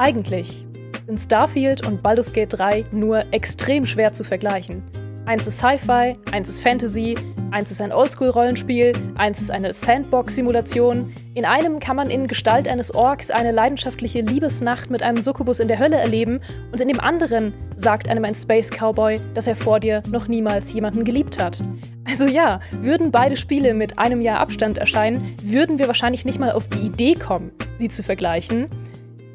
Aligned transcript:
Eigentlich 0.00 0.64
sind 1.04 1.20
Starfield 1.20 1.86
und 1.86 2.02
Baldur's 2.02 2.32
Gate 2.32 2.54
3 2.54 2.86
nur 2.90 3.22
extrem 3.32 3.84
schwer 3.84 4.14
zu 4.14 4.24
vergleichen. 4.24 4.82
Eins 5.26 5.46
ist 5.46 5.58
Sci-Fi, 5.58 6.16
eins 6.32 6.48
ist 6.48 6.62
Fantasy, 6.62 7.18
eins 7.50 7.70
ist 7.70 7.82
ein 7.82 7.92
Oldschool-Rollenspiel, 7.92 8.94
eins 9.18 9.42
ist 9.42 9.50
eine 9.50 9.74
Sandbox-Simulation. 9.74 11.12
In 11.34 11.44
einem 11.44 11.80
kann 11.80 11.96
man 11.96 12.08
in 12.08 12.28
Gestalt 12.28 12.66
eines 12.66 12.94
Orks 12.94 13.30
eine 13.30 13.52
leidenschaftliche 13.52 14.22
Liebesnacht 14.22 14.88
mit 14.88 15.02
einem 15.02 15.20
Succubus 15.20 15.60
in 15.60 15.68
der 15.68 15.78
Hölle 15.78 15.96
erleben 15.96 16.40
und 16.72 16.80
in 16.80 16.88
dem 16.88 17.00
anderen 17.00 17.52
sagt 17.76 18.08
einem 18.08 18.24
ein 18.24 18.34
Space 18.34 18.70
Cowboy, 18.70 19.20
dass 19.34 19.46
er 19.46 19.54
vor 19.54 19.80
dir 19.80 20.02
noch 20.10 20.28
niemals 20.28 20.72
jemanden 20.72 21.04
geliebt 21.04 21.38
hat. 21.38 21.60
Also 22.06 22.24
ja, 22.24 22.60
würden 22.80 23.10
beide 23.10 23.36
Spiele 23.36 23.74
mit 23.74 23.98
einem 23.98 24.22
Jahr 24.22 24.40
Abstand 24.40 24.78
erscheinen, 24.78 25.36
würden 25.42 25.78
wir 25.78 25.88
wahrscheinlich 25.88 26.24
nicht 26.24 26.40
mal 26.40 26.52
auf 26.52 26.68
die 26.68 26.86
Idee 26.86 27.12
kommen, 27.16 27.52
sie 27.76 27.90
zu 27.90 28.02
vergleichen. 28.02 28.70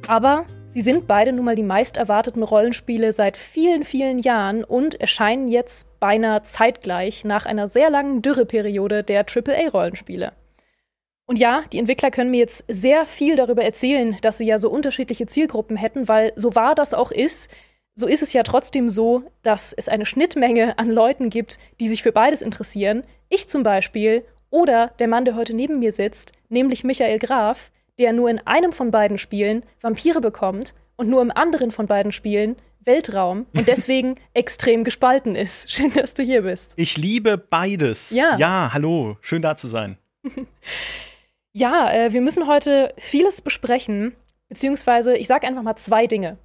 Aber 0.07 0.45
sie 0.69 0.81
sind 0.81 1.07
beide 1.07 1.31
nun 1.31 1.45
mal 1.45 1.55
die 1.55 1.63
meist 1.63 1.97
erwarteten 1.97 2.43
Rollenspiele 2.43 3.11
seit 3.11 3.37
vielen, 3.37 3.83
vielen 3.83 4.19
Jahren 4.19 4.63
und 4.63 4.99
erscheinen 4.99 5.47
jetzt 5.47 5.99
beinahe 5.99 6.43
zeitgleich 6.43 7.23
nach 7.23 7.45
einer 7.45 7.67
sehr 7.67 7.89
langen 7.89 8.21
Dürreperiode 8.21 9.03
der 9.03 9.25
AAA-Rollenspiele. 9.25 10.33
Und 11.27 11.39
ja, 11.39 11.63
die 11.73 11.79
Entwickler 11.79 12.11
können 12.11 12.29
mir 12.29 12.39
jetzt 12.39 12.65
sehr 12.67 13.05
viel 13.05 13.35
darüber 13.35 13.63
erzählen, 13.63 14.15
dass 14.21 14.37
sie 14.37 14.45
ja 14.45 14.59
so 14.59 14.69
unterschiedliche 14.69 15.25
Zielgruppen 15.25 15.75
hätten, 15.75 16.07
weil 16.07 16.31
so 16.35 16.53
wahr 16.53 16.75
das 16.75 16.93
auch 16.93 17.11
ist, 17.11 17.49
so 17.95 18.07
ist 18.07 18.21
es 18.21 18.33
ja 18.33 18.43
trotzdem 18.43 18.89
so, 18.89 19.23
dass 19.41 19.73
es 19.73 19.87
eine 19.87 20.05
Schnittmenge 20.05 20.77
an 20.77 20.91
Leuten 20.91 21.29
gibt, 21.29 21.57
die 21.79 21.87
sich 21.87 22.03
für 22.03 22.11
beides 22.11 22.41
interessieren. 22.41 23.03
Ich 23.29 23.47
zum 23.47 23.63
Beispiel 23.63 24.23
oder 24.51 24.91
der 24.99 25.07
Mann, 25.07 25.25
der 25.25 25.35
heute 25.35 25.53
neben 25.53 25.79
mir 25.79 25.93
sitzt, 25.93 26.33
nämlich 26.49 26.83
Michael 26.83 27.19
Graf, 27.19 27.71
der 27.99 28.13
nur 28.13 28.29
in 28.29 28.39
einem 28.45 28.71
von 28.71 28.91
beiden 28.91 29.17
Spielen 29.17 29.63
Vampire 29.81 30.21
bekommt 30.21 30.73
und 30.95 31.09
nur 31.09 31.21
im 31.21 31.31
anderen 31.31 31.71
von 31.71 31.87
beiden 31.87 32.11
Spielen 32.11 32.55
Weltraum 32.85 33.47
und 33.53 33.67
deswegen 33.67 34.15
extrem 34.33 34.83
gespalten 34.83 35.35
ist. 35.35 35.71
Schön, 35.75 35.91
dass 35.93 36.13
du 36.13 36.23
hier 36.23 36.43
bist. 36.43 36.73
Ich 36.77 36.97
liebe 36.97 37.37
beides. 37.37 38.11
Ja. 38.11 38.37
Ja, 38.37 38.69
hallo. 38.73 39.17
Schön 39.21 39.41
da 39.41 39.57
zu 39.57 39.67
sein. 39.67 39.97
ja, 41.53 41.91
äh, 41.91 42.13
wir 42.13 42.21
müssen 42.21 42.47
heute 42.47 42.93
vieles 42.97 43.41
besprechen, 43.41 44.15
beziehungsweise 44.49 45.15
ich 45.17 45.27
sage 45.27 45.47
einfach 45.47 45.63
mal 45.63 45.75
zwei 45.75 46.07
Dinge. 46.07 46.37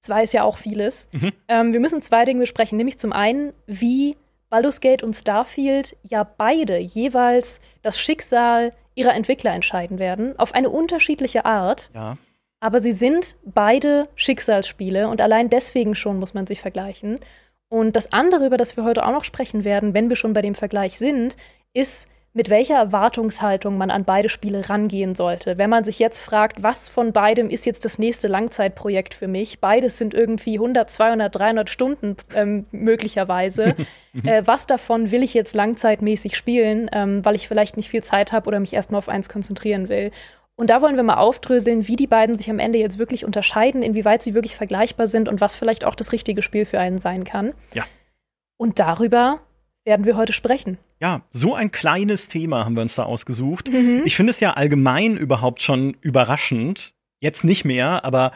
Zwei 0.00 0.24
ist 0.24 0.32
ja 0.32 0.42
auch 0.42 0.58
vieles. 0.58 1.08
Mhm. 1.12 1.32
Ähm, 1.46 1.72
wir 1.72 1.80
müssen 1.80 2.02
zwei 2.02 2.24
Dinge 2.24 2.40
besprechen, 2.40 2.76
nämlich 2.76 2.98
zum 2.98 3.12
einen, 3.12 3.52
wie 3.66 4.16
Baldur's 4.50 4.80
Gate 4.80 5.02
und 5.02 5.14
Starfield 5.14 5.96
ja 6.02 6.24
beide 6.24 6.76
jeweils 6.78 7.60
das 7.82 7.98
Schicksal 7.98 8.70
ihrer 8.94 9.14
Entwickler 9.14 9.52
entscheiden 9.52 9.98
werden, 9.98 10.38
auf 10.38 10.54
eine 10.54 10.70
unterschiedliche 10.70 11.44
Art. 11.44 11.90
Ja. 11.94 12.18
Aber 12.60 12.80
sie 12.80 12.92
sind 12.92 13.36
beide 13.44 14.04
Schicksalsspiele 14.14 15.08
und 15.08 15.20
allein 15.20 15.50
deswegen 15.50 15.94
schon 15.94 16.18
muss 16.18 16.34
man 16.34 16.46
sie 16.46 16.56
vergleichen. 16.56 17.18
Und 17.68 17.96
das 17.96 18.12
andere, 18.12 18.46
über 18.46 18.56
das 18.56 18.76
wir 18.76 18.84
heute 18.84 19.04
auch 19.06 19.12
noch 19.12 19.24
sprechen 19.24 19.64
werden, 19.64 19.94
wenn 19.94 20.08
wir 20.08 20.16
schon 20.16 20.34
bei 20.34 20.42
dem 20.42 20.54
Vergleich 20.54 20.98
sind, 20.98 21.36
ist, 21.72 22.06
mit 22.34 22.48
welcher 22.48 22.76
Erwartungshaltung 22.76 23.76
man 23.76 23.90
an 23.90 24.04
beide 24.04 24.28
Spiele 24.28 24.70
rangehen 24.70 25.14
sollte. 25.14 25.58
Wenn 25.58 25.68
man 25.68 25.84
sich 25.84 25.98
jetzt 25.98 26.18
fragt, 26.18 26.62
was 26.62 26.88
von 26.88 27.12
beidem 27.12 27.50
ist 27.50 27.66
jetzt 27.66 27.84
das 27.84 27.98
nächste 27.98 28.26
Langzeitprojekt 28.26 29.12
für 29.12 29.28
mich? 29.28 29.60
Beides 29.60 29.98
sind 29.98 30.14
irgendwie 30.14 30.54
100, 30.54 30.90
200, 30.90 31.34
300 31.34 31.70
Stunden 31.70 32.16
ähm, 32.34 32.64
möglicherweise. 32.72 33.74
äh, 34.24 34.42
was 34.46 34.66
davon 34.66 35.10
will 35.10 35.22
ich 35.22 35.34
jetzt 35.34 35.54
langzeitmäßig 35.54 36.36
spielen, 36.36 36.88
ähm, 36.92 37.22
weil 37.24 37.34
ich 37.34 37.48
vielleicht 37.48 37.76
nicht 37.76 37.90
viel 37.90 38.02
Zeit 38.02 38.32
habe 38.32 38.48
oder 38.48 38.60
mich 38.60 38.72
erstmal 38.72 38.98
auf 38.98 39.10
eins 39.10 39.28
konzentrieren 39.28 39.90
will? 39.90 40.10
Und 40.54 40.70
da 40.70 40.80
wollen 40.80 40.96
wir 40.96 41.02
mal 41.02 41.16
aufdröseln, 41.16 41.88
wie 41.88 41.96
die 41.96 42.06
beiden 42.06 42.38
sich 42.38 42.48
am 42.48 42.58
Ende 42.58 42.78
jetzt 42.78 42.98
wirklich 42.98 43.24
unterscheiden, 43.24 43.82
inwieweit 43.82 44.22
sie 44.22 44.34
wirklich 44.34 44.56
vergleichbar 44.56 45.06
sind 45.06 45.28
und 45.28 45.40
was 45.40 45.56
vielleicht 45.56 45.84
auch 45.84 45.94
das 45.94 46.12
richtige 46.12 46.40
Spiel 46.42 46.64
für 46.64 46.78
einen 46.78 46.98
sein 46.98 47.24
kann. 47.24 47.52
Ja. 47.74 47.84
Und 48.56 48.78
darüber 48.78 49.40
werden 49.84 50.06
wir 50.06 50.16
heute 50.16 50.32
sprechen. 50.32 50.78
Ja, 51.00 51.22
so 51.30 51.54
ein 51.54 51.72
kleines 51.72 52.28
Thema 52.28 52.64
haben 52.64 52.76
wir 52.76 52.82
uns 52.82 52.94
da 52.94 53.02
ausgesucht. 53.02 53.68
Mhm. 53.68 54.02
Ich 54.04 54.16
finde 54.16 54.30
es 54.30 54.40
ja 54.40 54.52
allgemein 54.52 55.16
überhaupt 55.16 55.62
schon 55.62 55.96
überraschend, 56.00 56.94
jetzt 57.20 57.44
nicht 57.44 57.64
mehr, 57.64 58.04
aber 58.04 58.32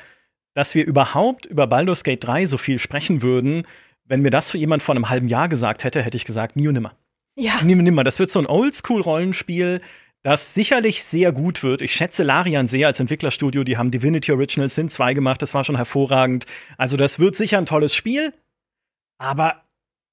dass 0.55 0.75
wir 0.75 0.87
überhaupt 0.87 1.47
über 1.47 1.67
Baldur's 1.67 2.03
Gate 2.03 2.25
3 2.25 2.47
so 2.47 2.59
viel 2.59 2.79
sprechen 2.79 3.23
würden, 3.23 3.67
wenn 4.05 4.23
mir 4.23 4.31
das 4.31 4.49
für 4.49 4.59
jemand 4.59 4.83
vor 4.83 4.95
einem 4.95 5.09
halben 5.09 5.29
Jahr 5.29 5.49
gesagt 5.49 5.85
hätte, 5.85 6.03
hätte 6.03 6.17
ich 6.17 6.25
gesagt, 6.25 6.57
nie 6.57 6.69
und 6.69 6.75
nimmer. 6.75 6.95
Ja. 7.37 7.63
Nie 7.63 7.75
und 7.75 7.85
nimmer. 7.85 8.05
Das 8.05 8.19
wird 8.19 8.31
so 8.31 8.39
ein 8.39 8.47
Oldschool-Rollenspiel, 8.47 9.81
das 10.23 10.55
sicherlich 10.55 11.05
sehr 11.05 11.31
gut 11.31 11.63
wird. 11.63 11.83
Ich 11.83 11.93
schätze 11.93 12.23
Larian 12.23 12.67
sehr 12.67 12.89
als 12.89 12.99
Entwicklerstudio. 12.99 13.63
Die 13.63 13.77
haben 13.77 13.91
Divinity 13.91 14.33
Original 14.33 14.69
Sin 14.69 14.89
2 14.89 15.15
gemacht. 15.15 15.43
Das 15.43 15.55
war 15.55 15.63
schon 15.63 15.77
hervorragend. 15.77 16.47
Also, 16.79 16.97
das 16.97 17.19
wird 17.19 17.37
sicher 17.37 17.59
ein 17.59 17.67
tolles 17.67 17.95
Spiel. 17.95 18.33
Aber 19.19 19.63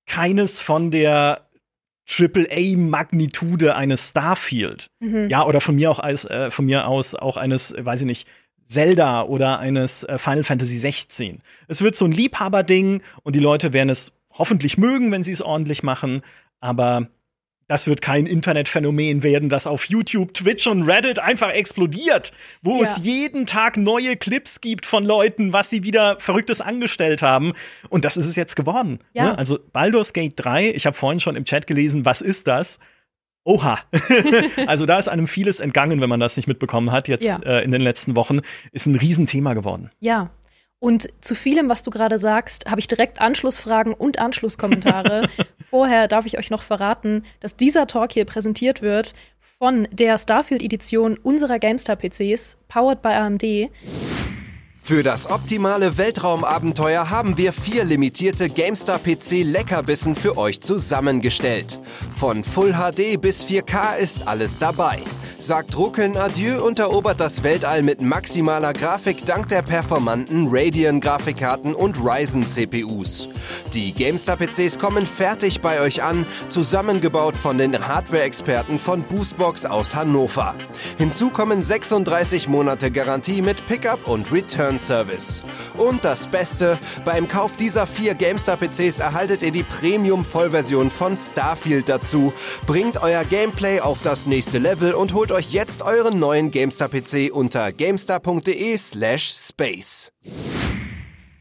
keines 0.05 0.59
von 0.59 0.91
der 0.91 1.47
AAA-Magnitude 2.07 3.75
eines 3.75 4.09
Starfield. 4.09 4.87
Mhm. 4.99 5.29
Ja, 5.29 5.45
oder 5.45 5.61
von 5.61 5.75
mir 5.75 5.89
auch 5.89 5.99
als, 5.99 6.25
äh, 6.25 6.51
von 6.51 6.65
mir 6.65 6.87
aus 6.87 7.15
auch 7.15 7.37
eines, 7.37 7.73
weiß 7.77 8.01
ich 8.01 8.07
nicht, 8.07 8.27
Zelda 8.67 9.23
oder 9.23 9.59
eines 9.59 10.03
äh, 10.03 10.17
Final 10.17 10.43
Fantasy 10.43 10.77
16. 10.77 11.41
Es 11.67 11.81
wird 11.81 11.95
so 11.95 12.05
ein 12.05 12.11
Liebhaberding 12.11 13.01
und 13.23 13.35
die 13.35 13.39
Leute 13.39 13.73
werden 13.73 13.89
es 13.89 14.11
hoffentlich 14.31 14.77
mögen, 14.77 15.11
wenn 15.11 15.23
sie 15.23 15.31
es 15.31 15.41
ordentlich 15.41 15.83
machen, 15.83 16.21
aber 16.59 17.07
das 17.67 17.87
wird 17.87 18.01
kein 18.01 18.25
Internetphänomen 18.25 19.23
werden, 19.23 19.49
das 19.49 19.67
auf 19.67 19.85
YouTube, 19.85 20.33
Twitch 20.33 20.67
und 20.67 20.83
Reddit 20.83 21.19
einfach 21.19 21.49
explodiert, 21.49 22.31
wo 22.61 22.77
ja. 22.77 22.83
es 22.83 22.97
jeden 23.01 23.45
Tag 23.45 23.77
neue 23.77 24.15
Clips 24.15 24.61
gibt 24.61 24.85
von 24.85 25.03
Leuten, 25.03 25.53
was 25.53 25.69
sie 25.69 25.83
wieder 25.83 26.19
Verrücktes 26.19 26.61
angestellt 26.61 27.21
haben. 27.21 27.53
Und 27.89 28.05
das 28.05 28.17
ist 28.17 28.27
es 28.27 28.35
jetzt 28.35 28.55
geworden. 28.55 28.99
Ja. 29.13 29.25
Ne? 29.25 29.37
Also 29.37 29.59
Baldur's 29.71 30.13
Gate 30.13 30.33
3, 30.35 30.71
ich 30.71 30.85
habe 30.85 30.95
vorhin 30.95 31.19
schon 31.19 31.35
im 31.35 31.45
Chat 31.45 31.67
gelesen, 31.67 32.05
was 32.05 32.21
ist 32.21 32.47
das? 32.47 32.79
Oha. 33.45 33.79
also 34.67 34.85
da 34.85 34.97
ist 34.99 35.09
einem 35.09 35.27
vieles 35.27 35.59
entgangen, 35.59 35.99
wenn 36.01 36.09
man 36.09 36.19
das 36.19 36.37
nicht 36.37 36.47
mitbekommen 36.47 36.91
hat, 36.91 37.07
jetzt 37.07 37.25
ja. 37.25 37.39
äh, 37.39 37.63
in 37.63 37.71
den 37.71 37.81
letzten 37.81 38.15
Wochen. 38.15 38.39
Ist 38.71 38.85
ein 38.85 38.95
Riesenthema 38.95 39.53
geworden. 39.53 39.91
Ja. 39.99 40.29
Und 40.83 41.07
zu 41.21 41.33
vielem, 41.33 41.69
was 41.69 41.81
du 41.81 41.91
gerade 41.91 42.19
sagst, 42.19 42.69
habe 42.69 42.81
ich 42.81 42.89
direkt 42.89 43.21
Anschlussfragen 43.21 43.93
und 43.93 44.19
Anschlusskommentare. 44.19 45.29
Vorher 45.69 46.09
darf 46.09 46.25
ich 46.25 46.37
euch 46.37 46.49
noch 46.49 46.61
verraten, 46.61 47.23
dass 47.39 47.55
dieser 47.55 47.87
Talk 47.87 48.11
hier 48.11 48.25
präsentiert 48.25 48.81
wird 48.81 49.15
von 49.57 49.87
der 49.93 50.17
Starfield-Edition 50.17 51.17
unserer 51.23 51.57
GameStar-PCs, 51.57 52.57
powered 52.67 53.01
by 53.01 53.11
AMD. 53.11 53.69
Für 54.85 55.01
das 55.01 55.29
optimale 55.29 55.97
Weltraumabenteuer 55.97 57.09
haben 57.09 57.37
wir 57.37 57.53
vier 57.53 57.85
limitierte 57.85 58.49
GameStar 58.49 58.99
PC 58.99 59.41
Leckerbissen 59.45 60.13
für 60.13 60.37
euch 60.37 60.59
zusammengestellt. 60.59 61.79
Von 62.13 62.43
Full 62.43 62.73
HD 62.73 63.19
bis 63.19 63.45
4K 63.45 63.95
ist 63.95 64.27
alles 64.27 64.57
dabei. 64.57 64.99
Sagt 65.43 65.77
Ruckeln 65.77 66.15
Adieu 66.15 66.65
und 66.65 66.79
erobert 66.79 67.19
das 67.19 67.43
Weltall 67.43 67.81
mit 67.81 68.01
maximaler 68.01 68.71
Grafik 68.71 69.25
dank 69.25 69.49
der 69.49 69.61
performanten 69.61 70.47
Radeon-Grafikkarten 70.49 71.75
und 71.75 71.97
Ryzen-CPUs. 71.99 73.27
Die 73.73 73.91
GameStar-PCs 73.91 74.79
kommen 74.79 75.05
fertig 75.05 75.59
bei 75.59 75.81
euch 75.81 76.01
an, 76.01 76.25
zusammengebaut 76.47 77.35
von 77.35 77.57
den 77.57 77.87
Hardware-Experten 77.87 78.79
von 78.79 79.03
Boostbox 79.03 79.65
aus 79.65 79.95
Hannover. 79.95 80.55
Hinzu 80.97 81.29
kommen 81.29 81.61
36 81.61 82.47
Monate 82.47 82.89
Garantie 82.89 83.41
mit 83.41 83.67
Pickup 83.67 84.07
und 84.07 84.31
Return 84.31 84.72
Service. 84.79 85.43
Und 85.77 86.05
das 86.05 86.27
Beste, 86.27 86.77
beim 87.05 87.27
Kauf 87.27 87.55
dieser 87.55 87.87
vier 87.87 88.13
GameStar-PCs 88.15 88.99
erhaltet 88.99 89.41
ihr 89.41 89.51
die 89.51 89.63
Premium-Vollversion 89.63 90.91
von 90.91 91.17
Starfield 91.17 91.89
dazu. 91.89 92.31
Bringt 92.67 93.01
euer 93.01 93.25
Gameplay 93.25 93.79
auf 93.79 94.01
das 94.01 94.27
nächste 94.27 94.59
Level 94.59 94.93
und 94.93 95.13
holt 95.13 95.31
euch 95.31 95.53
jetzt 95.53 95.81
euren 95.81 96.19
neuen 96.19 96.51
GameStar-PC 96.51 97.31
unter 97.31 97.71
gamestar.de/space. 97.71 100.11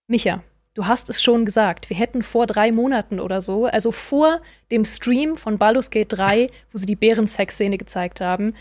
Micha, 0.06 0.44
du 0.78 0.86
hast 0.86 1.10
es 1.10 1.20
schon 1.20 1.44
gesagt, 1.44 1.90
wir 1.90 1.96
hätten 1.96 2.22
vor 2.22 2.46
drei 2.46 2.70
Monaten 2.70 3.18
oder 3.18 3.40
so, 3.40 3.66
also 3.66 3.90
vor 3.90 4.40
dem 4.70 4.84
Stream 4.84 5.36
von 5.36 5.58
Baldur's 5.58 5.90
Gate 5.90 6.12
3, 6.12 6.46
wo 6.72 6.78
sie 6.78 6.86
die 6.86 6.94
Bären-Sex-Szene 6.94 7.78
gezeigt 7.78 8.20
haben, 8.20 8.54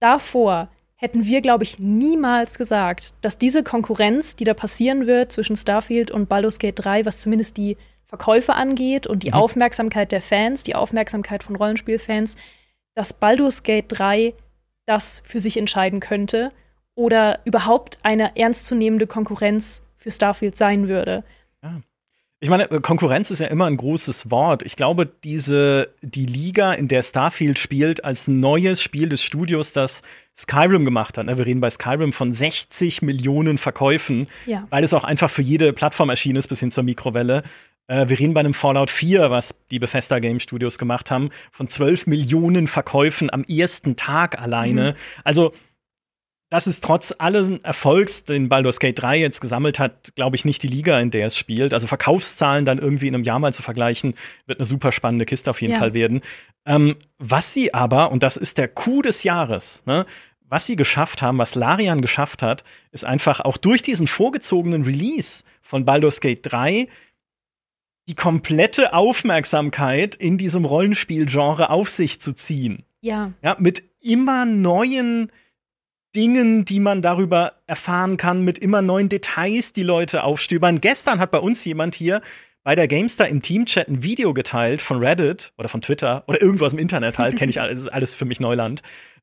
davor 0.00 0.70
hätten 0.96 1.26
wir, 1.26 1.42
glaube 1.42 1.64
ich, 1.64 1.78
niemals 1.78 2.56
gesagt, 2.56 3.12
dass 3.20 3.36
diese 3.36 3.62
Konkurrenz, 3.62 4.36
die 4.36 4.44
da 4.44 4.54
passieren 4.54 5.06
wird 5.06 5.32
zwischen 5.32 5.54
Starfield 5.54 6.10
und 6.10 6.30
Baldur's 6.30 6.58
Gate 6.58 6.82
3, 6.82 7.04
was 7.04 7.18
zumindest 7.18 7.58
die 7.58 7.76
Verkäufe 8.06 8.54
angeht 8.54 9.06
und 9.06 9.22
die 9.22 9.28
mhm. 9.28 9.34
Aufmerksamkeit 9.34 10.12
der 10.12 10.22
Fans, 10.22 10.62
die 10.62 10.74
Aufmerksamkeit 10.74 11.42
von 11.44 11.56
Rollenspielfans, 11.56 12.36
dass 12.94 13.12
Baldur's 13.12 13.64
Gate 13.64 13.84
3 13.88 14.32
das 14.86 15.22
für 15.26 15.40
sich 15.40 15.58
entscheiden 15.58 16.00
könnte 16.00 16.48
oder 16.94 17.40
überhaupt 17.44 17.98
eine 18.02 18.34
ernstzunehmende 18.38 19.06
Konkurrenz 19.06 19.84
für 19.98 20.10
Starfield 20.10 20.56
sein 20.56 20.88
würde. 20.88 21.22
Ich 22.42 22.48
meine, 22.48 22.66
Konkurrenz 22.68 23.30
ist 23.30 23.40
ja 23.40 23.48
immer 23.48 23.66
ein 23.66 23.76
großes 23.76 24.30
Wort. 24.30 24.62
Ich 24.62 24.74
glaube, 24.74 25.06
diese, 25.06 25.90
die 26.00 26.24
Liga, 26.24 26.72
in 26.72 26.88
der 26.88 27.02
Starfield 27.02 27.58
spielt, 27.58 28.02
als 28.02 28.28
neues 28.28 28.82
Spiel 28.82 29.10
des 29.10 29.22
Studios, 29.22 29.72
das 29.72 30.00
Skyrim 30.34 30.86
gemacht 30.86 31.18
hat. 31.18 31.26
Ne? 31.26 31.36
Wir 31.36 31.44
reden 31.44 31.60
bei 31.60 31.68
Skyrim 31.68 32.14
von 32.14 32.32
60 32.32 33.02
Millionen 33.02 33.58
Verkäufen, 33.58 34.26
ja. 34.46 34.66
weil 34.70 34.84
es 34.84 34.94
auch 34.94 35.04
einfach 35.04 35.28
für 35.28 35.42
jede 35.42 35.74
Plattform 35.74 36.08
erschienen 36.08 36.36
ist, 36.36 36.48
bis 36.48 36.60
hin 36.60 36.70
zur 36.70 36.82
Mikrowelle. 36.82 37.42
Äh, 37.88 38.08
wir 38.08 38.18
reden 38.18 38.32
bei 38.32 38.40
einem 38.40 38.54
Fallout 38.54 38.90
4, 38.90 39.30
was 39.30 39.54
die 39.70 39.78
Bethesda 39.78 40.18
Game 40.18 40.40
Studios 40.40 40.78
gemacht 40.78 41.10
haben, 41.10 41.28
von 41.52 41.68
12 41.68 42.06
Millionen 42.06 42.68
Verkäufen 42.68 43.30
am 43.30 43.44
ersten 43.44 43.96
Tag 43.96 44.40
alleine. 44.40 44.92
Mhm. 44.92 44.96
Also, 45.24 45.52
das 46.50 46.66
ist 46.66 46.82
trotz 46.82 47.14
allen 47.16 47.64
Erfolgs, 47.64 48.24
den 48.24 48.48
Baldur's 48.48 48.80
Gate 48.80 49.00
3 49.00 49.18
jetzt 49.18 49.40
gesammelt 49.40 49.78
hat, 49.78 50.14
glaube 50.16 50.34
ich, 50.34 50.44
nicht 50.44 50.62
die 50.64 50.68
Liga, 50.68 50.98
in 50.98 51.12
der 51.12 51.26
es 51.26 51.38
spielt. 51.38 51.72
Also 51.72 51.86
Verkaufszahlen 51.86 52.64
dann 52.64 52.78
irgendwie 52.78 53.06
in 53.06 53.14
einem 53.14 53.22
Jahr 53.22 53.38
mal 53.38 53.54
zu 53.54 53.62
vergleichen, 53.62 54.14
wird 54.46 54.58
eine 54.58 54.66
super 54.66 54.90
spannende 54.90 55.26
Kiste 55.26 55.50
auf 55.50 55.62
jeden 55.62 55.74
ja. 55.74 55.78
Fall 55.78 55.94
werden. 55.94 56.22
Ähm, 56.66 56.96
was 57.18 57.52
sie 57.52 57.72
aber, 57.72 58.10
und 58.10 58.24
das 58.24 58.36
ist 58.36 58.58
der 58.58 58.66
Coup 58.66 59.02
des 59.02 59.22
Jahres, 59.22 59.84
ne, 59.86 60.06
was 60.42 60.66
sie 60.66 60.74
geschafft 60.74 61.22
haben, 61.22 61.38
was 61.38 61.54
Larian 61.54 62.02
geschafft 62.02 62.42
hat, 62.42 62.64
ist 62.90 63.04
einfach 63.04 63.38
auch 63.38 63.56
durch 63.56 63.82
diesen 63.82 64.08
vorgezogenen 64.08 64.82
Release 64.82 65.44
von 65.62 65.84
Baldur's 65.84 66.20
Gate 66.20 66.40
3 66.42 66.88
die 68.08 68.16
komplette 68.16 68.92
Aufmerksamkeit 68.92 70.16
in 70.16 70.36
diesem 70.36 70.64
Rollenspielgenre 70.64 71.70
auf 71.70 71.88
sich 71.88 72.20
zu 72.20 72.32
ziehen. 72.32 72.82
Ja. 73.00 73.32
Ja, 73.40 73.56
mit 73.60 73.84
immer 74.00 74.46
neuen 74.46 75.30
Dingen, 76.14 76.64
die 76.64 76.80
man 76.80 77.02
darüber 77.02 77.54
erfahren 77.66 78.16
kann, 78.16 78.44
mit 78.44 78.58
immer 78.58 78.82
neuen 78.82 79.08
Details, 79.08 79.72
die 79.72 79.82
Leute 79.82 80.24
aufstöbern. 80.24 80.80
Gestern 80.80 81.20
hat 81.20 81.30
bei 81.30 81.38
uns 81.38 81.64
jemand 81.64 81.94
hier 81.94 82.20
bei 82.62 82.74
der 82.74 82.88
GameStar 82.88 83.28
im 83.28 83.42
Teamchat 83.42 83.88
ein 83.88 84.02
Video 84.02 84.34
geteilt 84.34 84.82
von 84.82 84.98
Reddit 84.98 85.52
oder 85.56 85.68
von 85.68 85.80
Twitter 85.82 86.24
oder 86.26 86.42
irgendwas 86.42 86.72
im 86.72 86.78
Internet 86.78 87.18
halt, 87.18 87.36
kenne 87.36 87.50
ich 87.50 87.60
alles, 87.60 87.80
ist 87.80 87.88
alles 87.88 88.14
für 88.14 88.24
mich 88.24 88.40
Neuland, 88.40 88.82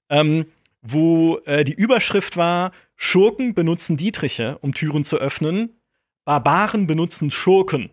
ähm, 0.10 0.45
wo 0.81 1.39
äh, 1.45 1.63
die 1.63 1.74
Überschrift 1.74 2.38
war: 2.38 2.72
Schurken 2.95 3.54
benutzen 3.54 3.98
Dietriche, 3.98 4.57
um 4.62 4.74
Türen 4.74 5.04
zu 5.04 5.18
öffnen, 5.18 5.80
Barbaren 6.25 6.88
benutzen 6.88 7.31
Schurken 7.31 7.92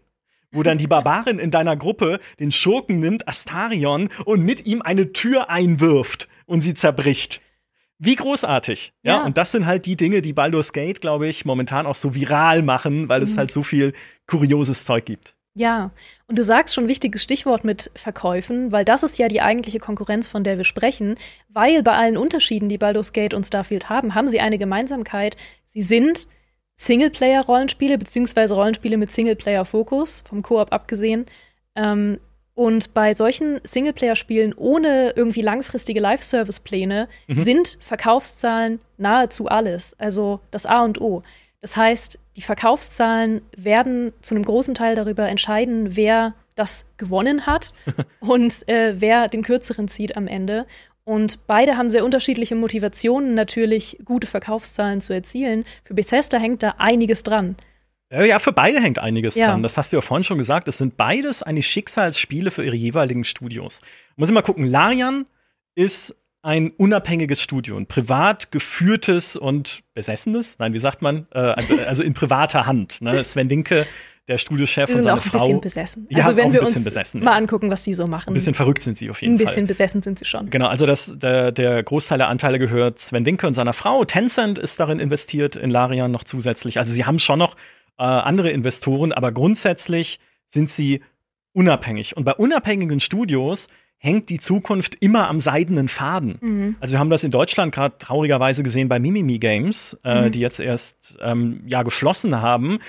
wo 0.55 0.62
dann 0.62 0.79
die 0.79 0.87
Barbarin 0.87 1.38
in 1.38 1.50
deiner 1.50 1.76
Gruppe 1.76 2.20
den 2.38 2.52
Schurken 2.52 3.00
nimmt, 3.00 3.29
Astarion, 3.29 4.08
und 4.25 4.43
mit 4.43 4.67
ihm 4.67 4.81
eine 4.81 5.12
Tür 5.12 5.50
einwirft 5.50 6.29
und 6.47 6.62
sie 6.62 6.75
zerbricht. 6.75 7.40
Wie 7.99 8.17
großartig. 8.17 8.93
Ja. 9.02 9.19
ja. 9.19 9.25
und 9.25 9.38
das 9.38 9.52
sind 9.52 9.67
halt 9.67 9.87
die 9.87 9.96
Dinge, 9.96 10.20
die 10.20 10.32
Baldur's 10.32 10.73
Gate, 10.73 11.00
glaube 11.00 11.29
ich, 11.29 11.44
momentan 11.44 11.87
auch 11.87 11.94
so 11.94 12.14
viral 12.14 12.62
machen, 12.62 13.08
weil 13.08 13.20
mhm. 13.20 13.25
es 13.25 13.37
halt 13.37 13.50
so 13.50 13.62
viel 13.62 13.93
kurioses 14.26 14.85
Zeug 14.85 15.05
gibt. 15.05 15.35
Ja, 15.56 15.93
und 16.26 16.37
du 16.37 16.43
sagst 16.43 16.75
schon 16.75 16.85
ein 16.85 16.88
wichtiges 16.88 17.23
Stichwort 17.23 17.64
mit 17.64 17.88
Verkäufen, 17.94 18.73
weil 18.73 18.85
das 18.85 19.05
ist 19.05 19.19
ja 19.19 19.29
die 19.29 19.41
eigentliche 19.41 19.79
Konkurrenz, 19.79 20.26
von 20.26 20.43
der 20.43 20.56
wir 20.58 20.64
sprechen. 20.64 21.14
Weil 21.49 21.85
bei 21.85 21.93
allen 21.93 22.17
Unterschieden, 22.17 22.69
die 22.69 22.79
Baldur's 22.79 23.12
Gate 23.12 23.35
und 23.35 23.46
Starfield 23.46 23.88
haben, 23.88 24.17
haben 24.17 24.26
sie 24.26 24.40
eine 24.40 24.58
Gemeinsamkeit. 24.58 25.37
Sie 25.64 25.82
sind 25.82 26.26
Singleplayer-Rollenspiele, 26.75 27.99
beziehungsweise 27.99 28.55
Rollenspiele 28.55 28.97
mit 28.97 29.12
Singleplayer-Fokus, 29.12 30.25
vom 30.29 30.43
Koop 30.43 30.73
abgesehen. 30.73 31.26
Ähm, 31.76 32.19
und 32.55 32.95
bei 32.95 33.15
solchen 33.15 33.61
Singleplayer-Spielen 33.65 34.55
ohne 34.55 35.12
irgendwie 35.17 35.43
langfristige 35.43 36.01
Live-Service-Pläne 36.01 37.09
mhm. 37.26 37.40
sind 37.40 37.78
Verkaufszahlen 37.81 38.81
nahezu 38.97 39.49
alles. 39.49 39.99
Also 39.99 40.40
das 40.52 40.64
A 40.64 40.85
und 40.85 41.00
O. 41.00 41.23
Das 41.61 41.76
heißt, 41.76 42.19
die 42.37 42.43
Verkaufszahlen 42.43 43.43
werden 43.57 44.12
zu 44.21 44.35
einem 44.35 44.45
großen 44.45 44.75
Teil 44.75 44.95
darüber 44.95 45.28
entscheiden, 45.28 45.97
wer 45.97 46.35
das 46.55 46.87
gewonnen 46.97 47.47
hat 47.47 47.75
und 48.21 48.69
äh, 48.69 49.00
wer 49.00 49.28
den 49.28 49.43
kürzeren 49.43 49.88
zieht 49.88 50.17
am 50.17 50.28
Ende. 50.28 50.67
Und 51.05 51.47
beide 51.47 51.76
haben 51.76 51.90
sehr 51.90 52.05
unterschiedliche 52.05 52.55
Motivationen, 52.55 53.35
natürlich 53.35 53.99
gute 54.05 54.26
Verkaufszahlen 54.26 55.00
zu 55.00 55.12
erzielen. 55.12 55.64
Für 55.85 55.95
Bethesda 55.95 56.38
hängt 56.38 56.62
da 56.62 56.76
einiges 56.78 57.25
dran. 57.25 57.57
Ja, 58.23 58.38
für 58.38 58.52
beide 58.52 58.80
hängt 58.80 58.99
einiges 58.99 59.35
ja. 59.35 59.49
dran. 59.49 59.62
Das 59.62 59.76
hast 59.76 59.92
du 59.92 59.97
ja 59.97 60.00
vorhin 60.00 60.25
schon 60.25 60.38
gesagt. 60.38 60.68
Es 60.68 60.78
sind 60.78 60.97
beides 60.97 61.42
eigentlich 61.42 61.66
Schicksalsspiele 61.66 62.50
für 62.50 62.64
ihre 62.64 62.76
jeweiligen 62.76 63.25
Studios. 63.25 63.80
Muss 64.16 64.28
ich 64.28 64.35
mal 64.35 64.42
gucken. 64.42 64.66
Larian 64.66 65.26
ist 65.75 66.14
ein 66.42 66.73
unabhängiges 66.76 67.40
Studio, 67.40 67.76
ein 67.76 67.87
privat 67.87 68.52
geführtes 68.52 69.35
und 69.35 69.80
besessenes, 69.94 70.59
nein, 70.59 70.75
wie 70.75 70.78
sagt 70.78 71.00
man, 71.00 71.26
äh, 71.33 71.38
also 71.87 72.02
in 72.02 72.12
privater 72.12 72.66
Hand. 72.66 73.00
Ne? 73.00 73.25
Sven 73.25 73.49
Winke 73.49 73.87
der 74.28 74.38
Studiochef 74.38 74.88
und 74.88 75.02
seine 75.02 75.21
Frau. 75.21 75.38
Auch 75.38 75.49
ein 75.49 75.61
bisschen 75.61 75.61
besessen. 75.61 76.06
Ja, 76.11 76.25
also 76.25 76.37
wenn 76.37 76.52
wir 76.52 76.61
uns 76.61 76.83
besessen, 76.83 77.23
mal 77.23 77.37
angucken, 77.37 77.71
was 77.71 77.83
die 77.83 77.92
so 77.92 78.06
machen. 78.06 78.30
Ein 78.30 78.35
bisschen 78.35 78.54
verrückt 78.54 78.83
sind 78.83 78.97
sie 78.97 79.11
auf 79.11 79.21
jeden 79.21 79.37
Fall. 79.37 79.42
Ein 79.42 79.47
bisschen 79.47 79.62
Fall. 79.62 79.66
besessen 79.66 80.02
sind 80.02 80.18
sie 80.18 80.25
schon. 80.25 80.49
Genau, 80.50 80.68
also 80.68 80.87
das, 80.87 81.12
der, 81.16 81.52
der 81.52 81.83
Großteil 81.83 82.18
der 82.18 82.28
Anteile 82.28 82.59
gehört 82.59 82.99
Sven 82.99 83.26
Winke 83.26 83.47
und 83.47 83.54
seiner 83.54 83.75
Frau. 83.75 84.04
Tencent 84.04 84.59
ist 84.59 84.80
darin 84.80 84.99
investiert, 84.99 85.56
in 85.56 85.71
Larian 85.71 86.11
noch 86.11 86.25
zusätzlich. 86.25 86.78
Also 86.78 86.92
sie 86.92 87.04
haben 87.04 87.18
schon 87.18 87.38
noch 87.38 87.54
äh, 87.99 88.03
andere 88.03 88.51
Investoren, 88.51 89.13
aber 89.13 89.33
grundsätzlich 89.33 90.21
sind 90.47 90.71
sie 90.71 91.03
unabhängig. 91.53 92.17
Und 92.17 92.25
bei 92.25 92.35
unabhängigen 92.35 93.01
Studios 93.01 93.69
hängt 93.99 94.29
die 94.29 94.39
Zukunft 94.39 94.97
immer 95.01 95.29
am 95.29 95.41
seidenen 95.41 95.89
Faden. 95.89 96.39
Mhm. 96.41 96.77
Also 96.81 96.93
wir 96.93 96.99
haben 96.99 97.11
das 97.11 97.25
in 97.25 97.31
Deutschland 97.31 97.75
gerade 97.75 97.97
traurigerweise 97.99 98.63
gesehen 98.63 98.89
bei 98.89 98.99
Mimimi 98.99 99.39
Games, 99.39 99.99
äh, 100.05 100.27
mhm. 100.27 100.33
die 100.33 100.41
jetzt 100.41 100.61
erst 100.61 101.17
ähm, 101.23 101.63
ja 101.67 101.83
geschlossen 101.83 102.41
haben. 102.43 102.81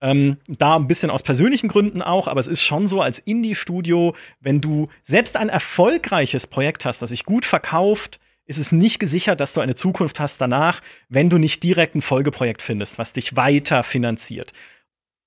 Ähm, 0.00 0.36
da 0.46 0.76
ein 0.76 0.86
bisschen 0.86 1.10
aus 1.10 1.22
persönlichen 1.22 1.68
Gründen 1.68 2.02
auch, 2.02 2.28
aber 2.28 2.38
es 2.38 2.46
ist 2.46 2.62
schon 2.62 2.86
so 2.86 3.00
als 3.00 3.18
Indie-Studio, 3.18 4.14
wenn 4.40 4.60
du 4.60 4.88
selbst 5.02 5.36
ein 5.36 5.48
erfolgreiches 5.48 6.46
Projekt 6.46 6.84
hast, 6.84 7.02
das 7.02 7.10
sich 7.10 7.24
gut 7.24 7.44
verkauft, 7.44 8.20
ist 8.48 8.58
es 8.58 8.72
nicht 8.72 8.98
gesichert, 8.98 9.40
dass 9.40 9.52
du 9.52 9.60
eine 9.60 9.76
Zukunft 9.76 10.18
hast 10.18 10.40
danach, 10.40 10.80
wenn 11.08 11.30
du 11.30 11.38
nicht 11.38 11.62
direkt 11.62 11.94
ein 11.94 12.02
Folgeprojekt 12.02 12.62
findest, 12.62 12.98
was 12.98 13.12
dich 13.12 13.36
weiter 13.36 13.82
finanziert. 13.84 14.52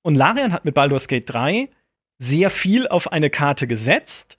Und 0.01 0.15
Larian 0.15 0.51
hat 0.51 0.65
mit 0.65 0.73
Baldur's 0.73 1.07
Gate 1.07 1.29
3 1.29 1.69
sehr 2.17 2.49
viel 2.49 2.87
auf 2.87 3.11
eine 3.11 3.29
Karte 3.29 3.67
gesetzt, 3.67 4.37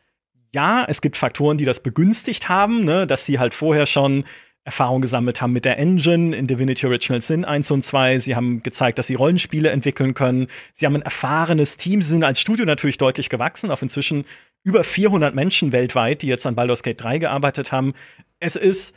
ja, 0.55 0.85
es 0.87 1.01
gibt 1.01 1.17
Faktoren, 1.17 1.57
die 1.57 1.65
das 1.65 1.81
begünstigt 1.81 2.49
haben, 2.49 2.85
ne, 2.85 3.07
dass 3.07 3.25
sie 3.25 3.39
halt 3.39 3.55
vorher 3.55 3.87
schon 3.87 4.25
Erfahrung 4.65 5.01
gesammelt 5.01 5.41
haben 5.41 5.53
mit 5.53 5.65
der 5.65 5.79
Engine 5.79 6.37
in 6.37 6.47
Divinity 6.47 6.87
Original 6.87 7.21
Sin 7.21 7.45
1 7.45 7.71
und 7.73 7.83
2. 7.83 8.19
Sie 8.19 8.37
haben 8.37 8.63
gezeigt, 8.63 8.99
dass 8.99 9.09
sie 9.09 9.15
Rollenspiele 9.15 9.71
entwickeln 9.71 10.15
können. 10.15 10.47
Sie 10.73 10.87
haben 10.87 10.95
ein 10.95 11.03
erfahrenes 11.03 11.79
Team. 11.79 12.01
Sie 12.01 12.11
sind 12.11 12.23
als 12.23 12.41
Studio 12.41 12.65
natürlich 12.65 12.99
deutlich 12.99 13.29
gewachsen, 13.29 13.73
auf 13.73 13.83
inzwischen 13.83 14.25
über 14.65 14.85
400 14.85 15.35
Menschen 15.35 15.73
weltweit, 15.73 16.23
die 16.23 16.29
jetzt 16.29 16.47
an 16.47 16.55
Baldur's 16.55 16.83
Gate 16.83 17.01
3 17.01 17.19
gearbeitet 17.19 17.73
haben. 17.73 17.95
Es 18.39 18.57
ist 18.57 18.95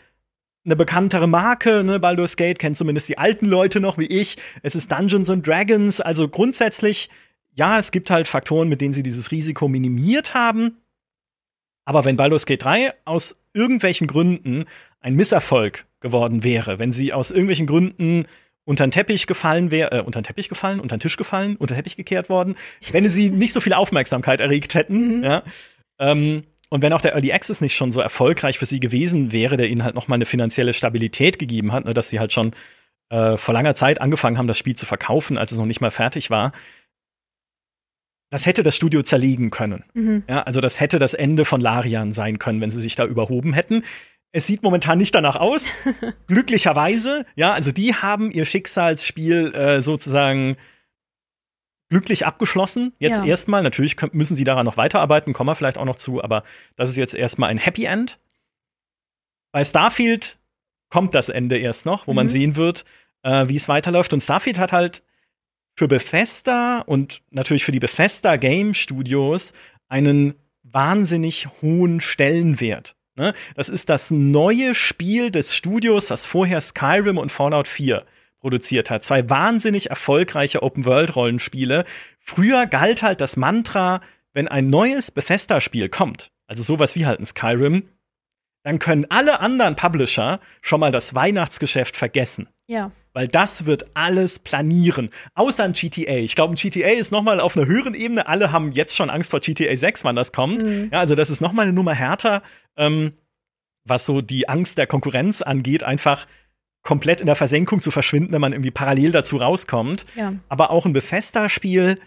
eine 0.66 0.76
bekanntere 0.76 1.28
Marke, 1.28 1.84
ne? 1.84 2.00
Baldur's 2.00 2.38
Gate 2.38 2.60
kennt 2.60 2.78
zumindest 2.78 3.10
die 3.10 3.18
alten 3.18 3.46
Leute 3.48 3.80
noch 3.80 3.98
wie 3.98 4.08
ich. 4.08 4.38
Es 4.64 4.76
ist 4.76 4.92
Dungeons 4.92 5.30
and 5.30 5.48
Dragons, 5.48 6.02
also 6.02 6.28
grundsätzlich, 6.28 7.10
ja, 7.54 7.78
es 7.78 7.92
gibt 7.92 8.10
halt 8.10 8.28
Faktoren, 8.28 8.68
mit 8.68 8.82
denen 8.82 8.94
sie 8.94 9.04
dieses 9.04 9.32
Risiko 9.32 9.68
minimiert 9.68 10.34
haben. 10.34 10.78
Aber 11.86 12.04
wenn 12.04 12.18
Baldur's 12.18 12.48
Gate 12.48 12.64
3 12.64 12.94
aus 13.06 13.38
irgendwelchen 13.54 14.08
Gründen 14.08 14.66
ein 15.02 15.16
Misserfolg 15.16 15.86
geworden 16.00 16.44
wäre, 16.44 16.80
wenn 16.80 16.92
sie 16.92 17.14
aus 17.14 17.30
irgendwelchen 17.30 17.68
Gründen 17.68 18.26
unter 18.66 18.86
den 18.86 18.92
Teppich 18.92 19.28
gefallen 19.28 19.72
wäre, 19.72 19.92
äh, 19.92 20.02
unter 20.02 20.20
den 20.20 20.26
Teppich 20.26 20.50
gefallen, 20.50 20.80
unter 20.80 20.98
den 20.98 21.00
Tisch 21.00 21.18
gefallen, 21.18 21.56
unter 21.56 21.74
den 21.74 21.78
Teppich 21.78 21.96
gekehrt 21.96 22.30
worden, 22.30 22.56
wenn 22.92 23.08
sie 23.08 23.30
nicht 23.30 23.54
so 23.54 23.62
viel 23.62 23.74
Aufmerksamkeit 23.74 24.42
erregt 24.42 24.74
hätten, 24.74 25.20
mhm. 25.20 25.24
ja. 25.24 25.44
Ähm, 26.00 26.44
und 26.70 26.82
wenn 26.82 26.94
auch 26.94 27.02
der 27.02 27.14
Early 27.14 27.32
Access 27.32 27.62
nicht 27.62 27.76
schon 27.76 27.92
so 27.92 28.02
erfolgreich 28.02 28.58
für 28.58 28.66
sie 28.66 28.80
gewesen 28.80 29.32
wäre, 29.32 29.56
der 29.56 29.70
ihnen 29.70 29.84
halt 29.84 29.96
noch 29.96 30.08
mal 30.08 30.16
eine 30.16 30.26
finanzielle 30.26 30.74
Stabilität 30.74 31.40
gegeben 31.40 31.72
hat, 31.72 31.86
ne, 31.86 31.94
dass 31.94 32.10
sie 32.10 32.20
halt 32.20 32.34
schon 32.34 32.54
äh, 33.10 33.38
vor 33.38 33.54
langer 33.54 33.76
Zeit 33.76 34.02
angefangen 34.02 34.38
haben, 34.38 34.48
das 34.48 34.58
Spiel 34.58 34.76
zu 34.76 34.86
verkaufen, 34.86 35.38
als 35.38 35.52
es 35.52 35.60
noch 35.60 35.68
nicht 35.68 35.80
mal 35.80 35.92
fertig 35.92 36.32
war, 36.32 36.52
das 38.32 38.46
hätte 38.46 38.64
das 38.64 38.76
Studio 38.76 39.04
zerlegen 39.04 39.52
können. 39.52 39.84
Mhm. 39.94 40.24
Ja, 40.28 40.44
also 40.44 40.60
das 40.60 40.80
hätte 40.80 41.00
das 41.00 41.14
Ende 41.14 41.46
von 41.46 41.62
Larian 41.62 42.14
sein 42.14 42.40
können, 42.40 42.60
wenn 42.62 42.72
sie 42.72 42.82
sich 42.82 42.96
da 42.96 43.06
überhoben 43.06 43.54
hätten. 43.54 43.84
Es 44.32 44.46
sieht 44.46 44.64
momentan 44.64 44.98
nicht 44.98 45.16
danach 45.16 45.38
aus. 45.38 45.68
Glücklicherweise, 46.28 47.26
ja, 47.36 47.54
also 47.54 47.72
die 47.72 47.96
haben 47.96 48.32
ihr 48.32 48.46
Schicksalsspiel 48.46 49.54
äh, 49.54 49.82
sozusagen 49.82 50.58
glücklich 51.90 52.26
abgeschlossen. 52.26 52.94
Jetzt 53.00 53.20
ja. 53.20 53.26
erstmal. 53.26 53.64
Natürlich 53.64 53.96
müssen 54.12 54.36
sie 54.36 54.44
daran 54.44 54.66
noch 54.66 54.78
weiterarbeiten, 54.78 55.34
kommen 55.34 55.50
wir 55.50 55.56
vielleicht 55.56 55.78
auch 55.78 55.86
noch 55.86 55.96
zu, 55.96 56.24
aber 56.24 56.44
das 56.76 56.90
ist 56.90 56.98
jetzt 56.98 57.16
erstmal 57.16 57.50
ein 57.50 57.58
Happy 57.58 57.86
End. 57.86 58.20
Bei 59.52 59.64
Starfield 59.64 60.38
kommt 60.90 61.16
das 61.16 61.30
Ende 61.30 61.58
erst 61.58 61.86
noch, 61.86 62.08
wo 62.08 62.12
mhm. 62.12 62.16
man 62.16 62.28
sehen 62.28 62.56
wird, 62.56 62.86
äh, 63.24 63.48
wie 63.48 63.56
es 63.56 63.68
weiterläuft. 63.68 64.14
Und 64.14 64.22
Starfield 64.22 64.60
hat 64.60 64.72
halt 64.72 65.04
für 65.76 65.88
Bethesda 65.88 66.80
und 66.80 67.22
natürlich 67.32 67.66
für 67.66 67.72
die 67.72 67.80
Bethesda 67.80 68.38
Game 68.38 68.74
Studios 68.74 69.54
einen 69.88 70.36
wahnsinnig 70.64 71.48
hohen 71.62 72.02
Stellenwert. 72.02 72.96
Ne? 73.16 73.34
Das 73.56 73.70
ist 73.70 73.90
das 73.90 74.12
neue 74.12 74.76
Spiel 74.76 75.32
des 75.32 75.56
Studios, 75.56 76.10
was 76.10 76.26
vorher 76.26 76.60
Skyrim 76.60 77.18
und 77.18 77.32
Fallout 77.32 77.68
4 77.68 78.06
produziert 78.40 78.90
hat. 78.90 79.04
Zwei 79.04 79.30
wahnsinnig 79.30 79.90
erfolgreiche 79.90 80.62
Open-World-Rollenspiele. 80.62 81.86
Früher 82.20 82.68
galt 82.68 83.02
halt 83.02 83.22
das 83.22 83.38
Mantra, 83.38 84.02
wenn 84.34 84.48
ein 84.48 84.70
neues 84.70 85.12
Bethesda-Spiel 85.12 85.90
kommt, 85.90 86.32
also 86.46 86.62
sowas 86.62 86.96
wie 86.96 87.06
halt 87.06 87.20
ein 87.20 87.26
Skyrim, 87.26 87.90
dann 88.64 88.80
können 88.80 89.06
alle 89.10 89.40
anderen 89.40 89.76
Publisher 89.76 90.40
schon 90.62 90.80
mal 90.80 90.92
das 90.92 91.14
Weihnachtsgeschäft 91.14 91.96
vergessen. 91.96 92.50
Ja. 92.68 92.92
Weil 93.14 93.28
das 93.28 93.66
wird 93.66 93.86
alles 93.94 94.40
planieren. 94.40 95.12
Außer 95.36 95.64
ein 95.64 95.74
GTA. 95.74 96.16
Ich 96.16 96.36
glaube, 96.36 96.54
ein 96.54 96.56
GTA 96.56 96.90
ist 96.90 97.12
noch 97.12 97.22
mal 97.22 97.40
auf 97.40 97.56
einer 97.56 97.68
höheren 97.68 97.94
Ebene. 97.94 98.28
Alle 98.28 98.52
haben 98.52 98.72
jetzt 98.72 98.96
schon 98.98 99.10
Angst 99.10 99.32
vor 99.32 99.40
GTA 99.40 99.76
6, 99.76 100.04
wann 100.04 100.16
das 100.16 100.34
kommt. 100.34 100.64
Mhm. 100.64 100.90
Ja, 100.92 101.00
also 101.00 101.16
das 101.16 101.30
ist 101.30 101.42
noch 101.42 101.54
mal 101.54 101.62
eine 101.62 101.74
Nummer 101.74 101.94
härter, 101.94 102.42
ähm, 102.78 103.14
was 103.86 104.06
so 104.06 104.22
die 104.22 104.50
Angst 104.50 104.78
der 104.78 104.88
Konkurrenz 104.88 105.42
angeht, 105.42 105.84
einfach 105.84 106.28
komplett 106.82 107.20
in 107.20 107.26
der 107.26 107.36
Versenkung 107.36 107.82
zu 107.82 107.92
verschwinden, 107.92 108.32
wenn 108.32 108.42
man 108.42 108.54
irgendwie 108.54 108.72
parallel 108.72 109.12
dazu 109.12 109.38
rauskommt. 109.38 110.06
Ja. 110.16 110.36
Aber 110.50 110.70
auch 110.70 110.86
ein 110.86 110.94
Bethesda-Spiel, 110.94 112.00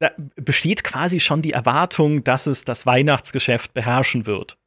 da 0.00 0.10
besteht 0.36 0.82
quasi 0.82 1.20
schon 1.20 1.42
die 1.42 1.52
Erwartung, 1.52 2.24
dass 2.24 2.46
es 2.46 2.64
das 2.64 2.86
Weihnachtsgeschäft 2.86 3.74
beherrschen 3.74 4.26
wird. 4.26 4.58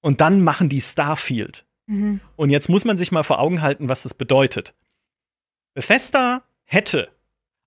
Und 0.00 0.20
dann 0.20 0.44
machen 0.44 0.68
die 0.68 0.80
Starfield. 0.80 1.66
Mhm. 1.86 2.20
Und 2.36 2.50
jetzt 2.50 2.68
muss 2.68 2.84
man 2.84 2.98
sich 2.98 3.10
mal 3.10 3.24
vor 3.24 3.40
Augen 3.40 3.62
halten, 3.62 3.88
was 3.88 4.04
das 4.04 4.14
bedeutet. 4.14 4.74
Bethesda 5.74 6.42
hätte 6.64 7.08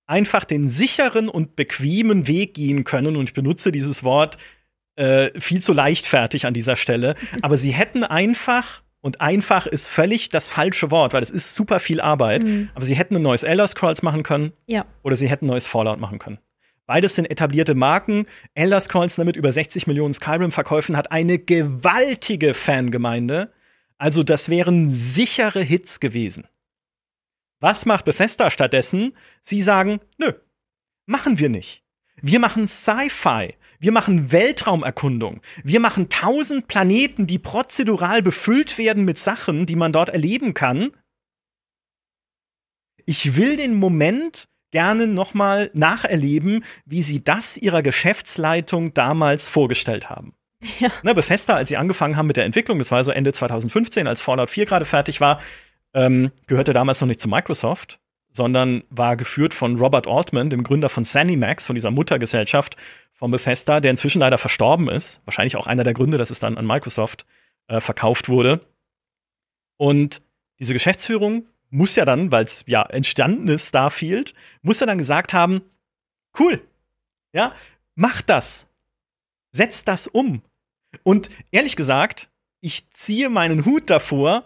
einfach 0.06 0.46
den 0.46 0.70
sicheren 0.70 1.30
und 1.30 1.56
bequemen 1.56 2.28
Weg 2.28 2.54
gehen 2.54 2.84
können, 2.84 3.16
und 3.16 3.30
ich 3.30 3.34
benutze 3.34 3.72
dieses 3.72 4.04
Wort 4.04 4.38
äh, 4.96 5.30
viel 5.40 5.62
zu 5.62 5.74
leichtfertig 5.74 6.46
an 6.46 6.54
dieser 6.54 6.76
Stelle, 6.76 7.16
aber 7.42 7.58
sie 7.58 7.72
hätten 7.72 8.04
einfach, 8.04 8.82
und 9.02 9.22
einfach 9.22 9.66
ist 9.66 9.88
völlig 9.88 10.30
das 10.30 10.50
falsche 10.50 10.92
Wort, 10.92 11.14
weil 11.14 11.24
es 11.24 11.30
ist 11.30 11.56
super 11.56 11.80
viel 11.80 12.02
Arbeit, 12.02 12.44
mhm. 12.44 12.70
aber 12.76 12.86
sie 12.86 12.96
hätten 12.96 13.16
ein 13.16 13.22
neues 13.22 13.44
Elder 13.44 13.68
Scrolls 13.68 14.02
machen 14.04 14.24
können 14.24 14.54
ja. 14.68 14.86
oder 15.04 15.16
sie 15.16 15.30
hätten 15.30 15.46
ein 15.46 15.50
neues 15.50 15.68
Fallout 15.68 16.00
machen 16.00 16.20
können. 16.20 16.40
Beides 16.86 17.16
sind 17.16 17.26
etablierte 17.26 17.74
Marken. 17.74 18.26
Elder 18.54 18.82
Scrolls 18.82 19.18
mit 19.18 19.38
über 19.38 19.52
60 19.52 19.88
Millionen 19.88 20.14
Skyrim-Verkäufen 20.14 20.98
hat 20.98 21.12
eine 21.12 21.40
gewaltige 21.40 22.54
Fangemeinde. 22.54 23.54
Also 23.98 24.24
das 24.24 24.50
wären 24.50 24.90
sichere 24.90 25.62
Hits 25.62 26.00
gewesen. 26.02 26.48
Was 27.62 27.86
macht 27.86 28.06
Bethesda 28.06 28.50
stattdessen? 28.50 29.14
Sie 29.44 29.62
sagen, 29.62 30.02
nö, 30.18 30.34
machen 31.06 31.40
wir 31.40 31.48
nicht. 31.48 31.84
Wir 32.22 32.40
machen 32.40 32.68
Sci-Fi. 32.68 33.54
Wir 33.82 33.92
machen 33.92 34.32
Weltraumerkundung. 34.32 35.42
Wir 35.64 35.80
machen 35.80 36.08
tausend 36.10 36.68
Planeten, 36.68 37.26
die 37.26 37.40
prozedural 37.40 38.22
befüllt 38.22 38.78
werden 38.78 39.06
mit 39.06 39.18
Sachen, 39.18 39.66
die 39.66 39.76
man 39.76 39.92
dort 39.92 40.10
erleben 40.10 40.54
kann. 40.54 40.92
Ich 43.08 43.36
will 43.36 43.58
den 43.58 43.74
Moment 43.74 44.48
gerne 44.70 45.08
nochmal 45.08 45.72
nacherleben, 45.74 46.64
wie 46.86 47.02
sie 47.02 47.24
das 47.24 47.58
ihrer 47.58 47.82
Geschäftsleitung 47.82 48.94
damals 48.94 49.48
vorgestellt 49.48 50.12
haben. 50.12 50.36
Ja. 50.80 50.92
Ne, 51.02 51.16
Bethesda, 51.16 51.56
als 51.56 51.70
sie 51.70 51.78
angefangen 51.78 52.18
haben 52.18 52.28
mit 52.28 52.38
der 52.38 52.46
Entwicklung, 52.46 52.78
das 52.78 52.92
war 52.92 53.04
so 53.04 53.10
Ende 53.10 53.34
2015, 53.34 54.06
als 54.06 54.22
Fallout 54.22 54.52
4 54.52 54.68
gerade 54.68 54.86
fertig 54.86 55.20
war, 55.20 55.42
ähm, 55.96 56.32
gehörte 56.46 56.72
damals 56.72 57.02
noch 57.02 57.08
nicht 57.08 57.20
zu 57.20 57.28
Microsoft, 57.28 58.00
sondern 58.32 58.84
war 58.92 59.16
geführt 59.16 59.56
von 59.56 59.78
Robert 59.78 60.08
Altman, 60.08 60.52
dem 60.52 60.62
Gründer 60.64 60.90
von 60.90 61.04
ZeniMax, 61.04 61.66
von 61.66 61.76
dieser 61.76 61.90
Muttergesellschaft 61.90 62.78
von 63.22 63.30
Bethesda, 63.30 63.80
der 63.80 63.92
inzwischen 63.92 64.18
leider 64.18 64.40
verstorben 64.40 64.90
ist. 64.90 65.22
Wahrscheinlich 65.26 65.56
auch 65.56 65.68
einer 65.68 65.84
der 65.84 65.94
Gründe, 65.94 66.18
dass 66.18 66.32
es 66.32 66.40
dann 66.40 66.58
an 66.58 66.66
Microsoft 66.66 67.28
äh, 67.68 67.80
verkauft 67.80 68.30
wurde. 68.30 68.66
Und 69.78 70.24
diese 70.60 70.74
Geschäftsführung 70.74 71.46
muss 71.70 71.96
ja 71.96 72.04
dann, 72.04 72.32
weil 72.32 72.46
es 72.46 72.64
ja 72.66 72.82
entstanden 72.82 73.48
ist, 73.48 73.68
Starfield, 73.68 74.34
muss 74.64 74.80
ja 74.80 74.88
dann 74.88 74.98
gesagt 74.98 75.34
haben, 75.34 75.62
cool, 76.40 76.68
ja, 77.32 77.54
mach 77.94 78.24
das, 78.24 78.66
setz 79.52 79.86
das 79.86 80.08
um. 80.08 80.42
Und 81.04 81.30
ehrlich 81.52 81.76
gesagt, 81.76 82.28
ich 82.60 82.90
ziehe 82.90 83.30
meinen 83.30 83.66
Hut 83.66 83.92
davor, 83.92 84.46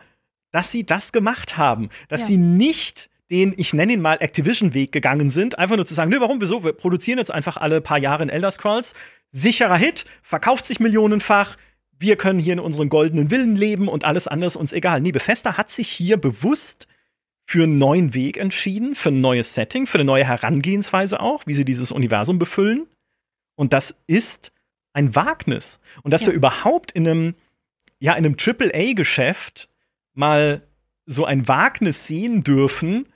dass 0.52 0.70
sie 0.72 0.86
das 0.86 1.14
gemacht 1.14 1.56
haben, 1.56 1.90
dass 2.10 2.22
ja. 2.22 2.28
sie 2.28 2.38
nicht 2.38 3.10
den, 3.32 3.54
ich 3.58 3.74
nenne 3.74 3.94
ihn 3.94 4.02
mal 4.02 4.18
Activision-Weg 4.20 4.92
gegangen 4.92 5.32
sind, 5.32 5.58
einfach 5.58 5.76
nur 5.76 5.86
zu 5.86 5.94
sagen, 5.94 6.12
nö, 6.12 6.20
warum, 6.20 6.42
wieso, 6.42 6.64
wir 6.64 6.74
produzieren 6.74 7.18
jetzt 7.18 7.32
einfach 7.32 7.58
alle 7.58 7.82
paar 7.82 7.98
Jahre 7.98 8.24
in 8.24 8.30
Elder 8.30 8.52
Scrolls, 8.52 8.94
sicherer 9.32 9.78
Hit, 9.78 10.06
verkauft 10.22 10.66
sich 10.66 10.80
millionenfach, 10.80 11.58
wir 11.98 12.18
können 12.18 12.40
hier 12.40 12.54
in 12.54 12.60
unseren 12.60 12.90
goldenen 12.90 13.30
Villen 13.30 13.56
leben 13.56 13.88
und 13.88 14.06
alles 14.06 14.28
andere 14.28 14.48
ist 14.48 14.56
uns 14.56 14.74
egal. 14.74 15.02
Nee, 15.02 15.12
Bethesda 15.12 15.58
hat 15.58 15.70
sich 15.70 15.90
hier 15.90 16.18
bewusst 16.18 16.88
für 17.46 17.64
einen 17.64 17.78
neuen 17.78 18.14
Weg 18.14 18.38
entschieden, 18.38 18.96
für 18.96 19.10
ein 19.10 19.22
neues 19.22 19.54
Setting, 19.54 19.88
für 19.88 19.98
eine 19.98 20.06
neue 20.06 20.26
Herangehensweise 20.26 21.20
auch, 21.20 21.46
wie 21.46 21.54
sie 21.54 21.66
dieses 21.66 21.92
Universum 21.92 22.40
befüllen. 22.40 22.88
Und 23.56 23.72
das 23.72 23.96
ist 24.08 24.52
ein 24.94 25.16
Wagnis. 25.16 25.80
Und 26.04 26.12
dass 26.12 26.22
ja. 26.22 26.28
wir 26.28 26.34
überhaupt 26.34 26.92
in 26.92 27.08
einem, 27.08 27.36
ja, 28.00 28.14
in 28.14 28.26
einem 28.26 28.36
AAA-Geschäft 28.36 29.70
mal 30.14 30.64
so 31.06 31.26
ein 31.26 31.48
Wagnis 31.48 32.08
sehen 32.08 32.44
dürfen, 32.44 33.08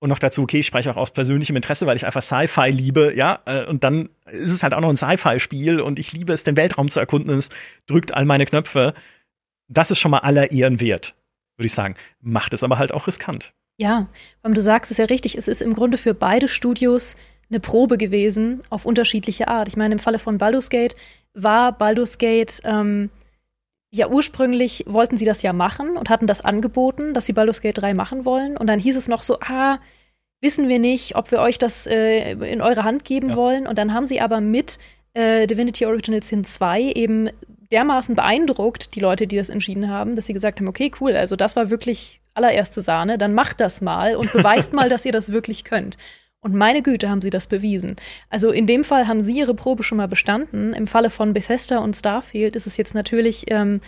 und 0.00 0.08
noch 0.08 0.18
dazu, 0.18 0.42
okay, 0.42 0.60
ich 0.60 0.66
spreche 0.66 0.90
auch 0.90 0.96
aus 0.96 1.10
persönlichem 1.10 1.56
Interesse, 1.56 1.86
weil 1.86 1.96
ich 1.96 2.06
einfach 2.06 2.22
Sci-Fi 2.22 2.70
liebe, 2.70 3.14
ja. 3.16 3.40
Äh, 3.46 3.66
und 3.66 3.84
dann 3.84 4.08
ist 4.26 4.52
es 4.52 4.62
halt 4.62 4.74
auch 4.74 4.80
noch 4.80 4.90
ein 4.90 4.96
Sci-Fi-Spiel 4.96 5.80
und 5.80 5.98
ich 5.98 6.12
liebe 6.12 6.32
es, 6.32 6.44
den 6.44 6.56
Weltraum 6.56 6.88
zu 6.88 7.00
erkunden. 7.00 7.36
Es 7.36 7.50
drückt 7.86 8.14
all 8.14 8.24
meine 8.24 8.46
Knöpfe. 8.46 8.94
Das 9.68 9.90
ist 9.90 9.98
schon 9.98 10.10
mal 10.10 10.18
aller 10.18 10.50
Ehren 10.50 10.80
wert, 10.80 11.14
würde 11.56 11.66
ich 11.66 11.72
sagen. 11.72 11.96
Macht 12.20 12.52
es 12.52 12.62
aber 12.62 12.78
halt 12.78 12.92
auch 12.92 13.06
riskant. 13.06 13.52
Ja, 13.76 14.08
weil 14.42 14.54
du 14.54 14.62
sagst 14.62 14.90
es 14.90 14.98
ja 14.98 15.04
richtig, 15.04 15.36
es 15.36 15.48
ist 15.48 15.62
im 15.62 15.72
Grunde 15.72 15.98
für 15.98 16.14
beide 16.14 16.48
Studios 16.48 17.16
eine 17.50 17.60
Probe 17.60 17.96
gewesen 17.96 18.62
auf 18.70 18.84
unterschiedliche 18.84 19.48
Art. 19.48 19.68
Ich 19.68 19.76
meine, 19.76 19.94
im 19.94 19.98
Falle 19.98 20.18
von 20.18 20.38
Baldur's 20.38 20.68
Gate 20.68 20.94
war 21.34 21.76
Baldur's 21.76 22.18
Gate 22.18 22.60
ähm, 22.64 23.10
ja 23.90 24.08
ursprünglich 24.08 24.84
wollten 24.86 25.16
sie 25.16 25.24
das 25.24 25.42
ja 25.42 25.52
machen 25.52 25.96
und 25.96 26.10
hatten 26.10 26.26
das 26.26 26.40
angeboten, 26.40 27.14
dass 27.14 27.26
sie 27.26 27.32
Baldur's 27.32 27.60
Gate 27.60 27.78
3 27.78 27.94
machen 27.94 28.24
wollen. 28.24 28.56
Und 28.56 28.66
dann 28.66 28.78
hieß 28.78 28.96
es 28.96 29.08
noch 29.08 29.22
so, 29.22 29.38
ah, 29.40 29.78
wissen 30.40 30.68
wir 30.68 30.78
nicht, 30.78 31.16
ob 31.16 31.30
wir 31.30 31.40
euch 31.40 31.58
das 31.58 31.86
äh, 31.86 32.32
in 32.32 32.60
eure 32.60 32.84
Hand 32.84 33.04
geben 33.04 33.30
ja. 33.30 33.36
wollen. 33.36 33.66
Und 33.66 33.78
dann 33.78 33.94
haben 33.94 34.06
sie 34.06 34.20
aber 34.20 34.40
mit 34.40 34.78
äh, 35.14 35.46
Divinity 35.46 35.86
Original 35.86 36.22
Sin 36.22 36.44
2 36.44 36.82
eben 36.82 37.30
dermaßen 37.72 38.14
beeindruckt, 38.14 38.94
die 38.94 39.00
Leute, 39.00 39.26
die 39.26 39.36
das 39.36 39.50
entschieden 39.50 39.90
haben, 39.90 40.16
dass 40.16 40.26
sie 40.26 40.32
gesagt 40.32 40.60
haben, 40.60 40.68
okay, 40.68 40.90
cool, 41.00 41.14
also 41.14 41.36
das 41.36 41.56
war 41.56 41.70
wirklich 41.70 42.20
allererste 42.34 42.80
Sahne, 42.80 43.18
dann 43.18 43.34
macht 43.34 43.60
das 43.60 43.80
mal 43.80 44.16
und 44.16 44.32
beweist 44.34 44.72
mal, 44.72 44.88
dass 44.88 45.04
ihr 45.04 45.12
das 45.12 45.32
wirklich 45.32 45.64
könnt. 45.64 45.96
Und 46.40 46.54
meine 46.54 46.82
Güte, 46.82 47.10
haben 47.10 47.20
sie 47.20 47.30
das 47.30 47.48
bewiesen. 47.48 47.96
Also 48.30 48.50
in 48.50 48.66
dem 48.66 48.84
Fall 48.84 49.08
haben 49.08 49.22
sie 49.22 49.36
ihre 49.36 49.54
Probe 49.54 49.82
schon 49.82 49.98
mal 49.98 50.06
bestanden. 50.06 50.72
Im 50.72 50.86
Falle 50.86 51.10
von 51.10 51.32
Bethesda 51.32 51.78
und 51.78 51.96
Starfield 51.96 52.54
ist 52.54 52.66
es 52.66 52.76
jetzt 52.76 52.94
natürlich, 52.94 53.50
ähm, 53.50 53.80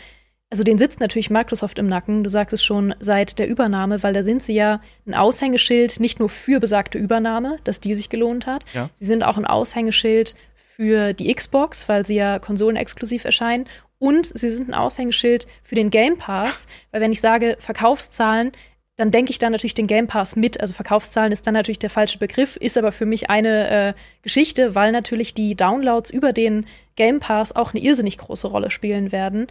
also 0.50 0.64
den 0.64 0.78
sitzt 0.78 0.98
natürlich 0.98 1.30
Microsoft 1.30 1.78
im 1.78 1.86
Nacken, 1.86 2.24
du 2.24 2.30
sagst 2.30 2.52
es 2.52 2.64
schon, 2.64 2.92
seit 2.98 3.38
der 3.38 3.46
Übernahme, 3.48 4.02
weil 4.02 4.12
da 4.12 4.24
sind 4.24 4.42
sie 4.42 4.54
ja 4.54 4.80
ein 5.06 5.14
Aushängeschild 5.14 6.00
nicht 6.00 6.18
nur 6.18 6.28
für 6.28 6.58
besagte 6.58 6.98
Übernahme, 6.98 7.58
dass 7.62 7.78
die 7.78 7.94
sich 7.94 8.08
gelohnt 8.08 8.46
hat, 8.46 8.64
ja. 8.74 8.90
sie 8.94 9.04
sind 9.04 9.22
auch 9.22 9.38
ein 9.38 9.46
Aushängeschild 9.46 10.34
für 10.80 11.12
die 11.12 11.32
Xbox, 11.32 11.88
weil 11.88 12.04
sie 12.04 12.16
ja 12.16 12.40
konsolenexklusiv 12.40 13.24
erscheinen. 13.24 13.66
Und 13.98 14.26
sie 14.26 14.48
sind 14.48 14.70
ein 14.70 14.74
Aushängeschild 14.74 15.46
für 15.62 15.74
den 15.74 15.90
Game 15.90 16.16
Pass, 16.16 16.66
weil 16.90 17.02
wenn 17.02 17.12
ich 17.12 17.20
sage 17.20 17.56
Verkaufszahlen, 17.60 18.52
dann 19.00 19.10
denke 19.10 19.30
ich 19.30 19.38
da 19.38 19.48
natürlich 19.48 19.72
den 19.72 19.86
Game 19.86 20.08
Pass 20.08 20.36
mit. 20.36 20.60
Also 20.60 20.74
Verkaufszahlen 20.74 21.32
ist 21.32 21.46
dann 21.46 21.54
natürlich 21.54 21.78
der 21.78 21.88
falsche 21.88 22.18
Begriff, 22.18 22.56
ist 22.56 22.76
aber 22.76 22.92
für 22.92 23.06
mich 23.06 23.30
eine 23.30 23.70
äh, 23.70 23.94
Geschichte, 24.20 24.74
weil 24.74 24.92
natürlich 24.92 25.32
die 25.32 25.54
Downloads 25.54 26.10
über 26.10 26.34
den 26.34 26.66
Game 26.96 27.18
Pass 27.18 27.56
auch 27.56 27.72
eine 27.72 27.82
irrsinnig 27.82 28.18
große 28.18 28.46
Rolle 28.46 28.70
spielen 28.70 29.10
werden. 29.10 29.46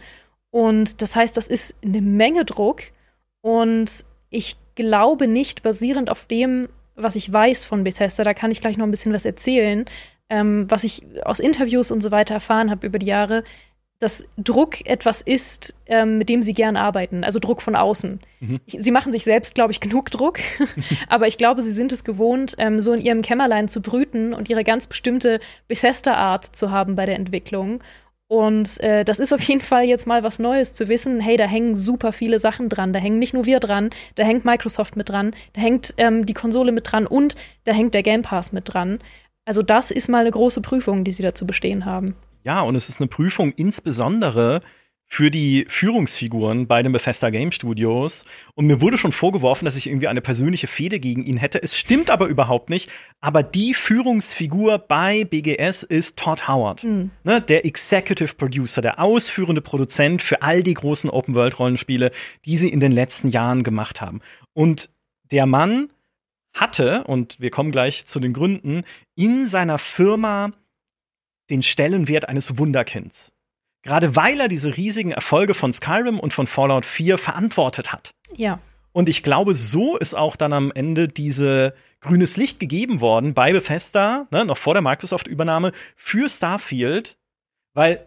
Und 0.52 1.02
das 1.02 1.16
heißt, 1.16 1.36
das 1.36 1.48
ist 1.48 1.74
eine 1.84 2.00
Menge 2.00 2.44
Druck. 2.44 2.82
Und 3.40 4.04
ich 4.30 4.56
glaube 4.76 5.26
nicht, 5.26 5.64
basierend 5.64 6.10
auf 6.10 6.26
dem, 6.26 6.68
was 6.94 7.16
ich 7.16 7.32
weiß 7.32 7.64
von 7.64 7.82
Bethesda, 7.82 8.22
da 8.22 8.34
kann 8.34 8.52
ich 8.52 8.60
gleich 8.60 8.76
noch 8.76 8.86
ein 8.86 8.92
bisschen 8.92 9.12
was 9.12 9.24
erzählen, 9.24 9.84
ähm, 10.28 10.66
was 10.68 10.84
ich 10.84 11.02
aus 11.24 11.40
Interviews 11.40 11.90
und 11.90 12.02
so 12.02 12.12
weiter 12.12 12.34
erfahren 12.34 12.70
habe 12.70 12.86
über 12.86 13.00
die 13.00 13.06
Jahre, 13.06 13.42
dass 14.00 14.26
Druck 14.38 14.86
etwas 14.86 15.20
ist, 15.20 15.74
ähm, 15.86 16.16
mit 16.16 16.30
dem 16.30 16.42
sie 16.42 16.54
gern 16.54 16.76
arbeiten, 16.76 17.22
also 17.22 17.38
Druck 17.38 17.60
von 17.60 17.76
außen. 17.76 18.18
Mhm. 18.40 18.60
Sie 18.66 18.90
machen 18.90 19.12
sich 19.12 19.24
selbst, 19.24 19.54
glaube 19.54 19.72
ich, 19.72 19.80
genug 19.80 20.10
Druck, 20.10 20.40
aber 21.08 21.28
ich 21.28 21.36
glaube, 21.36 21.60
sie 21.60 21.72
sind 21.72 21.92
es 21.92 22.02
gewohnt, 22.02 22.54
ähm, 22.58 22.80
so 22.80 22.94
in 22.94 23.02
ihrem 23.02 23.20
Kämmerlein 23.20 23.68
zu 23.68 23.82
brüten 23.82 24.32
und 24.32 24.48
ihre 24.48 24.64
ganz 24.64 24.86
bestimmte 24.86 25.38
Bethesda-Art 25.68 26.44
zu 26.44 26.70
haben 26.70 26.96
bei 26.96 27.04
der 27.04 27.16
Entwicklung. 27.16 27.82
Und 28.26 28.80
äh, 28.80 29.04
das 29.04 29.18
ist 29.18 29.34
auf 29.34 29.42
jeden 29.42 29.60
Fall 29.60 29.84
jetzt 29.84 30.06
mal 30.06 30.22
was 30.22 30.38
Neues 30.38 30.72
zu 30.72 30.88
wissen. 30.88 31.20
Hey, 31.20 31.36
da 31.36 31.44
hängen 31.44 31.76
super 31.76 32.12
viele 32.12 32.38
Sachen 32.38 32.68
dran. 32.68 32.92
Da 32.92 33.00
hängen 33.00 33.18
nicht 33.18 33.34
nur 33.34 33.44
wir 33.44 33.60
dran, 33.60 33.90
da 34.14 34.22
hängt 34.22 34.44
Microsoft 34.44 34.96
mit 34.96 35.08
dran, 35.08 35.34
da 35.52 35.60
hängt 35.60 35.94
ähm, 35.96 36.24
die 36.24 36.34
Konsole 36.34 36.70
mit 36.72 36.90
dran 36.90 37.06
und 37.06 37.34
da 37.64 37.72
hängt 37.72 37.92
der 37.92 38.04
Game 38.04 38.22
Pass 38.22 38.52
mit 38.52 38.72
dran. 38.72 38.98
Also 39.44 39.62
das 39.62 39.90
ist 39.90 40.08
mal 40.08 40.20
eine 40.20 40.30
große 40.30 40.62
Prüfung, 40.62 41.02
die 41.02 41.12
sie 41.12 41.24
da 41.24 41.34
zu 41.34 41.44
bestehen 41.44 41.84
haben. 41.84 42.14
Ja, 42.42 42.60
und 42.62 42.74
es 42.74 42.88
ist 42.88 43.00
eine 43.00 43.08
Prüfung 43.08 43.52
insbesondere 43.52 44.62
für 45.12 45.32
die 45.32 45.66
Führungsfiguren 45.68 46.68
bei 46.68 46.84
den 46.84 46.92
Bethesda 46.92 47.30
Game 47.30 47.50
Studios. 47.50 48.24
Und 48.54 48.66
mir 48.66 48.80
wurde 48.80 48.96
schon 48.96 49.10
vorgeworfen, 49.10 49.64
dass 49.64 49.74
ich 49.74 49.88
irgendwie 49.88 50.06
eine 50.06 50.20
persönliche 50.20 50.68
Fehde 50.68 51.00
gegen 51.00 51.24
ihn 51.24 51.36
hätte. 51.36 51.60
Es 51.60 51.76
stimmt 51.76 52.10
aber 52.10 52.26
überhaupt 52.26 52.70
nicht. 52.70 52.88
Aber 53.20 53.42
die 53.42 53.74
Führungsfigur 53.74 54.78
bei 54.78 55.24
BGS 55.24 55.82
ist 55.82 56.16
Todd 56.16 56.46
Howard, 56.46 56.84
mhm. 56.84 57.10
ne, 57.24 57.40
der 57.40 57.66
Executive 57.66 58.36
Producer, 58.36 58.82
der 58.82 59.00
ausführende 59.00 59.60
Produzent 59.60 60.22
für 60.22 60.42
all 60.42 60.62
die 60.62 60.74
großen 60.74 61.10
Open-World-Rollenspiele, 61.10 62.12
die 62.44 62.56
sie 62.56 62.68
in 62.68 62.78
den 62.78 62.92
letzten 62.92 63.30
Jahren 63.30 63.64
gemacht 63.64 64.00
haben. 64.00 64.20
Und 64.52 64.90
der 65.32 65.46
Mann 65.46 65.88
hatte, 66.54 67.02
und 67.04 67.40
wir 67.40 67.50
kommen 67.50 67.72
gleich 67.72 68.06
zu 68.06 68.20
den 68.20 68.32
Gründen, 68.32 68.84
in 69.16 69.48
seiner 69.48 69.78
Firma 69.78 70.52
den 71.50 71.62
Stellenwert 71.62 72.28
eines 72.28 72.58
Wunderkinds. 72.58 73.32
Gerade 73.82 74.14
weil 74.14 74.40
er 74.40 74.48
diese 74.48 74.76
riesigen 74.76 75.12
Erfolge 75.12 75.54
von 75.54 75.72
Skyrim 75.72 76.20
und 76.20 76.34
von 76.34 76.46
Fallout 76.46 76.84
4 76.84 77.18
verantwortet 77.18 77.92
hat. 77.92 78.10
Ja. 78.36 78.60
Und 78.92 79.08
ich 79.08 79.22
glaube, 79.22 79.54
so 79.54 79.96
ist 79.96 80.14
auch 80.14 80.36
dann 80.36 80.52
am 80.52 80.72
Ende 80.72 81.08
diese 81.08 81.74
grünes 82.00 82.36
Licht 82.36 82.60
gegeben 82.60 83.00
worden 83.00 83.34
bei 83.34 83.52
Bethesda, 83.52 84.26
ne, 84.30 84.44
noch 84.44 84.56
vor 84.56 84.74
der 84.74 84.82
Microsoft-Übernahme, 84.82 85.72
für 85.96 86.28
Starfield, 86.28 87.16
weil 87.74 88.06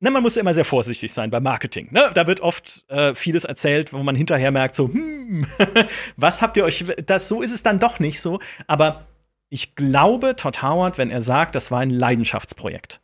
ne, 0.00 0.10
man 0.10 0.22
muss 0.22 0.34
ja 0.34 0.40
immer 0.40 0.54
sehr 0.54 0.64
vorsichtig 0.64 1.12
sein 1.12 1.30
beim 1.30 1.42
Marketing. 1.42 1.88
Ne? 1.90 2.10
Da 2.14 2.26
wird 2.26 2.40
oft 2.40 2.84
äh, 2.88 3.14
vieles 3.14 3.44
erzählt, 3.44 3.92
wo 3.92 4.02
man 4.02 4.16
hinterher 4.16 4.50
merkt, 4.50 4.74
so, 4.74 4.88
hm, 4.88 5.46
was 6.16 6.42
habt 6.42 6.56
ihr 6.56 6.64
euch, 6.64 6.84
das, 7.06 7.28
so 7.28 7.42
ist 7.42 7.52
es 7.52 7.62
dann 7.62 7.78
doch 7.78 7.98
nicht 7.98 8.20
so. 8.20 8.40
Aber 8.66 9.06
ich 9.50 9.74
glaube 9.74 10.36
Todd 10.36 10.62
Howard, 10.62 10.96
wenn 10.96 11.10
er 11.10 11.20
sagt, 11.20 11.54
das 11.54 11.70
war 11.70 11.80
ein 11.80 11.90
Leidenschaftsprojekt. 11.90 13.00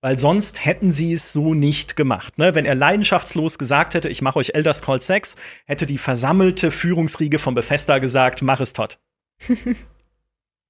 Weil 0.00 0.16
sonst 0.16 0.64
hätten 0.64 0.92
sie 0.92 1.12
es 1.12 1.32
so 1.32 1.54
nicht 1.54 1.96
gemacht. 1.96 2.38
Ne? 2.38 2.54
Wenn 2.54 2.66
er 2.66 2.76
leidenschaftslos 2.76 3.58
gesagt 3.58 3.94
hätte, 3.94 4.08
ich 4.08 4.22
mache 4.22 4.38
euch 4.38 4.54
Elder 4.54 4.72
Scrolls 4.72 5.06
6, 5.06 5.34
hätte 5.66 5.86
die 5.86 5.98
versammelte 5.98 6.70
Führungsriege 6.70 7.40
von 7.40 7.54
Bethesda 7.54 7.98
gesagt, 7.98 8.42
mach 8.42 8.60
es 8.60 8.74
Todd. 8.74 8.98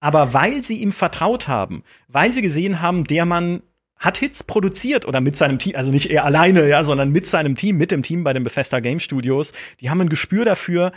Aber 0.01 0.33
weil 0.33 0.63
sie 0.63 0.79
ihm 0.79 0.93
vertraut 0.93 1.49
haben, 1.49 1.83
weil 2.07 2.33
sie 2.33 2.41
gesehen 2.41 2.81
haben, 2.81 3.05
der 3.05 3.27
Mann 3.27 3.63
hat 3.99 4.17
Hits 4.17 4.45
produziert 4.45 5.07
oder 5.07 5.21
mit 5.21 5.37
seinem 5.37 5.59
Team, 5.59 5.75
also 5.75 5.91
nicht 5.91 6.09
er 6.09 6.25
alleine, 6.25 6.69
ja, 6.69 6.85
sondern 6.85 7.11
mit 7.11 7.27
seinem 7.27 7.57
Team, 7.57 7.77
mit 7.77 7.91
dem 7.91 8.05
Team 8.05 8.23
bei 8.23 8.33
den 8.33 8.45
Bethesda 8.45 8.79
Game 8.79 9.01
Studios. 9.01 9.53
Die 9.81 9.91
haben 9.91 10.01
ein 10.01 10.09
Gespür 10.09 10.45
dafür, 10.45 10.93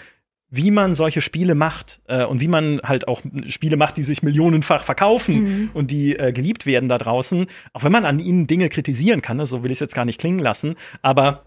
wie 0.54 0.70
man 0.70 0.96
solche 0.96 1.22
Spiele 1.22 1.56
macht 1.56 2.02
äh, 2.08 2.26
und 2.26 2.42
wie 2.42 2.50
man 2.50 2.82
halt 2.84 3.08
auch 3.08 3.22
Spiele 3.48 3.78
macht, 3.78 3.96
die 3.96 4.04
sich 4.04 4.22
millionenfach 4.22 4.84
verkaufen 4.84 5.36
mhm. 5.44 5.70
und 5.74 5.92
die 5.92 6.18
äh, 6.18 6.34
geliebt 6.34 6.66
werden 6.66 6.90
da 6.90 6.98
draußen. 6.98 7.48
Auch 7.72 7.84
wenn 7.86 7.92
man 7.94 8.06
an 8.06 8.20
ihnen 8.20 8.48
Dinge 8.48 8.68
kritisieren 8.68 9.22
kann, 9.22 9.38
ne, 9.38 9.46
so 9.46 9.64
will 9.64 9.72
ich 9.72 9.78
es 9.78 9.80
jetzt 9.80 9.96
gar 9.96 10.04
nicht 10.04 10.20
klingen 10.20 10.40
lassen. 10.40 10.76
Aber 11.02 11.46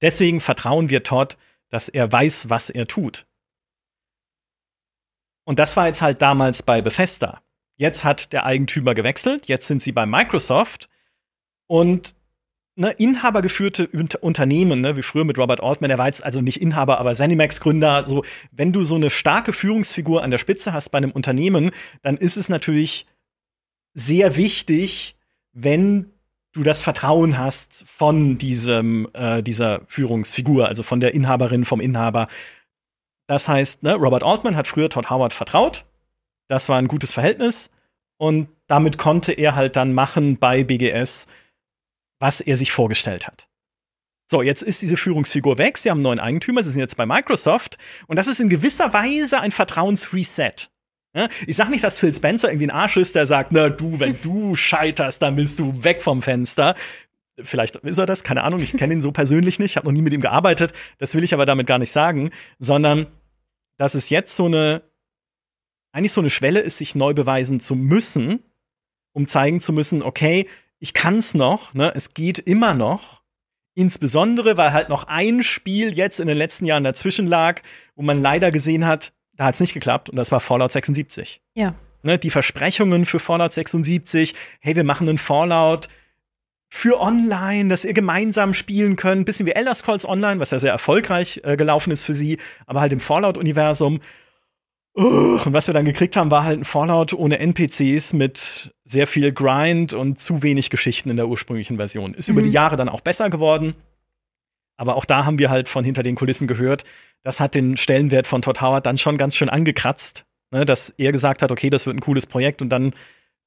deswegen 0.00 0.40
vertrauen 0.40 0.88
wir 0.88 1.02
Todd, 1.02 1.36
dass 1.68 1.90
er 1.90 2.10
weiß, 2.10 2.48
was 2.48 2.70
er 2.70 2.86
tut. 2.86 3.26
Und 5.44 5.58
das 5.58 5.76
war 5.76 5.86
jetzt 5.86 6.00
halt 6.00 6.22
damals 6.22 6.62
bei 6.62 6.80
Bethesda. 6.80 7.42
Jetzt 7.76 8.04
hat 8.04 8.32
der 8.32 8.46
Eigentümer 8.46 8.94
gewechselt, 8.94 9.48
jetzt 9.48 9.66
sind 9.66 9.82
sie 9.82 9.92
bei 9.92 10.06
Microsoft 10.06 10.88
und 11.66 12.14
ne, 12.76 12.90
inhabergeführte 12.92 13.88
Unternehmen, 14.20 14.80
ne, 14.80 14.96
wie 14.96 15.02
früher 15.02 15.24
mit 15.24 15.38
Robert 15.38 15.62
Altman, 15.62 15.88
der 15.88 15.98
war 15.98 16.06
jetzt 16.06 16.24
also 16.24 16.40
nicht 16.40 16.60
Inhaber, 16.60 16.98
aber 16.98 17.12
Zenimax-Gründer, 17.14 18.04
so, 18.04 18.24
wenn 18.52 18.72
du 18.72 18.84
so 18.84 18.94
eine 18.94 19.10
starke 19.10 19.52
Führungsfigur 19.52 20.22
an 20.22 20.30
der 20.30 20.38
Spitze 20.38 20.72
hast 20.72 20.90
bei 20.90 20.98
einem 20.98 21.12
Unternehmen, 21.12 21.70
dann 22.02 22.16
ist 22.16 22.36
es 22.36 22.48
natürlich 22.48 23.06
sehr 23.94 24.36
wichtig, 24.36 25.16
wenn 25.52 26.10
du 26.52 26.62
das 26.62 26.80
Vertrauen 26.80 27.38
hast 27.38 27.84
von 27.86 28.38
diesem, 28.38 29.08
äh, 29.12 29.42
dieser 29.42 29.82
Führungsfigur, 29.86 30.68
also 30.68 30.82
von 30.82 31.00
der 31.00 31.14
Inhaberin, 31.14 31.64
vom 31.64 31.80
Inhaber. 31.80 32.28
Das 33.26 33.48
heißt, 33.48 33.82
ne, 33.82 33.94
Robert 33.94 34.22
Altman 34.22 34.56
hat 34.56 34.68
früher 34.68 34.88
Todd 34.90 35.10
Howard 35.10 35.32
vertraut 35.32 35.84
das 36.48 36.68
war 36.68 36.78
ein 36.78 36.88
gutes 36.88 37.12
Verhältnis 37.12 37.70
und 38.16 38.48
damit 38.66 38.98
konnte 38.98 39.32
er 39.32 39.54
halt 39.54 39.76
dann 39.76 39.92
machen 39.92 40.38
bei 40.38 40.64
BGS, 40.64 41.26
was 42.24 42.40
er 42.40 42.56
sich 42.56 42.72
vorgestellt 42.72 43.26
hat. 43.26 43.48
So, 44.26 44.40
jetzt 44.40 44.62
ist 44.62 44.80
diese 44.80 44.96
Führungsfigur 44.96 45.58
weg, 45.58 45.76
sie 45.76 45.90
haben 45.90 45.98
einen 45.98 46.04
neuen 46.04 46.20
Eigentümer, 46.20 46.62
sie 46.62 46.70
sind 46.70 46.80
jetzt 46.80 46.96
bei 46.96 47.04
Microsoft. 47.04 47.76
Und 48.06 48.16
das 48.16 48.28
ist 48.28 48.40
in 48.40 48.48
gewisser 48.48 48.94
Weise 48.94 49.40
ein 49.40 49.52
Vertrauensreset. 49.52 50.70
Ich 51.46 51.56
sag 51.56 51.68
nicht, 51.68 51.84
dass 51.84 51.98
Phil 51.98 52.14
Spencer 52.14 52.48
irgendwie 52.48 52.68
ein 52.68 52.70
Arsch 52.70 52.96
ist, 52.96 53.14
der 53.14 53.26
sagt, 53.26 53.52
na 53.52 53.68
du, 53.68 54.00
wenn 54.00 54.18
du 54.22 54.56
scheiterst, 54.56 55.20
dann 55.20 55.36
bist 55.36 55.58
du 55.58 55.84
weg 55.84 56.00
vom 56.00 56.22
Fenster. 56.22 56.76
Vielleicht 57.42 57.76
ist 57.76 57.98
er 57.98 58.06
das, 58.06 58.24
keine 58.24 58.42
Ahnung, 58.42 58.60
ich 58.60 58.74
kenne 58.74 58.94
ihn 58.94 59.02
so 59.02 59.12
persönlich 59.12 59.58
nicht, 59.58 59.76
habe 59.76 59.86
noch 59.86 59.92
nie 59.92 60.00
mit 60.00 60.14
ihm 60.14 60.22
gearbeitet, 60.22 60.72
das 60.96 61.14
will 61.14 61.24
ich 61.24 61.34
aber 61.34 61.44
damit 61.44 61.66
gar 61.66 61.78
nicht 61.78 61.92
sagen, 61.92 62.30
sondern 62.58 63.06
dass 63.76 63.94
es 63.94 64.08
jetzt 64.08 64.34
so 64.34 64.46
eine 64.46 64.82
eigentlich 65.92 66.12
so 66.12 66.22
eine 66.22 66.30
Schwelle 66.30 66.60
ist, 66.60 66.78
sich 66.78 66.94
neu 66.94 67.12
beweisen 67.12 67.60
zu 67.60 67.74
müssen, 67.76 68.42
um 69.12 69.28
zeigen 69.28 69.60
zu 69.60 69.74
müssen, 69.74 70.02
okay, 70.02 70.48
ich 70.84 70.92
kann's 70.92 71.32
noch, 71.32 71.72
ne, 71.72 71.92
es 71.94 72.12
geht 72.12 72.38
immer 72.38 72.74
noch. 72.74 73.22
Insbesondere, 73.74 74.58
weil 74.58 74.74
halt 74.74 74.90
noch 74.90 75.04
ein 75.04 75.42
Spiel 75.42 75.94
jetzt 75.94 76.20
in 76.20 76.28
den 76.28 76.36
letzten 76.36 76.66
Jahren 76.66 76.84
dazwischen 76.84 77.26
lag, 77.26 77.62
wo 77.96 78.02
man 78.02 78.20
leider 78.20 78.50
gesehen 78.50 78.84
hat, 78.84 79.14
da 79.32 79.46
hat's 79.46 79.60
nicht 79.60 79.72
geklappt 79.72 80.10
und 80.10 80.16
das 80.16 80.30
war 80.30 80.40
Fallout 80.40 80.72
76. 80.72 81.40
Ja. 81.54 81.74
Ne, 82.02 82.18
die 82.18 82.28
Versprechungen 82.28 83.06
für 83.06 83.18
Fallout 83.18 83.54
76, 83.54 84.34
hey, 84.60 84.76
wir 84.76 84.84
machen 84.84 85.08
einen 85.08 85.16
Fallout 85.16 85.88
für 86.68 87.00
online, 87.00 87.70
dass 87.70 87.86
ihr 87.86 87.94
gemeinsam 87.94 88.52
spielen 88.52 88.96
könnt, 88.96 89.24
bisschen 89.24 89.46
wie 89.46 89.52
Elder 89.52 89.74
Scrolls 89.74 90.06
Online, 90.06 90.38
was 90.38 90.50
ja 90.50 90.58
sehr 90.58 90.72
erfolgreich 90.72 91.40
äh, 91.44 91.56
gelaufen 91.56 91.92
ist 91.92 92.02
für 92.02 92.12
sie, 92.12 92.36
aber 92.66 92.82
halt 92.82 92.92
im 92.92 93.00
Fallout-Universum. 93.00 94.00
Und 94.94 95.52
was 95.52 95.66
wir 95.66 95.74
dann 95.74 95.84
gekriegt 95.84 96.16
haben, 96.16 96.30
war 96.30 96.44
halt 96.44 96.60
ein 96.60 96.64
Fallout 96.64 97.12
ohne 97.12 97.40
NPCs 97.40 98.12
mit 98.12 98.72
sehr 98.84 99.08
viel 99.08 99.32
Grind 99.32 99.92
und 99.92 100.20
zu 100.20 100.44
wenig 100.44 100.70
Geschichten 100.70 101.10
in 101.10 101.16
der 101.16 101.26
ursprünglichen 101.26 101.76
Version. 101.76 102.14
Ist 102.14 102.28
mhm. 102.28 102.34
über 102.34 102.42
die 102.42 102.48
mhm. 102.48 102.54
Jahre 102.54 102.76
dann 102.76 102.88
auch 102.88 103.00
besser 103.00 103.28
geworden. 103.28 103.74
Aber 104.76 104.94
auch 104.94 105.04
da 105.04 105.24
haben 105.24 105.38
wir 105.38 105.50
halt 105.50 105.68
von 105.68 105.84
hinter 105.84 106.04
den 106.04 106.14
Kulissen 106.14 106.46
gehört, 106.46 106.84
das 107.22 107.40
hat 107.40 107.54
den 107.54 107.76
Stellenwert 107.76 108.26
von 108.26 108.42
Todd 108.42 108.60
Howard 108.60 108.86
dann 108.86 108.98
schon 108.98 109.16
ganz 109.16 109.34
schön 109.34 109.48
angekratzt, 109.48 110.24
ne, 110.50 110.64
dass 110.64 110.90
er 110.90 111.10
gesagt 111.10 111.42
hat, 111.42 111.50
okay, 111.50 111.70
das 111.70 111.86
wird 111.86 111.96
ein 111.96 112.00
cooles 112.00 112.26
Projekt 112.26 112.60
und 112.62 112.68
dann 112.68 112.92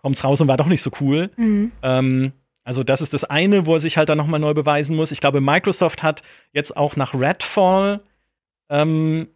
kommt's 0.01 0.23
raus 0.23 0.41
und 0.41 0.47
war 0.47 0.57
doch 0.57 0.67
nicht 0.67 0.81
so 0.81 0.91
cool. 0.99 1.29
Mhm. 1.37 1.71
Ähm, 1.81 2.31
also 2.63 2.83
das 2.83 3.01
ist 3.01 3.13
das 3.13 3.23
eine, 3.23 3.65
wo 3.65 3.73
er 3.73 3.79
sich 3.79 3.97
halt 3.97 4.09
dann 4.09 4.17
nochmal 4.17 4.39
neu 4.39 4.53
beweisen 4.53 4.95
muss. 4.95 5.11
Ich 5.11 5.21
glaube, 5.21 5.39
Microsoft 5.39 6.03
hat 6.03 6.23
jetzt 6.51 6.75
auch 6.75 6.97
nach 6.97 7.13
Redfall 7.13 8.01
ähm, 8.69 9.27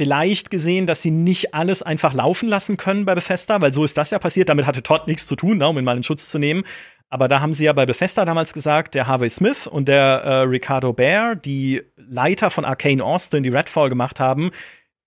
vielleicht 0.00 0.50
gesehen, 0.50 0.86
dass 0.86 1.02
sie 1.02 1.10
nicht 1.10 1.52
alles 1.52 1.82
einfach 1.82 2.14
laufen 2.14 2.48
lassen 2.48 2.78
können 2.78 3.04
bei 3.04 3.14
Bethesda, 3.14 3.60
weil 3.60 3.74
so 3.74 3.84
ist 3.84 3.98
das 3.98 4.08
ja 4.08 4.18
passiert. 4.18 4.48
Damit 4.48 4.64
hatte 4.64 4.82
Todd 4.82 5.06
nichts 5.06 5.26
zu 5.26 5.36
tun, 5.36 5.58
ne, 5.58 5.68
um 5.68 5.76
ihn 5.76 5.84
mal 5.84 5.94
in 5.94 6.02
Schutz 6.02 6.30
zu 6.30 6.38
nehmen. 6.38 6.64
Aber 7.10 7.28
da 7.28 7.40
haben 7.40 7.52
sie 7.52 7.66
ja 7.66 7.74
bei 7.74 7.84
Bethesda 7.84 8.24
damals 8.24 8.54
gesagt, 8.54 8.94
der 8.94 9.06
Harvey 9.06 9.28
Smith 9.28 9.66
und 9.66 9.88
der 9.88 10.22
äh, 10.24 10.40
Ricardo 10.44 10.94
Bear, 10.94 11.36
die 11.36 11.82
Leiter 11.96 12.48
von 12.48 12.64
Arcane 12.64 13.04
Austin, 13.04 13.42
die 13.42 13.50
Redfall 13.50 13.90
gemacht 13.90 14.20
haben, 14.20 14.52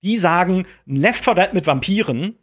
die 0.03 0.15
sagen, 0.19 0.67
Left 0.86 1.23
4 1.23 1.34
Dead 1.34 1.53
mit 1.53 1.65
Vampiren, 1.65 2.38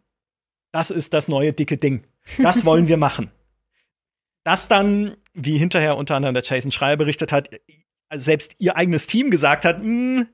das 0.73 0.91
ist 0.91 1.15
das 1.15 1.29
neue 1.29 1.53
dicke 1.53 1.77
Ding. 1.77 2.03
Das 2.39 2.65
wollen 2.65 2.89
wir 2.89 2.97
machen. 2.97 3.31
Das 4.43 4.67
dann, 4.67 5.17
wie 5.35 5.57
hinterher 5.57 5.97
unter 5.97 6.17
anderem 6.17 6.35
der 6.35 6.43
Jason 6.43 6.73
Schreier 6.73 6.97
berichtet 6.97 7.31
hat, 7.31 7.49
selbst 8.13 8.57
ihr 8.59 8.77
eigenes 8.77 9.07
Team 9.07 9.31
gesagt 9.31 9.65
hat, 9.65 9.79
hm, 9.79 10.27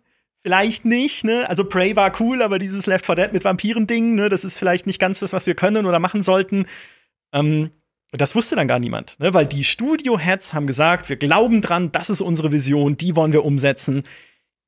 vielleicht 0.47 0.85
nicht, 0.85 1.25
ne? 1.25 1.49
Also 1.49 1.65
Prey 1.65 1.97
war 1.97 2.13
cool, 2.21 2.41
aber 2.41 2.61
dieses 2.61 2.87
Left 2.87 3.05
4 3.05 3.17
Dead 3.17 3.33
mit 3.33 3.43
Vampiren-Ding, 3.43 4.15
ne, 4.15 4.29
das 4.29 4.45
ist 4.45 4.59
vielleicht 4.59 4.87
nicht 4.87 5.01
ganz 5.01 5.19
das, 5.19 5.33
was 5.33 5.45
wir 5.45 5.57
können 5.57 5.87
oder 5.87 5.99
machen 5.99 6.23
sollten. 6.23 6.67
Ähm, 7.33 7.73
das 8.13 8.37
wusste 8.37 8.55
dann 8.55 8.69
gar 8.69 8.79
niemand, 8.79 9.19
ne? 9.19 9.35
weil 9.35 9.47
die 9.47 9.65
Studio-Heads 9.65 10.55
haben 10.55 10.69
gesagt, 10.69 11.09
wir 11.09 11.17
glauben 11.17 11.63
dran, 11.63 11.91
das 11.91 12.11
ist 12.11 12.21
unsere 12.21 12.53
Vision, 12.53 12.97
die 12.97 13.17
wollen 13.17 13.33
wir 13.33 13.45
umsetzen. 13.45 14.05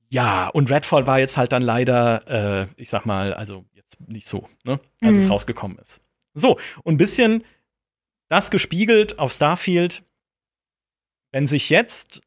Ja, 0.09 0.49
und 0.49 0.69
Redfall 0.69 1.07
war 1.07 1.21
jetzt 1.21 1.37
halt 1.37 1.53
dann 1.53 1.63
leider, 1.63 2.67
äh, 2.67 2.67
ich 2.75 2.89
sag 2.89 3.07
mal, 3.07 3.33
also 3.33 3.65
jetzt 3.75 4.01
nicht 4.01 4.27
so, 4.27 4.49
ne? 4.65 4.81
als 5.01 5.19
mhm. 5.19 5.23
es 5.23 5.31
rausgekommen 5.31 5.79
ist. 5.79 6.01
So, 6.35 6.59
und 6.83 6.95
ein 6.95 6.99
bisschen 6.99 7.45
das 8.29 8.51
gespiegelt 8.51 9.21
auf 9.21 9.33
Starfield, 9.33 10.03
wenn 11.31 11.47
sich 11.47 11.71
jetzt 11.71 12.21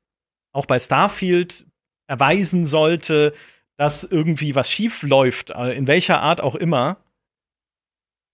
auch 0.53 0.65
bei 0.65 0.79
Starfield 0.79 1.65
erweisen 2.11 2.65
sollte, 2.65 3.33
dass 3.77 4.03
irgendwie 4.03 4.53
was 4.53 4.69
schief 4.69 5.01
läuft, 5.01 5.51
äh, 5.51 5.71
in 5.71 5.87
welcher 5.87 6.21
Art 6.21 6.41
auch 6.41 6.55
immer, 6.55 6.97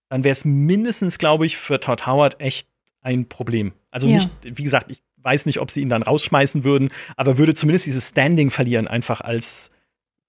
dann 0.09 0.23
wäre 0.23 0.31
es 0.31 0.45
mindestens, 0.45 1.19
glaube 1.19 1.45
ich, 1.45 1.57
für 1.57 1.79
Todd 1.79 2.07
Howard 2.07 2.41
echt 2.41 2.67
ein 3.01 3.29
Problem. 3.29 3.73
Also 3.91 4.07
ja. 4.07 4.15
nicht, 4.15 4.31
wie 4.41 4.63
gesagt, 4.63 4.89
ich 4.89 5.03
weiß 5.17 5.45
nicht, 5.45 5.59
ob 5.59 5.69
sie 5.69 5.81
ihn 5.81 5.89
dann 5.89 6.01
rausschmeißen 6.01 6.63
würden, 6.63 6.89
aber 7.15 7.37
würde 7.37 7.53
zumindest 7.53 7.85
dieses 7.85 8.09
Standing 8.09 8.49
verlieren, 8.49 8.87
einfach 8.87 9.21
als 9.21 9.69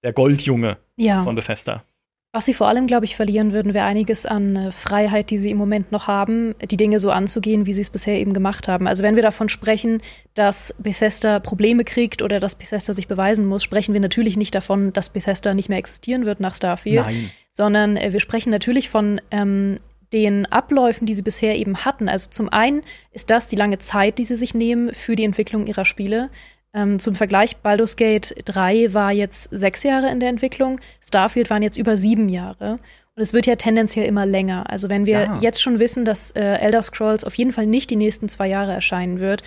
der 0.03 0.13
Goldjunge 0.13 0.77
ja. 0.97 1.25
von 1.25 1.35
Bethesda. 1.35 1.85
Was 2.31 2.45
sie 2.45 2.53
vor 2.53 2.69
allem, 2.69 2.87
glaube 2.87 3.07
ich, 3.07 3.17
verlieren 3.17 3.53
würden, 3.53 3.73
wäre 3.73 3.87
einiges 3.87 4.27
an 4.27 4.55
äh, 4.55 4.73
Freiheit, 4.73 5.31
die 5.31 5.39
sie 5.39 5.51
im 5.51 5.57
Moment 5.57 5.93
noch 5.93 6.09
haben, 6.09 6.55
die 6.71 6.77
Dinge 6.77 7.01
so 7.01 7.11
anzugehen, 7.11 7.65
wie 7.65 7.73
sie 7.73 7.81
es 7.81 7.89
bisher 7.89 8.19
eben 8.19 8.35
gemacht 8.35 8.69
haben. 8.69 8.87
Also 8.87 9.03
wenn 9.03 9.15
wir 9.15 9.23
davon 9.23 9.49
sprechen, 9.49 10.03
dass 10.35 10.75
Bethesda 10.79 11.41
Probleme 11.41 11.85
kriegt 11.85 12.21
oder 12.21 12.39
dass 12.39 12.57
Bethesda 12.57 12.93
sich 12.93 13.09
beweisen 13.09 13.47
muss, 13.47 13.63
sprechen 13.63 13.95
wir 13.95 14.01
natürlich 14.01 14.37
nicht 14.37 14.55
davon, 14.55 14.93
dass 14.93 15.09
Bethesda 15.09 15.55
nicht 15.55 15.71
mehr 15.71 15.79
existieren 15.79 16.27
wird 16.27 16.39
nach 16.39 16.55
Starfield, 16.55 17.07
Nein. 17.07 17.31
sondern 17.55 17.97
äh, 17.97 18.13
wir 18.13 18.21
sprechen 18.21 18.51
natürlich 18.51 18.91
von 18.91 19.23
ähm, 19.31 19.79
den 20.13 20.45
Abläufen, 20.45 21.07
die 21.07 21.15
sie 21.15 21.23
bisher 21.23 21.57
eben 21.57 21.79
hatten. 21.87 22.11
Also 22.11 22.29
zum 22.31 22.51
einen 22.51 22.83
ist 23.11 23.31
das 23.31 23.47
die 23.47 23.57
lange 23.57 23.79
Zeit, 23.79 24.19
die 24.19 24.25
sie 24.25 24.37
sich 24.37 24.55
nehmen 24.55 24.93
für 24.93 25.17
die 25.17 25.25
Entwicklung 25.25 25.67
ihrer 25.67 25.87
Spiele. 25.87 26.29
Ähm, 26.75 26.99
zum 26.99 27.15
Vergleich, 27.15 27.57
Baldur's 27.59 27.97
Gate 27.97 28.35
3 28.45 28.93
war 28.93 29.13
jetzt 29.13 29.49
sechs 29.51 29.83
Jahre 29.83 30.11
in 30.11 30.21
der 30.21 30.29
Entwicklung, 30.29 30.81
Starfield 31.01 31.51
waren 31.51 31.63
jetzt 31.63 31.79
über 31.79 31.97
sieben 31.97 32.29
Jahre. 32.29 32.77
Und 33.19 33.23
es 33.23 33.33
wird 33.33 33.47
ja 33.47 33.57
tendenziell 33.57 34.07
immer 34.07 34.27
länger. 34.27 34.71
Also 34.71 34.89
wenn 34.89 35.07
wir 35.07 35.21
ja. 35.21 35.39
jetzt 35.41 35.61
schon 35.61 35.81
wissen, 35.81 36.05
dass 36.05 36.31
äh, 36.33 36.41
Elder 36.41 36.83
Scrolls 36.83 37.25
auf 37.25 37.35
jeden 37.35 37.53
Fall 37.53 37.67
nicht 37.67 37.91
die 37.91 37.97
nächsten 37.97 38.29
zwei 38.29 38.47
Jahre 38.47 38.73
erscheinen 38.73 39.19
wird, 39.19 39.43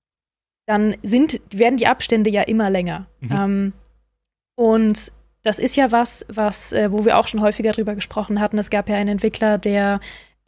dann 0.66 0.96
sind, 1.02 1.40
werden 1.50 1.76
die 1.76 1.88
Abstände 1.88 2.30
ja 2.30 2.42
immer 2.42 2.70
länger. 2.70 3.06
Mhm. 3.20 3.32
Ähm, 3.32 3.72
und 4.54 5.12
das 5.42 5.58
ist 5.58 5.74
ja 5.74 5.90
was, 5.90 6.24
was, 6.28 6.72
äh, 6.72 6.92
wo 6.92 7.04
wir 7.04 7.18
auch 7.18 7.26
schon 7.26 7.40
häufiger 7.40 7.72
drüber 7.72 7.94
gesprochen 7.94 8.40
hatten. 8.40 8.58
Es 8.58 8.70
gab 8.70 8.88
ja 8.88 8.96
einen 8.96 9.08
Entwickler, 9.08 9.58
der 9.58 10.00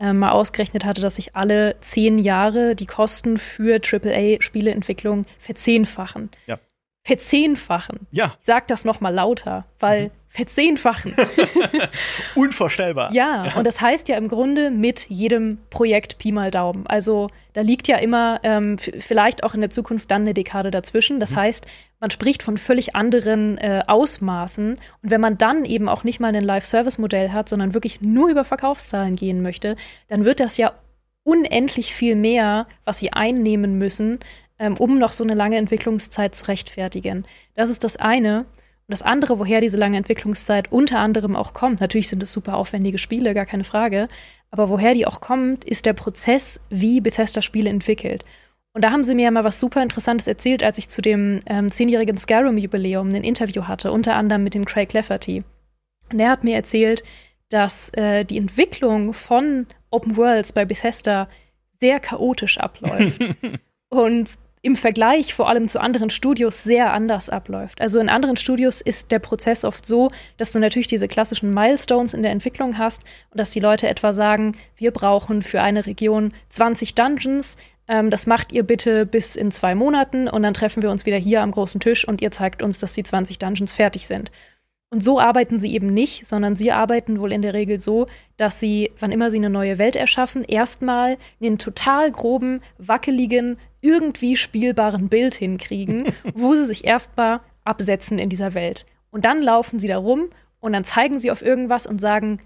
äh, 0.03 0.13
mal 0.13 0.33
ausgerechnet 0.33 0.85
hatte, 0.85 1.01
dass 1.01 1.17
sich 1.17 1.37
alle 1.37 1.77
zehn 1.81 2.19
Jahre 2.19 2.75
die 2.75 2.87
Kosten 2.87 3.39
für 3.39 3.81
AAA-Spieleentwicklung 3.81 5.25
verzehnfachen. 5.39 6.31
Ja. 6.47 6.59
Verzehnfachen. 7.05 8.07
Ja. 8.11 8.37
Ich 8.41 8.47
sag 8.47 8.69
das 8.69 8.85
noch 8.85 9.01
mal 9.01 9.13
lauter, 9.13 9.65
weil 9.81 10.05
mhm 10.05 10.11
verzehnfachen. 10.33 11.15
Unvorstellbar. 12.35 13.13
Ja, 13.13 13.47
ja, 13.47 13.57
und 13.57 13.67
das 13.67 13.81
heißt 13.81 14.09
ja 14.09 14.17
im 14.17 14.29
Grunde 14.29 14.71
mit 14.71 15.07
jedem 15.09 15.59
Projekt 15.71 16.19
Pi 16.19 16.33
mal 16.33 16.51
Daumen. 16.51 16.87
Also 16.87 17.29
da 17.53 17.61
liegt 17.61 17.87
ja 17.87 17.99
immer 17.99 18.41
ähm, 18.43 18.79
vielleicht 18.79 19.45
auch 19.45 19.55
in 19.55 19.61
der 19.61 19.71
Zukunft 19.71 20.11
dann 20.11 20.23
eine 20.23 20.35
Dekade 20.35 20.71
dazwischen. 20.71 21.21
Das 21.21 21.33
mhm. 21.33 21.37
heißt, 21.37 21.67
man 22.01 22.11
spricht 22.11 22.43
von 22.43 22.57
völlig 22.57 22.97
anderen 22.97 23.59
äh, 23.59 23.83
Ausmaßen. 23.87 24.71
Und 24.73 25.11
wenn 25.11 25.21
man 25.21 25.37
dann 25.37 25.65
eben 25.67 25.89
auch 25.89 26.03
nicht 26.03 26.19
mal 26.19 26.35
ein 26.35 26.41
Live-Service-Modell 26.41 27.31
hat, 27.31 27.49
sondern 27.49 27.75
wirklich 27.75 28.01
nur 28.01 28.31
über 28.31 28.45
Verkaufszahlen 28.45 29.17
gehen 29.17 29.43
möchte, 29.43 29.77
dann 30.09 30.25
wird 30.25 30.41
das 30.41 30.57
ja 30.57 30.73
unendlich 31.25 31.95
viel 31.95 32.17
mehr, 32.17 32.67
was 32.85 32.99
sie 32.99 33.13
einnehmen 33.13 33.79
müssen, 33.79 34.19
ähm, 34.59 34.77
um 34.77 34.97
noch 34.97 35.13
so 35.13 35.25
eine 35.25 35.35
lange 35.35 35.57
Entwicklungszeit 35.57 36.35
zu 36.35 36.47
rechtfertigen. 36.49 37.27
Das 37.55 37.71
ist 37.71 37.85
das 37.85 37.97
eine. 37.97 38.41
Und 38.41 38.91
das 38.91 39.03
andere, 39.03 39.39
woher 39.39 39.61
diese 39.61 39.77
lange 39.77 39.97
Entwicklungszeit 39.97 40.71
unter 40.73 40.99
anderem 40.99 41.37
auch 41.37 41.55
kommt, 41.55 41.81
natürlich 41.81 42.09
sind 42.09 42.23
es 42.23 42.33
super 42.33 42.57
aufwendige 42.57 42.99
Spiele, 42.99 43.35
gar 43.35 43.47
keine 43.47 43.65
Frage, 43.65 44.09
aber 44.51 44.69
woher 44.69 44.95
die 44.95 45.07
auch 45.07 45.21
kommt, 45.21 45.65
ist 45.65 45.87
der 45.87 45.95
Prozess, 45.95 46.61
wie 46.69 47.01
Bethesda 47.01 47.41
Spiele 47.41 47.71
entwickelt. 47.71 48.25
Und 48.75 48.83
da 48.83 48.91
haben 48.91 49.05
sie 49.05 49.15
mir 49.15 49.25
ja 49.25 49.31
mal 49.31 49.45
was 49.45 49.61
super 49.61 49.83
Interessantes 49.83 50.27
erzählt, 50.27 50.63
als 50.63 50.79
ich 50.79 50.89
zu 50.89 51.03
dem 51.03 51.41
ähm, 51.47 51.71
zehnjährigen 51.71 52.17
Skyrim-Jubiläum 52.17 53.09
ein 53.09 53.25
Interview 53.25 53.65
hatte, 53.65 53.93
unter 53.93 54.15
anderem 54.15 54.45
mit 54.45 54.55
dem 54.55 54.65
Craig 54.65 54.93
Lafferty. 54.93 55.41
Und 56.11 56.19
der 56.19 56.31
hat 56.31 56.45
mir 56.45 56.57
erzählt, 56.57 57.03
dass 57.51 57.91
äh, 57.91 58.25
die 58.25 58.39
Entwicklung 58.39 59.13
von 59.13 59.67
Open 59.91 60.17
Worlds 60.17 60.53
bei 60.53 60.65
Bethesda 60.65 61.29
sehr 61.81 62.01
chaotisch 62.01 62.59
abläuft. 62.59 63.25
und 63.91 64.31
im 64.63 64.77
Vergleich 64.77 65.35
vor 65.35 65.49
allem 65.49 65.69
zu 65.69 65.81
anderen 65.81 66.09
Studios 66.09 66.63
sehr 66.63 66.93
anders 66.93 67.29
abläuft. 67.29 67.81
Also 67.81 67.99
in 67.99 68.09
anderen 68.09 68.37
Studios 68.37 68.81
ist 68.81 69.11
der 69.11 69.19
Prozess 69.19 69.65
oft 69.65 69.85
so, 69.85 70.11
dass 70.37 70.53
du 70.53 70.61
natürlich 70.61 70.87
diese 70.87 71.09
klassischen 71.09 71.51
Milestones 71.51 72.15
in 72.15 72.23
der 72.23 72.31
Entwicklung 72.31 72.79
hast 72.79 73.03
und 73.31 73.41
dass 73.41 73.51
die 73.51 73.61
Leute 73.61 73.89
etwa 73.89 74.13
sagen, 74.13 74.57
wir 74.77 74.93
brauchen 74.93 75.43
für 75.43 75.61
eine 75.61 75.85
Region 75.87 76.33
20 76.51 76.95
Dungeons, 76.95 77.57
ähm, 77.89 78.11
das 78.11 78.27
macht 78.27 78.53
ihr 78.53 78.63
bitte 78.63 79.05
bis 79.05 79.35
in 79.35 79.51
zwei 79.51 79.75
Monaten 79.75 80.29
und 80.29 80.43
dann 80.45 80.55
treffen 80.55 80.83
wir 80.83 80.91
uns 80.91 81.07
wieder 81.07 81.17
hier 81.17 81.43
am 81.43 81.51
großen 81.51 81.81
Tisch 81.81 82.07
und 82.07 82.23
ihr 82.23 82.31
zeigt 82.31 82.63
uns, 82.63 82.79
dass 82.79 82.93
die 82.93 83.03
20 83.03 83.39
Dungeons 83.41 83.73
fertig 83.73 84.07
sind. 84.07 84.31
Und 84.93 85.03
so 85.03 85.19
arbeiten 85.19 85.59
sie 85.59 85.75
eben 85.75 85.95
nicht, 85.95 86.27
sondern 86.27 86.55
sie 86.55 86.71
arbeiten 86.71 87.19
wohl 87.19 87.33
in 87.33 87.41
der 87.41 87.55
Regel 87.55 87.81
so, 87.81 88.05
dass 88.37 88.61
sie, 88.61 88.93
wann 88.99 89.11
immer 89.11 89.31
sie 89.31 89.39
eine 89.39 89.49
neue 89.49 89.79
Welt 89.79 89.97
erschaffen, 89.97 90.45
erstmal 90.45 91.17
einen 91.41 91.57
total 91.57 92.13
groben, 92.13 92.61
wackeligen, 92.77 93.57
irgendwie 93.81 94.37
spielbaren 94.37 95.09
Bild 95.09 95.33
hinkriegen, 95.33 96.13
wo 96.35 96.55
sie 96.55 96.67
sich 96.67 96.85
erstmal 96.85 97.41
absetzen 97.65 98.19
in 98.19 98.29
dieser 98.29 98.53
Welt. 98.53 98.85
Und 99.11 99.25
dann 99.25 99.41
laufen 99.41 99.79
sie 99.79 99.89
da 99.89 99.97
rum 99.97 100.29
und 100.61 100.75
dann 100.75 100.85
zeigen 100.85 101.19
sie 101.19 101.31
auf 101.31 101.41
irgendwas 101.41 101.87
und 101.87 101.99
sagen, 101.99 102.41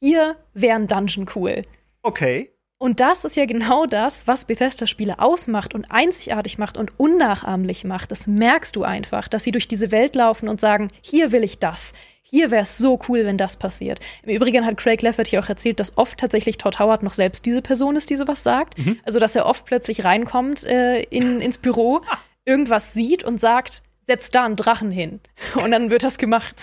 hier 0.00 0.36
wäre 0.54 0.76
ein 0.76 0.86
Dungeon 0.86 1.26
cool. 1.34 1.62
Okay. 2.02 2.52
Und 2.78 3.00
das 3.00 3.24
ist 3.24 3.34
ja 3.34 3.44
genau 3.44 3.86
das, 3.86 4.28
was 4.28 4.44
Bethesda-Spiele 4.44 5.18
ausmacht 5.18 5.74
und 5.74 5.90
einzigartig 5.90 6.58
macht 6.58 6.76
und 6.76 6.92
unnachahmlich 6.96 7.82
macht. 7.82 8.12
Das 8.12 8.28
merkst 8.28 8.76
du 8.76 8.84
einfach, 8.84 9.26
dass 9.26 9.42
sie 9.42 9.50
durch 9.50 9.66
diese 9.66 9.90
Welt 9.90 10.14
laufen 10.14 10.48
und 10.48 10.60
sagen, 10.60 10.88
hier 11.00 11.32
will 11.32 11.42
ich 11.42 11.58
das. 11.58 11.92
Hier 12.22 12.50
wäre 12.52 12.62
es 12.62 12.78
so 12.78 13.00
cool, 13.08 13.24
wenn 13.24 13.36
das 13.36 13.56
passiert. 13.56 14.00
Im 14.22 14.36
Übrigen 14.36 14.64
hat 14.64 14.76
Craig 14.76 15.02
Lafferty 15.02 15.38
auch 15.38 15.48
erzählt, 15.48 15.80
dass 15.80 15.96
oft 15.96 16.18
tatsächlich 16.18 16.58
Todd 16.58 16.78
Howard 16.78 17.02
noch 17.02 17.14
selbst 17.14 17.46
diese 17.46 17.62
Person 17.62 17.96
ist, 17.96 18.10
die 18.10 18.16
sowas 18.16 18.42
sagt. 18.42 18.78
Mhm. 18.78 19.00
Also, 19.02 19.18
dass 19.18 19.34
er 19.34 19.46
oft 19.46 19.64
plötzlich 19.64 20.04
reinkommt 20.04 20.64
äh, 20.64 21.00
in, 21.04 21.40
ins 21.40 21.58
Büro, 21.58 22.02
irgendwas 22.44 22.92
sieht 22.92 23.24
und 23.24 23.40
sagt, 23.40 23.82
setz 24.06 24.30
da 24.30 24.44
einen 24.44 24.56
Drachen 24.56 24.90
hin. 24.90 25.20
Und 25.56 25.70
dann 25.70 25.90
wird 25.90 26.04
das 26.04 26.18
gemacht. 26.18 26.62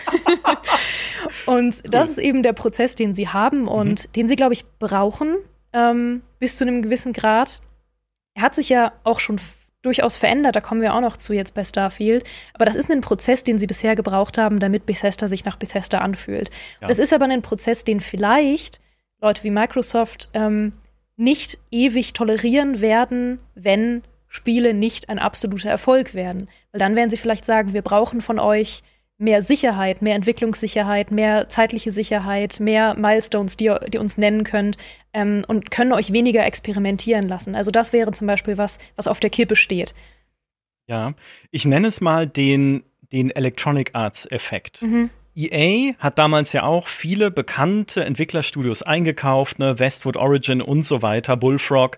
und 1.46 1.76
cool. 1.76 1.90
das 1.90 2.12
ist 2.12 2.20
eben 2.20 2.42
der 2.42 2.54
Prozess, 2.54 2.96
den 2.96 3.16
sie 3.16 3.28
haben 3.28 3.68
und 3.68 4.06
mhm. 4.06 4.12
den 4.14 4.28
sie, 4.30 4.36
glaube 4.36 4.54
ich, 4.54 4.66
brauchen, 4.80 5.38
ähm, 5.76 6.24
bis 6.40 6.58
zu 6.58 6.64
einem 6.64 6.82
gewissen 6.82 7.14
Grad. 7.14 7.62
Er 8.34 8.42
hat 8.42 8.56
sich 8.56 8.70
ja 8.70 8.94
auch 9.04 9.20
schon 9.20 9.40
durchaus 9.82 10.16
verändert. 10.16 10.56
Da 10.56 10.62
kommen 10.62 10.82
wir 10.82 10.96
auch 10.96 11.02
noch 11.02 11.18
zu 11.18 11.34
jetzt 11.34 11.54
bei 11.54 11.64
Starfield. 11.64 12.24
Aber 12.54 12.66
das 12.66 12.76
ist 12.76 12.90
ein 12.90 13.02
Prozess, 13.02 13.44
den 13.44 13.60
sie 13.60 13.68
bisher 13.68 13.96
gebraucht 13.96 14.38
haben, 14.38 14.60
damit 14.60 14.86
Bethesda 14.86 15.28
sich 15.28 15.46
nach 15.46 15.58
Bethesda 15.58 16.00
anfühlt. 16.00 16.50
Ja. 16.82 16.88
Das 16.88 16.98
ist 16.98 17.14
aber 17.14 17.26
ein 17.26 17.42
Prozess, 17.42 17.84
den 17.84 18.00
vielleicht 18.00 18.80
Leute 19.22 19.44
wie 19.44 19.52
Microsoft 19.52 20.30
ähm, 20.34 20.74
nicht 21.18 21.60
ewig 21.72 22.14
tolerieren 22.14 22.82
werden, 22.82 23.40
wenn 23.54 24.04
Spiele 24.28 24.74
nicht 24.74 25.10
ein 25.10 25.20
absoluter 25.20 25.70
Erfolg 25.70 26.14
werden. 26.14 26.50
Weil 26.72 26.80
dann 26.80 26.96
werden 26.96 27.10
sie 27.10 27.18
vielleicht 27.18 27.46
sagen, 27.46 27.74
wir 27.74 27.82
brauchen 27.82 28.22
von 28.22 28.40
euch 28.40 28.84
mehr 29.18 29.42
Sicherheit, 29.42 30.02
mehr 30.02 30.16
Entwicklungssicherheit, 30.16 31.12
mehr 31.12 31.48
zeitliche 31.50 31.92
Sicherheit, 31.92 32.60
mehr 32.60 32.96
Milestones, 32.96 33.58
die 33.58 33.66
ihr, 33.66 34.00
uns 34.00 34.18
nennen 34.18 34.44
könnt 34.44 34.78
ähm, 35.14 35.46
und 35.48 35.72
können 35.72 35.94
euch 35.94 36.12
weniger 36.12 36.46
experimentieren 36.46 37.28
lassen. 37.28 37.56
Also 37.56 37.72
das 37.72 37.94
wäre 37.94 38.12
zum 38.12 38.28
Beispiel 38.28 38.58
was, 38.58 38.78
was 38.96 39.08
auf 39.08 39.20
der 39.20 39.30
Kippe 39.30 39.56
steht. 39.56 39.94
Ja, 40.88 41.14
ich 41.52 41.66
nenne 41.66 41.88
es 41.88 42.02
mal 42.02 42.28
den, 42.28 42.84
den 43.12 43.32
Electronic 43.32 43.92
Arts 43.94 44.26
Effekt. 44.30 44.82
Mhm. 44.82 45.10
EA 45.36 45.94
hat 45.98 46.18
damals 46.18 46.54
ja 46.54 46.64
auch 46.64 46.88
viele 46.88 47.30
bekannte 47.30 48.06
Entwicklerstudios 48.06 48.84
eingekauft, 48.84 49.60
ne, 49.60 49.80
Westwood 49.80 50.16
Origin 50.16 50.62
und 50.62 50.86
so 50.86 51.02
weiter, 51.02 51.36
Bullfrog, 51.36 51.98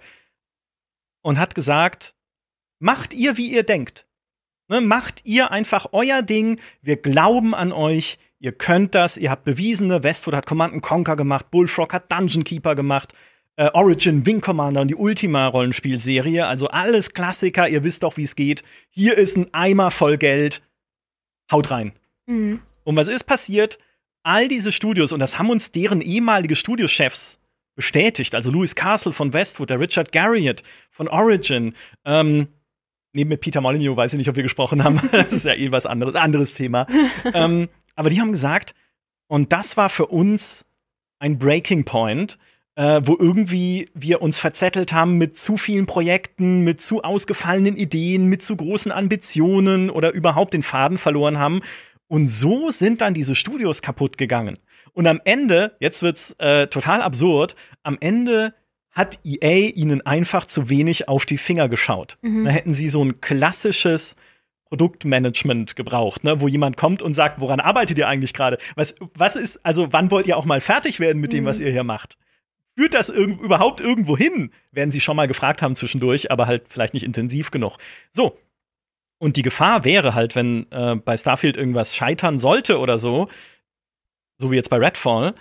und 1.21 1.37
hat 1.37 1.53
gesagt, 1.53 2.15
macht 2.79 3.13
ihr, 3.13 3.37
wie 3.37 3.51
ihr 3.51 3.63
denkt. 3.63 4.06
Ne, 4.69 4.81
macht 4.81 5.21
ihr 5.23 5.51
einfach 5.51 5.87
euer 5.93 6.21
Ding. 6.21 6.59
Wir 6.81 6.97
glauben 6.97 7.55
an 7.55 7.71
euch. 7.71 8.17
Ihr 8.39 8.51
könnt 8.51 8.95
das. 8.95 9.17
Ihr 9.17 9.31
habt 9.31 9.45
bewiesene. 9.45 10.03
Westwood 10.03 10.35
hat 10.35 10.45
Command 10.45 10.81
Conquer 10.81 11.15
gemacht. 11.15 11.49
Bullfrog 11.51 11.93
hat 11.93 12.11
Dungeon 12.11 12.43
Keeper 12.43 12.75
gemacht. 12.75 13.13
Äh, 13.55 13.69
Origin, 13.73 14.25
Wing 14.25 14.41
Commander 14.41 14.81
und 14.81 14.89
die 14.89 14.95
Ultima-Rollenspielserie. 14.95 16.45
Also 16.45 16.67
alles 16.67 17.13
Klassiker. 17.13 17.67
Ihr 17.67 17.83
wisst 17.83 18.03
doch, 18.03 18.17
wie 18.17 18.23
es 18.23 18.35
geht. 18.35 18.63
Hier 18.89 19.17
ist 19.17 19.37
ein 19.37 19.53
Eimer 19.53 19.89
voll 19.89 20.17
Geld. 20.17 20.61
Haut 21.51 21.71
rein. 21.71 21.93
Mhm. 22.25 22.61
Und 22.83 22.95
was 22.95 23.07
ist 23.07 23.23
passiert? 23.23 23.79
All 24.23 24.49
diese 24.49 24.73
Studios, 24.73 25.13
und 25.13 25.19
das 25.19 25.39
haben 25.39 25.49
uns 25.49 25.71
deren 25.71 26.01
ehemalige 26.01 26.57
Studiochefs 26.57 27.39
bestätigt, 27.75 28.35
also 28.35 28.51
Louis 28.51 28.75
Castle 28.75 29.13
von 29.13 29.31
Westwood, 29.31 29.69
der 29.69 29.79
Richard 29.79 30.11
Garriott 30.11 30.63
von 30.91 31.07
Origin, 31.07 31.75
ähm, 32.03 32.47
neben 33.13 33.29
mit 33.29 33.41
Peter 33.41 33.61
Molyneux, 33.61 33.97
weiß 33.97 34.13
ich 34.13 34.17
nicht, 34.17 34.29
ob 34.29 34.35
wir 34.35 34.43
gesprochen 34.43 34.83
haben. 34.83 35.01
das 35.11 35.33
ist 35.33 35.45
ja 35.45 35.53
eh 35.53 35.71
was 35.71 35.85
anderes, 35.85 36.15
anderes 36.15 36.53
Thema. 36.53 36.87
ähm, 37.33 37.69
aber 37.95 38.09
die 38.09 38.21
haben 38.21 38.31
gesagt, 38.31 38.73
und 39.27 39.51
das 39.51 39.77
war 39.77 39.89
für 39.89 40.07
uns 40.07 40.65
ein 41.19 41.37
Breaking 41.37 41.83
Point, 41.83 42.37
äh, 42.75 43.01
wo 43.03 43.17
irgendwie 43.19 43.89
wir 43.95 44.21
uns 44.21 44.37
verzettelt 44.37 44.93
haben 44.93 45.17
mit 45.17 45.35
zu 45.35 45.57
vielen 45.57 45.87
Projekten, 45.87 46.61
mit 46.61 46.79
zu 46.79 47.01
ausgefallenen 47.01 47.75
Ideen, 47.75 48.27
mit 48.27 48.43
zu 48.43 48.55
großen 48.55 48.91
Ambitionen 48.91 49.89
oder 49.89 50.13
überhaupt 50.13 50.53
den 50.53 50.63
Faden 50.63 50.97
verloren 50.97 51.39
haben. 51.39 51.61
Und 52.07 52.27
so 52.27 52.69
sind 52.69 53.01
dann 53.01 53.13
diese 53.13 53.35
Studios 53.35 53.81
kaputt 53.81 54.17
gegangen. 54.17 54.59
Und 54.93 55.07
am 55.07 55.19
Ende, 55.25 55.75
jetzt 55.79 56.01
wird's 56.01 56.35
äh, 56.39 56.67
total 56.67 57.01
absurd, 57.01 57.55
am 57.83 57.97
Ende 57.99 58.53
hat 58.97 59.19
EA 59.23 59.71
ihnen 59.75 60.03
einfach 60.05 60.47
zu 60.47 60.69
wenig 60.69 61.07
auf 61.07 61.27
die 61.27 61.37
Finger 61.37 61.69
geschaut. 61.69 62.17
Mhm. 62.23 62.45
Da 62.45 62.51
hätten 62.51 62.73
sie 62.73 62.89
so 62.89 63.03
ein 63.03 63.21
klassisches 63.21 64.15
Produktmanagement 64.65 65.75
gebraucht, 65.75 66.23
ne, 66.23 66.41
wo 66.41 66.47
jemand 66.47 66.77
kommt 66.77 67.03
und 67.03 67.13
sagt, 67.13 67.39
woran 67.39 67.59
arbeitet 67.59 67.99
ihr 67.99 68.07
eigentlich 68.07 68.33
gerade? 68.33 68.57
Was, 68.75 68.95
was 69.13 69.35
ist, 69.35 69.63
also 69.63 69.93
wann 69.93 70.09
wollt 70.09 70.25
ihr 70.25 70.35
auch 70.35 70.45
mal 70.45 70.61
fertig 70.61 70.99
werden 70.99 71.21
mit 71.21 71.31
dem, 71.31 71.43
mhm. 71.43 71.47
was 71.47 71.59
ihr 71.59 71.71
hier 71.71 71.83
macht? 71.83 72.17
Führt 72.75 72.95
das 72.95 73.09
irg 73.09 73.39
überhaupt 73.39 73.81
irgendwo 73.81 74.17
hin? 74.17 74.51
Werden 74.71 74.89
sie 74.89 74.99
schon 74.99 75.15
mal 75.15 75.27
gefragt 75.27 75.61
haben 75.61 75.75
zwischendurch, 75.75 76.31
aber 76.31 76.47
halt 76.47 76.65
vielleicht 76.67 76.95
nicht 76.95 77.03
intensiv 77.03 77.51
genug. 77.51 77.77
So. 78.11 78.39
Und 79.19 79.35
die 79.35 79.41
Gefahr 79.43 79.85
wäre 79.85 80.15
halt, 80.15 80.35
wenn 80.35 80.71
äh, 80.71 80.95
bei 80.95 81.17
Starfield 81.17 81.55
irgendwas 81.55 81.95
scheitern 81.95 82.39
sollte 82.39 82.79
oder 82.79 82.97
so, 82.97 83.29
so 84.39 84.51
wie 84.51 84.55
jetzt 84.55 84.69
bei 84.69 84.77
Redfall, 84.77 85.35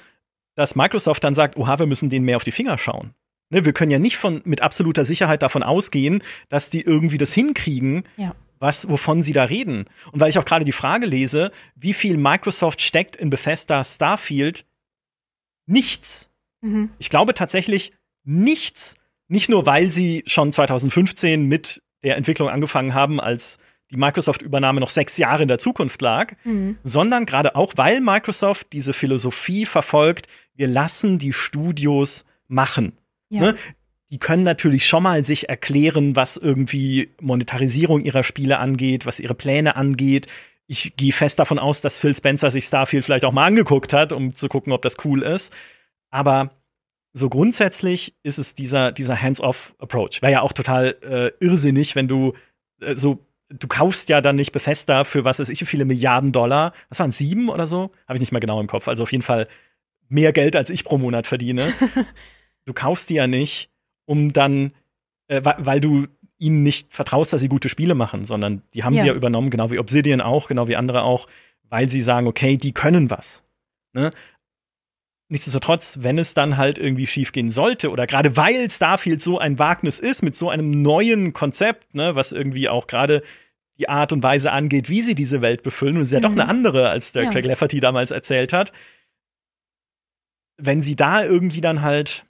dass 0.56 0.76
Microsoft 0.76 1.24
dann 1.24 1.34
sagt, 1.34 1.56
oha, 1.56 1.78
wir 1.78 1.86
müssen 1.86 2.10
denen 2.10 2.26
mehr 2.26 2.36
auf 2.36 2.44
die 2.44 2.52
Finger 2.52 2.76
schauen. 2.78 3.14
Ne, 3.48 3.64
wir 3.64 3.72
können 3.72 3.92
ja 3.92 3.98
nicht 3.98 4.16
von, 4.16 4.42
mit 4.44 4.60
absoluter 4.60 5.04
Sicherheit 5.04 5.42
davon 5.42 5.62
ausgehen, 5.62 6.22
dass 6.48 6.68
die 6.68 6.82
irgendwie 6.82 7.18
das 7.18 7.32
hinkriegen, 7.32 8.04
ja. 8.16 8.34
was, 8.58 8.88
wovon 8.88 9.22
sie 9.22 9.32
da 9.32 9.44
reden. 9.44 9.84
Und 10.10 10.20
weil 10.20 10.30
ich 10.30 10.38
auch 10.38 10.44
gerade 10.44 10.64
die 10.64 10.72
Frage 10.72 11.06
lese, 11.06 11.52
wie 11.76 11.94
viel 11.94 12.16
Microsoft 12.16 12.82
steckt 12.82 13.14
in 13.14 13.30
Bethesda 13.30 13.84
Starfield, 13.84 14.66
nichts. 15.66 16.28
Mhm. 16.60 16.90
Ich 16.98 17.08
glaube 17.08 17.34
tatsächlich 17.34 17.92
nichts. 18.24 18.96
Nicht 19.28 19.48
nur, 19.48 19.66
weil 19.66 19.90
sie 19.90 20.22
schon 20.26 20.52
2015 20.52 21.44
mit 21.46 21.82
der 22.02 22.16
Entwicklung 22.16 22.48
angefangen 22.48 22.94
haben, 22.94 23.20
als 23.20 23.58
die 23.90 23.96
Microsoft-Übernahme 23.96 24.80
noch 24.80 24.90
sechs 24.90 25.16
Jahre 25.16 25.42
in 25.42 25.48
der 25.48 25.58
Zukunft 25.58 26.02
lag, 26.02 26.34
mhm. 26.44 26.76
sondern 26.82 27.26
gerade 27.26 27.54
auch, 27.54 27.74
weil 27.76 28.00
Microsoft 28.00 28.72
diese 28.72 28.92
Philosophie 28.92 29.66
verfolgt, 29.66 30.26
wir 30.54 30.66
lassen 30.66 31.18
die 31.18 31.32
Studios 31.32 32.24
machen. 32.48 32.96
Ja. 33.28 33.40
Ne? 33.40 33.56
Die 34.10 34.18
können 34.18 34.44
natürlich 34.44 34.86
schon 34.86 35.02
mal 35.02 35.24
sich 35.24 35.48
erklären, 35.48 36.14
was 36.14 36.36
irgendwie 36.36 37.10
Monetarisierung 37.20 38.02
ihrer 38.02 38.22
Spiele 38.22 38.58
angeht, 38.58 39.04
was 39.04 39.18
ihre 39.18 39.34
Pläne 39.34 39.74
angeht. 39.74 40.28
Ich 40.68 40.96
gehe 40.96 41.12
fest 41.12 41.38
davon 41.38 41.58
aus, 41.58 41.80
dass 41.80 41.98
Phil 41.98 42.14
Spencer 42.14 42.50
sich 42.50 42.66
Starfield 42.66 43.04
vielleicht 43.04 43.24
auch 43.24 43.32
mal 43.32 43.46
angeguckt 43.46 43.92
hat, 43.92 44.12
um 44.12 44.34
zu 44.34 44.48
gucken, 44.48 44.72
ob 44.72 44.82
das 44.82 45.04
cool 45.04 45.22
ist. 45.22 45.52
Aber 46.10 46.50
so 47.12 47.28
grundsätzlich 47.28 48.14
ist 48.22 48.38
es 48.38 48.54
dieser, 48.54 48.92
dieser 48.92 49.20
Hands-off-Approach. 49.20 50.22
Wäre 50.22 50.32
ja 50.32 50.40
auch 50.42 50.52
total 50.52 50.96
äh, 51.02 51.44
irrsinnig, 51.44 51.96
wenn 51.96 52.08
du 52.08 52.34
äh, 52.80 52.94
so, 52.94 53.26
du 53.48 53.66
kaufst 53.68 54.08
ja 54.08 54.20
dann 54.20 54.36
nicht 54.36 54.52
Bethesda 54.52 55.04
für 55.04 55.24
was 55.24 55.38
weiß 55.38 55.48
ich, 55.48 55.60
wie 55.60 55.66
viele 55.66 55.84
Milliarden 55.84 56.30
Dollar. 56.32 56.74
Was 56.90 57.00
waren 57.00 57.12
sieben 57.12 57.48
oder 57.48 57.66
so? 57.66 57.90
Habe 58.06 58.16
ich 58.16 58.20
nicht 58.20 58.32
mehr 58.32 58.40
genau 58.40 58.60
im 58.60 58.66
Kopf. 58.66 58.86
Also 58.86 59.02
auf 59.02 59.12
jeden 59.12 59.22
Fall 59.22 59.48
mehr 60.08 60.32
Geld, 60.32 60.54
als 60.56 60.70
ich 60.70 60.84
pro 60.84 60.98
Monat 60.98 61.26
verdiene. 61.26 61.72
du 62.66 62.74
kaufst 62.74 63.08
die 63.08 63.14
ja 63.14 63.26
nicht, 63.26 63.70
um 64.04 64.32
dann, 64.32 64.72
äh, 65.28 65.40
weil 65.42 65.80
du 65.80 66.06
ihnen 66.38 66.62
nicht 66.62 66.92
vertraust, 66.92 67.32
dass 67.32 67.40
sie 67.40 67.48
gute 67.48 67.70
Spiele 67.70 67.94
machen, 67.94 68.24
sondern 68.26 68.62
die 68.74 68.84
haben 68.84 68.92
ja. 68.94 69.00
sie 69.00 69.06
ja 69.08 69.14
übernommen, 69.14 69.48
genau 69.48 69.70
wie 69.70 69.78
Obsidian 69.78 70.20
auch, 70.20 70.48
genau 70.48 70.68
wie 70.68 70.76
andere 70.76 71.02
auch, 71.02 71.26
weil 71.70 71.88
sie 71.88 72.02
sagen, 72.02 72.26
okay, 72.26 72.58
die 72.58 72.72
können 72.72 73.10
was. 73.10 73.42
Ne? 73.94 74.10
Nichtsdestotrotz, 75.28 75.98
wenn 76.02 76.18
es 76.18 76.34
dann 76.34 76.56
halt 76.56 76.78
irgendwie 76.78 77.06
schiefgehen 77.06 77.50
sollte, 77.50 77.90
oder 77.90 78.06
gerade 78.06 78.36
weil 78.36 78.70
Starfield 78.70 79.22
so 79.22 79.38
ein 79.38 79.58
Wagnis 79.58 79.98
ist, 79.98 80.22
mit 80.22 80.36
so 80.36 80.50
einem 80.50 80.82
neuen 80.82 81.32
Konzept, 81.32 81.94
ne, 81.94 82.14
was 82.14 82.32
irgendwie 82.32 82.68
auch 82.68 82.86
gerade 82.86 83.22
die 83.78 83.88
Art 83.88 84.12
und 84.12 84.22
Weise 84.22 84.52
angeht, 84.52 84.88
wie 84.88 85.02
sie 85.02 85.14
diese 85.14 85.42
Welt 85.42 85.62
befüllen, 85.62 85.96
und 85.96 86.02
es 86.02 86.08
ist 86.08 86.12
ja 86.12 86.18
mhm. 86.18 86.22
doch 86.22 86.32
eine 86.32 86.48
andere, 86.48 86.90
als 86.90 87.12
der 87.12 87.24
ja. 87.24 87.30
Craig 87.30 87.44
Lafferty 87.44 87.80
damals 87.80 88.10
erzählt 88.10 88.52
hat. 88.52 88.72
Wenn 90.58 90.80
sie 90.80 90.96
da 90.96 91.24
irgendwie 91.24 91.60
dann 91.60 91.82
halt 91.82 92.25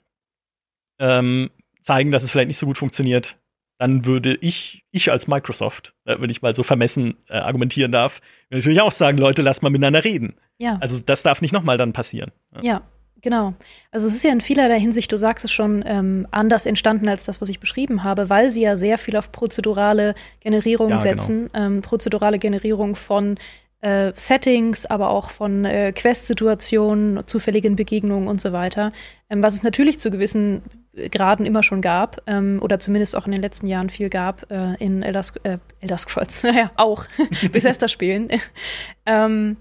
ähm, 0.99 1.49
zeigen, 1.81 2.11
dass 2.11 2.23
es 2.23 2.31
vielleicht 2.31 2.47
nicht 2.47 2.57
so 2.57 2.65
gut 2.65 2.77
funktioniert, 2.77 3.37
dann 3.79 4.05
würde 4.05 4.35
ich, 4.41 4.83
ich 4.91 5.11
als 5.11 5.27
Microsoft, 5.27 5.93
äh, 6.05 6.15
wenn 6.19 6.29
ich 6.29 6.41
mal 6.41 6.55
so 6.55 6.63
vermessen 6.63 7.17
äh, 7.29 7.37
argumentieren 7.37 7.91
darf, 7.91 8.21
natürlich 8.49 8.81
auch 8.81 8.91
sagen, 8.91 9.17
Leute, 9.17 9.41
lasst 9.41 9.61
mal 9.61 9.69
miteinander 9.69 10.03
reden. 10.03 10.35
Ja. 10.57 10.77
Also 10.81 11.01
das 11.05 11.23
darf 11.23 11.41
nicht 11.41 11.53
nochmal 11.53 11.77
dann 11.77 11.93
passieren. 11.93 12.31
Ja. 12.55 12.61
ja. 12.61 12.81
Genau. 13.21 13.55
Also 13.91 14.07
es 14.07 14.13
ist 14.13 14.23
ja 14.23 14.31
in 14.31 14.41
vielerlei 14.41 14.79
Hinsicht, 14.79 15.11
du 15.11 15.17
sagst 15.17 15.43
es 15.43 15.51
schon, 15.51 15.83
ähm, 15.87 16.27
anders 16.31 16.65
entstanden 16.67 17.09
als 17.09 17.25
das, 17.25 17.41
was 17.41 17.49
ich 17.49 17.59
beschrieben 17.59 18.03
habe, 18.03 18.29
weil 18.29 18.51
sie 18.51 18.61
ja 18.61 18.75
sehr 18.75 18.99
viel 18.99 19.17
auf 19.17 19.31
prozedurale 19.31 20.13
Generierung 20.39 20.89
ja, 20.89 20.97
genau. 20.97 21.01
setzen, 21.01 21.49
genau. 21.51 21.65
ähm, 21.65 21.81
prozedurale 21.81 22.37
Generierung 22.37 22.95
von 22.95 23.39
äh, 23.81 24.11
Settings, 24.15 24.85
aber 24.85 25.09
auch 25.09 25.29
von 25.29 25.65
äh, 25.65 25.91
Quest-Situationen, 25.93 27.27
zufälligen 27.27 27.75
Begegnungen 27.75 28.27
und 28.27 28.41
so 28.41 28.51
weiter. 28.51 28.89
Ähm, 29.29 29.43
was 29.43 29.53
es 29.55 29.63
natürlich 29.63 29.99
zu 29.99 30.09
gewissen 30.09 30.63
Graden 31.11 31.45
immer 31.45 31.63
schon 31.63 31.81
gab, 31.81 32.21
ähm, 32.27 32.59
oder 32.61 32.79
zumindest 32.79 33.15
auch 33.15 33.25
in 33.25 33.31
den 33.31 33.41
letzten 33.41 33.67
Jahren 33.67 33.89
viel 33.89 34.09
gab, 34.09 34.49
äh, 34.51 34.73
in 34.83 35.03
Elder, 35.03 35.23
äh, 35.43 35.57
Elder 35.79 35.97
Scrolls, 35.97 36.43
naja, 36.43 36.71
auch 36.75 37.05
Bethesda-Spielen. 37.51 38.29
ähm, 39.05 39.57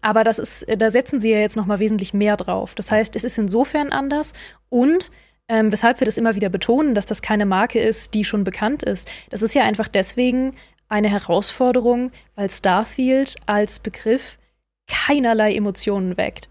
aber 0.00 0.24
das 0.24 0.38
ist, 0.38 0.66
da 0.78 0.90
setzen 0.90 1.20
sie 1.20 1.30
ja 1.30 1.38
jetzt 1.38 1.56
noch 1.56 1.66
mal 1.66 1.80
wesentlich 1.80 2.14
mehr 2.14 2.36
drauf. 2.36 2.74
Das 2.74 2.90
heißt, 2.90 3.16
es 3.16 3.24
ist 3.24 3.38
insofern 3.38 3.88
anders 3.88 4.34
und 4.68 5.10
ähm, 5.48 5.70
weshalb 5.70 6.00
wir 6.00 6.04
das 6.04 6.16
immer 6.16 6.34
wieder 6.34 6.48
betonen, 6.48 6.94
dass 6.94 7.06
das 7.06 7.22
keine 7.22 7.46
Marke 7.46 7.80
ist, 7.80 8.14
die 8.14 8.24
schon 8.24 8.44
bekannt 8.44 8.82
ist. 8.82 9.08
Das 9.30 9.42
ist 9.42 9.54
ja 9.54 9.62
einfach 9.64 9.88
deswegen 9.88 10.54
eine 10.88 11.08
Herausforderung, 11.08 12.12
weil 12.34 12.50
Starfield 12.50 13.36
als 13.46 13.78
Begriff 13.78 14.38
keinerlei 14.86 15.54
Emotionen 15.54 16.16
weckt 16.16 16.48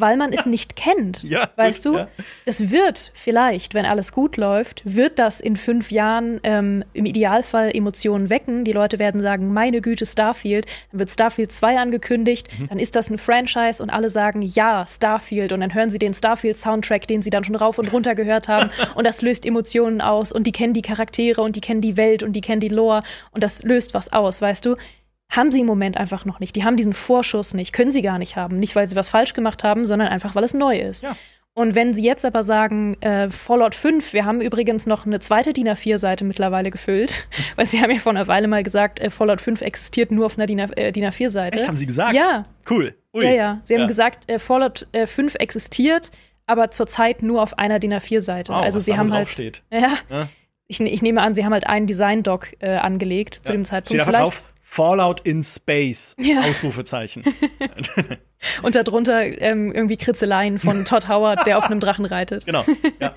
weil 0.00 0.16
man 0.16 0.32
es 0.32 0.46
nicht 0.46 0.76
kennt. 0.76 1.22
Ja, 1.22 1.50
weißt 1.56 1.84
du? 1.86 1.96
Ja. 1.96 2.08
Das 2.46 2.70
wird 2.70 3.12
vielleicht, 3.14 3.74
wenn 3.74 3.86
alles 3.86 4.12
gut 4.12 4.36
läuft, 4.36 4.82
wird 4.84 5.18
das 5.18 5.40
in 5.40 5.56
fünf 5.56 5.90
Jahren 5.90 6.40
ähm, 6.42 6.84
im 6.92 7.06
Idealfall 7.06 7.70
Emotionen 7.74 8.30
wecken. 8.30 8.64
Die 8.64 8.72
Leute 8.72 8.98
werden 8.98 9.20
sagen, 9.20 9.52
meine 9.52 9.80
Güte, 9.80 10.06
Starfield. 10.06 10.66
Dann 10.90 11.00
wird 11.00 11.10
Starfield 11.10 11.52
2 11.52 11.78
angekündigt. 11.78 12.48
Mhm. 12.58 12.68
Dann 12.68 12.78
ist 12.78 12.96
das 12.96 13.10
ein 13.10 13.18
Franchise 13.18 13.82
und 13.82 13.90
alle 13.90 14.10
sagen, 14.10 14.42
ja, 14.42 14.86
Starfield. 14.88 15.52
Und 15.52 15.60
dann 15.60 15.74
hören 15.74 15.90
sie 15.90 15.98
den 15.98 16.14
Starfield-Soundtrack, 16.14 17.06
den 17.06 17.22
sie 17.22 17.30
dann 17.30 17.44
schon 17.44 17.56
rauf 17.56 17.78
und 17.78 17.92
runter 17.92 18.14
gehört 18.14 18.48
haben. 18.48 18.70
und 18.94 19.06
das 19.06 19.22
löst 19.22 19.44
Emotionen 19.44 20.00
aus. 20.00 20.32
Und 20.32 20.46
die 20.46 20.52
kennen 20.52 20.74
die 20.74 20.82
Charaktere 20.82 21.42
und 21.42 21.56
die 21.56 21.60
kennen 21.60 21.80
die 21.80 21.96
Welt 21.96 22.22
und 22.22 22.32
die 22.32 22.40
kennen 22.40 22.60
die 22.60 22.68
Lore. 22.68 23.02
Und 23.32 23.42
das 23.42 23.62
löst 23.62 23.94
was 23.94 24.12
aus, 24.12 24.40
weißt 24.40 24.66
du? 24.66 24.76
Haben 25.30 25.50
sie 25.52 25.60
im 25.60 25.66
Moment 25.66 25.96
einfach 25.96 26.24
noch 26.24 26.40
nicht. 26.40 26.56
Die 26.56 26.64
haben 26.64 26.76
diesen 26.76 26.92
Vorschuss 26.92 27.54
nicht, 27.54 27.72
können 27.72 27.92
sie 27.92 28.02
gar 28.02 28.18
nicht 28.18 28.36
haben. 28.36 28.58
Nicht, 28.58 28.74
weil 28.76 28.86
sie 28.86 28.96
was 28.96 29.08
falsch 29.08 29.32
gemacht 29.34 29.62
haben, 29.64 29.86
sondern 29.86 30.08
einfach, 30.08 30.34
weil 30.34 30.44
es 30.44 30.54
neu 30.54 30.78
ist. 30.78 31.02
Ja. 31.04 31.16
Und 31.52 31.74
wenn 31.74 31.94
sie 31.94 32.02
jetzt 32.04 32.24
aber 32.24 32.44
sagen, 32.44 32.96
äh, 33.02 33.28
Fallout 33.28 33.74
5, 33.74 34.12
wir 34.12 34.24
haben 34.24 34.40
übrigens 34.40 34.86
noch 34.86 35.04
eine 35.04 35.18
zweite 35.18 35.52
DIN 35.52 35.68
A4-Seite 35.68 36.24
mittlerweile 36.24 36.70
gefüllt, 36.70 37.26
weil 37.56 37.66
sie 37.66 37.80
haben 37.80 37.90
ja 37.90 37.98
vor 37.98 38.10
einer 38.10 38.28
Weile 38.28 38.46
mal 38.48 38.62
gesagt, 38.62 39.00
äh, 39.00 39.10
Fallout 39.10 39.40
5 39.40 39.60
existiert 39.60 40.10
nur 40.12 40.26
auf 40.26 40.38
einer 40.38 40.46
DIN, 40.46 40.58
äh, 40.60 40.90
A4-Seite. 40.92 41.58
Echt, 41.58 41.68
haben 41.68 41.76
sie 41.76 41.86
gesagt? 41.86 42.14
Ja. 42.14 42.46
Cool. 42.68 42.94
Ui. 43.12 43.24
Ja, 43.24 43.30
ja. 43.32 43.60
Sie 43.64 43.74
haben 43.74 43.82
Ja. 43.82 43.86
gesagt, 43.88 44.30
äh, 44.30 44.38
Fallout 44.38 44.86
äh, 44.92 45.06
5 45.06 45.34
existiert, 45.36 46.10
aber 46.46 46.70
zurzeit 46.70 47.22
nur 47.22 47.42
auf 47.42 47.58
einer 47.58 47.78
DIN 47.80 47.94
A4-Seite. 47.94 48.52
Wow, 48.52 48.62
also 48.62 48.78
was 48.78 48.84
sie 48.84 48.96
haben 48.96 49.12
halt. 49.12 49.28
steht. 49.28 49.62
Ja. 49.72 49.98
Ja. 50.08 50.28
Ich, 50.68 50.80
ich 50.80 51.02
nehme 51.02 51.20
an, 51.20 51.34
sie 51.34 51.44
haben 51.44 51.52
halt 51.52 51.66
einen 51.66 51.88
Design-Doc 51.88 52.54
äh, 52.60 52.76
angelegt 52.76 53.40
zu 53.42 53.52
dem 53.52 53.64
Steht 53.64 53.88
Zeitpunkt. 53.88 54.00
einfach 54.02 54.20
drauf, 54.20 54.46
Fallout 54.72 55.18
in 55.26 55.42
Space. 55.42 56.14
Ja. 56.16 56.42
Ausrufezeichen. 56.42 57.24
Und 58.62 58.76
darunter 58.76 59.20
ähm, 59.42 59.72
irgendwie 59.72 59.96
Kritzeleien 59.96 60.60
von 60.60 60.84
Todd 60.84 61.08
Howard, 61.08 61.44
der 61.44 61.58
auf 61.58 61.64
einem 61.64 61.80
Drachen 61.80 62.04
reitet. 62.04 62.46
genau. 62.46 62.64
Ja. 63.00 63.16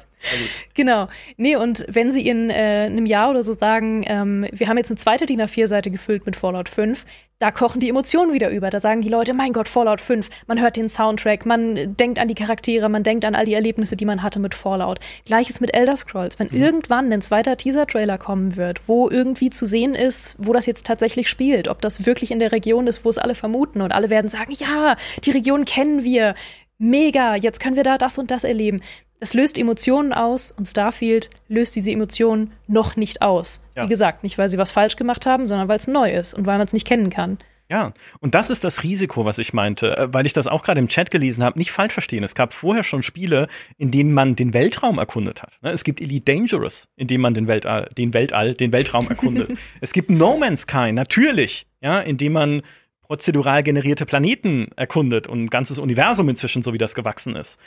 Genau. 0.74 1.08
Nee, 1.38 1.56
und 1.56 1.86
wenn 1.88 2.12
sie 2.12 2.26
in 2.28 2.50
äh, 2.50 2.88
einem 2.88 3.06
Jahr 3.06 3.30
oder 3.30 3.44
so 3.44 3.54
sagen, 3.54 4.04
ähm, 4.08 4.48
wir 4.52 4.68
haben 4.68 4.78
jetzt 4.78 4.90
eine 4.90 4.98
zweite 4.98 5.26
DIN 5.26 5.42
A4-Seite 5.42 5.92
gefüllt 5.92 6.26
mit 6.26 6.36
Fallout 6.36 6.70
5, 6.70 7.06
da 7.44 7.52
kochen 7.52 7.82
die 7.82 7.90
Emotionen 7.90 8.32
wieder 8.32 8.50
über. 8.52 8.70
Da 8.70 8.80
sagen 8.80 9.02
die 9.02 9.10
Leute, 9.10 9.34
mein 9.34 9.52
Gott, 9.52 9.68
Fallout 9.68 10.00
5, 10.00 10.30
man 10.48 10.62
hört 10.62 10.78
den 10.78 10.88
Soundtrack, 10.88 11.46
man 11.46 11.98
denkt 11.98 12.18
an 12.18 12.30
die 12.30 12.36
Charaktere, 12.36 12.88
man 12.88 13.04
denkt 13.04 13.26
an 13.26 13.36
all 13.36 13.44
die 13.44 13.54
Erlebnisse, 13.54 13.98
die 13.98 14.06
man 14.06 14.24
hatte 14.24 14.40
mit 14.40 14.56
Fallout. 14.56 15.00
Gleiches 15.26 15.60
mit 15.60 15.76
Elder 15.76 15.98
Scrolls. 15.98 16.40
Wenn 16.40 16.48
irgendwann 16.52 17.12
ein 17.12 17.22
zweiter 17.22 17.58
Teaser-Trailer 17.58 18.18
kommen 18.18 18.56
wird, 18.56 18.88
wo 18.88 19.10
irgendwie 19.10 19.50
zu 19.50 19.66
sehen 19.66 19.94
ist, 19.94 20.38
wo 20.38 20.54
das 20.54 20.66
jetzt 20.66 20.86
tatsächlich 20.86 21.28
spielt, 21.28 21.68
ob 21.68 21.82
das 21.82 22.06
wirklich 22.06 22.32
in 22.32 22.40
der 22.40 22.54
Region 22.54 22.88
ist, 22.88 23.04
wo 23.04 23.10
es 23.10 23.18
alle 23.18 23.36
vermuten 23.36 23.82
und 23.82 23.94
alle 23.94 24.10
werden 24.10 24.30
sagen, 24.30 24.54
ja, 24.54 24.96
die 25.26 25.32
Region 25.32 25.66
kennen 25.66 26.04
wir, 26.04 26.36
mega, 26.78 27.36
jetzt 27.36 27.60
können 27.60 27.76
wir 27.76 27.84
da 27.84 27.98
das 27.98 28.18
und 28.18 28.32
das 28.32 28.44
erleben. 28.44 28.82
Es 29.20 29.34
löst 29.34 29.58
Emotionen 29.58 30.12
aus 30.12 30.52
und 30.52 30.68
Starfield 30.68 31.30
löst 31.48 31.76
diese 31.76 31.92
Emotionen 31.92 32.52
noch 32.68 32.98
nicht 32.98 33.22
aus. 33.22 33.64
Ja. 33.76 33.86
Wie 33.86 33.90
gesagt, 33.90 34.24
nicht 34.24 34.38
weil 34.38 34.50
sie 34.50 34.58
was 34.58 34.72
falsch 34.72 34.98
gemacht 34.98 35.26
haben, 35.26 35.48
sondern 35.48 35.70
weil 35.70 35.78
es 35.78 35.88
neu 35.88 36.12
ist 36.12 36.34
und 36.34 36.46
weil 36.46 36.58
man 36.58 36.68
es 36.68 36.74
nicht 36.74 36.86
kennen 36.86 37.10
kann. 37.10 37.38
Ja, 37.70 37.94
und 38.20 38.36
das 38.36 38.50
ist 38.50 38.64
das 38.64 38.84
Risiko, 38.84 39.26
was 39.26 39.38
ich 39.38 39.54
meinte, 39.54 39.98
äh, 39.98 40.14
weil 40.14 40.26
ich 40.26 40.34
das 40.34 40.48
auch 40.48 40.64
gerade 40.64 40.80
im 40.80 40.90
Chat 40.90 41.10
gelesen 41.10 41.44
habe. 41.44 41.58
Nicht 41.58 41.72
falsch 41.72 41.94
verstehen. 41.94 42.24
Es 42.24 42.36
gab 42.36 42.54
vorher 42.54 42.84
schon 42.84 43.02
Spiele, 43.02 43.48
in 43.78 43.90
denen 43.90 44.14
man 44.14 44.36
den 44.36 44.54
Weltraum 44.54 45.00
erkundet 45.00 45.42
hat. 45.42 45.58
Ne, 45.62 45.72
Es 45.72 45.84
gibt 45.84 46.02
Elite 46.02 46.32
Dangerous, 46.32 46.90
in 46.98 47.08
dem 47.08 47.22
man 47.22 47.34
den 47.34 47.48
Weltall, 47.48 47.90
den 47.98 48.14
Weltall, 48.14 48.54
den 48.54 48.74
Weltraum 48.74 49.08
erkundet. 49.08 49.58
es 49.82 49.94
gibt 49.94 50.10
No 50.10 50.38
Man's 50.38 50.62
Sky, 50.62 50.92
natürlich, 50.92 51.66
ja, 51.82 52.00
in 52.00 52.18
dem 52.18 52.34
man 52.34 52.62
prozedural 53.04 53.64
generierte 53.64 54.06
Planeten 54.06 54.70
erkundet 54.76 55.28
und 55.28 55.44
ein 55.44 55.50
ganzes 55.50 55.80
Universum 55.80 56.30
inzwischen, 56.30 56.64
so 56.64 56.74
wie 56.74 56.78
das 56.78 56.96
gewachsen 56.96 57.36
ist. 57.36 57.60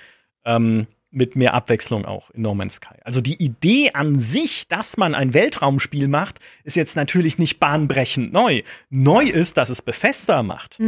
Ähm, 0.44 0.86
mit 1.10 1.36
mehr 1.36 1.54
Abwechslung 1.54 2.04
auch 2.04 2.30
in 2.30 2.42
No 2.42 2.54
Man's 2.54 2.74
Sky. 2.74 2.96
Also 3.02 3.20
die 3.20 3.42
Idee 3.42 3.92
an 3.92 4.20
sich, 4.20 4.68
dass 4.68 4.96
man 4.96 5.14
ein 5.14 5.34
Weltraumspiel 5.34 6.08
macht, 6.08 6.40
ist 6.64 6.76
jetzt 6.76 6.96
natürlich 6.96 7.38
nicht 7.38 7.58
bahnbrechend 7.58 8.32
neu. 8.32 8.62
Neu 8.90 9.24
ist, 9.24 9.56
dass 9.56 9.70
es 9.70 9.82
Bethesda 9.82 10.42
macht 10.42 10.78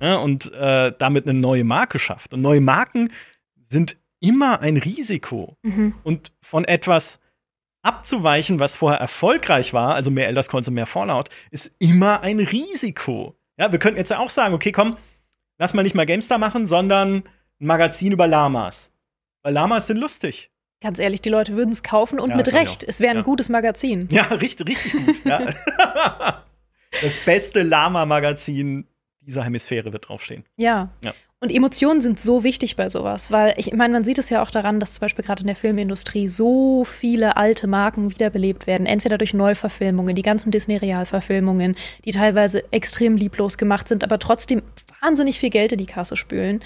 ja, 0.00 0.16
und 0.16 0.52
äh, 0.52 0.92
damit 0.98 1.28
eine 1.28 1.38
neue 1.38 1.64
Marke 1.64 1.98
schafft. 1.98 2.34
Und 2.34 2.42
neue 2.42 2.60
Marken 2.60 3.12
sind 3.68 3.96
immer 4.20 4.60
ein 4.60 4.76
Risiko. 4.76 5.56
Und 6.02 6.32
von 6.42 6.64
etwas 6.64 7.20
abzuweichen, 7.82 8.58
was 8.58 8.76
vorher 8.76 9.00
erfolgreich 9.00 9.72
war, 9.72 9.94
also 9.94 10.10
mehr 10.10 10.26
Elder 10.28 10.42
Scrolls 10.42 10.68
und 10.68 10.74
mehr 10.74 10.86
Fallout, 10.86 11.30
ist 11.50 11.72
immer 11.78 12.20
ein 12.20 12.40
Risiko. 12.40 13.37
Ja, 13.58 13.70
wir 13.72 13.78
könnten 13.78 13.98
jetzt 13.98 14.10
ja 14.10 14.18
auch 14.18 14.30
sagen, 14.30 14.54
okay, 14.54 14.72
komm, 14.72 14.96
lass 15.58 15.74
mal 15.74 15.82
nicht 15.82 15.94
mal 15.94 16.06
GameStar 16.06 16.38
machen, 16.38 16.66
sondern 16.66 17.24
ein 17.60 17.66
Magazin 17.66 18.12
über 18.12 18.26
Lamas. 18.26 18.90
Weil 19.42 19.52
Lamas 19.52 19.86
sind 19.88 19.96
lustig. 19.98 20.50
Ganz 20.80 21.00
ehrlich, 21.00 21.20
die 21.22 21.28
Leute 21.28 21.56
würden 21.56 21.70
es 21.70 21.82
kaufen 21.82 22.20
und 22.20 22.30
Ja, 22.30 22.36
mit 22.36 22.52
Recht. 22.52 22.84
Es 22.84 23.00
wäre 23.00 23.10
ein 23.10 23.16
Ja. 23.18 23.22
gutes 23.24 23.48
Magazin. 23.48 24.06
Ja, 24.10 24.22
richtig, 24.24 24.68
richtig 24.68 24.92
gut. 24.92 25.16
Ja. 25.24 26.44
Das 27.02 27.18
beste 27.18 27.62
Lama-Magazin 27.62 28.86
dieser 29.20 29.44
Hemisphäre 29.44 29.92
wird 29.92 30.08
draufstehen. 30.08 30.44
Ja. 30.56 30.88
Ja. 31.04 31.12
Und 31.40 31.52
Emotionen 31.52 32.00
sind 32.00 32.20
so 32.20 32.42
wichtig 32.42 32.74
bei 32.74 32.88
sowas, 32.88 33.30
weil 33.30 33.54
ich 33.58 33.72
meine, 33.72 33.92
man 33.92 34.02
sieht 34.02 34.18
es 34.18 34.28
ja 34.28 34.42
auch 34.42 34.50
daran, 34.50 34.80
dass 34.80 34.94
zum 34.94 35.02
Beispiel 35.02 35.24
gerade 35.24 35.42
in 35.42 35.46
der 35.46 35.54
Filmindustrie 35.54 36.26
so 36.26 36.84
viele 36.84 37.36
alte 37.36 37.68
Marken 37.68 38.10
wiederbelebt 38.10 38.66
werden, 38.66 38.86
entweder 38.86 39.18
durch 39.18 39.34
Neuverfilmungen, 39.34 40.16
die 40.16 40.22
ganzen 40.22 40.50
Disney-Realverfilmungen, 40.50 41.76
die 42.04 42.10
teilweise 42.10 42.64
extrem 42.72 43.16
lieblos 43.16 43.56
gemacht 43.56 43.86
sind, 43.86 44.02
aber 44.02 44.18
trotzdem 44.18 44.62
wahnsinnig 45.00 45.38
viel 45.38 45.50
Geld 45.50 45.70
in 45.70 45.78
die 45.78 45.86
Kasse 45.86 46.16
spülen. 46.16 46.60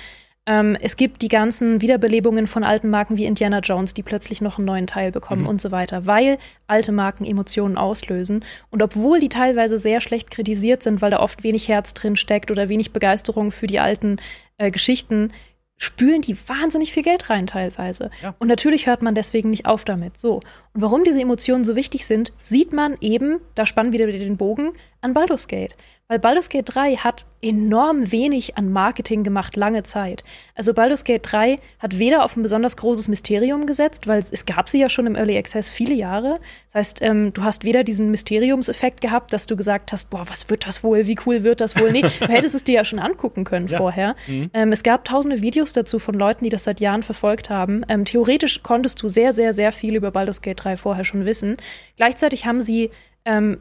Ähm, 0.44 0.76
es 0.80 0.96
gibt 0.96 1.22
die 1.22 1.28
ganzen 1.28 1.80
Wiederbelebungen 1.80 2.48
von 2.48 2.64
alten 2.64 2.90
Marken 2.90 3.16
wie 3.16 3.26
Indiana 3.26 3.60
Jones, 3.60 3.94
die 3.94 4.02
plötzlich 4.02 4.40
noch 4.40 4.58
einen 4.58 4.64
neuen 4.66 4.86
Teil 4.88 5.12
bekommen 5.12 5.42
Mhm. 5.42 5.48
und 5.48 5.62
so 5.62 5.70
weiter, 5.70 6.04
weil 6.06 6.38
alte 6.66 6.90
Marken 6.90 7.24
Emotionen 7.24 7.76
auslösen. 7.76 8.44
Und 8.70 8.82
obwohl 8.82 9.20
die 9.20 9.28
teilweise 9.28 9.78
sehr 9.78 10.00
schlecht 10.00 10.32
kritisiert 10.32 10.82
sind, 10.82 11.00
weil 11.00 11.12
da 11.12 11.20
oft 11.20 11.44
wenig 11.44 11.68
Herz 11.68 11.94
drin 11.94 12.16
steckt 12.16 12.50
oder 12.50 12.68
wenig 12.68 12.92
Begeisterung 12.92 13.52
für 13.52 13.68
die 13.68 13.78
alten 13.78 14.16
äh, 14.58 14.72
Geschichten, 14.72 15.32
spülen 15.78 16.22
die 16.22 16.36
wahnsinnig 16.48 16.92
viel 16.92 17.02
Geld 17.02 17.28
rein 17.30 17.46
teilweise. 17.46 18.10
Ja. 18.22 18.34
Und 18.38 18.48
natürlich 18.48 18.86
hört 18.86 19.02
man 19.02 19.14
deswegen 19.14 19.50
nicht 19.50 19.66
auf 19.66 19.84
damit. 19.84 20.16
So. 20.16 20.34
Und 20.36 20.80
warum 20.80 21.02
diese 21.04 21.20
Emotionen 21.20 21.64
so 21.64 21.76
wichtig 21.76 22.06
sind, 22.06 22.32
sieht 22.40 22.72
man 22.72 22.96
eben, 23.00 23.38
da 23.54 23.66
spannen 23.66 23.92
wir 23.92 24.06
wieder 24.06 24.18
den 24.18 24.36
Bogen, 24.36 24.72
an 25.00 25.14
Baldur's 25.14 25.48
Gate. 25.48 25.76
Weil 26.12 26.18
Baldur's 26.18 26.50
Gate 26.50 26.66
3 26.74 26.96
hat 26.96 27.24
enorm 27.40 28.12
wenig 28.12 28.58
an 28.58 28.70
Marketing 28.70 29.24
gemacht, 29.24 29.56
lange 29.56 29.82
Zeit. 29.82 30.24
Also 30.54 30.74
Baldur's 30.74 31.04
Gate 31.04 31.22
3 31.22 31.56
hat 31.78 31.98
weder 31.98 32.22
auf 32.26 32.36
ein 32.36 32.42
besonders 32.42 32.76
großes 32.76 33.08
Mysterium 33.08 33.66
gesetzt, 33.66 34.06
weil 34.06 34.18
es, 34.30 34.44
gab 34.44 34.68
sie 34.68 34.78
ja 34.78 34.90
schon 34.90 35.06
im 35.06 35.16
Early 35.16 35.38
Access 35.38 35.70
viele 35.70 35.94
Jahre. 35.94 36.34
Das 36.66 36.74
heißt, 36.74 36.98
ähm, 37.00 37.32
du 37.32 37.44
hast 37.44 37.64
weder 37.64 37.82
diesen 37.82 38.10
Mysteriumseffekt 38.10 39.00
gehabt, 39.00 39.32
dass 39.32 39.46
du 39.46 39.56
gesagt 39.56 39.90
hast, 39.90 40.10
boah, 40.10 40.28
was 40.28 40.50
wird 40.50 40.66
das 40.66 40.84
wohl, 40.84 41.06
wie 41.06 41.16
cool 41.24 41.44
wird 41.44 41.62
das 41.62 41.80
wohl? 41.80 41.90
Nee, 41.90 42.02
du 42.02 42.28
hättest 42.28 42.54
es 42.56 42.62
dir 42.62 42.74
ja 42.74 42.84
schon 42.84 42.98
angucken 42.98 43.44
können 43.44 43.68
Ja. 43.68 43.78
vorher. 43.78 44.14
Mhm. 44.26 44.50
Ähm, 44.52 44.72
es 44.72 44.82
gab 44.82 45.06
tausende 45.06 45.40
Videos 45.40 45.72
dazu 45.72 45.98
von 45.98 46.14
Leuten, 46.14 46.44
die 46.44 46.50
das 46.50 46.64
seit 46.64 46.78
Jahren 46.78 47.02
verfolgt 47.02 47.48
haben. 47.48 47.86
Ähm, 47.88 48.04
theoretisch 48.04 48.62
konntest 48.62 49.02
du 49.02 49.08
sehr, 49.08 49.32
sehr, 49.32 49.54
sehr 49.54 49.72
viel 49.72 49.94
über 49.94 50.10
Baldur's 50.10 50.42
Gate 50.42 50.62
3 50.62 50.76
vorher 50.76 51.06
schon 51.06 51.24
wissen. 51.24 51.56
Gleichzeitig 51.96 52.44
haben 52.44 52.60
sie 52.60 52.90
ähm, 53.24 53.60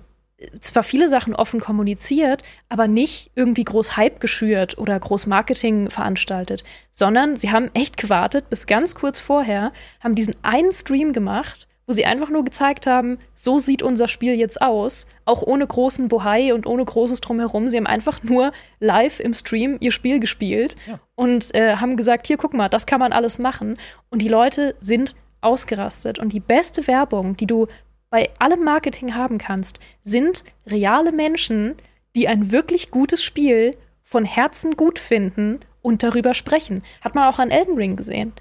zwar 0.59 0.83
viele 0.83 1.09
Sachen 1.09 1.35
offen 1.35 1.59
kommuniziert, 1.59 2.41
aber 2.69 2.87
nicht 2.87 3.31
irgendwie 3.35 3.63
groß 3.63 3.97
Hype 3.97 4.19
geschürt 4.19 4.77
oder 4.77 4.99
groß 4.99 5.27
Marketing 5.27 5.89
veranstaltet, 5.89 6.63
sondern 6.89 7.35
sie 7.35 7.51
haben 7.51 7.69
echt 7.73 7.97
gewartet 7.97 8.49
bis 8.49 8.67
ganz 8.67 8.95
kurz 8.95 9.19
vorher, 9.19 9.71
haben 9.99 10.15
diesen 10.15 10.35
einen 10.41 10.71
Stream 10.71 11.13
gemacht, 11.13 11.67
wo 11.87 11.93
sie 11.93 12.05
einfach 12.05 12.29
nur 12.29 12.45
gezeigt 12.45 12.87
haben, 12.87 13.17
so 13.33 13.59
sieht 13.59 13.81
unser 13.83 14.07
Spiel 14.07 14.35
jetzt 14.35 14.61
aus, 14.61 15.07
auch 15.25 15.41
ohne 15.41 15.65
großen 15.67 16.07
Bohai 16.07 16.53
und 16.53 16.65
ohne 16.67 16.85
großes 16.85 17.21
Drumherum. 17.21 17.67
Sie 17.67 17.77
haben 17.77 17.87
einfach 17.87 18.23
nur 18.23 18.51
live 18.79 19.19
im 19.19 19.33
Stream 19.33 19.77
ihr 19.81 19.91
Spiel 19.91 20.19
gespielt 20.19 20.75
Ja. 20.87 20.99
und 21.15 21.53
äh, 21.55 21.75
haben 21.77 21.97
gesagt, 21.97 22.27
hier 22.27 22.37
guck 22.37 22.53
mal, 22.53 22.69
das 22.69 22.85
kann 22.85 22.99
man 22.99 23.11
alles 23.13 23.39
machen. 23.39 23.77
Und 24.09 24.21
die 24.21 24.27
Leute 24.29 24.75
sind 24.79 25.15
ausgerastet. 25.41 26.19
Und 26.19 26.33
die 26.33 26.39
beste 26.39 26.87
Werbung, 26.87 27.35
die 27.35 27.47
du 27.47 27.67
bei 28.11 28.29
allem 28.37 28.63
Marketing 28.63 29.15
haben 29.15 29.39
kannst, 29.39 29.79
sind 30.03 30.43
reale 30.67 31.11
Menschen, 31.11 31.75
die 32.15 32.27
ein 32.27 32.51
wirklich 32.51 32.91
gutes 32.91 33.23
Spiel 33.23 33.71
von 34.03 34.25
Herzen 34.25 34.75
gut 34.75 34.99
finden 34.99 35.61
und 35.81 36.03
darüber 36.03 36.35
sprechen. 36.35 36.83
Hat 36.99 37.15
man 37.15 37.23
auch 37.23 37.39
an 37.39 37.49
Elden 37.49 37.77
Ring 37.77 37.95
gesehen. 37.95 38.33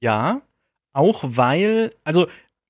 Ja, 0.00 0.42
auch 0.92 1.22
weil, 1.24 1.94
also 2.04 2.26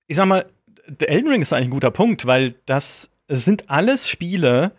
ich 0.06 0.16
sag 0.16 0.26
mal, 0.26 0.46
der 0.86 1.08
Elden 1.08 1.30
Ring 1.30 1.42
ist 1.42 1.52
eigentlich 1.52 1.68
ein 1.68 1.72
guter 1.72 1.90
Punkt, 1.90 2.26
weil 2.26 2.54
das 2.66 3.10
es 3.28 3.44
sind 3.44 3.70
alles 3.70 4.08
Spiele, 4.08 4.72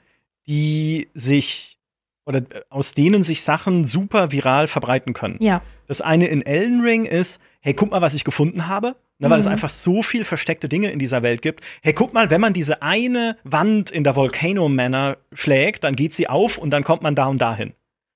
die 0.45 1.09
sich 1.15 1.79
oder 2.25 2.43
aus 2.69 2.93
denen 2.93 3.23
sich 3.23 3.41
Sachen 3.41 3.85
super 3.85 4.31
viral 4.31 4.67
verbreiten 4.67 5.13
können. 5.13 5.37
Ja. 5.41 5.61
Das 5.87 6.01
eine 6.01 6.27
in 6.27 6.45
Elden 6.45 6.81
Ring 6.81 7.05
ist, 7.05 7.41
hey, 7.61 7.73
guck 7.73 7.91
mal, 7.91 8.01
was 8.01 8.13
ich 8.13 8.23
gefunden 8.23 8.67
habe. 8.67 8.95
Ne, 9.23 9.29
weil 9.29 9.39
es 9.39 9.45
Mhm. 9.45 9.53
einfach 9.53 9.69
so 9.69 10.03
viel 10.03 10.23
versteckte 10.25 10.67
Dinge 10.69 10.91
in 10.91 10.99
dieser 10.99 11.23
Welt 11.23 11.41
gibt. 11.41 11.63
Hey, 11.81 11.93
guck 11.93 12.13
mal, 12.13 12.29
wenn 12.29 12.41
man 12.41 12.53
diese 12.53 12.81
eine 12.81 13.37
Wand 13.43 13.89
in 13.89 14.03
der 14.03 14.15
Volcano 14.15 14.67
Manor 14.69 15.17
schlägt, 15.31 15.83
dann 15.83 15.95
geht 15.95 16.13
sie 16.13 16.27
auf 16.27 16.57
und 16.57 16.71
dann 16.71 16.83
kommt 16.83 17.01
man 17.01 17.15
da 17.15 17.27
und 17.27 17.39
dahin. 17.39 17.73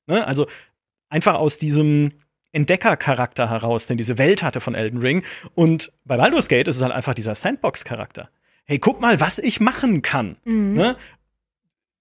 Ne? 0.08 0.26
Also 0.28 0.48
einfach 1.10 1.36
aus 1.36 1.58
diesem 1.58 2.12
Entdeckercharakter 2.52 3.50
heraus, 3.50 3.86
den 3.88 3.98
diese 3.98 4.18
Welt 4.18 4.44
hatte 4.44 4.60
von 4.60 4.76
Elden 4.76 5.00
Ring. 5.00 5.24
Und 5.56 5.92
bei 6.06 6.18
Baldur's 6.18 6.50
Gate 6.50 6.68
ist 6.68 6.78
es 6.78 6.82
halt 6.82 6.92
einfach 6.94 7.14
dieser 7.14 7.36
Sandbox-Charakter. 7.36 8.30
Hey, 8.66 8.80
guck 8.80 9.00
mal, 9.00 9.20
was 9.22 9.40
ich 9.40 9.62
machen 9.62 10.02
kann. 10.02 10.36
Mhm. 10.44 10.74
Ne? 10.74 10.98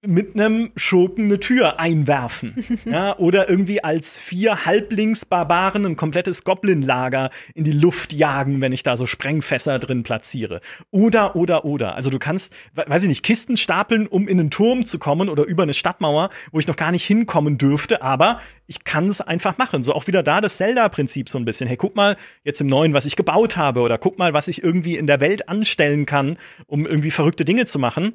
Mit 0.07 0.35
einem 0.35 0.71
Schurken 0.77 1.27
eine 1.27 1.41
Tür 1.41 1.79
einwerfen. 1.79 2.65
ja, 2.85 3.17
oder 3.19 3.49
irgendwie 3.49 3.83
als 3.83 4.19
vier 4.19 4.65
Halblingsbarbaren 4.65 5.85
ein 5.85 5.97
komplettes 5.97 6.45
Goblin-Lager 6.45 7.31
in 7.55 7.65
die 7.65 7.73
Luft 7.73 8.13
jagen, 8.13 8.61
wenn 8.61 8.73
ich 8.73 8.83
da 8.83 8.97
so 8.97 9.07
Sprengfässer 9.07 9.79
drin 9.79 10.03
platziere. 10.03 10.61
Oder, 10.91 11.37
oder, 11.37 11.65
oder. 11.65 11.95
Also 11.95 12.11
du 12.11 12.19
kannst, 12.19 12.53
weiß 12.75 13.03
ich 13.03 13.09
nicht, 13.09 13.23
Kisten 13.23 13.57
stapeln, 13.57 14.07
um 14.07 14.29
in 14.29 14.41
einen 14.41 14.51
Turm 14.51 14.87
zu 14.87 14.99
kommen 14.99 15.29
oder 15.29 15.45
über 15.45 15.63
eine 15.63 15.75
Stadtmauer, 15.75 16.31
wo 16.53 16.59
ich 16.59 16.69
noch 16.69 16.77
gar 16.77 16.93
nicht 16.93 17.05
hinkommen 17.05 17.59
dürfte, 17.59 18.03
aber 18.03 18.41
ich 18.67 18.85
kann 18.85 19.09
es 19.09 19.21
einfach 19.21 19.59
machen. 19.59 19.83
So 19.83 19.95
auch 19.95 20.07
wieder 20.07 20.23
da 20.23 20.41
das 20.41 20.57
Zelda-Prinzip 20.57 21.29
so 21.29 21.39
ein 21.39 21.45
bisschen. 21.45 21.69
Hey, 21.69 21.77
guck 21.77 21.95
mal 21.95 22.17
jetzt 22.45 22.61
im 22.61 22.67
Neuen, 22.67 22.95
was 22.95 23.07
ich 23.07 23.17
gebaut 23.17 23.57
habe 23.57 23.81
oder 23.81 23.99
guck 23.99 24.19
mal, 24.19 24.33
was 24.33 24.49
ich 24.49 24.63
irgendwie 24.63 24.97
in 24.97 25.07
der 25.07 25.21
Welt 25.21 25.49
anstellen 25.49 26.07
kann, 26.07 26.39
um 26.67 26.87
irgendwie 26.87 27.11
verrückte 27.11 27.45
Dinge 27.45 27.67
zu 27.67 27.79
machen. 27.79 28.15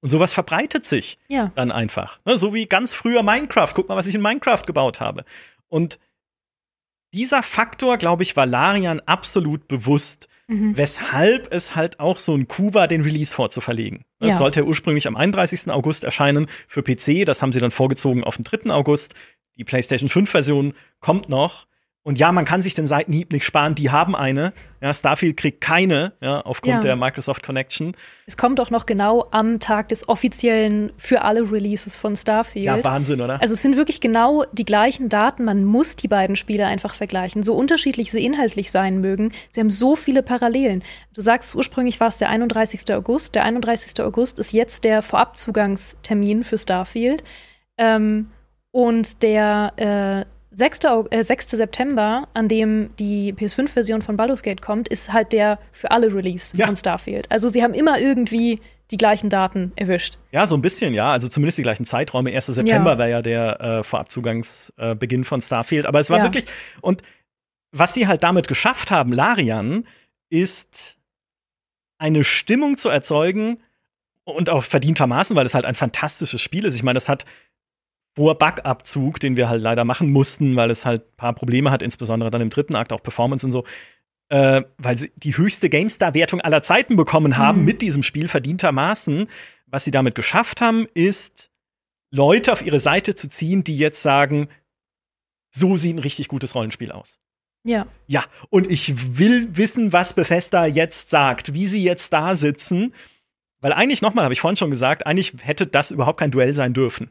Und 0.00 0.08
sowas 0.08 0.32
verbreitet 0.32 0.84
sich 0.84 1.18
ja. 1.28 1.52
dann 1.54 1.70
einfach. 1.70 2.20
Ne, 2.24 2.36
so 2.36 2.54
wie 2.54 2.66
ganz 2.66 2.94
früher 2.94 3.22
Minecraft. 3.22 3.72
Guck 3.74 3.88
mal, 3.88 3.96
was 3.96 4.06
ich 4.06 4.14
in 4.14 4.22
Minecraft 4.22 4.62
gebaut 4.66 5.00
habe. 5.00 5.24
Und 5.68 5.98
dieser 7.12 7.42
Faktor, 7.42 7.98
glaube 7.98 8.22
ich, 8.22 8.36
war 8.36 8.46
Larian 8.46 9.00
absolut 9.00 9.68
bewusst, 9.68 10.28
mhm. 10.46 10.76
weshalb 10.76 11.52
es 11.52 11.74
halt 11.74 12.00
auch 12.00 12.18
so 12.18 12.34
ein 12.34 12.48
Coup 12.48 12.72
war, 12.72 12.88
den 12.88 13.02
Release 13.02 13.34
vorzuverlegen. 13.34 14.04
Das 14.20 14.34
ja. 14.34 14.38
sollte 14.38 14.60
ja 14.60 14.66
ursprünglich 14.66 15.06
am 15.06 15.16
31. 15.16 15.68
August 15.70 16.04
erscheinen 16.04 16.46
für 16.66 16.82
PC. 16.82 17.26
Das 17.26 17.42
haben 17.42 17.52
sie 17.52 17.60
dann 17.60 17.70
vorgezogen 17.70 18.24
auf 18.24 18.36
den 18.36 18.44
3. 18.44 18.70
August. 18.70 19.14
Die 19.56 19.64
PlayStation 19.64 20.08
5-Version 20.08 20.74
kommt 21.00 21.28
noch. 21.28 21.66
Und 22.02 22.18
ja, 22.18 22.32
man 22.32 22.46
kann 22.46 22.62
sich 22.62 22.74
den 22.74 22.86
Seitenhieb 22.86 23.30
nicht 23.30 23.44
sparen, 23.44 23.74
die 23.74 23.90
haben 23.90 24.16
eine. 24.16 24.54
Ja, 24.80 24.94
Starfield 24.94 25.36
kriegt 25.36 25.60
keine, 25.60 26.14
ja, 26.22 26.40
aufgrund 26.40 26.76
ja. 26.76 26.80
der 26.80 26.96
Microsoft 26.96 27.42
Connection. 27.42 27.94
Es 28.24 28.38
kommt 28.38 28.58
auch 28.58 28.70
noch 28.70 28.86
genau 28.86 29.26
am 29.32 29.60
Tag 29.60 29.90
des 29.90 30.08
offiziellen 30.08 30.92
für 30.96 31.20
alle 31.20 31.52
Releases 31.52 31.98
von 31.98 32.16
Starfield. 32.16 32.64
Ja, 32.64 32.82
Wahnsinn, 32.82 33.20
oder? 33.20 33.42
Also 33.42 33.52
es 33.52 33.60
sind 33.60 33.76
wirklich 33.76 34.00
genau 34.00 34.44
die 34.52 34.64
gleichen 34.64 35.10
Daten. 35.10 35.44
Man 35.44 35.62
muss 35.62 35.94
die 35.94 36.08
beiden 36.08 36.36
Spiele 36.36 36.66
einfach 36.66 36.94
vergleichen. 36.94 37.42
So 37.42 37.54
unterschiedlich 37.54 38.10
sie 38.10 38.24
inhaltlich 38.24 38.70
sein 38.70 39.02
mögen, 39.02 39.32
sie 39.50 39.60
haben 39.60 39.70
so 39.70 39.94
viele 39.94 40.22
Parallelen. 40.22 40.82
Du 41.12 41.20
sagst, 41.20 41.54
ursprünglich 41.54 42.00
war 42.00 42.08
es 42.08 42.16
der 42.16 42.30
31. 42.30 42.94
August. 42.94 43.34
Der 43.34 43.44
31. 43.44 44.02
August 44.02 44.38
ist 44.38 44.54
jetzt 44.54 44.84
der 44.84 45.02
Vorabzugangstermin 45.02 46.44
für 46.44 46.56
Starfield. 46.56 47.24
Ähm, 47.76 48.30
und 48.72 49.22
der 49.22 50.24
äh, 50.26 50.39
6. 50.52 50.80
Äh, 51.10 51.22
6. 51.22 51.50
September, 51.50 52.28
an 52.34 52.48
dem 52.48 52.90
die 52.98 53.32
PS5-Version 53.34 54.02
von 54.02 54.16
Baldur's 54.16 54.42
Gate 54.42 54.62
kommt, 54.62 54.88
ist 54.88 55.12
halt 55.12 55.32
der 55.32 55.58
für 55.72 55.90
alle 55.90 56.12
Release 56.12 56.56
ja. 56.56 56.66
von 56.66 56.76
Starfield. 56.76 57.30
Also 57.30 57.48
sie 57.48 57.62
haben 57.62 57.74
immer 57.74 58.00
irgendwie 58.00 58.58
die 58.90 58.96
gleichen 58.96 59.30
Daten 59.30 59.72
erwischt. 59.76 60.18
Ja, 60.32 60.46
so 60.46 60.56
ein 60.56 60.62
bisschen, 60.62 60.94
ja. 60.94 61.12
Also 61.12 61.28
zumindest 61.28 61.58
die 61.58 61.62
gleichen 61.62 61.84
Zeiträume. 61.84 62.34
1. 62.34 62.46
September 62.46 62.92
ja. 62.92 62.98
wäre 62.98 63.10
ja 63.10 63.22
der 63.22 63.60
äh, 63.60 63.82
Vorabzugangsbeginn 63.84 65.22
äh, 65.22 65.24
von 65.24 65.40
Starfield. 65.40 65.86
Aber 65.86 66.00
es 66.00 66.10
war 66.10 66.18
ja. 66.18 66.24
wirklich. 66.24 66.46
Und 66.80 67.02
was 67.70 67.94
sie 67.94 68.08
halt 68.08 68.24
damit 68.24 68.48
geschafft 68.48 68.90
haben, 68.90 69.12
Larian, 69.12 69.86
ist 70.28 70.98
eine 71.98 72.24
Stimmung 72.24 72.78
zu 72.78 72.88
erzeugen 72.88 73.60
und 74.24 74.50
auch 74.50 74.64
verdientermaßen, 74.64 75.36
weil 75.36 75.46
es 75.46 75.54
halt 75.54 75.64
ein 75.64 75.74
fantastisches 75.74 76.40
Spiel 76.40 76.64
ist. 76.64 76.74
Ich 76.74 76.82
meine, 76.82 76.96
das 76.96 77.08
hat 77.08 77.26
hoher 78.18 78.36
Bugabzug, 78.36 79.20
den 79.20 79.36
wir 79.36 79.48
halt 79.48 79.62
leider 79.62 79.84
machen 79.84 80.10
mussten, 80.10 80.56
weil 80.56 80.70
es 80.70 80.84
halt 80.84 81.02
ein 81.02 81.16
paar 81.16 81.32
Probleme 81.34 81.70
hat, 81.70 81.82
insbesondere 81.82 82.30
dann 82.30 82.40
im 82.40 82.50
dritten 82.50 82.74
Akt, 82.74 82.92
auch 82.92 83.02
Performance 83.02 83.46
und 83.46 83.52
so. 83.52 83.64
Äh, 84.28 84.62
weil 84.78 84.96
sie 84.96 85.10
die 85.16 85.36
höchste 85.36 85.68
GameStar-Wertung 85.68 86.40
aller 86.40 86.62
Zeiten 86.62 86.96
bekommen 86.96 87.36
haben 87.36 87.60
mhm. 87.60 87.64
mit 87.64 87.82
diesem 87.82 88.02
Spiel 88.02 88.28
verdientermaßen. 88.28 89.28
Was 89.66 89.84
sie 89.84 89.90
damit 89.90 90.14
geschafft 90.14 90.60
haben, 90.60 90.86
ist, 90.94 91.50
Leute 92.10 92.52
auf 92.52 92.62
ihre 92.62 92.78
Seite 92.78 93.14
zu 93.14 93.28
ziehen, 93.28 93.64
die 93.64 93.76
jetzt 93.76 94.02
sagen, 94.02 94.48
so 95.50 95.76
sieht 95.76 95.96
ein 95.96 96.00
richtig 96.00 96.28
gutes 96.28 96.54
Rollenspiel 96.54 96.92
aus. 96.92 97.18
Ja. 97.64 97.86
Ja, 98.06 98.24
und 98.48 98.70
ich 98.70 99.18
will 99.18 99.56
wissen, 99.56 99.92
was 99.92 100.14
Bethesda 100.14 100.66
jetzt 100.66 101.10
sagt, 101.10 101.52
wie 101.52 101.66
sie 101.66 101.82
jetzt 101.82 102.12
da 102.12 102.34
sitzen. 102.34 102.94
Weil 103.60 103.72
eigentlich, 103.72 104.00
nochmal, 104.00 104.24
habe 104.24 104.32
ich 104.32 104.40
vorhin 104.40 104.56
schon 104.56 104.70
gesagt, 104.70 105.06
eigentlich 105.06 105.34
hätte 105.42 105.66
das 105.66 105.90
überhaupt 105.90 106.18
kein 106.18 106.30
Duell 106.30 106.54
sein 106.54 106.72
dürfen. 106.72 107.10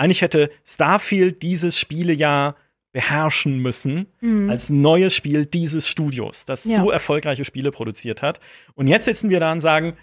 Eigentlich 0.00 0.22
hätte 0.22 0.50
Starfield 0.64 1.42
dieses 1.42 1.78
Spielejahr 1.78 2.56
beherrschen 2.90 3.58
müssen 3.58 4.06
mhm. 4.22 4.48
als 4.48 4.70
neues 4.70 5.14
Spiel 5.14 5.44
dieses 5.44 5.86
Studios, 5.86 6.46
das 6.46 6.64
ja. 6.64 6.80
so 6.80 6.90
erfolgreiche 6.90 7.44
Spiele 7.44 7.70
produziert 7.70 8.22
hat. 8.22 8.40
Und 8.74 8.86
jetzt 8.86 9.04
sitzen 9.04 9.28
wir 9.28 9.40
da 9.40 9.52
und 9.52 9.60
sagen, 9.60 9.98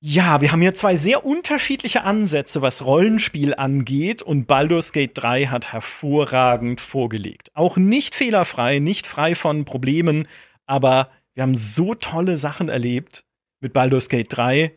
ja, 0.00 0.40
wir 0.40 0.50
haben 0.50 0.60
hier 0.60 0.74
zwei 0.74 0.96
sehr 0.96 1.24
unterschiedliche 1.24 2.02
Ansätze, 2.02 2.60
was 2.60 2.84
Rollenspiel 2.84 3.54
angeht, 3.54 4.20
und 4.20 4.46
Baldur's 4.48 4.92
Gate 4.92 5.12
3 5.14 5.46
hat 5.46 5.72
hervorragend 5.72 6.80
vorgelegt. 6.80 7.52
Auch 7.54 7.76
nicht 7.76 8.16
fehlerfrei, 8.16 8.80
nicht 8.80 9.06
frei 9.06 9.36
von 9.36 9.64
Problemen, 9.64 10.26
aber 10.66 11.08
wir 11.34 11.44
haben 11.44 11.54
so 11.54 11.94
tolle 11.94 12.36
Sachen 12.36 12.68
erlebt 12.68 13.24
mit 13.60 13.72
Baldur's 13.72 14.08
Gate 14.08 14.36
3, 14.36 14.72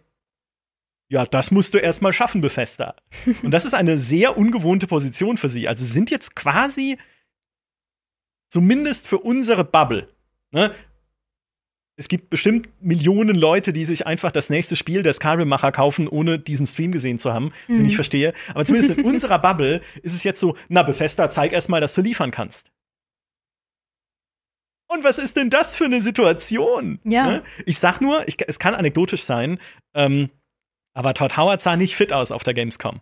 ja, 1.12 1.26
das 1.26 1.51
musst 1.51 1.74
du 1.74 1.78
erstmal 1.78 2.14
schaffen, 2.14 2.39
Bethesda. 2.39 2.95
Und 3.43 3.51
das 3.51 3.66
ist 3.66 3.74
eine 3.74 3.97
sehr 3.97 4.38
ungewohnte 4.38 4.88
Position 4.88 5.36
für 5.36 5.49
sie. 5.49 5.68
Also 5.68 5.84
sie 5.84 5.91
sind 5.91 6.09
jetzt 6.09 6.38
quasi 6.38 6.97
zumindest 8.47 9.09
für 9.09 9.18
unsere 9.18 9.66
Bubble. 9.66 10.07
Ne? 10.51 10.74
Es 11.97 12.07
gibt 12.07 12.30
bestimmt 12.30 12.70
Millionen 12.82 13.36
Leute, 13.36 13.74
die 13.74 13.84
sich 13.84 14.07
einfach 14.07 14.32
das 14.32 14.49
nächste 14.49 14.78
Spiel 14.78 15.03
der 15.03 15.12
Skyrim-Macher 15.12 15.74
kaufen, 15.74 16.07
ohne 16.07 16.39
diesen 16.39 16.66
Stream 16.66 16.93
gesehen 16.93 17.20
zu 17.20 17.34
haben, 17.34 17.51
mhm. 17.68 17.74
den 17.76 17.86
ich 17.88 17.95
verstehe. 17.95 18.34
Aber 18.53 18.64
zumindest 18.64 18.97
in 18.97 19.03
unserer 19.03 19.39
Bubble 19.41 19.82
ist 20.03 20.14
es 20.14 20.24
jetzt 20.24 20.39
so, 20.39 20.55
na, 20.70 20.82
Bethesda, 20.82 21.30
zeig 21.30 21.51
erstmal, 21.51 21.82
dass 21.82 21.93
du 21.93 22.01
liefern 22.01 22.32
kannst. 22.32 22.72
Und 24.88 25.03
was 25.03 25.20
ist 25.20 25.36
denn 25.36 25.49
das 25.49 25.76
für 25.76 25.86
eine 25.86 26.01
Situation? 26.01 26.99
Ja. 27.03 27.28
Ne? 27.28 27.43
Ich 27.66 27.80
sag 27.80 27.99
nur, 27.99 28.26
ich, 28.30 28.38
es 28.47 28.59
kann 28.59 28.76
anekdotisch 28.76 29.24
sein, 29.24 29.59
ähm, 29.93 30.30
aber 30.94 31.14
Todd 31.14 31.38
Howard 31.38 31.62
sah 31.62 31.76
nicht 31.76 31.96
fit 31.96 32.14
aus 32.14 32.32
auf 32.32 32.44
der 32.44 32.54
Gamescom. 32.54 33.00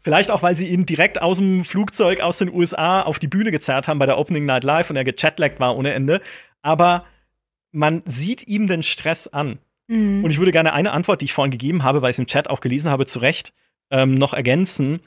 Vielleicht 0.00 0.30
auch, 0.30 0.42
weil 0.42 0.56
sie 0.56 0.68
ihn 0.68 0.86
direkt 0.86 1.20
aus 1.20 1.38
dem 1.38 1.64
Flugzeug 1.64 2.20
aus 2.20 2.38
den 2.38 2.52
USA 2.52 3.02
auf 3.02 3.18
die 3.18 3.28
Bühne 3.28 3.50
gezerrt 3.50 3.88
haben 3.88 3.98
bei 3.98 4.06
der 4.06 4.18
Opening 4.18 4.46
Night 4.46 4.64
Live 4.64 4.90
und 4.90 4.96
er 4.96 5.04
gechatlaggt 5.04 5.60
war 5.60 5.76
ohne 5.76 5.92
Ende. 5.92 6.20
Aber 6.62 7.04
man 7.72 8.02
sieht 8.06 8.46
ihm 8.46 8.66
den 8.66 8.82
Stress 8.82 9.26
an. 9.26 9.58
Mhm. 9.88 10.24
Und 10.24 10.30
ich 10.30 10.38
würde 10.38 10.52
gerne 10.52 10.72
eine 10.72 10.92
Antwort, 10.92 11.20
die 11.20 11.26
ich 11.26 11.32
vorhin 11.32 11.50
gegeben 11.50 11.82
habe, 11.82 12.00
weil 12.00 12.10
ich 12.10 12.14
es 12.14 12.20
im 12.20 12.26
Chat 12.26 12.48
auch 12.48 12.60
gelesen 12.60 12.90
habe, 12.90 13.06
zu 13.06 13.18
Recht, 13.18 13.52
ähm, 13.90 14.14
noch 14.14 14.34
ergänzen, 14.34 15.00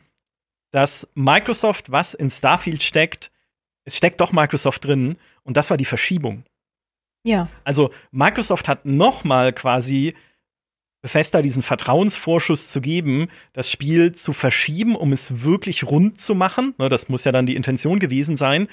dass 0.72 1.08
Microsoft, 1.14 1.92
was 1.92 2.14
in 2.14 2.30
Starfield 2.30 2.82
steckt, 2.82 3.32
es 3.84 3.98
steckt 3.98 4.22
doch 4.22 4.32
Microsoft 4.32 4.86
drin 4.86 5.18
und 5.44 5.58
das 5.58 5.70
war 5.70 5.78
die 5.78 5.86
Verschiebung. 5.86 6.44
Ja. 7.24 7.48
Also 7.64 7.92
Microsoft 8.12 8.68
hat 8.68 8.86
noch 8.86 9.24
mal 9.24 9.54
quasi 9.54 10.16
Bethesda 11.02 11.41
diesen 11.41 11.64
Vertrauensvorschuss 11.64 12.70
zu 12.70 12.80
geben, 12.80 13.30
das 13.54 13.72
Spiel 13.72 14.14
zu 14.14 14.34
verschieben, 14.34 14.95
um 14.95 15.12
es 15.12 15.43
wirklich 15.43 15.84
rund 15.84 16.20
zu 16.20 16.36
machen. 16.36 16.76
Ne, 16.78 16.89
das 16.89 17.10
muss 17.10 17.24
ja 17.24 17.32
dann 17.32 17.45
die 17.45 17.56
Intention 17.56 17.99
gewesen 17.99 18.36
sein. 18.36 18.68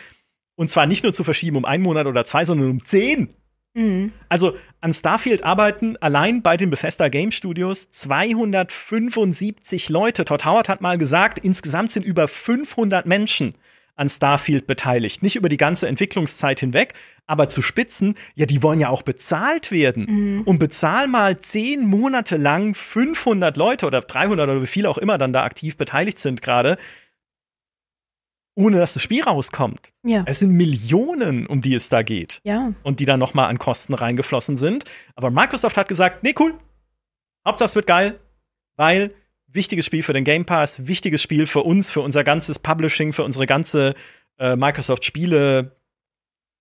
Und 0.55 0.71
zwar 0.71 0.87
nicht 0.87 1.05
nur 1.05 1.13
zu 1.13 1.25
verschieben 1.25 1.57
um 1.57 1.65
einen 1.65 1.83
Monat 1.83 2.07
oder 2.07 2.25
zwei, 2.25 2.45
sondern 2.45 2.71
um 2.71 2.85
zehn. 2.85 3.31
Mhm. 3.75 4.13
Also 4.29 4.57
an 4.81 4.93
Starfield 4.93 5.43
arbeiten 5.43 5.97
allein 5.99 6.43
bei 6.43 6.57
den 6.57 6.71
Bethesda 6.71 7.09
Game 7.09 7.31
Studios 7.31 7.91
275 7.91 9.89
Leute. 9.89 10.25
Todd 10.25 10.45
Howard 10.45 10.69
hat 10.69 10.81
mal 10.81 10.99
gesagt, 10.99 11.39
insgesamt 11.39 11.93
sind 11.93 12.05
über 12.05 12.29
500 12.29 13.07
Menschen 13.07 13.55
an 13.99 14.09
Starfield 14.09 14.67
beteiligt. 14.67 15.23
Nicht 15.23 15.37
über 15.37 15.49
die 15.49 15.57
ganze 15.57 15.89
Entwicklungszeit 15.89 16.61
hinweg, 16.61 16.95
aber 17.27 17.49
zu 17.49 17.63
Spitzen, 17.63 18.15
ja, 18.35 18.47
die 18.47 18.63
wollen 18.63 18.79
ja 18.79 18.91
auch 18.91 19.03
bezahlt 19.03 19.73
werden. 19.73 20.07
Mhm. 20.09 20.43
Und 20.43 20.59
bezahl 20.59 21.09
mal 21.09 21.41
zehn 21.41 21.85
Monate 21.85 22.37
lang 22.37 22.75
500 22.75 23.57
Leute 23.57 23.87
oder 23.87 24.01
300 24.01 24.49
oder 24.49 24.63
wie 24.63 24.69
viele 24.69 24.89
auch 24.89 24.99
immer 24.99 25.19
dann 25.19 25.33
da 25.33 25.43
aktiv 25.43 25.77
beteiligt 25.77 26.19
sind 26.19 26.43
gerade, 26.43 26.79
ohne 28.55 28.79
dass 28.79 28.95
das 28.95 29.03
Spiel 29.03 29.23
rauskommt. 29.23 29.93
Ja. 30.05 30.23
Es 30.27 30.39
sind 30.39 30.53
Millionen, 30.53 31.47
um 31.47 31.61
die 31.61 31.75
es 31.75 31.89
da 31.89 32.03
geht. 32.03 32.41
Ja. 32.45 32.73
Und 32.85 33.01
die 33.01 33.05
dann 33.05 33.19
noch 33.19 33.35
mal 33.35 33.49
an 33.49 33.59
Kosten 33.59 33.95
reingeflossen 33.95 34.57
sind. 34.57 34.85
Aber 35.17 35.31
Microsoft 35.31 35.77
hat 35.77 35.89
gesagt, 35.89 36.23
nee, 36.23 36.35
cool. 36.39 36.55
Hauptsache 37.45 37.67
es 37.67 37.75
wird 37.75 37.87
geil, 37.87 38.21
weil 38.77 39.13
wichtiges 39.49 39.87
Spiel 39.87 40.03
für 40.03 40.13
den 40.13 40.25
Game 40.25 40.45
Pass, 40.45 40.87
wichtiges 40.87 41.23
Spiel 41.23 41.47
für 41.47 41.63
uns, 41.63 41.91
für 41.91 42.01
unser 42.01 42.25
ganzes 42.25 42.59
Publishing, 42.59 43.13
für 43.13 43.25
unsere 43.25 43.47
ganze 43.47 43.95
äh, 44.39 44.57
Microsoft 44.57 45.05
Spiele 45.05 45.77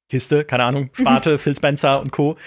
Kiste, 0.10 0.46
keine 0.46 0.64
Ahnung, 0.64 0.90
Sparte, 0.94 1.34
mhm. 1.34 1.40
Phil 1.40 1.56
Spencer 1.56 2.00
und 2.00 2.12
Co. 2.12 2.38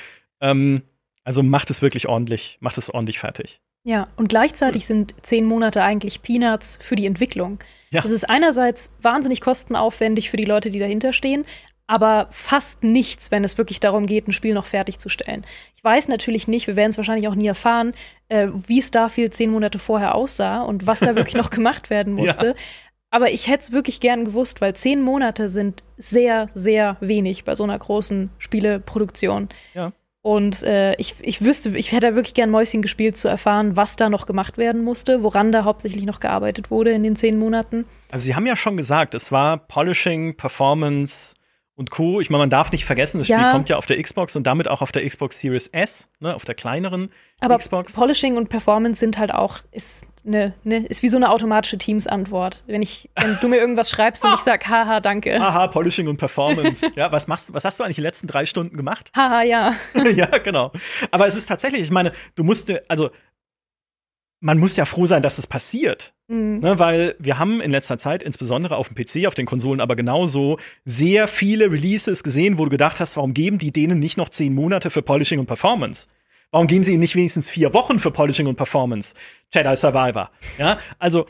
Ähm, 0.40 0.82
also 1.24 1.42
macht 1.42 1.70
es 1.70 1.82
wirklich 1.82 2.08
ordentlich, 2.08 2.56
macht 2.60 2.78
es 2.78 2.88
ordentlich 2.88 3.18
fertig. 3.18 3.60
Ja, 3.82 4.08
und 4.16 4.28
gleichzeitig 4.28 4.84
sind 4.86 5.14
zehn 5.22 5.46
Monate 5.46 5.82
eigentlich 5.82 6.20
Peanuts 6.20 6.78
für 6.82 6.96
die 6.96 7.06
Entwicklung. 7.06 7.58
Ja. 7.90 8.02
Das 8.02 8.10
ist 8.10 8.28
einerseits 8.28 8.90
wahnsinnig 9.00 9.40
kostenaufwendig 9.40 10.30
für 10.30 10.36
die 10.36 10.44
Leute, 10.44 10.70
die 10.70 10.78
dahinter 10.78 11.12
stehen, 11.12 11.46
aber 11.90 12.28
fast 12.30 12.84
nichts, 12.84 13.32
wenn 13.32 13.42
es 13.42 13.58
wirklich 13.58 13.80
darum 13.80 14.06
geht, 14.06 14.28
ein 14.28 14.32
Spiel 14.32 14.54
noch 14.54 14.66
fertigzustellen. 14.66 15.44
Ich 15.74 15.82
weiß 15.82 16.06
natürlich 16.06 16.46
nicht, 16.46 16.68
wir 16.68 16.76
werden 16.76 16.90
es 16.90 16.96
wahrscheinlich 16.98 17.26
auch 17.26 17.34
nie 17.34 17.48
erfahren, 17.48 17.94
äh, 18.28 18.46
wie 18.68 18.80
Starfield 18.80 19.34
zehn 19.34 19.50
Monate 19.50 19.80
vorher 19.80 20.14
aussah 20.14 20.62
und 20.62 20.86
was 20.86 21.00
da 21.00 21.16
wirklich 21.16 21.34
noch 21.34 21.50
gemacht 21.50 21.90
werden 21.90 22.12
musste. 22.12 22.46
Ja. 22.46 22.54
Aber 23.10 23.32
ich 23.32 23.48
hätte 23.48 23.64
es 23.64 23.72
wirklich 23.72 23.98
gern 23.98 24.24
gewusst, 24.24 24.60
weil 24.60 24.76
zehn 24.76 25.02
Monate 25.02 25.48
sind 25.48 25.82
sehr, 25.96 26.48
sehr 26.54 26.96
wenig 27.00 27.42
bei 27.42 27.56
so 27.56 27.64
einer 27.64 27.76
großen 27.76 28.30
Spieleproduktion. 28.38 29.48
Ja. 29.74 29.90
Und 30.22 30.62
äh, 30.62 30.94
ich, 30.94 31.16
ich 31.20 31.42
wüsste, 31.42 31.76
ich 31.76 31.90
hätte 31.90 32.14
wirklich 32.14 32.34
gern 32.34 32.50
Mäuschen 32.50 32.82
gespielt, 32.82 33.18
zu 33.18 33.26
erfahren, 33.26 33.74
was 33.74 33.96
da 33.96 34.10
noch 34.10 34.26
gemacht 34.26 34.58
werden 34.58 34.82
musste, 34.82 35.24
woran 35.24 35.50
da 35.50 35.64
hauptsächlich 35.64 36.04
noch 36.04 36.20
gearbeitet 36.20 36.70
wurde 36.70 36.92
in 36.92 37.02
den 37.02 37.16
zehn 37.16 37.36
Monaten. 37.36 37.84
Also, 38.12 38.26
Sie 38.26 38.36
haben 38.36 38.46
ja 38.46 38.54
schon 38.54 38.76
gesagt, 38.76 39.16
es 39.16 39.32
war 39.32 39.56
Polishing, 39.56 40.36
Performance, 40.36 41.34
und 41.80 41.90
Co. 41.90 42.20
Ich 42.20 42.28
meine, 42.28 42.42
man 42.42 42.50
darf 42.50 42.70
nicht 42.72 42.84
vergessen, 42.84 43.18
das 43.18 43.28
ja. 43.28 43.38
Spiel 43.38 43.52
kommt 43.52 43.68
ja 43.70 43.78
auf 43.78 43.86
der 43.86 44.00
Xbox 44.00 44.36
und 44.36 44.46
damit 44.46 44.68
auch 44.68 44.82
auf 44.82 44.92
der 44.92 45.04
Xbox 45.04 45.40
Series 45.40 45.66
S, 45.68 46.10
ne, 46.20 46.34
auf 46.34 46.44
der 46.44 46.54
kleineren 46.54 47.10
Aber 47.40 47.56
Xbox. 47.56 47.94
Polishing 47.94 48.36
und 48.36 48.50
Performance 48.50 49.00
sind 49.00 49.16
halt 49.16 49.32
auch, 49.32 49.60
ist, 49.72 50.04
ne, 50.22 50.52
ne, 50.62 50.84
ist 50.86 51.02
wie 51.02 51.08
so 51.08 51.16
eine 51.16 51.30
automatische 51.30 51.78
Teams-Antwort. 51.78 52.64
Wenn, 52.66 52.82
wenn 52.82 53.38
du 53.40 53.48
mir 53.48 53.56
irgendwas 53.56 53.88
schreibst 53.90 54.22
und 54.22 54.34
ich 54.34 54.40
sag, 54.40 54.68
haha, 54.68 55.00
danke. 55.00 55.40
Haha, 55.40 55.68
Polishing 55.68 56.06
und 56.06 56.18
Performance. 56.18 56.86
ja, 56.96 57.10
was 57.10 57.26
machst 57.26 57.48
du, 57.48 57.54
was 57.54 57.64
hast 57.64 57.80
du 57.80 57.84
eigentlich 57.84 57.96
die 57.96 58.02
letzten 58.02 58.26
drei 58.26 58.44
Stunden 58.44 58.76
gemacht? 58.76 59.10
Haha, 59.16 59.42
ja. 59.42 59.74
ja, 60.14 60.26
genau. 60.26 60.72
Aber 61.10 61.26
es 61.26 61.34
ist 61.34 61.48
tatsächlich, 61.48 61.80
ich 61.80 61.90
meine, 61.90 62.12
du 62.34 62.44
musst, 62.44 62.70
also 62.88 63.10
man 64.40 64.58
muss 64.58 64.76
ja 64.76 64.84
froh 64.84 65.06
sein, 65.06 65.22
dass 65.22 65.38
es 65.38 65.46
passiert. 65.46 66.12
Mhm. 66.30 66.60
Ne, 66.60 66.78
weil 66.78 67.16
wir 67.18 67.40
haben 67.40 67.60
in 67.60 67.72
letzter 67.72 67.98
Zeit, 67.98 68.22
insbesondere 68.22 68.76
auf 68.76 68.88
dem 68.88 68.94
PC, 68.94 69.26
auf 69.26 69.34
den 69.34 69.46
Konsolen 69.46 69.80
aber 69.80 69.96
genauso, 69.96 70.58
sehr 70.84 71.26
viele 71.26 71.72
Releases 71.72 72.22
gesehen, 72.22 72.56
wo 72.56 72.64
du 72.64 72.70
gedacht 72.70 73.00
hast, 73.00 73.16
warum 73.16 73.34
geben 73.34 73.58
die 73.58 73.72
denen 73.72 73.98
nicht 73.98 74.16
noch 74.16 74.28
zehn 74.28 74.54
Monate 74.54 74.90
für 74.90 75.02
Polishing 75.02 75.40
und 75.40 75.46
Performance? 75.46 76.06
Warum 76.52 76.68
geben 76.68 76.84
sie 76.84 76.92
ihnen 76.92 77.00
nicht 77.00 77.16
wenigstens 77.16 77.50
vier 77.50 77.74
Wochen 77.74 77.98
für 77.98 78.12
Polishing 78.12 78.46
und 78.46 78.54
Performance? 78.54 79.14
Jedi 79.52 79.74
Survivor. 79.74 80.30
Ja, 80.56 80.78
also 81.00 81.26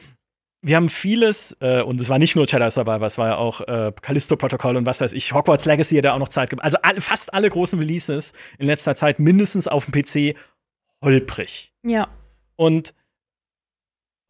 wir 0.60 0.76
haben 0.76 0.90
vieles, 0.90 1.56
äh, 1.60 1.80
und 1.80 1.98
es 1.98 2.10
war 2.10 2.18
nicht 2.18 2.36
nur 2.36 2.44
Jedi 2.46 2.70
Survivor, 2.70 3.06
es 3.06 3.16
war 3.16 3.28
ja 3.28 3.36
auch 3.36 3.62
äh, 3.62 3.92
Callisto 4.02 4.36
Protocol 4.36 4.76
und 4.76 4.84
was 4.84 5.00
weiß 5.00 5.14
ich, 5.14 5.32
Hogwarts 5.32 5.64
Legacy 5.64 5.96
hat 5.96 6.04
ja 6.04 6.12
auch 6.12 6.18
noch 6.18 6.28
Zeit 6.28 6.50
gegeben. 6.50 6.62
Also 6.62 6.76
alle, 6.82 7.00
fast 7.00 7.32
alle 7.32 7.48
großen 7.48 7.78
Releases 7.78 8.34
in 8.58 8.66
letzter 8.66 8.94
Zeit 8.94 9.18
mindestens 9.18 9.66
auf 9.66 9.86
dem 9.86 9.92
PC 9.92 10.36
holprig. 11.02 11.72
Ja. 11.84 12.08
Und 12.56 12.92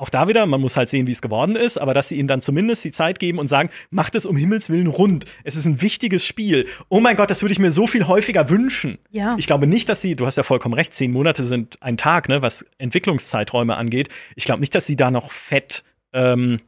auch 0.00 0.08
da 0.08 0.28
wieder, 0.28 0.46
man 0.46 0.60
muss 0.60 0.76
halt 0.76 0.88
sehen, 0.88 1.06
wie 1.06 1.12
es 1.12 1.20
geworden 1.20 1.56
ist, 1.56 1.76
aber 1.76 1.92
dass 1.92 2.08
sie 2.08 2.16
ihnen 2.16 2.26
dann 2.26 2.40
zumindest 2.40 2.82
die 2.84 2.90
Zeit 2.90 3.18
geben 3.18 3.38
und 3.38 3.48
sagen, 3.48 3.68
macht 3.90 4.14
es 4.14 4.24
um 4.24 4.34
Himmels 4.34 4.70
Willen 4.70 4.86
rund. 4.86 5.26
Es 5.44 5.56
ist 5.56 5.66
ein 5.66 5.82
wichtiges 5.82 6.24
Spiel. 6.24 6.66
Oh 6.88 7.00
mein 7.00 7.16
Gott, 7.16 7.30
das 7.30 7.42
würde 7.42 7.52
ich 7.52 7.58
mir 7.58 7.70
so 7.70 7.86
viel 7.86 8.06
häufiger 8.08 8.48
wünschen. 8.48 8.98
Ja. 9.10 9.36
Ich 9.38 9.46
glaube 9.46 9.66
nicht, 9.66 9.88
dass 9.90 10.00
sie, 10.00 10.16
du 10.16 10.24
hast 10.24 10.36
ja 10.36 10.42
vollkommen 10.42 10.74
recht, 10.74 10.94
zehn 10.94 11.12
Monate 11.12 11.44
sind 11.44 11.82
ein 11.82 11.98
Tag, 11.98 12.30
ne, 12.30 12.40
was 12.40 12.64
Entwicklungszeiträume 12.78 13.76
angeht. 13.76 14.08
Ich 14.36 14.44
glaube 14.44 14.60
nicht, 14.60 14.74
dass 14.74 14.86
sie 14.86 14.96
da 14.96 15.10
noch 15.10 15.32
fett 15.32 15.84
ähm, 16.14 16.60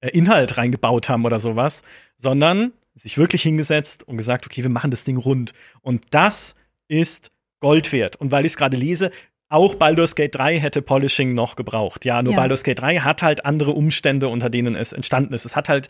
äh, 0.00 0.08
Inhalt 0.08 0.56
reingebaut 0.56 1.10
haben 1.10 1.26
oder 1.26 1.38
sowas, 1.38 1.82
sondern 2.16 2.72
sich 2.94 3.18
wirklich 3.18 3.42
hingesetzt 3.42 4.02
und 4.08 4.16
gesagt, 4.16 4.46
okay, 4.46 4.62
wir 4.62 4.70
machen 4.70 4.90
das 4.90 5.04
Ding 5.04 5.18
rund. 5.18 5.52
Und 5.82 6.04
das 6.10 6.56
ist 6.88 7.30
Gold 7.60 7.92
wert. 7.92 8.16
Und 8.16 8.30
weil 8.32 8.44
ich 8.44 8.52
es 8.52 8.56
gerade 8.56 8.76
lese, 8.76 9.10
auch 9.52 9.74
Baldur's 9.74 10.14
Gate 10.14 10.34
3 10.34 10.58
hätte 10.58 10.82
Polishing 10.82 11.34
noch 11.34 11.56
gebraucht. 11.56 12.04
Ja, 12.04 12.22
nur 12.22 12.32
ja. 12.32 12.38
Baldur's 12.38 12.64
Gate 12.64 12.80
3 12.80 12.98
hat 12.98 13.22
halt 13.22 13.44
andere 13.44 13.72
Umstände, 13.72 14.28
unter 14.28 14.50
denen 14.50 14.74
es 14.74 14.92
entstanden 14.92 15.34
ist. 15.34 15.44
Es 15.44 15.54
hat 15.54 15.68
halt 15.68 15.88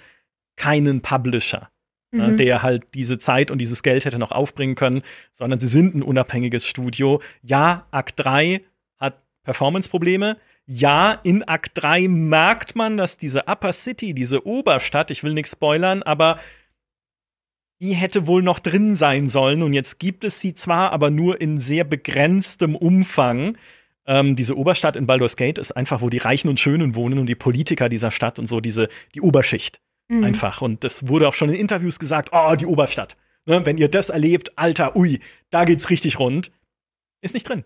keinen 0.56 1.00
Publisher, 1.00 1.70
ne, 2.10 2.28
mhm. 2.28 2.36
der 2.36 2.62
halt 2.62 2.82
diese 2.94 3.18
Zeit 3.18 3.50
und 3.50 3.58
dieses 3.58 3.82
Geld 3.82 4.04
hätte 4.04 4.18
noch 4.18 4.32
aufbringen 4.32 4.74
können, 4.74 5.02
sondern 5.32 5.60
sie 5.60 5.68
sind 5.68 5.94
ein 5.94 6.02
unabhängiges 6.02 6.66
Studio. 6.66 7.22
Ja, 7.42 7.86
Akt 7.90 8.14
3 8.16 8.62
hat 8.98 9.22
Performance-Probleme. 9.44 10.36
Ja, 10.66 11.18
in 11.22 11.42
Akt 11.44 11.72
3 11.74 12.08
merkt 12.08 12.74
man, 12.76 12.96
dass 12.96 13.16
diese 13.16 13.44
Upper 13.44 13.72
City, 13.72 14.12
diese 14.12 14.46
Oberstadt, 14.46 15.10
ich 15.10 15.22
will 15.22 15.34
nichts 15.34 15.52
spoilern, 15.52 16.02
aber 16.02 16.38
die 17.82 17.94
hätte 17.94 18.28
wohl 18.28 18.42
noch 18.42 18.60
drin 18.60 18.94
sein 18.94 19.28
sollen. 19.28 19.60
Und 19.60 19.72
jetzt 19.72 19.98
gibt 19.98 20.22
es 20.22 20.38
sie 20.38 20.54
zwar, 20.54 20.92
aber 20.92 21.10
nur 21.10 21.40
in 21.40 21.58
sehr 21.58 21.82
begrenztem 21.82 22.76
Umfang. 22.76 23.58
Ähm, 24.06 24.36
diese 24.36 24.56
Oberstadt 24.56 24.94
in 24.94 25.08
Baldur's 25.08 25.34
Gate 25.34 25.58
ist 25.58 25.72
einfach, 25.72 26.00
wo 26.00 26.08
die 26.08 26.18
Reichen 26.18 26.48
und 26.48 26.60
Schönen 26.60 26.94
wohnen 26.94 27.18
und 27.18 27.26
die 27.26 27.34
Politiker 27.34 27.88
dieser 27.88 28.12
Stadt 28.12 28.38
und 28.38 28.46
so, 28.46 28.60
diese, 28.60 28.88
die 29.16 29.20
Oberschicht. 29.20 29.80
Mhm. 30.06 30.22
Einfach. 30.22 30.62
Und 30.62 30.84
das 30.84 31.08
wurde 31.08 31.26
auch 31.26 31.34
schon 31.34 31.48
in 31.48 31.56
Interviews 31.56 31.98
gesagt, 31.98 32.28
oh, 32.30 32.54
die 32.54 32.66
Oberstadt. 32.66 33.16
Ne, 33.46 33.66
wenn 33.66 33.78
ihr 33.78 33.88
das 33.88 34.10
erlebt, 34.10 34.56
Alter, 34.56 34.94
ui, 34.94 35.18
da 35.50 35.64
geht's 35.64 35.90
richtig 35.90 36.20
rund. 36.20 36.52
Ist 37.20 37.34
nicht 37.34 37.48
drin. 37.48 37.64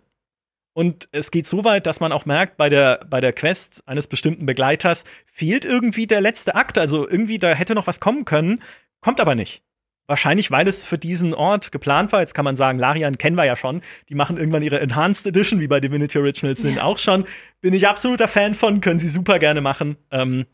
Und 0.73 1.11
es 1.13 1.31
geht 1.31 1.47
so 1.47 1.63
weit, 1.65 1.87
dass 1.87 2.01
man 2.01 2.13
auch 2.13 2.25
merkt, 2.25 2.57
bei 2.57 2.71
der, 2.71 3.05
bei 3.11 3.21
der 3.21 3.35
Quest 3.35 3.83
eines 3.85 4.07
bestimmten 4.07 4.47
Begleiters 4.47 5.05
fehlt 5.27 5.67
irgendwie 5.67 6.07
der 6.07 6.23
letzte 6.23 6.55
Akt. 6.55 6.79
Also 6.79 7.07
irgendwie, 7.07 7.39
da 7.39 7.53
hätte 7.53 7.75
noch 7.75 7.87
was 7.87 8.01
kommen 8.01 8.25
können, 8.25 8.63
kommt 9.03 9.21
aber 9.21 9.35
nicht. 9.35 9.63
Wahrscheinlich, 10.07 10.53
weil 10.53 10.69
es 10.69 10.85
für 10.85 10.99
diesen 10.99 11.35
Ort 11.35 11.73
geplant 11.73 12.13
war. 12.13 12.21
Jetzt 12.21 12.35
kann 12.35 12.45
man 12.45 12.55
sagen, 12.55 12.79
Larian 12.79 13.19
kennen 13.19 13.37
wir 13.37 13.45
ja 13.45 13.57
schon. 13.57 13.83
Die 14.09 14.15
machen 14.15 14.37
irgendwann 14.37 14.63
ihre 14.63 14.81
Enhanced 14.81 15.27
Edition, 15.27 15.61
wie 15.61 15.67
bei 15.67 15.81
Divinity 15.81 16.19
Originals 16.19 16.61
sind 16.61 16.77
ja. 16.77 16.85
auch 16.85 16.99
schon. 16.99 17.25
Bin 17.61 17.75
ich 17.75 17.89
absoluter 17.89 18.29
Fan 18.29 18.55
von, 18.55 18.81
können 18.81 19.01
sie 19.01 19.09
super 19.09 19.41
gerne 19.41 19.61
machen. 19.61 19.97
Ähm, 20.13 20.47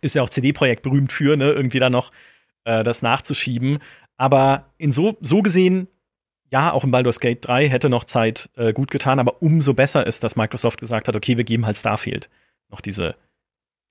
ist 0.00 0.14
ja 0.14 0.22
auch 0.22 0.28
CD-Projekt 0.28 0.82
berühmt 0.82 1.12
für, 1.12 1.36
ne, 1.36 1.50
irgendwie 1.50 1.80
da 1.80 1.90
noch 1.90 2.12
äh, 2.64 2.84
das 2.84 3.02
nachzuschieben. 3.02 3.78
Aber 4.16 4.72
in 4.78 4.92
so, 4.92 5.16
so 5.20 5.42
gesehen, 5.42 5.88
ja, 6.50 6.72
auch 6.72 6.84
in 6.84 6.92
Baldur's 6.92 7.18
Gate 7.18 7.44
3 7.46 7.68
hätte 7.68 7.88
noch 7.88 8.04
Zeit 8.04 8.48
äh, 8.54 8.72
gut 8.72 8.92
getan, 8.92 9.18
aber 9.18 9.42
umso 9.42 9.74
besser 9.74 10.06
ist, 10.06 10.22
dass 10.22 10.36
Microsoft 10.36 10.78
gesagt 10.78 11.08
hat, 11.08 11.16
okay, 11.16 11.36
wir 11.36 11.44
geben 11.44 11.66
halt 11.66 11.76
Starfield 11.76 12.28
noch 12.70 12.80
diese, 12.80 13.16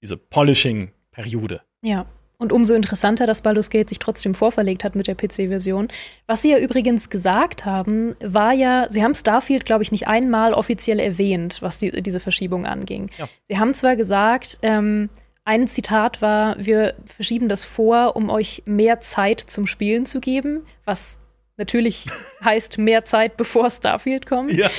diese 0.02 0.16
Polishing-Periode. 0.16 1.62
Ja, 1.82 2.06
und 2.38 2.52
umso 2.52 2.74
interessanter, 2.74 3.26
dass 3.26 3.42
Baldur's 3.42 3.70
Gate 3.70 3.90
sich 3.90 4.00
trotzdem 4.00 4.36
vorverlegt 4.36 4.84
hat 4.84 4.96
mit 4.96 5.08
der 5.08 5.16
PC-Version. 5.16 5.88
Was 6.28 6.42
Sie 6.42 6.52
ja 6.52 6.58
übrigens 6.58 7.10
gesagt 7.10 7.66
haben, 7.66 8.16
war 8.22 8.54
ja, 8.54 8.88
Sie 8.90 9.04
haben 9.04 9.16
Starfield, 9.16 9.66
glaube 9.66 9.84
ich, 9.84 9.92
nicht 9.92 10.08
einmal 10.08 10.54
offiziell 10.54 11.00
erwähnt, 11.00 11.62
was 11.62 11.78
die, 11.78 12.02
diese 12.02 12.20
Verschiebung 12.20 12.66
anging. 12.66 13.10
Ja. 13.18 13.30
Sie 13.48 13.58
haben 13.58 13.74
zwar 13.74 13.96
gesagt, 13.96 14.60
ähm, 14.62 15.10
ein 15.46 15.68
Zitat 15.68 16.22
war, 16.22 16.56
wir 16.58 16.96
verschieben 17.06 17.50
das 17.50 17.66
vor, 17.66 18.16
um 18.16 18.30
euch 18.30 18.64
mehr 18.66 19.02
Zeit 19.02 19.42
zum 19.42 19.68
Spielen 19.68 20.06
zu 20.06 20.22
geben, 20.22 20.66
was 20.86 21.20
natürlich 21.58 22.08
heißt 22.44 22.78
mehr 22.78 23.06
Zeit, 23.06 23.38
bevor 23.38 23.70
Starfield 23.70 24.26
kommt. 24.26 24.54
Ja. 24.54 24.70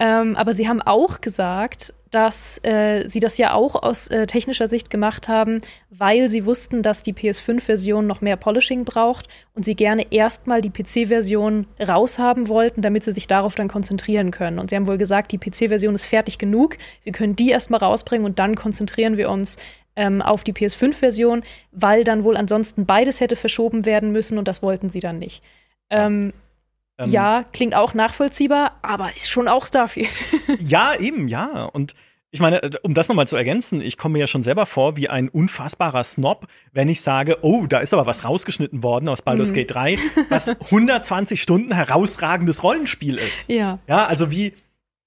Ähm, 0.00 0.36
aber 0.36 0.54
sie 0.54 0.68
haben 0.68 0.82
auch 0.82 1.20
gesagt, 1.20 1.94
dass 2.10 2.58
äh, 2.64 3.08
sie 3.08 3.20
das 3.20 3.38
ja 3.38 3.54
auch 3.54 3.74
aus 3.74 4.08
äh, 4.08 4.26
technischer 4.26 4.68
Sicht 4.68 4.90
gemacht 4.90 5.28
haben, 5.28 5.58
weil 5.90 6.30
sie 6.30 6.46
wussten, 6.46 6.82
dass 6.82 7.02
die 7.02 7.12
PS5-Version 7.12 8.06
noch 8.06 8.20
mehr 8.20 8.36
Polishing 8.36 8.84
braucht 8.84 9.28
und 9.54 9.64
sie 9.64 9.74
gerne 9.74 10.06
erstmal 10.10 10.60
die 10.60 10.70
PC-Version 10.70 11.66
raushaben 11.80 12.48
wollten, 12.48 12.82
damit 12.82 13.04
sie 13.04 13.12
sich 13.12 13.26
darauf 13.26 13.54
dann 13.54 13.68
konzentrieren 13.68 14.30
können. 14.30 14.58
Und 14.58 14.70
sie 14.70 14.76
haben 14.76 14.86
wohl 14.86 14.98
gesagt, 14.98 15.32
die 15.32 15.38
PC-Version 15.38 15.94
ist 15.94 16.06
fertig 16.06 16.38
genug, 16.38 16.78
wir 17.04 17.12
können 17.12 17.36
die 17.36 17.50
erstmal 17.50 17.80
rausbringen 17.80 18.24
und 18.24 18.38
dann 18.38 18.54
konzentrieren 18.54 19.16
wir 19.16 19.30
uns 19.30 19.58
ähm, 19.96 20.22
auf 20.22 20.44
die 20.44 20.52
PS5-Version, 20.52 21.42
weil 21.72 22.04
dann 22.04 22.24
wohl 22.24 22.36
ansonsten 22.36 22.86
beides 22.86 23.20
hätte 23.20 23.36
verschoben 23.36 23.84
werden 23.84 24.12
müssen 24.12 24.38
und 24.38 24.48
das 24.48 24.62
wollten 24.62 24.90
sie 24.90 25.00
dann 25.00 25.18
nicht. 25.18 25.42
Ähm, 25.90 26.32
ähm, 26.98 27.10
ja, 27.10 27.44
klingt 27.52 27.74
auch 27.74 27.94
nachvollziehbar, 27.94 28.72
aber 28.82 29.14
ist 29.14 29.30
schon 29.30 29.48
auch 29.48 29.64
Starfield. 29.64 30.20
ja, 30.58 30.94
eben, 30.98 31.28
ja. 31.28 31.64
Und 31.66 31.94
ich 32.30 32.40
meine, 32.40 32.62
äh, 32.62 32.70
um 32.82 32.92
das 32.92 33.08
nochmal 33.08 33.28
zu 33.28 33.36
ergänzen, 33.36 33.80
ich 33.80 33.96
komme 33.96 34.14
mir 34.14 34.20
ja 34.20 34.26
schon 34.26 34.42
selber 34.42 34.66
vor 34.66 34.96
wie 34.96 35.08
ein 35.08 35.28
unfassbarer 35.28 36.02
Snob, 36.04 36.46
wenn 36.72 36.88
ich 36.88 37.00
sage, 37.00 37.38
oh, 37.42 37.66
da 37.66 37.78
ist 37.78 37.94
aber 37.94 38.06
was 38.06 38.24
rausgeschnitten 38.24 38.82
worden 38.82 39.08
aus 39.08 39.22
Baldur's 39.22 39.50
mhm. 39.50 39.54
Gate 39.54 39.70
3, 39.70 39.98
was 40.28 40.48
120 40.48 41.40
Stunden 41.40 41.72
herausragendes 41.72 42.62
Rollenspiel 42.62 43.16
ist. 43.16 43.48
Ja. 43.48 43.78
Ja, 43.86 44.06
also 44.06 44.30
wie, 44.30 44.54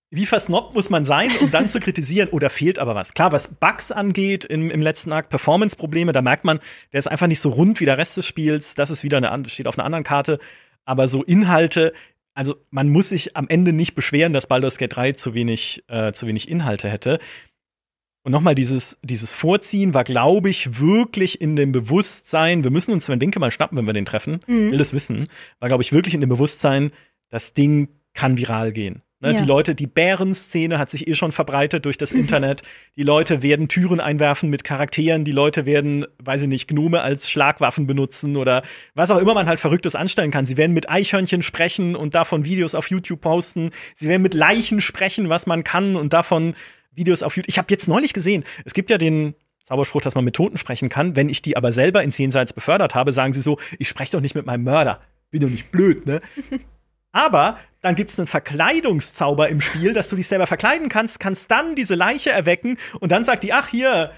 wie 0.10 0.26
versnobbt 0.26 0.74
muss 0.74 0.90
man 0.90 1.06
sein, 1.06 1.30
um 1.42 1.52
dann 1.52 1.70
zu 1.70 1.80
kritisieren, 1.80 2.30
oder 2.30 2.48
oh, 2.48 2.52
fehlt 2.52 2.80
aber 2.80 2.96
was? 2.96 3.14
Klar, 3.14 3.34
was 3.34 3.50
Bugs 3.54 3.92
angeht 3.92 4.46
im, 4.46 4.72
im 4.72 4.82
letzten 4.82 5.12
Akt, 5.12 5.30
Performance-Probleme, 5.30 6.14
da 6.14 6.22
merkt 6.22 6.46
man, 6.46 6.60
der 6.92 7.00
ist 7.00 7.08
einfach 7.08 7.28
nicht 7.28 7.40
so 7.40 7.50
rund 7.50 7.80
wie 7.82 7.86
der 7.86 7.98
Rest 7.98 8.18
des 8.18 8.26
Spiels. 8.26 8.76
Das 8.76 8.90
ist 8.90 9.04
wieder 9.04 9.18
eine, 9.18 9.50
steht 9.50 9.68
auf 9.68 9.78
einer 9.78 9.86
anderen 9.86 10.04
Karte 10.04 10.40
aber 10.86 11.08
so 11.08 11.24
Inhalte, 11.24 11.94
also 12.34 12.56
man 12.70 12.90
muss 12.90 13.10
sich 13.10 13.36
am 13.36 13.48
Ende 13.48 13.74
nicht 13.74 13.96
beschweren, 13.96 14.34
dass 14.34 14.48
Baldur's 14.48 14.78
Gate 14.78 14.96
3 14.96 15.14
zu 15.14 15.34
wenig, 15.34 15.84
äh, 15.88 16.12
zu 16.14 16.28
wenig 16.28 16.50
Inhalte 16.50 16.90
hätte. 16.90 17.20
Und 18.24 18.32
nochmal, 18.32 18.54
dieses, 18.54 19.00
dieses 19.02 19.34
Vorziehen 19.34 19.94
war, 19.94 20.04
glaube 20.04 20.50
ich, 20.50 20.80
wirklich 20.80 21.42
in 21.42 21.56
dem 21.56 21.72
Bewusstsein, 21.72 22.64
wir 22.64 22.72
müssen 22.72 22.92
uns 22.92 23.06
Sven 23.06 23.20
Winke 23.20 23.40
mal 23.40 23.50
schnappen, 23.50 23.78
wenn 23.78 23.86
wir 23.86 23.94
den 23.94 24.06
treffen, 24.06 24.42
mhm. 24.46 24.72
will 24.72 24.78
das 24.78 24.94
wissen, 24.94 25.28
war, 25.60 25.70
glaube 25.70 25.82
ich, 25.82 25.92
wirklich 25.92 26.14
in 26.14 26.22
dem 26.22 26.30
Bewusstsein, 26.30 26.92
das 27.30 27.54
Ding 27.54 27.90
kann 28.14 28.38
viral 28.38 28.72
gehen. 28.72 29.02
Ne? 29.22 29.34
Ja. 29.34 29.40
Die 29.40 29.46
Leute, 29.46 29.76
die 29.76 29.88
Bärenszene 29.88 30.80
hat 30.80 30.90
sich 30.90 31.08
eh 31.08 31.14
schon 31.14 31.32
verbreitet 31.32 31.86
durch 31.86 31.98
das 31.98 32.12
Internet. 32.22 32.64
Die 32.96 33.04
Leute 33.04 33.44
werden 33.44 33.68
Türen 33.68 34.00
einwerfen 34.00 34.50
mit 34.50 34.64
Charakteren. 34.64 35.24
Die 35.24 35.32
Leute 35.32 35.66
werden, 35.66 36.06
weiß 36.24 36.42
ich 36.44 36.48
nicht, 36.48 36.68
Gnome 36.68 37.02
als 37.02 37.30
Schlagwaffen 37.30 37.88
benutzen 37.88 38.36
oder 38.36 38.64
was 38.96 39.12
auch 39.12 39.20
immer 39.20 39.34
man 39.34 39.48
halt 39.48 39.60
Verrücktes 39.60 39.96
anstellen 39.96 40.32
kann. 40.32 40.46
Sie 40.46 40.58
werden 40.58 40.74
mit 40.74 40.90
Eichhörnchen 40.90 41.44
sprechen 41.44 41.96
und 41.96 42.16
davon 42.16 42.44
Videos 42.46 42.76
auf 42.76 42.90
YouTube 42.90 43.22
posten. 43.22 43.70
Sie 43.96 44.08
werden 44.08 44.24
mit 44.24 44.34
Leichen 44.34 44.82
sprechen, 44.82 45.30
was 45.30 45.46
man 45.46 45.64
kann 45.64 45.96
und 45.96 46.14
davon 46.14 46.56
Videos 46.92 47.24
auf 47.24 47.36
YouTube. 47.36 47.50
Ich 47.50 47.58
habe 47.58 47.68
jetzt 47.70 47.88
neulich 47.88 48.14
gesehen, 48.14 48.44
es 48.66 48.74
gibt 48.74 48.90
ja 48.90 48.98
den 48.98 49.36
Zauberspruch, 49.64 50.02
dass 50.02 50.16
man 50.16 50.26
mit 50.26 50.36
Toten 50.36 50.58
sprechen 50.58 50.90
kann. 50.90 51.16
Wenn 51.16 51.30
ich 51.30 51.42
die 51.42 51.56
aber 51.56 51.72
selber 51.72 52.04
ins 52.04 52.18
Jenseits 52.18 52.54
befördert 52.54 52.96
habe, 52.96 53.12
sagen 53.12 53.34
sie 53.34 53.42
so, 53.42 53.58
ich 53.78 53.88
spreche 53.88 54.14
doch 54.14 54.22
nicht 54.22 54.36
mit 54.36 54.46
meinem 54.46 54.64
Mörder. 54.64 55.00
Bin 55.30 55.42
doch 55.42 55.50
nicht 55.50 55.72
blöd, 55.72 56.06
ne? 56.06 56.22
aber 57.12 57.60
dann 57.82 57.96
gibt 57.96 58.12
es 58.12 58.20
einen 58.20 58.28
Verkleidungszauber 58.28 59.50
im 59.50 59.60
Spiel, 59.60 59.94
dass 59.94 60.10
du 60.10 60.16
dich 60.16 60.28
selber 60.28 60.48
verkleiden 60.48 60.90
kannst, 60.90 61.20
kannst 61.20 61.50
dann 61.50 61.76
diese 61.76 61.96
Leiche 61.96 62.32
erwecken 62.32 62.78
und 63.00 63.12
dann 63.12 63.24
sagt 63.24 63.44
die, 63.44 63.54
ach 63.54 63.68
hier, 63.68 64.12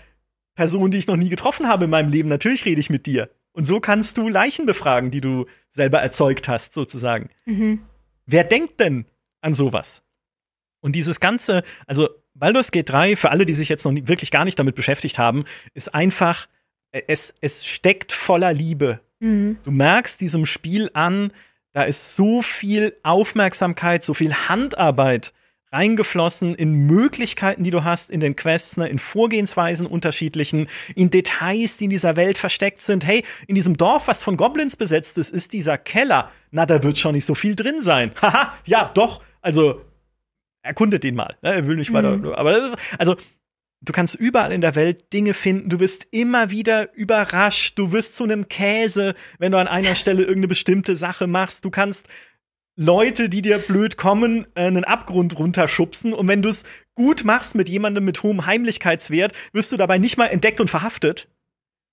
Person, 0.55 0.91
die 0.91 0.97
ich 0.97 1.07
noch 1.07 1.15
nie 1.15 1.29
getroffen 1.29 1.67
habe 1.67 1.85
in 1.85 1.89
meinem 1.89 2.09
Leben, 2.09 2.29
natürlich 2.29 2.65
rede 2.65 2.79
ich 2.79 2.89
mit 2.89 3.05
dir. 3.05 3.29
Und 3.53 3.65
so 3.65 3.79
kannst 3.79 4.17
du 4.17 4.29
Leichen 4.29 4.65
befragen, 4.65 5.11
die 5.11 5.21
du 5.21 5.45
selber 5.69 5.99
erzeugt 5.99 6.47
hast, 6.47 6.73
sozusagen. 6.73 7.29
Mhm. 7.45 7.83
Wer 8.25 8.43
denkt 8.43 8.79
denn 8.79 9.05
an 9.41 9.53
sowas? 9.53 10.03
Und 10.81 10.95
dieses 10.95 11.19
Ganze, 11.19 11.63
also 11.87 12.09
Baldur's 12.33 12.71
Gate 12.71 12.89
3, 12.89 13.15
für 13.15 13.31
alle, 13.31 13.45
die 13.45 13.53
sich 13.53 13.69
jetzt 13.69 13.85
noch 13.85 13.91
nie, 13.91 14.07
wirklich 14.07 14.31
gar 14.31 14.43
nicht 14.43 14.57
damit 14.59 14.75
beschäftigt 14.75 15.17
haben, 15.17 15.45
ist 15.73 15.93
einfach, 15.93 16.47
es, 16.91 17.33
es 17.41 17.65
steckt 17.65 18.11
voller 18.11 18.53
Liebe. 18.53 18.99
Mhm. 19.19 19.57
Du 19.63 19.71
merkst 19.71 20.19
diesem 20.19 20.45
Spiel 20.45 20.89
an, 20.93 21.31
da 21.73 21.83
ist 21.83 22.15
so 22.15 22.41
viel 22.41 22.95
Aufmerksamkeit, 23.03 24.03
so 24.03 24.13
viel 24.13 24.33
Handarbeit 24.33 25.33
reingeflossen 25.73 26.53
in 26.53 26.85
Möglichkeiten, 26.85 27.63
die 27.63 27.71
du 27.71 27.83
hast, 27.83 28.11
in 28.11 28.19
den 28.19 28.35
Quests, 28.35 28.77
ne, 28.77 28.87
in 28.87 28.99
Vorgehensweisen 28.99 29.87
unterschiedlichen, 29.87 30.67
in 30.95 31.09
Details, 31.09 31.77
die 31.77 31.85
in 31.85 31.89
dieser 31.89 32.15
Welt 32.15 32.37
versteckt 32.37 32.81
sind. 32.81 33.05
Hey, 33.05 33.25
in 33.47 33.55
diesem 33.55 33.75
Dorf, 33.75 34.07
was 34.07 34.21
von 34.21 34.37
Goblins 34.37 34.75
besetzt 34.75 35.17
ist, 35.17 35.31
ist 35.31 35.51
dieser 35.51 35.79
Keller. 35.79 36.31
Na, 36.51 36.67
da 36.67 36.83
wird 36.83 36.99
schon 36.99 37.15
nicht 37.15 37.25
so 37.25 37.33
viel 37.33 37.55
drin 37.55 37.81
sein. 37.81 38.11
Haha, 38.21 38.53
ja, 38.65 38.91
doch. 38.93 39.23
Also, 39.41 39.81
erkundet 40.61 41.03
den 41.03 41.15
mal. 41.15 41.35
Ne? 41.41 41.55
Er 41.55 41.67
will 41.67 41.75
nicht 41.75 41.91
weiter. 41.91 42.17
Mhm. 42.17 42.33
Aber 42.33 42.51
das 42.51 42.73
ist, 42.73 42.77
also, 42.99 43.15
du 43.83 43.91
kannst 43.93 44.15
überall 44.15 44.51
in 44.51 44.61
der 44.61 44.75
Welt 44.75 45.11
Dinge 45.13 45.33
finden. 45.33 45.69
Du 45.69 45.79
wirst 45.79 46.07
immer 46.11 46.49
wieder 46.49 46.93
überrascht. 46.95 47.77
Du 47.77 47.91
wirst 47.91 48.15
zu 48.15 48.23
einem 48.23 48.47
Käse, 48.47 49.13
wenn 49.39 49.51
du 49.51 49.57
an 49.57 49.67
einer 49.67 49.95
Stelle 49.95 50.21
irgendeine 50.21 50.47
bestimmte 50.47 50.95
Sache 50.95 51.27
machst. 51.27 51.65
Du 51.65 51.69
kannst 51.69 52.07
Leute, 52.75 53.29
die 53.29 53.41
dir 53.41 53.59
blöd 53.59 53.97
kommen, 53.97 54.47
äh, 54.55 54.65
einen 54.65 54.83
Abgrund 54.83 55.37
runterschubsen. 55.37 56.13
Und 56.13 56.27
wenn 56.27 56.41
du 56.41 56.49
es 56.49 56.63
gut 56.95 57.23
machst 57.23 57.55
mit 57.55 57.69
jemandem 57.69 58.05
mit 58.05 58.23
hohem 58.23 58.45
Heimlichkeitswert, 58.45 59.33
wirst 59.51 59.71
du 59.71 59.77
dabei 59.77 59.97
nicht 59.97 60.17
mal 60.17 60.27
entdeckt 60.27 60.59
und 60.59 60.69
verhaftet 60.69 61.27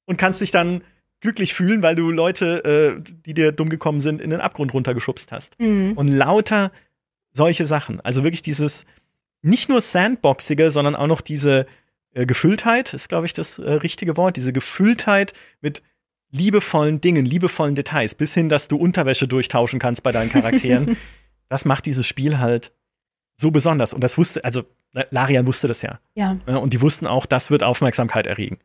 und 0.07 0.17
kannst 0.17 0.41
dich 0.41 0.51
dann 0.51 0.83
glücklich 1.21 1.53
fühlen, 1.53 1.83
weil 1.83 1.97
du 1.97 2.11
Leute, 2.11 2.65
äh, 2.65 3.13
die 3.27 3.35
dir 3.35 3.53
dumm 3.53 3.69
gekommen 3.69 4.01
sind, 4.01 4.23
in 4.23 4.31
den 4.31 4.41
Abgrund 4.41 4.73
runtergeschubst 4.73 5.33
hast. 5.33 5.59
Mhm. 5.61 5.93
Und 5.97 6.09
lauter 6.09 6.73
solche 7.33 7.67
Sachen. 7.67 8.01
Also 8.01 8.25
wirklich 8.25 8.43
dieses 8.43 8.87
nicht 9.43 9.69
nur 9.69 9.81
Sandboxige, 9.81 10.71
sondern 10.71 10.97
auch 10.97 11.07
noch 11.07 11.21
diese 11.21 11.67
äh, 12.13 12.27
Gefülltheit, 12.27 12.95
ist, 12.95 13.09
glaube 13.09 13.27
ich, 13.27 13.33
das 13.33 13.59
äh, 13.59 13.71
richtige 13.71 14.17
Wort, 14.17 14.37
diese 14.37 14.53
Gefülltheit 14.53 15.33
mit 15.61 15.83
liebevollen 16.31 17.01
Dingen, 17.01 17.25
liebevollen 17.25 17.75
Details, 17.75 18.15
bis 18.15 18.35
hin, 18.35 18.49
dass 18.49 18.69
du 18.69 18.77
Unterwäsche 18.77 19.27
durchtauschen 19.27 19.79
kannst 19.79 20.03
bei 20.03 20.13
deinen 20.13 20.31
Charakteren. 20.31 20.97
das 21.49 21.65
macht 21.65 21.87
dieses 21.87 22.07
Spiel 22.07 22.39
halt 22.39 22.73
so 23.37 23.51
besonders. 23.51 23.93
Und 23.93 24.03
das 24.03 24.19
wusste, 24.19 24.45
also 24.45 24.65
äh, 24.95 25.05
Larian 25.11 25.47
wusste 25.47 25.69
das 25.69 25.83
ja. 25.83 25.99
Ja. 26.15 26.39
Ja, 26.47 26.57
Und 26.57 26.73
die 26.73 26.81
wussten 26.81 27.07
auch, 27.07 27.27
das 27.27 27.51
wird 27.51 27.63
Aufmerksamkeit 27.63 28.27
erregen. 28.27 28.59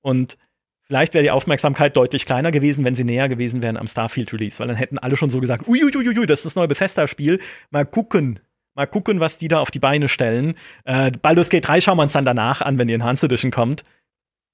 Und 0.00 0.38
vielleicht 0.82 1.14
wäre 1.14 1.22
die 1.22 1.30
Aufmerksamkeit 1.30 1.96
deutlich 1.96 2.26
kleiner 2.26 2.50
gewesen, 2.50 2.84
wenn 2.84 2.94
sie 2.94 3.04
näher 3.04 3.28
gewesen 3.28 3.62
wären 3.62 3.76
am 3.76 3.86
Starfield-Release, 3.86 4.58
weil 4.58 4.68
dann 4.68 4.76
hätten 4.76 4.98
alle 4.98 5.16
schon 5.16 5.30
so 5.30 5.40
gesagt, 5.40 5.68
uiuiuiui, 5.68 6.26
das 6.26 6.40
ist 6.40 6.46
das 6.46 6.54
neue 6.56 6.68
Bethesda-Spiel. 6.68 7.40
Mal 7.70 7.84
gucken. 7.84 8.40
Mal 8.74 8.86
gucken, 8.86 9.20
was 9.20 9.38
die 9.38 9.48
da 9.48 9.60
auf 9.60 9.70
die 9.70 9.78
Beine 9.78 10.08
stellen. 10.08 10.54
Äh, 10.84 11.10
Baldur's 11.10 11.50
Gate 11.50 11.66
3 11.66 11.80
schauen 11.80 11.98
wir 11.98 12.02
uns 12.02 12.12
dann 12.12 12.24
danach 12.24 12.62
an, 12.62 12.78
wenn 12.78 12.88
die 12.88 12.94
Enhanced 12.94 13.24
Edition 13.24 13.50
kommt. 13.50 13.82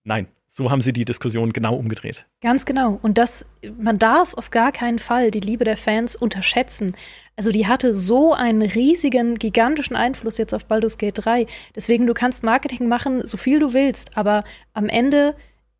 Nein, 0.02 0.26
so 0.48 0.70
haben 0.70 0.80
sie 0.80 0.92
die 0.92 1.04
Diskussion 1.04 1.52
genau 1.52 1.76
umgedreht. 1.76 2.26
Ganz 2.40 2.64
genau. 2.64 2.98
Und 3.02 3.18
das, 3.18 3.46
man 3.78 3.98
darf 3.98 4.34
auf 4.34 4.50
gar 4.50 4.72
keinen 4.72 4.98
Fall 4.98 5.30
die 5.30 5.40
Liebe 5.40 5.64
der 5.64 5.76
Fans 5.76 6.16
unterschätzen. 6.16 6.96
Also 7.36 7.52
die 7.52 7.68
hatte 7.68 7.94
so 7.94 8.32
einen 8.32 8.62
riesigen, 8.62 9.36
gigantischen 9.36 9.94
Einfluss 9.94 10.38
jetzt 10.38 10.54
auf 10.54 10.64
Baldur's 10.64 10.98
Gate 10.98 11.24
3. 11.24 11.46
Deswegen, 11.76 12.06
du 12.06 12.14
kannst 12.14 12.42
Marketing 12.42 12.88
machen, 12.88 13.24
so 13.24 13.36
viel 13.36 13.60
du 13.60 13.72
willst, 13.72 14.16
aber 14.16 14.42
am 14.72 14.88
Ende 14.88 15.36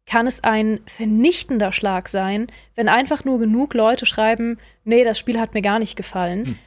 kann 0.07 0.27
es 0.27 0.45
ein 0.45 0.81
vernichtender 0.87 1.73
Schlag 1.73 2.09
sein, 2.09 2.47
wenn 2.75 2.89
einfach 2.89 3.25
nur 3.25 3.39
genug 3.39 3.75
Leute 3.75 4.07
schreiben, 4.07 4.59
nee, 4.85 5.05
das 5.05 5.19
Spiel 5.19 5.39
hat 5.41 5.55
mir 5.55 5.63
gar 5.63 5.79
nicht 5.79 5.97
gefallen. 5.97 6.47
Hm. 6.47 6.59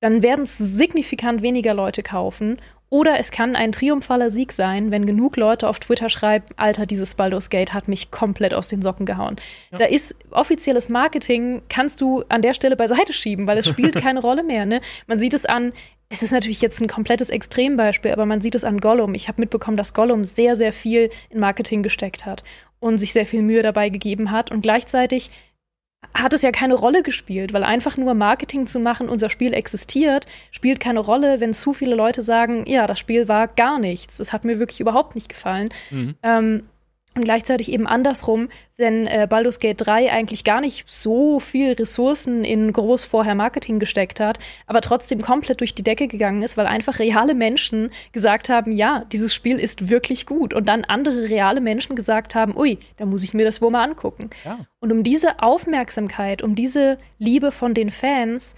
Dann 0.00 0.22
werden 0.22 0.44
es 0.44 0.56
signifikant 0.58 1.42
weniger 1.42 1.74
Leute 1.74 2.02
kaufen. 2.02 2.58
Oder 2.90 3.18
es 3.18 3.30
kann 3.30 3.54
ein 3.54 3.72
triumphaler 3.72 4.30
Sieg 4.30 4.52
sein, 4.52 4.90
wenn 4.90 5.04
genug 5.04 5.36
Leute 5.36 5.68
auf 5.68 5.78
Twitter 5.78 6.08
schreiben, 6.08 6.46
Alter, 6.56 6.86
dieses 6.86 7.14
Baldur's 7.14 7.50
Gate 7.50 7.74
hat 7.74 7.86
mich 7.86 8.10
komplett 8.10 8.54
aus 8.54 8.68
den 8.68 8.80
Socken 8.80 9.04
gehauen. 9.04 9.36
Ja. 9.72 9.78
Da 9.78 9.84
ist 9.84 10.14
offizielles 10.30 10.88
Marketing, 10.88 11.60
kannst 11.68 12.00
du 12.00 12.24
an 12.30 12.40
der 12.40 12.54
Stelle 12.54 12.76
beiseite 12.76 13.12
schieben, 13.12 13.46
weil 13.46 13.58
es 13.58 13.66
spielt 13.68 13.94
keine 13.96 14.20
Rolle 14.20 14.42
mehr. 14.42 14.64
Ne? 14.64 14.80
Man 15.06 15.18
sieht 15.18 15.34
es 15.34 15.44
an, 15.44 15.74
es 16.08 16.22
ist 16.22 16.32
natürlich 16.32 16.62
jetzt 16.62 16.80
ein 16.80 16.88
komplettes 16.88 17.28
Extrembeispiel, 17.28 18.12
aber 18.12 18.24
man 18.24 18.40
sieht 18.40 18.54
es 18.54 18.64
an 18.64 18.80
Gollum. 18.80 19.14
Ich 19.14 19.28
habe 19.28 19.42
mitbekommen, 19.42 19.76
dass 19.76 19.92
Gollum 19.92 20.24
sehr, 20.24 20.56
sehr 20.56 20.72
viel 20.72 21.10
in 21.28 21.40
Marketing 21.40 21.82
gesteckt 21.82 22.24
hat 22.24 22.44
und 22.80 22.96
sich 22.96 23.12
sehr 23.12 23.26
viel 23.26 23.42
Mühe 23.42 23.62
dabei 23.62 23.90
gegeben 23.90 24.30
hat. 24.30 24.50
Und 24.50 24.62
gleichzeitig 24.62 25.30
hat 26.14 26.32
es 26.32 26.42
ja 26.42 26.50
keine 26.50 26.74
Rolle 26.74 27.02
gespielt, 27.02 27.52
weil 27.52 27.64
einfach 27.64 27.96
nur 27.96 28.14
Marketing 28.14 28.66
zu 28.66 28.80
machen, 28.80 29.08
unser 29.08 29.30
Spiel 29.30 29.54
existiert, 29.54 30.26
spielt 30.50 30.80
keine 30.80 31.00
Rolle, 31.00 31.40
wenn 31.40 31.54
zu 31.54 31.72
viele 31.72 31.94
Leute 31.94 32.22
sagen, 32.22 32.64
ja, 32.66 32.86
das 32.86 32.98
Spiel 32.98 33.28
war 33.28 33.48
gar 33.48 33.78
nichts, 33.78 34.18
es 34.20 34.32
hat 34.32 34.44
mir 34.44 34.58
wirklich 34.58 34.80
überhaupt 34.80 35.14
nicht 35.14 35.28
gefallen. 35.28 35.70
Mhm. 35.90 36.14
Ähm, 36.22 36.68
und 37.18 37.24
gleichzeitig 37.24 37.70
eben 37.72 37.86
andersrum, 37.86 38.48
wenn 38.76 39.06
äh, 39.06 39.26
Baldur's 39.28 39.58
Gate 39.58 39.84
3 39.84 40.12
eigentlich 40.12 40.44
gar 40.44 40.60
nicht 40.60 40.84
so 40.88 41.40
viel 41.40 41.72
Ressourcen 41.72 42.44
in 42.44 42.72
groß 42.72 43.04
vorher 43.04 43.34
Marketing 43.34 43.78
gesteckt 43.78 44.20
hat, 44.20 44.38
aber 44.66 44.80
trotzdem 44.80 45.20
komplett 45.20 45.60
durch 45.60 45.74
die 45.74 45.82
Decke 45.82 46.08
gegangen 46.08 46.42
ist, 46.42 46.56
weil 46.56 46.66
einfach 46.66 46.98
reale 46.98 47.34
Menschen 47.34 47.90
gesagt 48.12 48.48
haben, 48.48 48.72
ja, 48.72 49.04
dieses 49.12 49.34
Spiel 49.34 49.58
ist 49.58 49.90
wirklich 49.90 50.26
gut. 50.26 50.54
Und 50.54 50.68
dann 50.68 50.84
andere 50.84 51.28
reale 51.28 51.60
Menschen 51.60 51.96
gesagt 51.96 52.34
haben, 52.34 52.56
ui, 52.56 52.78
da 52.96 53.04
muss 53.04 53.24
ich 53.24 53.34
mir 53.34 53.44
das 53.44 53.60
wohl 53.60 53.70
mal 53.70 53.84
angucken. 53.84 54.30
Ja. 54.44 54.60
Und 54.80 54.92
um 54.92 55.02
diese 55.02 55.42
Aufmerksamkeit, 55.42 56.42
um 56.42 56.54
diese 56.54 56.96
Liebe 57.18 57.50
von 57.50 57.74
den 57.74 57.90
Fans, 57.90 58.54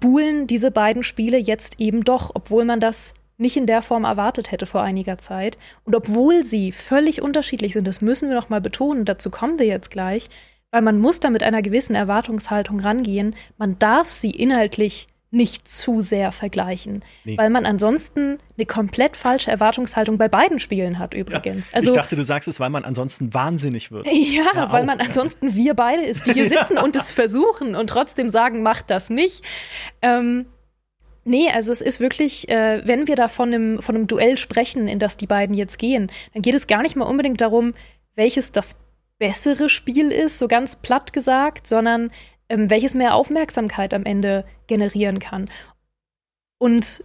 buhlen 0.00 0.46
diese 0.46 0.70
beiden 0.70 1.02
Spiele 1.02 1.38
jetzt 1.38 1.80
eben 1.80 2.04
doch, 2.04 2.30
obwohl 2.34 2.64
man 2.64 2.80
das 2.80 3.14
nicht 3.38 3.56
in 3.56 3.66
der 3.66 3.82
Form 3.82 4.04
erwartet 4.04 4.50
hätte 4.50 4.66
vor 4.66 4.82
einiger 4.82 5.18
Zeit. 5.18 5.56
Und 5.84 5.94
obwohl 5.94 6.44
sie 6.44 6.72
völlig 6.72 7.22
unterschiedlich 7.22 7.72
sind, 7.72 7.86
das 7.86 8.00
müssen 8.00 8.28
wir 8.28 8.36
noch 8.36 8.48
mal 8.48 8.60
betonen, 8.60 9.04
dazu 9.04 9.30
kommen 9.30 9.58
wir 9.58 9.66
jetzt 9.66 9.90
gleich, 9.90 10.28
weil 10.70 10.82
man 10.82 10.98
muss 10.98 11.20
da 11.20 11.30
mit 11.30 11.42
einer 11.42 11.62
gewissen 11.62 11.94
Erwartungshaltung 11.94 12.80
rangehen. 12.80 13.34
Man 13.56 13.78
darf 13.78 14.10
sie 14.10 14.30
inhaltlich 14.32 15.06
nicht 15.30 15.68
zu 15.70 16.00
sehr 16.00 16.32
vergleichen, 16.32 17.04
Nee. 17.24 17.36
weil 17.36 17.50
man 17.50 17.66
ansonsten 17.66 18.38
eine 18.56 18.64
komplett 18.64 19.14
falsche 19.14 19.50
Erwartungshaltung 19.50 20.16
bei 20.16 20.26
beiden 20.26 20.58
Spielen 20.58 20.98
hat 20.98 21.12
übrigens. 21.12 21.72
Also 21.74 21.90
ich 21.90 21.96
dachte, 21.96 22.16
du 22.16 22.24
sagst 22.24 22.48
es, 22.48 22.58
weil 22.60 22.70
man 22.70 22.82
ansonsten 22.84 23.34
wahnsinnig 23.34 23.90
wird. 23.92 24.06
ja, 24.10 24.44
Ja, 24.54 24.72
weil 24.72 24.82
auch. 24.82 24.86
man 24.86 25.00
ansonsten 25.00 25.54
wir 25.54 25.74
beide 25.74 26.02
ist, 26.02 26.24
die 26.26 26.32
hier 26.32 26.48
sitzen 26.48 26.78
und 26.78 26.96
es 26.96 27.10
versuchen 27.12 27.74
und 27.76 27.88
trotzdem 27.88 28.30
sagen, 28.30 28.62
macht 28.62 28.88
das 28.90 29.10
nicht. 29.10 29.44
Ähm, 30.00 30.46
nee, 31.24 31.50
also 31.50 31.72
es 31.72 31.80
ist 31.80 32.00
wirklich, 32.00 32.48
äh, 32.48 32.82
wenn 32.84 33.06
wir 33.06 33.16
da 33.16 33.28
von 33.28 33.48
einem, 33.52 33.82
von 33.82 33.94
einem 33.94 34.06
Duell 34.06 34.38
sprechen, 34.38 34.88
in 34.88 34.98
das 34.98 35.16
die 35.16 35.26
beiden 35.26 35.54
jetzt 35.54 35.78
gehen, 35.78 36.10
dann 36.32 36.42
geht 36.42 36.54
es 36.54 36.66
gar 36.66 36.82
nicht 36.82 36.96
mal 36.96 37.04
unbedingt 37.04 37.40
darum, 37.40 37.74
welches 38.14 38.52
das 38.52 38.76
bessere 39.18 39.68
Spiel 39.68 40.10
ist, 40.10 40.38
so 40.38 40.48
ganz 40.48 40.76
platt 40.76 41.12
gesagt, 41.12 41.66
sondern 41.66 42.10
ähm, 42.48 42.70
welches 42.70 42.94
mehr 42.94 43.14
Aufmerksamkeit 43.14 43.92
am 43.94 44.04
Ende 44.04 44.44
generieren 44.66 45.18
kann. 45.18 45.48
Und 46.58 47.04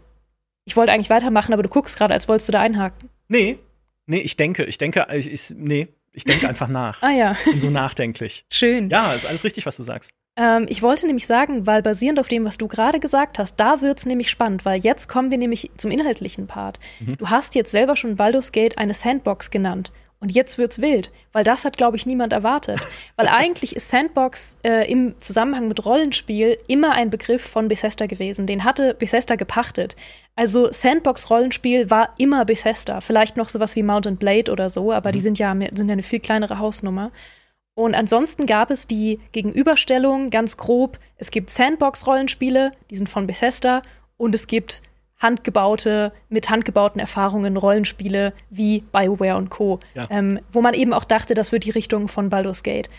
ich 0.66 0.76
wollte 0.76 0.91
eigentlich 0.91 1.09
weitermachen, 1.09 1.53
aber 1.53 1.64
du 1.64 1.70
guckst 1.70 1.97
gerade, 1.97 2.14
als 2.14 2.28
wolltest 2.28 2.49
du 2.49 2.53
da 2.53 2.61
einhaken. 2.61 3.09
Nee, 3.28 3.59
nee, 4.05 4.20
ich 4.20 4.38
denke, 4.38 4.64
ich 4.66 4.78
denke, 4.78 5.05
ich, 5.14 5.32
ich, 5.32 5.49
nee, 5.55 5.88
ich 6.11 6.24
denke 6.24 6.47
einfach 6.47 6.68
nach. 6.68 7.01
Ah 7.01 7.11
ja, 7.11 7.36
Bin 7.45 7.59
so 7.59 7.70
nachdenklich. 7.70 8.45
schön. 8.51 8.89
Ja, 8.89 9.14
ist 9.14 9.26
alles 9.26 9.43
richtig, 9.43 9.66
was 9.66 9.78
du 9.78 9.84
sagst. 9.84 10.11
Ähm, 10.36 10.66
ich 10.70 10.82
wollte 10.82 11.06
nämlich 11.06 11.28
sagen, 11.28 11.68
weil 11.68 11.82
basierend 11.82 12.20
auf 12.20 12.28
dem, 12.28 12.46
was 12.46 12.58
du 12.58 12.68
gerade 12.68 13.00
gesagt 13.00 13.38
hast, 13.40 13.56
da 13.58 13.82
wird's 13.82 14.06
nämlich 14.06 14.30
spannend, 14.30 14.66
weil 14.66 14.80
jetzt 14.80 15.08
kommen 15.08 15.32
wir 15.32 15.38
nämlich 15.38 15.72
zum 15.78 15.92
inhaltlichen 15.92 16.48
Part. 16.48 16.80
Mhm. 17.00 17.18
Du 17.18 17.30
hast 17.30 17.56
jetzt 17.56 17.72
selber 17.72 17.96
schon 17.96 18.16
Baldur's 18.16 18.52
Gate 18.52 18.78
eine 18.78 18.94
Sandbox 18.94 19.52
genannt. 19.52 19.92
Und 20.24 20.32
jetzt 20.32 20.58
wird's 20.58 20.80
wild, 20.80 21.12
weil 21.34 21.44
das 21.44 21.66
hat, 21.66 21.76
glaube 21.76 21.98
ich, 21.98 22.06
niemand 22.06 22.32
erwartet. 22.32 22.80
Weil 23.18 23.28
eigentlich 23.28 23.76
ist 23.76 23.90
Sandbox 23.90 24.56
äh, 24.64 24.90
im 24.90 25.16
Zusammenhang 25.20 25.68
mit 25.68 25.86
Rollenspiel 25.86 26.58
immer 26.70 26.94
ein 26.94 27.10
Begriff 27.10 27.42
von 27.42 27.68
Bethesda 27.68 28.06
gewesen. 28.06 28.48
Den 28.48 28.64
hatte 28.64 28.94
Bethesda 28.94 29.36
gepachtet. 29.36 29.98
Also 30.38 30.72
Sandbox-Rollenspiel 30.72 31.90
war 31.90 32.14
immer 32.18 32.46
Bethesda. 32.46 33.02
Vielleicht 33.02 33.36
noch 33.36 33.50
sowas 33.50 33.76
wie 33.76 33.84
Mountain 33.84 34.16
Blade 34.16 34.50
oder 34.50 34.70
so, 34.70 34.94
aber 34.94 35.10
mhm. 35.10 35.14
die 35.14 35.20
sind 35.20 35.40
ja, 35.40 35.54
sind 35.74 35.90
ja 35.90 35.92
eine 35.92 36.04
viel 36.04 36.22
kleinere 36.22 36.58
Hausnummer. 36.58 37.12
Und 37.76 37.96
ansonsten 37.96 38.46
gab 38.46 38.70
es 38.70 38.86
die 38.86 39.20
Gegenüberstellung 39.32 40.30
ganz 40.30 40.58
grob. 40.58 41.00
Es 41.18 41.32
gibt 41.32 41.50
Sandbox-Rollenspiele, 41.50 42.72
die 42.90 42.96
sind 42.96 43.10
von 43.10 43.26
Bethesda, 43.26 43.82
und 44.18 44.36
es 44.36 44.48
gibt 44.48 44.84
handgebaute, 45.18 46.12
mit 46.30 46.50
handgebauten 46.50 47.00
Erfahrungen 47.00 47.58
Rollenspiele 47.58 48.34
wie 48.50 48.82
BioWare 48.92 49.38
und 49.38 49.50
Co., 49.50 49.80
ja. 49.96 50.08
ähm, 50.12 50.40
wo 50.52 50.62
man 50.62 50.74
eben 50.74 50.94
auch 50.94 51.06
dachte, 51.06 51.34
das 51.34 51.52
wird 51.52 51.64
die 51.64 51.72
Richtung 51.72 52.08
von 52.10 52.30
Baldur's 52.30 52.62
Gate. 52.62 52.90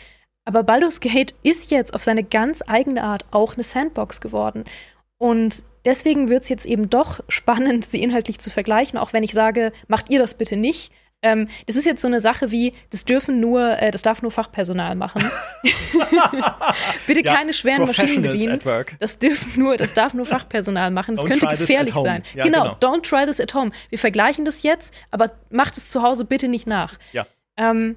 Aber 0.45 0.62
Baldur's 0.62 1.01
Gate 1.01 1.35
ist 1.43 1.70
jetzt 1.70 1.95
auf 1.95 2.03
seine 2.03 2.25
ganz 2.25 2.62
eigene 2.66 3.03
Art 3.03 3.25
auch 3.31 3.55
eine 3.55 3.62
Sandbox 3.62 4.20
geworden. 4.20 4.64
Und 5.18 5.62
deswegen 5.85 6.29
wird 6.29 6.43
es 6.43 6.49
jetzt 6.49 6.66
eben 6.66 6.91
doch 6.91 7.20
spannend, 7.29 7.85
sie 7.91 8.03
inhaltlich 8.03 8.39
zu 8.41 8.51
vergleichen, 8.51 8.99
auch 8.99 9.12
wenn 9.12 9.22
ich 9.22 9.33
sage, 9.33 9.72
macht 9.87 10.11
ihr 10.11 10.18
das 10.18 10.35
bitte 10.35 10.57
nicht. 10.57 10.93
Ähm, 11.25 11.49
das 11.66 11.77
ist 11.77 11.87
jetzt 11.87 12.03
so 12.03 12.07
eine 12.07 12.20
Sache 12.20 12.51
wie, 12.51 12.72
das 12.91 13.07
dürfen 13.07 13.41
nur, 13.41 13.79
äh, 13.81 13.91
das 13.91 14.03
darf 14.03 14.20
nur 14.20 14.31
Fachpersonal 14.31 14.95
machen. 14.95 15.25
Bitte 17.07 17.25
ja, 17.25 17.35
keine 17.35 17.55
schweren 17.55 17.87
Maschinen 17.87 18.20
bedienen. 18.20 18.61
Das 19.01 19.18
dürfen 19.18 19.59
nur, 19.59 19.79
das 19.79 19.95
darf 19.95 20.12
nur 20.12 20.27
Fachpersonal 20.35 20.91
machen. 20.91 21.16
Das 21.16 21.25
könnte 21.25 21.47
gefährlich 21.47 21.95
sein. 21.95 22.22
Ja, 22.35 22.45
genau, 22.45 22.77
genau, 22.79 22.97
don't 22.99 23.09
try 23.09 23.25
this 23.25 23.41
at 23.41 23.55
home. 23.55 23.70
Wir 23.89 23.99
vergleichen 23.99 24.45
das 24.45 24.62
jetzt, 24.62 24.93
aber 25.11 25.33
macht 25.49 25.79
es 25.79 25.89
zu 25.89 26.03
Hause 26.03 26.27
bitte 26.27 26.47
nicht 26.47 26.66
nach. 26.66 26.99
Ja. 27.12 27.27
Ähm, 27.57 27.97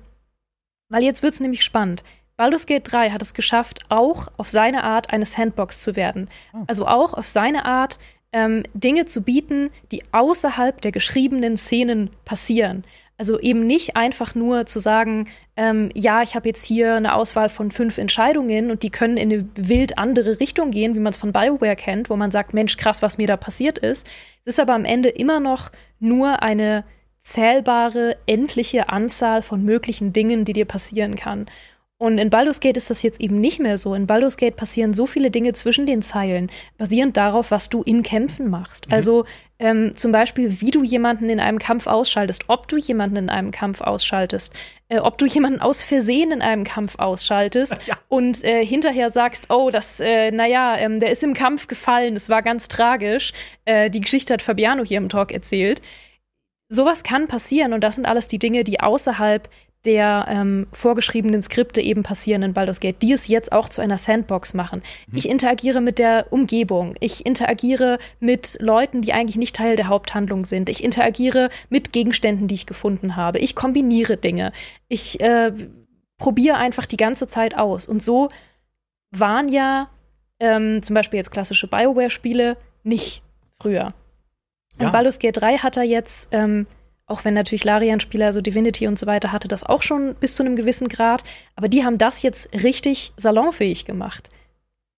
weil 0.87 1.03
jetzt 1.03 1.21
wird 1.21 1.33
es 1.33 1.41
nämlich 1.41 1.65
spannend. 1.65 2.05
Baldur's 2.37 2.65
Gate 2.65 2.89
3 2.89 3.09
hat 3.09 3.21
es 3.21 3.33
geschafft, 3.33 3.81
auch 3.89 4.27
auf 4.37 4.47
seine 4.47 4.83
Art 4.83 5.09
eine 5.09 5.25
Sandbox 5.25 5.81
zu 5.81 5.97
werden. 5.97 6.29
Oh. 6.53 6.63
Also 6.67 6.87
auch 6.87 7.13
auf 7.13 7.27
seine 7.27 7.65
Art 7.65 7.99
ähm, 8.31 8.63
Dinge 8.73 9.05
zu 9.05 9.21
bieten, 9.21 9.69
die 9.91 10.03
außerhalb 10.13 10.79
der 10.79 10.93
geschriebenen 10.93 11.57
Szenen 11.57 12.11
passieren. 12.23 12.85
Also 13.19 13.39
eben 13.39 13.65
nicht 13.65 13.95
einfach 13.95 14.35
nur 14.35 14.67
zu 14.67 14.77
sagen, 14.77 15.27
ähm, 15.55 15.89
ja, 15.95 16.21
ich 16.21 16.35
habe 16.35 16.47
jetzt 16.47 16.63
hier 16.63 16.95
eine 16.95 17.15
Auswahl 17.15 17.49
von 17.49 17.71
fünf 17.71 17.97
Entscheidungen 17.97 18.69
und 18.69 18.83
die 18.83 18.91
können 18.91 19.17
in 19.17 19.33
eine 19.33 19.49
wild 19.55 19.97
andere 19.97 20.39
Richtung 20.39 20.69
gehen, 20.69 20.93
wie 20.93 20.99
man 20.99 21.11
es 21.11 21.17
von 21.17 21.33
BioWare 21.33 21.75
kennt, 21.75 22.11
wo 22.11 22.15
man 22.15 22.29
sagt, 22.29 22.53
Mensch, 22.53 22.77
krass, 22.77 23.01
was 23.01 23.17
mir 23.17 23.25
da 23.25 23.35
passiert 23.35 23.79
ist. 23.79 24.05
Es 24.41 24.47
ist 24.47 24.59
aber 24.59 24.75
am 24.75 24.85
Ende 24.85 25.09
immer 25.09 25.39
noch 25.39 25.71
nur 25.99 26.43
eine 26.43 26.83
zählbare, 27.23 28.17
endliche 28.27 28.87
Anzahl 28.87 29.41
von 29.41 29.63
möglichen 29.63 30.13
Dingen, 30.13 30.45
die 30.45 30.53
dir 30.53 30.65
passieren 30.65 31.15
kann. 31.15 31.47
Und 31.99 32.19
in 32.19 32.29
Baldur's 32.29 32.59
Gate 32.59 32.77
ist 32.77 32.91
das 32.91 33.01
jetzt 33.01 33.19
eben 33.19 33.41
nicht 33.41 33.59
mehr 33.59 33.79
so. 33.79 33.95
In 33.95 34.05
Baldur's 34.05 34.37
Gate 34.37 34.55
passieren 34.55 34.93
so 34.93 35.07
viele 35.07 35.31
Dinge 35.31 35.53
zwischen 35.53 35.87
den 35.87 36.03
Zeilen, 36.03 36.51
basierend 36.77 37.17
darauf, 37.17 37.49
was 37.49 37.69
du 37.69 37.81
in 37.81 38.03
Kämpfen 38.03 38.51
machst. 38.51 38.87
Mhm. 38.87 38.93
Also 38.93 39.25
ähm, 39.57 39.93
zum 39.95 40.11
Beispiel, 40.11 40.61
wie 40.61 40.69
du 40.69 40.83
jemanden 40.83 41.27
in 41.27 41.39
einem 41.39 41.57
Kampf 41.57 41.87
ausschaltest, 41.87 42.43
ob 42.49 42.67
du 42.67 42.77
jemanden 42.77 43.15
in 43.15 43.29
einem 43.31 43.49
Kampf 43.49 43.81
ausschaltest, 43.81 44.53
äh, 44.89 44.99
ob 44.99 45.17
du 45.17 45.25
jemanden 45.25 45.59
aus 45.59 45.81
Versehen 45.81 46.31
in 46.31 46.43
einem 46.43 46.65
Kampf 46.65 46.99
ausschaltest 46.99 47.73
ja. 47.87 47.97
und 48.09 48.43
äh, 48.43 48.63
hinterher 48.63 49.09
sagst, 49.09 49.49
oh, 49.49 49.71
das, 49.71 49.99
äh, 49.99 50.29
naja, 50.29 50.77
ähm, 50.77 50.99
der 50.99 51.09
ist 51.09 51.23
im 51.23 51.33
Kampf 51.33 51.67
gefallen, 51.67 52.13
das 52.13 52.29
war 52.29 52.43
ganz 52.43 52.67
tragisch. 52.67 53.33
Äh, 53.65 53.89
die 53.89 54.01
Geschichte 54.01 54.33
hat 54.33 54.43
Fabiano 54.43 54.83
hier 54.83 54.99
im 54.99 55.09
Talk 55.09 55.31
erzählt. 55.31 55.81
Sowas 56.69 57.01
kann 57.01 57.27
passieren 57.27 57.73
und 57.73 57.81
das 57.81 57.95
sind 57.95 58.05
alles 58.05 58.27
die 58.27 58.39
Dinge, 58.39 58.63
die 58.63 58.81
außerhalb 58.81 59.49
der 59.87 60.25
ähm, 60.29 60.67
vorgeschriebenen 60.73 61.41
Skripte 61.41 61.79
eben 61.79 62.03
passieren 62.03 62.43
in 62.43 62.53
Baldur's 62.53 62.81
Gate, 62.81 63.01
die 63.01 63.13
es 63.13 63.29
jetzt 63.29 63.53
auch 63.53 63.69
zu 63.69 63.79
einer 63.79 63.97
Sandbox 63.97 64.53
machen. 64.53 64.83
Mhm. 65.07 65.17
Ich 65.17 65.29
interagiere 65.29 65.79
mit 65.79 65.97
der 65.97 66.27
Umgebung. 66.29 66.95
Ich 66.99 67.25
interagiere 67.25 67.97
mit 68.19 68.57
Leuten, 68.59 69.01
die 69.01 69.13
eigentlich 69.13 69.37
nicht 69.37 69.55
Teil 69.55 69.77
der 69.77 69.87
Haupthandlung 69.87 70.43
sind. 70.43 70.67
Ich 70.67 70.83
interagiere 70.83 71.49
mit 71.69 71.93
Gegenständen, 71.93 72.49
die 72.49 72.55
ich 72.55 72.65
gefunden 72.65 73.15
habe. 73.15 73.39
Ich 73.39 73.55
kombiniere 73.55 74.17
Dinge. 74.17 74.51
Ich 74.89 75.21
äh, 75.21 75.53
probiere 76.17 76.57
einfach 76.57 76.85
die 76.85 76.97
ganze 76.97 77.27
Zeit 77.27 77.57
aus. 77.57 77.87
Und 77.87 78.03
so 78.03 78.27
waren 79.11 79.47
ja 79.47 79.89
ähm, 80.41 80.83
zum 80.83 80.93
Beispiel 80.95 81.17
jetzt 81.17 81.31
klassische 81.31 81.67
Bioware-Spiele 81.67 82.57
nicht 82.83 83.23
früher. 83.57 83.93
Ja. 84.79 84.87
Und 84.87 84.91
Baldur's 84.91 85.19
Gate 85.19 85.41
3 85.41 85.59
hat 85.59 85.77
er 85.77 85.83
jetzt 85.83 86.27
ähm, 86.33 86.67
auch 87.07 87.23
wenn 87.23 87.33
natürlich 87.33 87.63
Larian-Spieler, 87.63 88.33
so 88.33 88.41
Divinity 88.41 88.85
und 88.85 88.99
so 88.99 89.07
weiter, 89.07 89.31
hatte 89.31 89.47
das 89.47 89.63
auch 89.63 89.81
schon 89.81 90.15
bis 90.19 90.35
zu 90.35 90.43
einem 90.43 90.57
gewissen 90.57 90.89
Grad. 90.89 91.23
Aber 91.55 91.69
die 91.69 91.83
haben 91.83 91.97
das 91.97 92.21
jetzt 92.21 92.49
richtig 92.53 93.13
salonfähig 93.15 93.85
gemacht. 93.85 94.29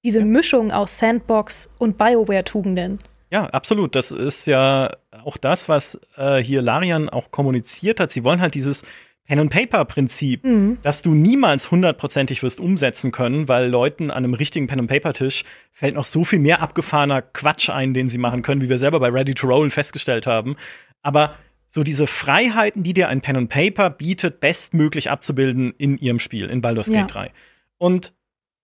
Diese 0.03 0.19
ja. 0.19 0.25
Mischung 0.25 0.71
aus 0.71 0.97
Sandbox 0.97 1.71
und 1.77 1.97
Bioware-Tugenden. 1.97 2.97
Ja, 3.31 3.45
absolut. 3.45 3.95
Das 3.95 4.09
ist 4.09 4.47
ja 4.47 4.91
auch 5.23 5.37
das, 5.37 5.69
was 5.69 5.99
äh, 6.17 6.37
hier 6.41 6.63
Larian 6.63 7.09
auch 7.09 7.29
kommuniziert 7.29 7.99
hat. 7.99 8.11
Sie 8.11 8.23
wollen 8.23 8.41
halt 8.41 8.55
dieses 8.55 8.83
Pen-and-Paper-Prinzip, 9.25 10.43
mhm. 10.43 10.79
dass 10.81 11.03
du 11.03 11.11
niemals 11.11 11.69
hundertprozentig 11.69 12.41
wirst 12.41 12.59
umsetzen 12.59 13.11
können, 13.11 13.47
weil 13.47 13.69
Leuten 13.69 14.09
an 14.09 14.23
einem 14.23 14.33
richtigen 14.33 14.65
Pen-and-Paper-Tisch 14.65 15.43
fällt 15.71 15.93
noch 15.93 16.05
so 16.05 16.23
viel 16.23 16.39
mehr 16.39 16.63
abgefahrener 16.63 17.21
Quatsch 17.21 17.69
ein, 17.69 17.93
den 17.93 18.09
sie 18.09 18.17
machen 18.17 18.41
können, 18.41 18.61
wie 18.61 18.69
wir 18.69 18.79
selber 18.79 18.99
bei 18.99 19.09
Ready 19.09 19.35
to 19.35 19.45
Roll 19.45 19.69
festgestellt 19.69 20.25
haben. 20.25 20.55
Aber 21.03 21.35
so 21.69 21.83
diese 21.83 22.07
Freiheiten, 22.07 22.83
die 22.83 22.93
dir 22.93 23.07
ein 23.07 23.21
Pen 23.21 23.37
and 23.37 23.49
Paper 23.49 23.89
bietet, 23.91 24.39
bestmöglich 24.39 25.09
abzubilden 25.09 25.73
in 25.77 25.97
ihrem 25.97 26.19
Spiel, 26.19 26.49
in 26.49 26.61
Baldur's 26.61 26.87
Gate 26.87 26.97
ja. 26.97 27.05
3. 27.05 27.31
Und 27.77 28.13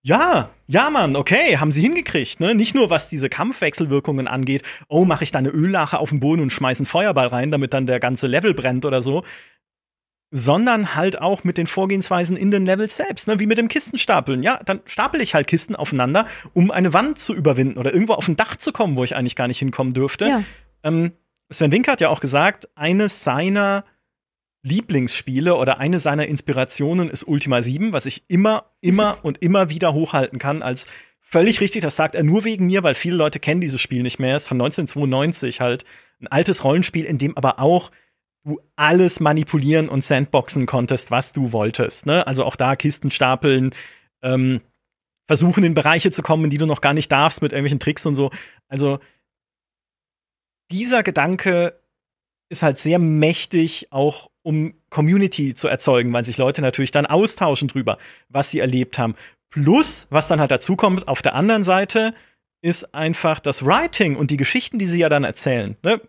ja, 0.02 0.50
ja, 0.66 0.90
Mann, 0.90 1.16
okay, 1.16 1.56
haben 1.58 1.72
sie 1.72 1.82
hingekriegt, 1.82 2.38
ne? 2.38 2.54
Nicht 2.54 2.74
nur 2.74 2.90
was 2.90 3.08
diese 3.08 3.28
Kampfwechselwirkungen 3.28 4.28
angeht, 4.28 4.62
oh, 4.88 5.04
mache 5.04 5.24
ich 5.24 5.32
da 5.32 5.38
eine 5.38 5.48
Öllache 5.48 5.98
auf 5.98 6.10
den 6.10 6.20
Boden 6.20 6.42
und 6.42 6.50
schmeiß 6.50 6.78
einen 6.78 6.86
Feuerball 6.86 7.28
rein, 7.28 7.50
damit 7.50 7.74
dann 7.74 7.86
der 7.86 7.98
ganze 7.98 8.28
Level 8.28 8.54
brennt 8.54 8.84
oder 8.84 9.02
so, 9.02 9.24
sondern 10.30 10.94
halt 10.94 11.20
auch 11.20 11.44
mit 11.44 11.58
den 11.58 11.66
Vorgehensweisen 11.66 12.36
in 12.36 12.50
den 12.50 12.66
Levels 12.66 12.96
selbst, 12.96 13.26
ne? 13.26 13.38
wie 13.40 13.46
mit 13.46 13.58
dem 13.58 13.68
Kistenstapeln. 13.68 14.42
Ja, 14.42 14.60
dann 14.64 14.80
stapel 14.84 15.20
ich 15.20 15.34
halt 15.34 15.46
Kisten 15.46 15.74
aufeinander, 15.74 16.26
um 16.52 16.70
eine 16.70 16.92
Wand 16.92 17.18
zu 17.18 17.34
überwinden 17.34 17.78
oder 17.78 17.92
irgendwo 17.92 18.14
auf 18.14 18.28
ein 18.28 18.36
Dach 18.36 18.56
zu 18.56 18.72
kommen, 18.72 18.96
wo 18.96 19.04
ich 19.04 19.16
eigentlich 19.16 19.36
gar 19.36 19.48
nicht 19.48 19.58
hinkommen 19.58 19.92
dürfte. 19.92 20.26
Ja. 20.26 20.42
Ähm, 20.82 21.12
Sven 21.50 21.72
Wink 21.72 21.88
hat 21.88 22.00
ja 22.00 22.08
auch 22.08 22.20
gesagt, 22.20 22.68
eines 22.74 23.22
seiner 23.22 23.84
Lieblingsspiele 24.62 25.54
oder 25.54 25.78
eine 25.78 26.00
seiner 26.00 26.26
Inspirationen 26.26 27.08
ist 27.08 27.22
Ultima 27.22 27.62
7, 27.62 27.92
was 27.92 28.06
ich 28.06 28.24
immer, 28.28 28.70
immer 28.80 29.18
und 29.22 29.42
immer 29.42 29.70
wieder 29.70 29.92
hochhalten 29.94 30.38
kann 30.38 30.62
als 30.62 30.86
völlig 31.20 31.60
richtig. 31.60 31.82
Das 31.82 31.96
sagt 31.96 32.14
er 32.14 32.24
nur 32.24 32.44
wegen 32.44 32.66
mir, 32.66 32.82
weil 32.82 32.94
viele 32.94 33.16
Leute 33.16 33.38
kennen 33.38 33.60
dieses 33.60 33.80
Spiel 33.80 34.02
nicht 34.02 34.18
mehr. 34.18 34.34
Es 34.34 34.42
ist 34.42 34.48
von 34.48 34.60
1992 34.60 35.60
halt 35.60 35.84
ein 36.20 36.26
altes 36.26 36.64
Rollenspiel, 36.64 37.04
in 37.04 37.18
dem 37.18 37.36
aber 37.36 37.60
auch 37.60 37.90
du 38.44 38.60
alles 38.76 39.20
manipulieren 39.20 39.88
und 39.88 40.04
sandboxen 40.04 40.66
konntest, 40.66 41.10
was 41.10 41.32
du 41.32 41.52
wolltest. 41.52 42.06
Ne? 42.06 42.26
Also 42.26 42.44
auch 42.44 42.56
da 42.56 42.76
Kisten 42.76 43.10
stapeln, 43.10 43.74
ähm, 44.22 44.60
versuchen 45.26 45.64
in 45.64 45.74
Bereiche 45.74 46.10
zu 46.10 46.22
kommen, 46.22 46.44
in 46.44 46.50
die 46.50 46.58
du 46.58 46.66
noch 46.66 46.80
gar 46.80 46.94
nicht 46.94 47.10
darfst 47.10 47.42
mit 47.42 47.52
irgendwelchen 47.52 47.80
Tricks 47.80 48.06
und 48.06 48.14
so. 48.14 48.30
Also 48.68 49.00
dieser 50.70 51.02
Gedanke 51.02 51.78
ist 52.48 52.62
halt 52.62 52.78
sehr 52.78 52.98
mächtig, 52.98 53.88
auch 53.90 54.30
um 54.42 54.74
Community 54.90 55.54
zu 55.54 55.68
erzeugen, 55.68 56.12
weil 56.12 56.24
sich 56.24 56.38
Leute 56.38 56.62
natürlich 56.62 56.92
dann 56.92 57.06
austauschen 57.06 57.68
drüber, 57.68 57.98
was 58.28 58.50
sie 58.50 58.60
erlebt 58.60 58.98
haben. 58.98 59.16
Plus, 59.50 60.06
was 60.10 60.28
dann 60.28 60.40
halt 60.40 60.50
dazu 60.50 60.76
kommt, 60.76 61.08
auf 61.08 61.22
der 61.22 61.34
anderen 61.34 61.64
Seite 61.64 62.14
ist 62.62 62.94
einfach 62.94 63.40
das 63.40 63.64
Writing 63.64 64.16
und 64.16 64.30
die 64.30 64.36
Geschichten, 64.36 64.78
die 64.78 64.86
sie 64.86 65.00
ja 65.00 65.08
dann 65.08 65.24
erzählen. 65.24 65.76
Ne? 65.82 66.00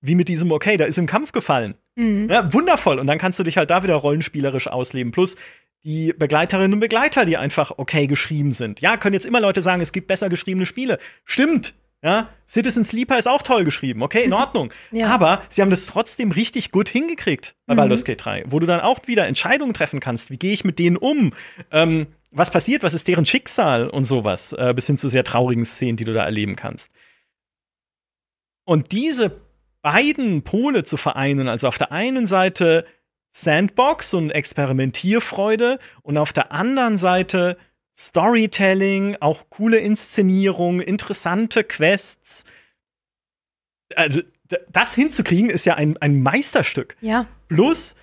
Wie 0.00 0.14
mit 0.14 0.28
diesem, 0.28 0.50
okay, 0.52 0.76
da 0.76 0.84
ist 0.84 0.98
im 0.98 1.06
Kampf 1.06 1.32
gefallen. 1.32 1.74
Mhm. 1.96 2.28
Ja, 2.30 2.52
wundervoll. 2.52 2.98
Und 2.98 3.06
dann 3.06 3.18
kannst 3.18 3.38
du 3.38 3.42
dich 3.42 3.56
halt 3.56 3.70
da 3.70 3.82
wieder 3.82 3.94
rollenspielerisch 3.94 4.68
ausleben. 4.68 5.12
Plus 5.12 5.36
die 5.84 6.12
Begleiterinnen 6.12 6.74
und 6.74 6.80
Begleiter, 6.80 7.24
die 7.24 7.36
einfach 7.36 7.72
okay 7.76 8.06
geschrieben 8.06 8.52
sind. 8.52 8.80
Ja, 8.80 8.96
können 8.96 9.14
jetzt 9.14 9.26
immer 9.26 9.40
Leute 9.40 9.62
sagen, 9.62 9.80
es 9.80 9.92
gibt 9.92 10.08
besser 10.08 10.28
geschriebene 10.28 10.66
Spiele. 10.66 10.98
Stimmt. 11.24 11.74
Ja, 12.02 12.30
Citizen 12.48 12.84
Sleeper 12.84 13.18
ist 13.18 13.28
auch 13.28 13.42
toll 13.42 13.64
geschrieben, 13.64 14.02
okay, 14.02 14.24
in 14.24 14.32
Ordnung. 14.34 14.72
ja. 14.90 15.08
Aber 15.08 15.42
sie 15.48 15.60
haben 15.60 15.70
das 15.70 15.86
trotzdem 15.86 16.32
richtig 16.32 16.70
gut 16.70 16.88
hingekriegt 16.88 17.56
bei 17.66 17.74
mhm. 17.74 17.78
Baldur's 17.78 18.04
Gate 18.04 18.24
3, 18.24 18.44
wo 18.46 18.58
du 18.58 18.66
dann 18.66 18.80
auch 18.80 19.06
wieder 19.06 19.26
Entscheidungen 19.26 19.74
treffen 19.74 20.00
kannst. 20.00 20.30
Wie 20.30 20.38
gehe 20.38 20.52
ich 20.52 20.64
mit 20.64 20.78
denen 20.78 20.96
um? 20.96 21.32
Ähm, 21.70 22.06
was 22.30 22.50
passiert? 22.50 22.82
Was 22.82 22.94
ist 22.94 23.08
deren 23.08 23.26
Schicksal 23.26 23.88
und 23.88 24.04
sowas? 24.04 24.52
Äh, 24.52 24.72
bis 24.74 24.86
hin 24.86 24.96
zu 24.96 25.08
sehr 25.08 25.24
traurigen 25.24 25.64
Szenen, 25.64 25.96
die 25.96 26.04
du 26.04 26.12
da 26.12 26.24
erleben 26.24 26.56
kannst. 26.56 26.90
Und 28.64 28.92
diese 28.92 29.40
beiden 29.82 30.42
Pole 30.42 30.84
zu 30.84 30.96
vereinen, 30.96 31.48
also 31.48 31.68
auf 31.68 31.78
der 31.78 31.92
einen 31.92 32.26
Seite 32.26 32.86
Sandbox 33.30 34.14
und 34.14 34.30
Experimentierfreude 34.30 35.78
und 36.02 36.18
auf 36.18 36.32
der 36.32 36.52
anderen 36.52 36.96
Seite 36.96 37.56
Storytelling, 38.06 39.16
auch 39.20 39.50
coole 39.50 39.78
Inszenierung, 39.78 40.80
interessante 40.80 41.64
Quests. 41.64 42.44
Also, 43.94 44.22
das 44.70 44.94
hinzukriegen 44.94 45.50
ist 45.50 45.64
ja 45.66 45.74
ein, 45.74 45.96
ein 45.98 46.22
Meisterstück. 46.22 46.96
Ja. 47.00 47.26
Plus, 47.48 47.94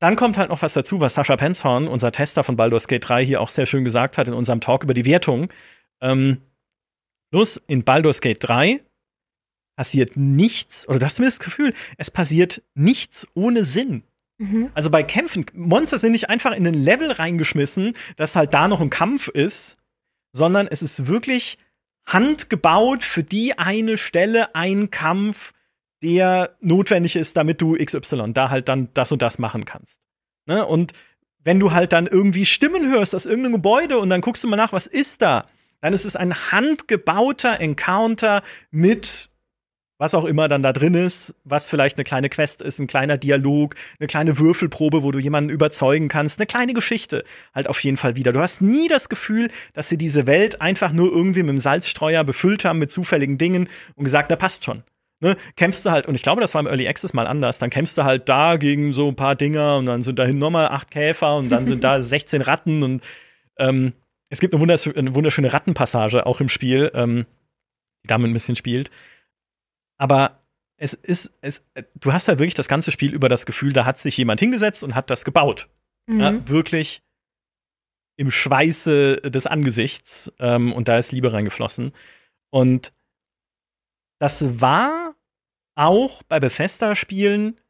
dann 0.00 0.14
kommt 0.16 0.38
halt 0.38 0.50
noch 0.50 0.62
was 0.62 0.72
dazu, 0.72 1.00
was 1.00 1.14
Sascha 1.14 1.36
Penzhorn, 1.36 1.88
unser 1.88 2.12
Tester 2.12 2.44
von 2.44 2.56
Baldur's 2.56 2.86
Gate 2.86 3.08
3, 3.08 3.24
hier 3.24 3.40
auch 3.40 3.48
sehr 3.48 3.66
schön 3.66 3.84
gesagt 3.84 4.18
hat 4.18 4.28
in 4.28 4.34
unserem 4.34 4.60
Talk 4.60 4.84
über 4.84 4.94
die 4.94 5.04
Wertung. 5.04 5.52
Ähm, 6.00 6.40
Plus 7.30 7.60
in 7.66 7.84
Baldur's 7.84 8.20
Gate 8.20 8.38
3 8.40 8.80
passiert 9.76 10.16
nichts, 10.16 10.88
oder 10.88 10.98
du 10.98 11.04
hast 11.04 11.16
zumindest 11.16 11.40
das 11.40 11.46
Gefühl, 11.46 11.74
es 11.98 12.10
passiert 12.10 12.62
nichts 12.74 13.26
ohne 13.34 13.64
Sinn. 13.64 14.02
Mhm. 14.38 14.70
Also 14.74 14.90
bei 14.90 15.02
Kämpfen, 15.02 15.46
Monster 15.52 15.98
sind 15.98 16.12
nicht 16.12 16.30
einfach 16.30 16.52
in 16.52 16.66
ein 16.66 16.74
Level 16.74 17.10
reingeschmissen, 17.10 17.94
dass 18.16 18.36
halt 18.36 18.54
da 18.54 18.68
noch 18.68 18.80
ein 18.80 18.90
Kampf 18.90 19.28
ist, 19.28 19.76
sondern 20.32 20.68
es 20.68 20.82
ist 20.82 21.06
wirklich 21.06 21.58
handgebaut 22.06 23.04
für 23.04 23.22
die 23.22 23.58
eine 23.58 23.98
Stelle 23.98 24.54
ein 24.54 24.90
Kampf, 24.90 25.52
der 26.02 26.56
notwendig 26.60 27.16
ist, 27.16 27.36
damit 27.36 27.60
du 27.60 27.76
XY 27.76 28.32
da 28.32 28.50
halt 28.50 28.68
dann 28.68 28.88
das 28.94 29.12
und 29.12 29.20
das 29.20 29.38
machen 29.38 29.64
kannst. 29.64 30.00
Ne? 30.46 30.64
Und 30.64 30.92
wenn 31.42 31.60
du 31.60 31.72
halt 31.72 31.92
dann 31.92 32.06
irgendwie 32.06 32.46
Stimmen 32.46 32.90
hörst 32.90 33.14
aus 33.14 33.26
irgendeinem 33.26 33.54
Gebäude 33.54 33.98
und 33.98 34.10
dann 34.10 34.20
guckst 34.20 34.44
du 34.44 34.48
mal 34.48 34.56
nach, 34.56 34.72
was 34.72 34.86
ist 34.86 35.22
da? 35.22 35.46
Dann 35.80 35.92
ist 35.92 36.04
es 36.04 36.16
ein 36.16 36.34
handgebauter 36.52 37.60
Encounter 37.60 38.42
mit 38.70 39.30
was 39.98 40.14
auch 40.14 40.24
immer 40.24 40.48
dann 40.48 40.62
da 40.62 40.72
drin 40.72 40.94
ist, 40.94 41.34
was 41.44 41.68
vielleicht 41.68 41.98
eine 41.98 42.04
kleine 42.04 42.28
Quest 42.28 42.62
ist, 42.62 42.78
ein 42.78 42.86
kleiner 42.86 43.18
Dialog, 43.18 43.74
eine 43.98 44.06
kleine 44.06 44.38
Würfelprobe, 44.38 45.02
wo 45.02 45.10
du 45.10 45.18
jemanden 45.18 45.50
überzeugen 45.50 46.08
kannst, 46.08 46.38
eine 46.38 46.46
kleine 46.46 46.72
Geschichte 46.72 47.24
halt 47.54 47.68
auf 47.68 47.80
jeden 47.80 47.96
Fall 47.96 48.14
wieder. 48.16 48.32
Du 48.32 48.40
hast 48.40 48.62
nie 48.62 48.88
das 48.88 49.08
Gefühl, 49.08 49.50
dass 49.74 49.88
sie 49.88 49.98
diese 49.98 50.26
Welt 50.26 50.62
einfach 50.62 50.92
nur 50.92 51.10
irgendwie 51.10 51.42
mit 51.42 51.50
dem 51.50 51.58
Salzstreuer 51.58 52.24
befüllt 52.24 52.64
haben 52.64 52.78
mit 52.78 52.92
zufälligen 52.92 53.38
Dingen 53.38 53.68
und 53.96 54.04
gesagt, 54.04 54.30
da 54.30 54.36
passt 54.36 54.64
schon. 54.64 54.84
Ne, 55.20 55.36
kämpfst 55.56 55.84
du 55.84 55.90
halt, 55.90 56.06
und 56.06 56.14
ich 56.14 56.22
glaube, 56.22 56.40
das 56.40 56.54
war 56.54 56.60
im 56.60 56.68
Early 56.68 56.86
Access 56.86 57.12
mal 57.12 57.26
anders, 57.26 57.58
dann 57.58 57.70
kämpfst 57.70 57.98
du 57.98 58.04
halt 58.04 58.28
da 58.28 58.56
gegen 58.56 58.92
so 58.92 59.08
ein 59.08 59.16
paar 59.16 59.34
Dinger 59.34 59.76
und 59.78 59.86
dann 59.86 60.04
sind 60.04 60.16
dahin 60.16 60.38
nochmal 60.38 60.68
acht 60.68 60.92
Käfer 60.92 61.36
und 61.36 61.48
dann 61.48 61.66
sind 61.66 61.82
da 61.82 62.00
16 62.02 62.40
Ratten 62.40 62.84
und 62.84 63.02
ähm, 63.58 63.94
es 64.28 64.38
gibt 64.38 64.54
eine, 64.54 64.62
wunderschöne, 64.62 65.52
Rattenpassage 65.52 66.24
auch 66.24 66.40
im 66.40 66.48
Spiel, 66.48 66.92
ähm, 66.94 67.26
die 68.04 68.08
damit 68.08 68.30
ein 68.30 68.32
bisschen 68.32 68.54
spielt. 68.54 68.90
Aber 69.98 70.42
es 70.76 70.94
ist, 70.94 71.32
es, 71.40 71.64
du 71.96 72.12
hast 72.12 72.28
halt 72.28 72.38
wirklich 72.38 72.54
das 72.54 72.68
ganze 72.68 72.92
Spiel 72.92 73.12
über 73.12 73.28
das 73.28 73.46
Gefühl, 73.46 73.72
da 73.72 73.84
hat 73.84 73.98
sich 73.98 74.16
jemand 74.16 74.40
hingesetzt 74.40 74.84
und 74.84 74.94
hat 74.94 75.10
das 75.10 75.24
gebaut. 75.24 75.68
Mhm. 76.06 76.20
Ja, 76.20 76.48
wirklich 76.48 77.02
im 78.16 78.30
Schweiße 78.30 79.22
des 79.22 79.46
Angesichts. 79.46 80.32
Ähm, 80.38 80.72
und 80.72 80.88
da 80.88 80.98
ist 80.98 81.12
Liebe 81.12 81.32
reingeflossen. 81.32 81.92
Und 82.50 82.92
das 84.20 84.60
war 84.60 85.14
auch 85.74 86.22
bei 86.24 86.40
Bethesda-Spielen 86.40 87.60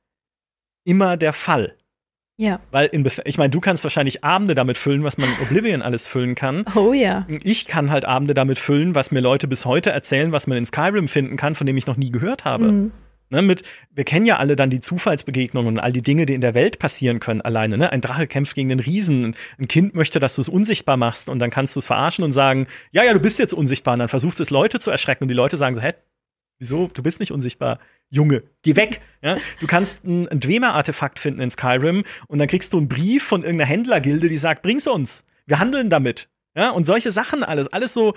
immer 0.84 1.16
der 1.16 1.32
Fall. 1.32 1.77
Ja. 2.38 2.60
Weil 2.70 2.86
in 2.86 3.02
Beth 3.02 3.20
ich 3.24 3.36
meine, 3.36 3.50
du 3.50 3.60
kannst 3.60 3.82
wahrscheinlich 3.82 4.22
Abende 4.22 4.54
damit 4.54 4.78
füllen, 4.78 5.02
was 5.02 5.18
man 5.18 5.28
in 5.28 5.42
Oblivion 5.42 5.82
alles 5.82 6.06
füllen 6.06 6.36
kann. 6.36 6.64
Oh 6.76 6.92
ja. 6.92 7.26
Ich 7.42 7.66
kann 7.66 7.90
halt 7.90 8.04
Abende 8.04 8.32
damit 8.32 8.60
füllen, 8.60 8.94
was 8.94 9.10
mir 9.10 9.20
Leute 9.20 9.48
bis 9.48 9.66
heute 9.66 9.90
erzählen, 9.90 10.30
was 10.30 10.46
man 10.46 10.56
in 10.56 10.64
Skyrim 10.64 11.08
finden 11.08 11.36
kann, 11.36 11.56
von 11.56 11.66
dem 11.66 11.76
ich 11.76 11.88
noch 11.88 11.96
nie 11.96 12.12
gehört 12.12 12.44
habe. 12.44 12.70
Mhm. 12.70 12.92
Ne, 13.30 13.42
mit, 13.42 13.62
wir 13.94 14.04
kennen 14.04 14.24
ja 14.24 14.38
alle 14.38 14.56
dann 14.56 14.70
die 14.70 14.80
Zufallsbegegnungen 14.80 15.74
und 15.74 15.80
all 15.80 15.92
die 15.92 16.00
Dinge, 16.00 16.24
die 16.24 16.32
in 16.32 16.40
der 16.40 16.54
Welt 16.54 16.78
passieren 16.78 17.20
können 17.20 17.42
alleine. 17.42 17.76
Ne? 17.76 17.92
Ein 17.92 18.00
Drache 18.00 18.26
kämpft 18.26 18.54
gegen 18.54 18.70
den 18.70 18.80
Riesen, 18.80 19.34
ein 19.58 19.68
Kind 19.68 19.94
möchte, 19.94 20.18
dass 20.18 20.36
du 20.36 20.40
es 20.40 20.48
unsichtbar 20.48 20.96
machst 20.96 21.28
und 21.28 21.38
dann 21.38 21.50
kannst 21.50 21.76
du 21.76 21.80
es 21.80 21.86
verarschen 21.86 22.24
und 22.24 22.32
sagen, 22.32 22.68
ja, 22.90 23.04
ja, 23.04 23.12
du 23.12 23.20
bist 23.20 23.38
jetzt 23.38 23.52
unsichtbar. 23.52 23.94
Und 23.94 23.98
dann 23.98 24.08
versuchst 24.08 24.40
es 24.40 24.48
Leute 24.48 24.80
zu 24.80 24.90
erschrecken 24.90 25.24
und 25.24 25.28
die 25.28 25.34
Leute 25.34 25.58
sagen 25.58 25.74
so, 25.76 25.82
hä, 25.82 25.92
wieso, 26.58 26.88
du 26.92 27.02
bist 27.02 27.20
nicht 27.20 27.32
unsichtbar. 27.32 27.78
Junge, 28.10 28.42
geh 28.62 28.76
weg. 28.76 29.00
Ja? 29.22 29.38
Du 29.60 29.66
kannst 29.66 30.04
ein, 30.04 30.28
ein 30.28 30.40
Dwemer-Artefakt 30.40 31.18
finden 31.18 31.40
in 31.40 31.50
Skyrim 31.50 32.04
und 32.26 32.38
dann 32.38 32.48
kriegst 32.48 32.72
du 32.72 32.78
einen 32.78 32.88
Brief 32.88 33.24
von 33.24 33.42
irgendeiner 33.42 33.68
Händlergilde, 33.68 34.28
die 34.28 34.38
sagt, 34.38 34.62
bring's 34.62 34.86
uns. 34.86 35.24
Wir 35.46 35.58
handeln 35.58 35.90
damit. 35.90 36.28
Ja? 36.54 36.70
Und 36.70 36.86
solche 36.86 37.10
Sachen 37.10 37.44
alles. 37.44 37.68
Alles 37.68 37.92
so 37.92 38.14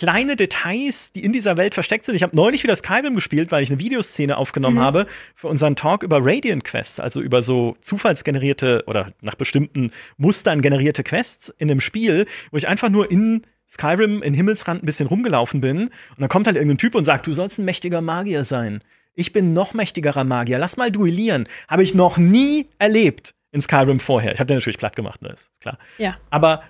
kleine 0.00 0.34
Details, 0.34 1.12
die 1.12 1.22
in 1.22 1.32
dieser 1.32 1.58
Welt 1.58 1.74
versteckt 1.74 2.06
sind. 2.06 2.14
Ich 2.14 2.22
habe 2.22 2.34
neulich 2.34 2.62
wieder 2.62 2.74
Skyrim 2.74 3.14
gespielt, 3.14 3.52
weil 3.52 3.62
ich 3.62 3.70
eine 3.70 3.78
Videoszene 3.78 4.38
aufgenommen 4.38 4.76
mhm. 4.76 4.82
habe 4.82 5.06
für 5.34 5.48
unseren 5.48 5.76
Talk 5.76 6.02
über 6.02 6.20
Radiant 6.22 6.64
Quests, 6.64 6.98
also 6.98 7.20
über 7.20 7.42
so 7.42 7.76
zufallsgenerierte 7.82 8.84
oder 8.86 9.12
nach 9.20 9.34
bestimmten 9.34 9.90
Mustern 10.16 10.62
generierte 10.62 11.04
Quests 11.04 11.50
in 11.58 11.70
einem 11.70 11.80
Spiel, 11.80 12.24
wo 12.50 12.56
ich 12.56 12.66
einfach 12.66 12.88
nur 12.88 13.10
in 13.10 13.42
Skyrim 13.70 14.22
in 14.22 14.34
Himmelsrand 14.34 14.82
ein 14.82 14.86
bisschen 14.86 15.06
rumgelaufen 15.06 15.60
bin 15.60 15.82
und 15.82 16.18
dann 16.18 16.28
kommt 16.28 16.46
halt 16.46 16.56
irgendein 16.56 16.78
Typ 16.78 16.94
und 16.94 17.04
sagt, 17.04 17.26
du 17.26 17.32
sollst 17.32 17.58
ein 17.58 17.64
mächtiger 17.64 18.00
Magier 18.00 18.42
sein. 18.44 18.82
Ich 19.14 19.32
bin 19.32 19.52
noch 19.52 19.74
mächtigerer 19.74 20.24
Magier. 20.24 20.58
Lass 20.58 20.76
mal 20.76 20.90
duellieren. 20.90 21.48
Habe 21.68 21.82
ich 21.82 21.94
noch 21.94 22.18
nie 22.18 22.68
erlebt 22.78 23.34
in 23.52 23.60
Skyrim 23.60 24.00
vorher. 24.00 24.32
Ich 24.32 24.40
habe 24.40 24.48
den 24.48 24.56
natürlich 24.56 24.78
platt 24.78 24.96
gemacht, 24.96 25.22
ne, 25.22 25.30
ist 25.30 25.52
klar. 25.60 25.78
Ja. 25.98 26.18
Aber 26.30 26.64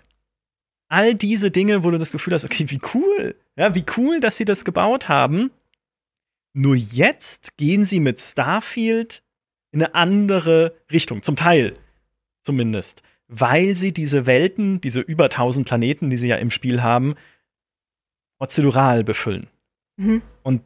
all 0.89 1.15
diese 1.15 1.51
Dinge, 1.51 1.85
wo 1.85 1.91
du 1.91 1.99
das 1.99 2.13
Gefühl 2.13 2.35
hast, 2.35 2.45
okay, 2.45 2.67
wie 2.69 2.81
cool, 2.95 3.35
ja, 3.57 3.75
wie 3.75 3.85
cool, 3.97 4.21
dass 4.21 4.37
sie 4.37 4.45
das 4.45 4.65
gebaut 4.65 5.09
haben. 5.09 5.51
Nur 6.53 6.75
jetzt 6.75 7.57
gehen 7.57 7.85
sie 7.87 8.01
mit 8.01 8.21
Starfield 8.21 9.23
in 9.73 9.83
eine 9.83 9.95
andere 9.95 10.75
Richtung, 10.91 11.23
zum 11.23 11.37
Teil 11.37 11.77
zumindest 12.43 13.03
weil 13.31 13.77
sie 13.77 13.93
diese 13.93 14.27
Welten, 14.27 14.81
diese 14.81 15.01
über 15.01 15.25
1000 15.25 15.67
Planeten, 15.67 16.11
die 16.11 16.19
sie 16.19 16.29
ja 16.29 16.37
im 16.37 16.51
Spiel 16.51 16.83
haben, 16.83 17.15
prozedural 18.39 19.05
befüllen. 19.05 19.47
Mhm. 19.97 20.23
Und 20.43 20.63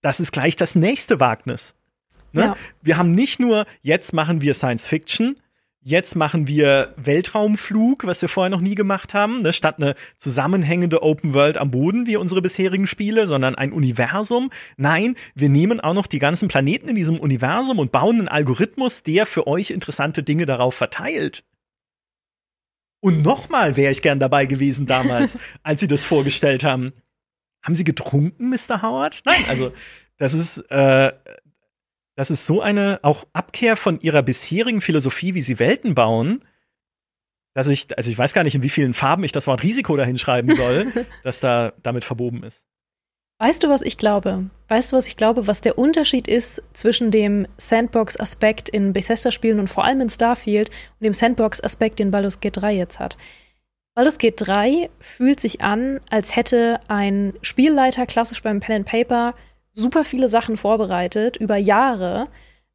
das 0.00 0.18
ist 0.18 0.32
gleich 0.32 0.56
das 0.56 0.74
nächste 0.74 1.20
Wagnis. 1.20 1.74
Ne? 2.32 2.42
Ja. 2.42 2.56
Wir 2.82 2.96
haben 2.96 3.12
nicht 3.12 3.40
nur, 3.40 3.66
jetzt 3.82 4.12
machen 4.12 4.40
wir 4.40 4.54
Science 4.54 4.86
Fiction, 4.86 5.36
jetzt 5.80 6.16
machen 6.16 6.46
wir 6.46 6.94
Weltraumflug, 6.96 8.06
was 8.06 8.22
wir 8.22 8.28
vorher 8.28 8.50
noch 8.50 8.60
nie 8.60 8.74
gemacht 8.74 9.12
haben, 9.14 9.42
ne? 9.42 9.52
statt 9.52 9.76
eine 9.78 9.94
zusammenhängende 10.16 11.02
Open 11.02 11.34
World 11.34 11.58
am 11.58 11.70
Boden 11.70 12.06
wie 12.06 12.16
unsere 12.16 12.40
bisherigen 12.40 12.86
Spiele, 12.86 13.26
sondern 13.26 13.54
ein 13.54 13.72
Universum. 13.72 14.50
Nein, 14.76 15.16
wir 15.34 15.48
nehmen 15.48 15.80
auch 15.80 15.94
noch 15.94 16.06
die 16.06 16.18
ganzen 16.18 16.48
Planeten 16.48 16.88
in 16.88 16.94
diesem 16.94 17.18
Universum 17.18 17.78
und 17.78 17.92
bauen 17.92 18.18
einen 18.18 18.28
Algorithmus, 18.28 19.02
der 19.02 19.26
für 19.26 19.46
euch 19.46 19.70
interessante 19.70 20.22
Dinge 20.22 20.46
darauf 20.46 20.74
verteilt. 20.74 21.44
Und 23.00 23.22
nochmal 23.22 23.76
wäre 23.76 23.92
ich 23.92 24.02
gern 24.02 24.18
dabei 24.18 24.46
gewesen 24.46 24.86
damals, 24.86 25.38
als 25.62 25.80
sie 25.80 25.86
das 25.86 26.04
vorgestellt 26.04 26.64
haben. 26.64 26.92
Haben 27.62 27.74
sie 27.74 27.84
getrunken, 27.84 28.50
Mr. 28.50 28.82
Howard? 28.82 29.22
Nein, 29.24 29.44
also 29.48 29.72
das 30.16 30.34
ist, 30.34 30.58
äh, 30.70 31.12
das 32.16 32.30
ist 32.30 32.46
so 32.46 32.60
eine 32.60 33.00
auch 33.02 33.26
Abkehr 33.32 33.76
von 33.76 34.00
ihrer 34.00 34.22
bisherigen 34.22 34.80
Philosophie, 34.80 35.34
wie 35.34 35.42
sie 35.42 35.58
Welten 35.58 35.94
bauen, 35.94 36.44
dass 37.54 37.68
ich, 37.68 37.96
also 37.96 38.10
ich 38.10 38.18
weiß 38.18 38.32
gar 38.32 38.44
nicht, 38.44 38.54
in 38.54 38.62
wie 38.62 38.68
vielen 38.68 38.94
Farben 38.94 39.24
ich 39.24 39.32
das 39.32 39.46
Wort 39.46 39.62
Risiko 39.62 39.96
dahin 39.96 40.18
schreiben 40.18 40.54
soll, 40.54 41.06
dass 41.22 41.40
da 41.40 41.72
damit 41.82 42.04
verboben 42.04 42.42
ist. 42.42 42.66
Weißt 43.38 43.62
du, 43.62 43.68
was 43.68 43.82
ich 43.82 43.98
glaube? 43.98 44.50
Weißt 44.66 44.90
du, 44.90 44.96
was 44.96 45.06
ich 45.06 45.16
glaube, 45.16 45.46
was 45.46 45.60
der 45.60 45.78
Unterschied 45.78 46.26
ist 46.26 46.60
zwischen 46.72 47.12
dem 47.12 47.46
Sandbox-Aspekt 47.56 48.68
in 48.68 48.92
Bethesda-Spielen 48.92 49.60
und 49.60 49.70
vor 49.70 49.84
allem 49.84 50.00
in 50.00 50.10
Starfield 50.10 50.70
und 50.70 51.04
dem 51.04 51.14
Sandbox-Aspekt, 51.14 52.00
den 52.00 52.10
Baldur's 52.10 52.40
Gate 52.40 52.56
3 52.56 52.74
jetzt 52.74 52.98
hat? 52.98 53.16
Baldur's 53.94 54.18
Gate 54.18 54.34
3 54.36 54.90
fühlt 54.98 55.38
sich 55.38 55.60
an, 55.60 56.00
als 56.10 56.34
hätte 56.34 56.80
ein 56.88 57.32
Spielleiter, 57.42 58.06
klassisch 58.06 58.42
beim 58.42 58.58
Pen 58.58 58.76
and 58.76 58.86
Paper, 58.86 59.34
super 59.72 60.04
viele 60.04 60.28
Sachen 60.28 60.56
vorbereitet, 60.56 61.36
über 61.36 61.56
Jahre, 61.56 62.24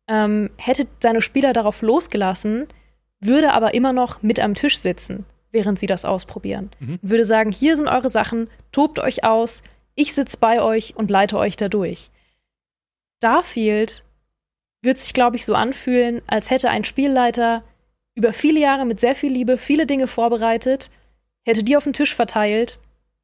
ähm, 0.08 0.50
hätte 0.58 0.88
seine 1.02 1.22
Spieler 1.22 1.52
darauf 1.52 1.82
losgelassen, 1.82 2.66
würde 3.20 3.52
aber 3.52 3.74
immer 3.74 3.94
noch 3.94 4.22
mit 4.22 4.40
am 4.40 4.56
Tisch 4.56 4.80
sitzen, 4.80 5.26
während 5.52 5.78
sie 5.78 5.88
das 5.88 6.06
ausprobieren. 6.06 6.72
Mhm. 6.80 7.00
Würde 7.02 7.26
sagen, 7.26 7.52
hier 7.52 7.76
sind 7.76 7.88
eure 7.88 8.10
Sachen, 8.10 8.50
tobt 8.72 9.00
euch 9.00 9.24
aus, 9.26 9.64
ich 9.96 10.14
sitze 10.14 10.38
bei 10.40 10.62
euch 10.62 10.96
und 10.96 11.12
leite 11.12 11.38
euch 11.38 11.58
da 11.58 11.70
durch. 11.70 12.10
Starfield 13.18 14.04
wird 14.82 14.98
sich, 14.98 15.14
glaube 15.14 15.38
ich, 15.38 15.46
so 15.46 15.56
anfühlen, 15.56 16.22
als 16.28 16.50
hätte 16.50 16.70
ein 16.70 16.84
Spielleiter 16.84 17.64
über 18.16 18.34
viele 18.34 18.60
Jahre 18.60 18.86
mit 18.86 19.00
sehr 19.00 19.16
viel 19.16 19.32
Liebe 19.32 19.58
viele 19.58 19.86
Dinge 19.86 20.08
vorbereitet, 20.08 20.92
hätte 21.46 21.64
die 21.64 21.78
auf 21.78 21.86
den 21.86 21.94
Tisch 21.94 22.14
verteilt 22.14 22.80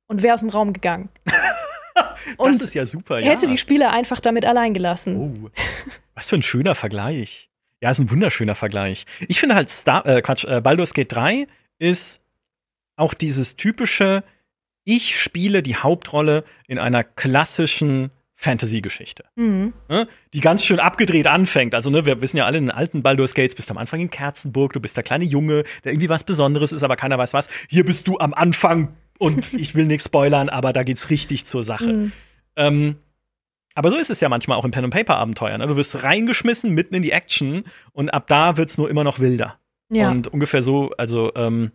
und 0.08 0.24
wäre 0.24 0.34
aus 0.34 0.40
dem 0.40 0.50
Raum 0.50 0.74
gegangen. 0.74 1.10
das 2.38 2.62
ist 2.62 2.74
ja 2.74 2.86
super, 2.86 3.20
ja. 3.20 3.30
Hätte 3.30 3.48
die 3.48 3.58
Spieler 3.58 3.92
einfach 3.92 4.20
damit 4.20 4.46
allein 4.46 4.74
gelassen. 4.74 5.16
Oh, 5.44 5.50
was 6.16 6.30
für 6.30 6.36
ein 6.36 6.44
schöner 6.44 6.76
Vergleich. 6.76 7.50
Ja, 7.82 7.92
ist 7.92 8.00
ein 8.00 8.12
wunderschöner 8.12 8.56
Vergleich. 8.56 9.06
Ich 9.28 9.40
finde 9.40 9.56
halt 9.56 9.70
Star, 9.70 10.06
äh, 10.06 10.22
Quatsch, 10.22 10.44
äh, 10.46 10.60
Baldur's 10.60 10.94
Gate 10.94 11.12
3 11.12 11.48
ist 11.78 12.20
auch 12.98 13.14
dieses 13.14 13.56
typische, 13.56 14.24
ich 14.90 15.20
spiele 15.20 15.62
die 15.62 15.76
Hauptrolle 15.76 16.44
in 16.68 16.80
einer 16.80 17.04
klassischen 17.04 18.10
Fantasy-Geschichte. 18.34 19.26
Mhm. 19.36 19.74
Ne, 19.88 20.08
die 20.34 20.40
ganz 20.40 20.66
schön 20.66 20.80
abgedreht 20.80 21.28
anfängt. 21.28 21.76
Also, 21.76 21.92
ne, 21.92 22.08
wir 22.08 22.22
wissen 22.22 22.38
ja 22.38 22.46
alle, 22.46 22.58
in 22.58 22.66
den 22.66 22.72
alten 22.72 23.04
Baldur's 23.04 23.36
Gates 23.36 23.54
bist 23.54 23.70
du 23.70 23.74
am 23.74 23.78
Anfang 23.78 24.00
in 24.00 24.10
Kerzenburg, 24.10 24.74
du 24.74 24.80
bist 24.80 24.98
der 24.98 25.04
kleine 25.04 25.26
Junge, 25.26 25.64
der 25.84 25.92
irgendwie 25.92 26.10
was 26.10 26.24
Besonderes 26.24 26.72
ist, 26.72 26.82
aber 26.82 26.96
keiner 26.96 27.20
weiß 27.20 27.34
was. 27.34 27.50
Hier 27.70 27.86
bist 27.86 28.08
du 28.08 28.18
am 28.18 28.34
Anfang 28.34 28.96
und 29.20 29.54
ich 29.60 29.76
will 29.76 29.86
nichts 29.86 30.06
spoilern, 30.06 30.50
aber 30.50 30.74
da 30.74 30.82
geht's 30.82 31.12
richtig 31.12 31.46
zur 31.46 31.62
Sache. 31.62 31.94
Mhm. 31.94 32.12
Ähm, 32.56 32.96
Aber 33.76 33.92
so 33.92 33.98
ist 33.98 34.10
es 34.10 34.20
ja 34.22 34.28
manchmal 34.28 34.58
auch 34.58 34.66
in 34.66 34.72
Pen-and-Paper-Abenteuern. 34.72 35.60
Ne? 35.62 35.68
Du 35.68 35.76
wirst 35.76 36.04
reingeschmissen 36.04 36.72
mitten 36.72 36.96
in 36.96 37.04
die 37.04 37.12
Action 37.12 37.64
und 37.92 38.10
ab 38.10 38.26
da 38.28 38.58
wird 38.58 38.70
es 38.70 38.78
nur 38.80 38.90
immer 38.90 39.04
noch 39.04 39.20
wilder. 39.20 39.60
Ja. 39.92 40.10
Und 40.10 40.28
ungefähr 40.28 40.62
so, 40.62 40.92
also 40.98 41.32
ähm, 41.36 41.72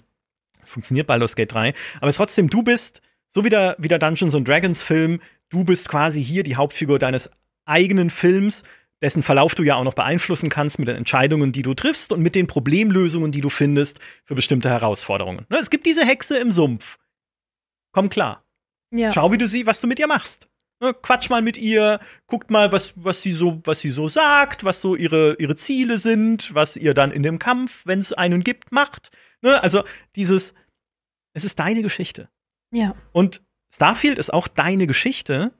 funktioniert 0.64 1.06
Baldur's 1.06 1.36
Gate 1.36 1.52
3. 1.52 1.74
Aber 2.00 2.08
es 2.08 2.16
trotzdem, 2.16 2.48
du 2.48 2.62
bist, 2.62 3.02
so 3.28 3.44
wie 3.44 3.50
der, 3.50 3.76
wie 3.78 3.88
der 3.88 3.98
Dungeons 3.98 4.34
and 4.34 4.46
Dragons 4.46 4.82
Film, 4.82 5.20
du 5.48 5.64
bist 5.64 5.88
quasi 5.88 6.22
hier 6.22 6.42
die 6.42 6.56
Hauptfigur 6.56 6.98
deines 6.98 7.30
eigenen 7.64 8.10
Films, 8.10 8.62
dessen 9.00 9.22
Verlauf 9.22 9.54
du 9.54 9.62
ja 9.62 9.76
auch 9.76 9.84
noch 9.84 9.94
beeinflussen 9.94 10.48
kannst 10.48 10.78
mit 10.78 10.88
den 10.88 10.96
Entscheidungen, 10.96 11.52
die 11.52 11.62
du 11.62 11.74
triffst 11.74 12.12
und 12.12 12.20
mit 12.20 12.34
den 12.34 12.46
Problemlösungen, 12.46 13.32
die 13.32 13.40
du 13.40 13.50
findest 13.50 14.00
für 14.24 14.34
bestimmte 14.34 14.70
Herausforderungen. 14.70 15.46
Ne, 15.50 15.58
es 15.58 15.70
gibt 15.70 15.86
diese 15.86 16.04
Hexe 16.04 16.38
im 16.38 16.50
Sumpf. 16.50 16.98
Komm 17.92 18.08
klar. 18.08 18.44
Ja. 18.90 19.12
Schau, 19.12 19.32
wie 19.32 19.38
du 19.38 19.48
sie, 19.48 19.66
was 19.66 19.80
du 19.80 19.86
mit 19.86 19.98
ihr 19.98 20.06
machst. 20.06 20.48
Ne, 20.80 20.92
quatsch 20.92 21.30
mal 21.30 21.40
mit 21.40 21.56
ihr, 21.56 22.00
guckt 22.26 22.50
mal, 22.50 22.72
was, 22.72 22.94
was, 22.96 23.22
sie 23.22 23.32
so, 23.32 23.60
was 23.64 23.80
sie 23.80 23.90
so 23.90 24.08
sagt, 24.08 24.64
was 24.64 24.80
so 24.80 24.96
ihre, 24.96 25.36
ihre 25.38 25.54
Ziele 25.56 25.98
sind, 25.98 26.52
was 26.54 26.76
ihr 26.76 26.94
dann 26.94 27.12
in 27.12 27.22
dem 27.22 27.38
Kampf, 27.38 27.82
wenn 27.84 28.00
es 28.00 28.12
einen 28.12 28.42
gibt, 28.42 28.72
macht. 28.72 29.10
Ne? 29.40 29.62
Also 29.62 29.84
dieses, 30.16 30.54
es 31.32 31.44
ist 31.44 31.58
deine 31.58 31.82
Geschichte. 31.82 32.28
Ja. 32.72 32.94
Und 33.12 33.40
Starfield 33.72 34.18
ist 34.18 34.32
auch 34.32 34.48
deine 34.48 34.86
Geschichte, 34.86 35.52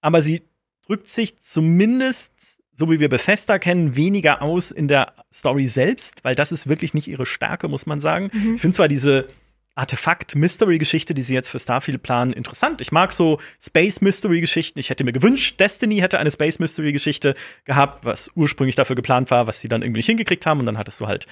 aber 0.00 0.22
sie 0.22 0.42
drückt 0.86 1.08
sich 1.08 1.40
zumindest, 1.42 2.32
so 2.74 2.90
wie 2.90 3.00
wir 3.00 3.08
Bethesda 3.08 3.58
kennen, 3.58 3.96
weniger 3.96 4.42
aus 4.42 4.70
in 4.70 4.88
der 4.88 5.14
Story 5.32 5.66
selbst, 5.66 6.22
weil 6.24 6.34
das 6.34 6.52
ist 6.52 6.68
wirklich 6.68 6.94
nicht 6.94 7.08
ihre 7.08 7.26
Stärke, 7.26 7.68
muss 7.68 7.86
man 7.86 8.00
sagen. 8.00 8.30
Mhm. 8.32 8.54
Ich 8.56 8.60
finde 8.60 8.76
zwar 8.76 8.88
diese 8.88 9.28
Artefakt-Mystery-Geschichte, 9.74 11.14
die 11.14 11.22
sie 11.22 11.34
jetzt 11.34 11.48
für 11.48 11.58
Starfield 11.58 12.02
planen, 12.02 12.32
interessant. 12.32 12.80
Ich 12.80 12.92
mag 12.92 13.12
so 13.12 13.40
Space-Mystery-Geschichten. 13.60 14.78
Ich 14.78 14.90
hätte 14.90 15.04
mir 15.04 15.12
gewünscht, 15.12 15.58
Destiny 15.58 15.98
hätte 15.98 16.18
eine 16.18 16.30
Space-Mystery-Geschichte 16.30 17.34
gehabt, 17.64 18.04
was 18.04 18.30
ursprünglich 18.34 18.76
dafür 18.76 18.96
geplant 18.96 19.30
war, 19.30 19.46
was 19.46 19.60
sie 19.60 19.68
dann 19.68 19.82
irgendwie 19.82 20.00
nicht 20.00 20.06
hingekriegt 20.06 20.44
haben. 20.44 20.60
Und 20.60 20.66
dann 20.66 20.78
hattest 20.78 21.00
du 21.00 21.06
halt 21.06 21.26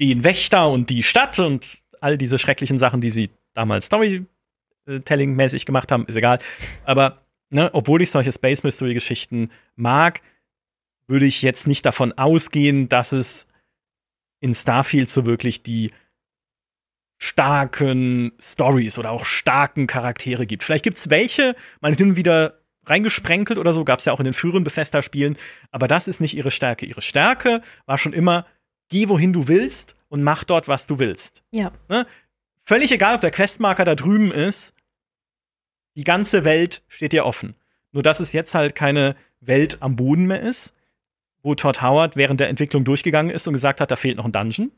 den 0.00 0.24
Wächter 0.24 0.68
und 0.70 0.90
die 0.90 1.02
Stadt 1.02 1.38
und 1.38 1.82
all 2.00 2.18
diese 2.18 2.38
schrecklichen 2.38 2.78
Sachen, 2.78 3.00
die 3.00 3.10
sie 3.10 3.30
damals 3.54 3.86
Storytelling-mäßig 3.86 5.64
gemacht 5.64 5.92
haben, 5.92 6.04
ist 6.06 6.16
egal. 6.16 6.40
Aber 6.84 7.22
ne, 7.50 7.70
obwohl 7.72 8.02
ich 8.02 8.10
solche 8.10 8.32
Space 8.32 8.64
Mystery-Geschichten 8.64 9.50
mag, 9.76 10.20
würde 11.06 11.26
ich 11.26 11.42
jetzt 11.42 11.66
nicht 11.66 11.86
davon 11.86 12.12
ausgehen, 12.12 12.88
dass 12.88 13.12
es 13.12 13.46
in 14.40 14.54
Starfield 14.54 15.08
so 15.08 15.26
wirklich 15.26 15.62
die 15.62 15.92
starken 17.18 18.32
Stories 18.40 18.96
oder 18.96 19.10
auch 19.10 19.24
starken 19.24 19.86
Charaktere 19.86 20.46
gibt. 20.46 20.64
Vielleicht 20.64 20.84
gibt 20.84 20.98
es 20.98 21.10
welche, 21.10 21.56
mal 21.80 21.94
hin 21.94 22.10
und 22.10 22.16
wieder 22.16 22.60
reingesprenkelt 22.86 23.58
oder 23.58 23.72
so, 23.72 23.84
gab 23.84 23.98
es 23.98 24.04
ja 24.04 24.12
auch 24.12 24.20
in 24.20 24.24
den 24.24 24.34
früheren 24.34 24.64
Bethesda-Spielen, 24.64 25.36
aber 25.70 25.88
das 25.88 26.08
ist 26.08 26.20
nicht 26.20 26.36
ihre 26.36 26.50
Stärke. 26.50 26.86
Ihre 26.86 27.02
Stärke 27.02 27.60
war 27.86 27.98
schon 27.98 28.12
immer, 28.12 28.46
geh 28.88 29.08
wohin 29.08 29.32
du 29.32 29.48
willst 29.48 29.94
und 30.08 30.22
mach 30.22 30.44
dort, 30.44 30.68
was 30.68 30.86
du 30.86 30.98
willst. 30.98 31.42
Ja. 31.50 31.72
Ne? 31.88 32.06
Völlig 32.64 32.92
egal, 32.92 33.16
ob 33.16 33.20
der 33.20 33.30
Questmarker 33.30 33.84
da 33.84 33.94
drüben 33.94 34.30
ist, 34.30 34.72
die 35.96 36.04
ganze 36.04 36.44
Welt 36.44 36.82
steht 36.88 37.12
dir 37.12 37.26
offen. 37.26 37.54
Nur 37.92 38.02
dass 38.02 38.20
es 38.20 38.32
jetzt 38.32 38.54
halt 38.54 38.74
keine 38.74 39.16
Welt 39.40 39.78
am 39.80 39.96
Boden 39.96 40.26
mehr 40.26 40.40
ist, 40.40 40.74
wo 41.42 41.54
Todd 41.54 41.82
Howard 41.82 42.16
während 42.16 42.40
der 42.40 42.48
Entwicklung 42.48 42.84
durchgegangen 42.84 43.30
ist 43.30 43.46
und 43.46 43.54
gesagt 43.54 43.80
hat, 43.80 43.90
da 43.90 43.96
fehlt 43.96 44.16
noch 44.16 44.24
ein 44.24 44.32
Dungeon, 44.32 44.70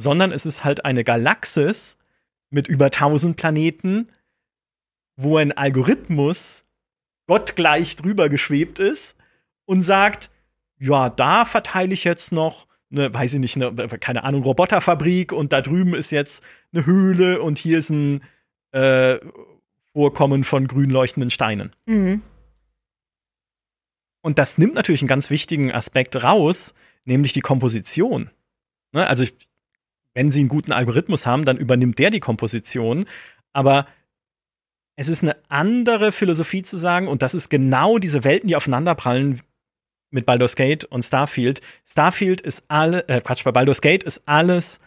sondern 0.00 0.32
es 0.32 0.46
ist 0.46 0.64
halt 0.64 0.84
eine 0.84 1.04
Galaxis 1.04 1.98
mit 2.48 2.68
über 2.68 2.86
1000 2.86 3.36
Planeten, 3.36 4.08
wo 5.16 5.36
ein 5.36 5.52
Algorithmus 5.52 6.64
gottgleich 7.26 7.96
drüber 7.96 8.28
geschwebt 8.28 8.78
ist 8.78 9.14
und 9.66 9.82
sagt, 9.82 10.30
ja, 10.78 11.10
da 11.10 11.44
verteile 11.44 11.92
ich 11.92 12.04
jetzt 12.04 12.32
noch 12.32 12.66
eine, 12.90 13.12
weiß 13.12 13.34
ich 13.34 13.40
nicht, 13.40 13.56
eine, 13.56 13.88
keine 14.00 14.24
Ahnung, 14.24 14.42
Roboterfabrik 14.42 15.32
und 15.32 15.52
da 15.52 15.60
drüben 15.60 15.94
ist 15.94 16.10
jetzt 16.10 16.42
eine 16.72 16.86
Höhle 16.86 17.42
und 17.42 17.58
hier 17.58 17.78
ist 17.78 17.90
ein 17.90 18.22
äh, 18.72 19.18
Vorkommen 19.92 20.44
von 20.44 20.66
grün 20.66 20.90
leuchtenden 20.90 21.30
Steinen. 21.30 21.76
Mhm. 21.86 22.22
Und 24.22 24.38
das 24.38 24.56
nimmt 24.56 24.74
natürlich 24.74 25.02
einen 25.02 25.08
ganz 25.08 25.30
wichtigen 25.30 25.72
Aspekt 25.72 26.22
raus, 26.22 26.74
nämlich 27.04 27.32
die 27.32 27.40
Komposition. 27.40 28.30
Ne? 28.92 29.06
Also, 29.06 29.24
ich, 29.24 29.34
wenn 30.14 30.30
sie 30.30 30.40
einen 30.40 30.48
guten 30.48 30.72
Algorithmus 30.72 31.26
haben, 31.26 31.44
dann 31.44 31.56
übernimmt 31.56 31.98
der 31.98 32.10
die 32.10 32.20
Komposition. 32.20 33.06
Aber 33.52 33.86
es 34.96 35.08
ist 35.08 35.22
eine 35.22 35.36
andere 35.48 36.12
Philosophie 36.12 36.62
zu 36.62 36.76
sagen, 36.76 37.08
und 37.08 37.22
das 37.22 37.34
ist 37.34 37.48
genau 37.48 37.98
diese 37.98 38.24
Welten, 38.24 38.48
die 38.48 38.56
aufeinanderprallen 38.56 39.42
mit 40.10 40.26
Baldur's 40.26 40.56
Gate 40.56 40.84
und 40.84 41.02
Starfield. 41.02 41.60
Starfield 41.86 42.40
ist 42.40 42.64
alle, 42.68 43.08
äh, 43.08 43.20
Quatsch, 43.20 43.44
bei 43.44 43.52
Baldur's 43.52 43.80
Gate 43.80 44.02
ist 44.02 44.22
alles 44.26 44.80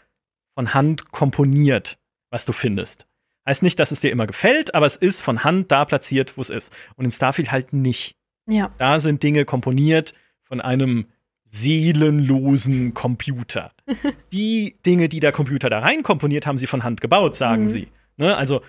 von 0.54 0.74
Hand 0.74 1.12
komponiert, 1.12 1.98
was 2.30 2.46
du 2.46 2.54
findest. 2.54 3.08
Heißt 3.48 3.64
nicht, 3.64 3.80
dass 3.80 3.92
es 3.92 4.00
dir 4.00 4.12
immer 4.12 4.28
gefällt, 4.28 4.76
aber 4.76 4.86
es 4.86 4.96
ist 4.96 5.22
von 5.22 5.44
Hand 5.44 5.72
da 5.72 5.86
platziert, 5.86 6.38
wo 6.38 6.42
es 6.42 6.50
ist. 6.50 6.72
Und 6.96 7.06
in 7.06 7.12
Starfield 7.12 7.52
halt 7.52 7.74
nicht. 7.74 8.16
Ja. 8.48 8.74
Da 8.78 9.00
sind 9.00 9.24
Dinge 9.24 9.46
komponiert 9.46 10.14
von 10.44 10.62
einem 10.62 11.08
seelenlosen 11.54 12.96
Computer. 12.96 13.72
die 14.34 14.76
Dinge, 14.86 15.08
die 15.08 15.20
der 15.20 15.32
Computer 15.32 15.70
da 15.70 15.80
rein 15.80 16.02
komponiert, 16.02 16.48
haben 16.48 16.58
sie 16.58 16.66
von 16.66 16.84
Hand 16.84 17.00
gebaut, 17.00 17.36
sagen 17.36 17.64
mhm. 17.64 17.68
sie. 17.68 17.88
Ne? 18.18 18.36
Also, 18.36 18.62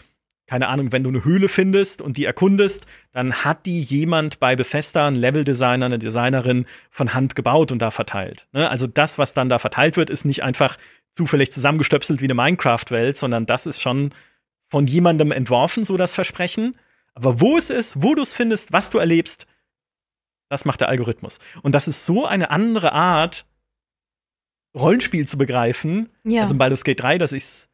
keine 0.46 0.68
Ahnung, 0.68 0.92
wenn 0.92 1.02
du 1.02 1.08
eine 1.08 1.24
Höhle 1.24 1.48
findest 1.48 2.02
und 2.02 2.18
die 2.18 2.26
erkundest, 2.26 2.86
dann 3.12 3.32
hat 3.32 3.64
die 3.64 3.80
jemand 3.80 4.38
bei 4.38 4.54
Bethesda, 4.54 5.08
ein 5.08 5.14
Leveldesigner, 5.14 5.86
eine 5.86 5.98
Designerin, 5.98 6.66
von 6.90 7.14
Hand 7.14 7.34
gebaut 7.34 7.72
und 7.72 7.80
da 7.80 7.90
verteilt. 7.90 8.46
Ne? 8.52 8.68
Also 8.68 8.86
das, 8.86 9.16
was 9.16 9.32
dann 9.32 9.48
da 9.48 9.58
verteilt 9.58 9.96
wird, 9.96 10.10
ist 10.10 10.26
nicht 10.26 10.42
einfach 10.42 10.76
zufällig 11.10 11.50
zusammengestöpselt 11.52 12.20
wie 12.20 12.26
eine 12.26 12.34
Minecraft-Welt, 12.34 13.16
sondern 13.16 13.46
das 13.46 13.64
ist 13.64 13.80
schon 13.80 14.10
von 14.68 14.86
jemandem 14.86 15.32
entworfen, 15.32 15.84
so 15.84 15.96
das 15.96 16.12
Versprechen. 16.12 16.76
Aber 17.14 17.40
wo 17.40 17.56
es 17.56 17.70
ist, 17.70 18.02
wo 18.02 18.14
du 18.14 18.20
es 18.20 18.32
findest, 18.32 18.74
was 18.74 18.90
du 18.90 18.98
erlebst, 18.98 19.46
das 20.54 20.64
macht 20.64 20.80
der 20.80 20.88
Algorithmus. 20.88 21.40
Und 21.62 21.74
das 21.74 21.88
ist 21.88 22.06
so 22.06 22.24
eine 22.24 22.50
andere 22.50 22.92
Art, 22.92 23.44
Rollenspiel 24.74 25.26
zu 25.26 25.36
begreifen, 25.36 26.08
ja. 26.24 26.42
also 26.42 26.54
in 26.54 26.58
Baldur's 26.58 26.84
Gate 26.84 27.00
3, 27.00 27.18
dass 27.18 27.32
ich 27.32 27.42
es 27.42 27.68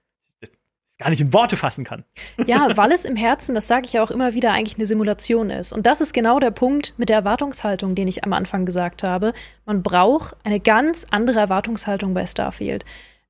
gar 0.98 1.10
nicht 1.10 1.20
in 1.20 1.32
Worte 1.32 1.56
fassen 1.56 1.84
kann. 1.84 2.04
Ja, 2.46 2.68
weil 2.76 2.92
es 2.92 3.04
im 3.04 3.16
Herzen, 3.16 3.54
das 3.54 3.66
sage 3.66 3.86
ich 3.86 3.94
ja 3.94 4.02
auch 4.02 4.10
immer 4.10 4.34
wieder, 4.34 4.52
eigentlich 4.52 4.76
eine 4.76 4.86
Simulation 4.86 5.50
ist. 5.50 5.72
Und 5.72 5.86
das 5.86 6.00
ist 6.00 6.12
genau 6.12 6.38
der 6.38 6.50
Punkt 6.50 6.94
mit 6.98 7.08
der 7.08 7.16
Erwartungshaltung, 7.16 7.94
den 7.94 8.06
ich 8.06 8.24
am 8.24 8.32
Anfang 8.32 8.66
gesagt 8.66 9.02
habe. 9.02 9.32
Man 9.64 9.82
braucht 9.82 10.36
eine 10.44 10.60
ganz 10.60 11.06
andere 11.10 11.40
Erwartungshaltung 11.40 12.12
bei 12.12 12.26
Starfield. 12.26 12.84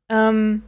Ähm, 0.09 0.63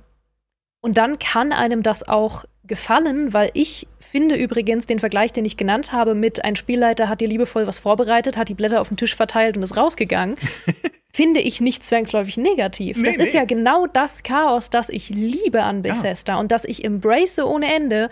und 0.80 0.99
dann 0.99 1.18
kann 1.18 1.53
einem 1.53 1.83
das 1.83 2.07
auch 2.07 2.45
gefallen, 2.64 3.32
weil 3.32 3.50
ich 3.54 3.88
finde 3.98 4.36
übrigens 4.36 4.86
den 4.86 5.00
Vergleich, 5.00 5.32
den 5.32 5.44
ich 5.44 5.56
genannt 5.56 5.92
habe, 5.92 6.14
mit 6.14 6.44
ein 6.44 6.56
Spielleiter 6.56 7.08
hat 7.08 7.20
dir 7.20 7.28
liebevoll 7.28 7.66
was 7.66 7.78
vorbereitet, 7.78 8.36
hat 8.36 8.48
die 8.48 8.54
Blätter 8.54 8.80
auf 8.80 8.88
den 8.88 8.96
Tisch 8.96 9.16
verteilt 9.16 9.56
und 9.56 9.62
ist 9.62 9.76
rausgegangen, 9.76 10.36
finde 11.12 11.40
ich 11.40 11.60
nicht 11.60 11.84
zwangsläufig 11.84 12.36
negativ. 12.36 12.96
Nee, 12.96 13.04
das 13.04 13.16
nee. 13.16 13.24
ist 13.24 13.34
ja 13.34 13.44
genau 13.44 13.86
das 13.86 14.22
Chaos, 14.22 14.70
das 14.70 14.88
ich 14.88 15.08
liebe 15.08 15.62
an 15.62 15.82
Bethesda 15.82 16.34
ja. 16.34 16.40
und 16.40 16.52
das 16.52 16.64
ich 16.64 16.84
embrace 16.84 17.40
ohne 17.40 17.74
Ende 17.74 18.10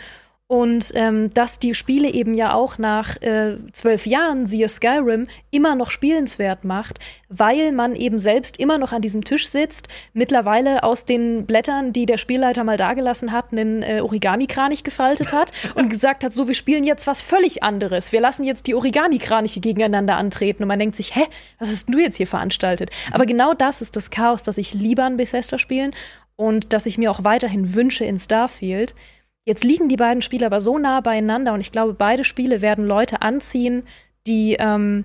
und 0.51 0.90
ähm, 0.96 1.32
dass 1.32 1.61
die 1.61 1.74
Spiele 1.74 2.09
eben 2.09 2.34
ja 2.34 2.55
auch 2.55 2.76
nach 2.76 3.22
äh, 3.22 3.57
zwölf 3.72 4.05
Jahren, 4.05 4.46
siehe 4.46 4.68
Skyrim, 4.68 5.28
immer 5.53 5.76
noch 5.76 5.92
spielenswert 5.92 6.64
macht, 6.64 6.98
weil 7.28 7.70
man 7.70 7.94
eben 7.94 8.18
selbst 8.18 8.59
immer 8.59 8.76
noch 8.76 8.90
an 8.90 9.01
diesem 9.01 9.22
Tisch 9.22 9.46
sitzt, 9.46 9.86
mittlerweile 10.12 10.82
aus 10.82 11.05
den 11.05 11.46
Blättern, 11.46 11.92
die 11.92 12.05
der 12.05 12.18
Spielleiter 12.18 12.64
mal 12.64 12.76
dagelassen 12.76 13.30
hat, 13.30 13.53
einen 13.53 13.84
äh, 13.84 14.01
Origami-Kranich 14.01 14.82
gefaltet 14.82 15.32
hat 15.32 15.53
und 15.76 15.88
gesagt 15.88 16.24
hat, 16.24 16.34
so, 16.34 16.48
wir 16.48 16.57
spielen 16.57 16.82
jetzt 16.82 17.07
was 17.07 17.20
völlig 17.20 17.62
anderes. 17.62 18.11
Wir 18.11 18.20
lassen 18.20 18.42
jetzt 18.42 18.66
die 18.66 18.74
Origami-Kraniche 18.74 19.61
gegeneinander 19.61 20.16
antreten. 20.16 20.64
Und 20.64 20.68
man 20.68 20.80
denkt 20.80 20.96
sich, 20.96 21.14
hä, 21.14 21.26
was 21.61 21.70
hast 21.70 21.86
du 21.88 21.98
jetzt 22.01 22.16
hier 22.16 22.26
veranstaltet? 22.26 22.90
Aber 23.12 23.24
genau 23.24 23.55
das 23.55 23.82
ist 23.82 23.94
das 23.94 24.11
Chaos, 24.11 24.42
das 24.42 24.59
ich 24.59 24.74
lieber 24.74 25.05
an 25.05 25.16
Bethesda-Spielen 25.16 25.94
und 26.34 26.72
das 26.72 26.86
ich 26.86 26.98
mir 26.98 27.12
auch 27.12 27.22
weiterhin 27.22 27.72
wünsche 27.72 28.05
in 28.05 28.18
Starfield– 28.18 28.96
Jetzt 29.45 29.64
liegen 29.64 29.88
die 29.88 29.97
beiden 29.97 30.22
Spiele 30.22 30.47
aber 30.47 30.61
so 30.61 30.78
nah 30.78 31.01
beieinander 31.01 31.55
und 31.55 31.61
ich 31.61 31.72
glaube, 31.72 31.95
beide 31.95 32.24
Spiele 32.24 32.61
werden 32.61 32.86
Leute 32.86 33.22
anziehen, 33.22 33.84
die 34.26 34.57
ähm, 34.59 35.05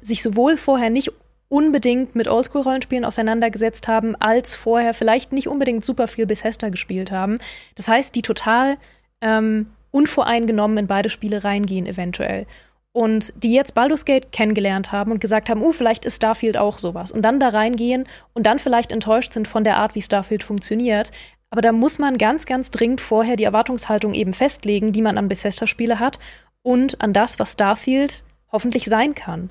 sich 0.00 0.22
sowohl 0.22 0.56
vorher 0.56 0.90
nicht 0.90 1.12
unbedingt 1.48 2.14
mit 2.14 2.28
Oldschool-Rollenspielen 2.28 3.04
auseinandergesetzt 3.04 3.88
haben, 3.88 4.14
als 4.16 4.54
vorher 4.54 4.94
vielleicht 4.94 5.32
nicht 5.32 5.48
unbedingt 5.48 5.84
super 5.84 6.06
viel 6.06 6.26
Bethesda 6.26 6.68
gespielt 6.68 7.10
haben. 7.10 7.38
Das 7.74 7.88
heißt, 7.88 8.14
die 8.14 8.22
total 8.22 8.76
ähm, 9.20 9.66
unvoreingenommen 9.90 10.78
in 10.78 10.86
beide 10.86 11.08
Spiele 11.08 11.44
reingehen, 11.44 11.86
eventuell. 11.86 12.46
Und 12.92 13.32
die 13.42 13.52
jetzt 13.52 13.74
Baldur's 13.74 14.04
Gate 14.04 14.32
kennengelernt 14.32 14.92
haben 14.92 15.12
und 15.12 15.20
gesagt 15.20 15.48
haben, 15.48 15.62
uh, 15.62 15.72
vielleicht 15.72 16.04
ist 16.04 16.16
Starfield 16.16 16.56
auch 16.56 16.78
sowas. 16.78 17.12
Und 17.12 17.22
dann 17.22 17.40
da 17.40 17.48
reingehen 17.48 18.06
und 18.34 18.46
dann 18.46 18.58
vielleicht 18.58 18.92
enttäuscht 18.92 19.32
sind 19.32 19.48
von 19.48 19.64
der 19.64 19.76
Art, 19.76 19.94
wie 19.94 20.02
Starfield 20.02 20.42
funktioniert, 20.42 21.12
aber 21.50 21.62
da 21.62 21.72
muss 21.72 21.98
man 21.98 22.18
ganz, 22.18 22.46
ganz 22.46 22.70
dringend 22.70 23.00
vorher 23.00 23.36
die 23.36 23.44
Erwartungshaltung 23.44 24.14
eben 24.14 24.34
festlegen, 24.34 24.92
die 24.92 25.02
man 25.02 25.18
an 25.18 25.28
Bethesda-Spiele 25.28 25.98
hat 25.98 26.18
und 26.62 27.00
an 27.00 27.12
das, 27.12 27.38
was 27.38 27.52
Starfield 27.52 28.24
hoffentlich 28.52 28.84
sein 28.84 29.14
kann. 29.14 29.50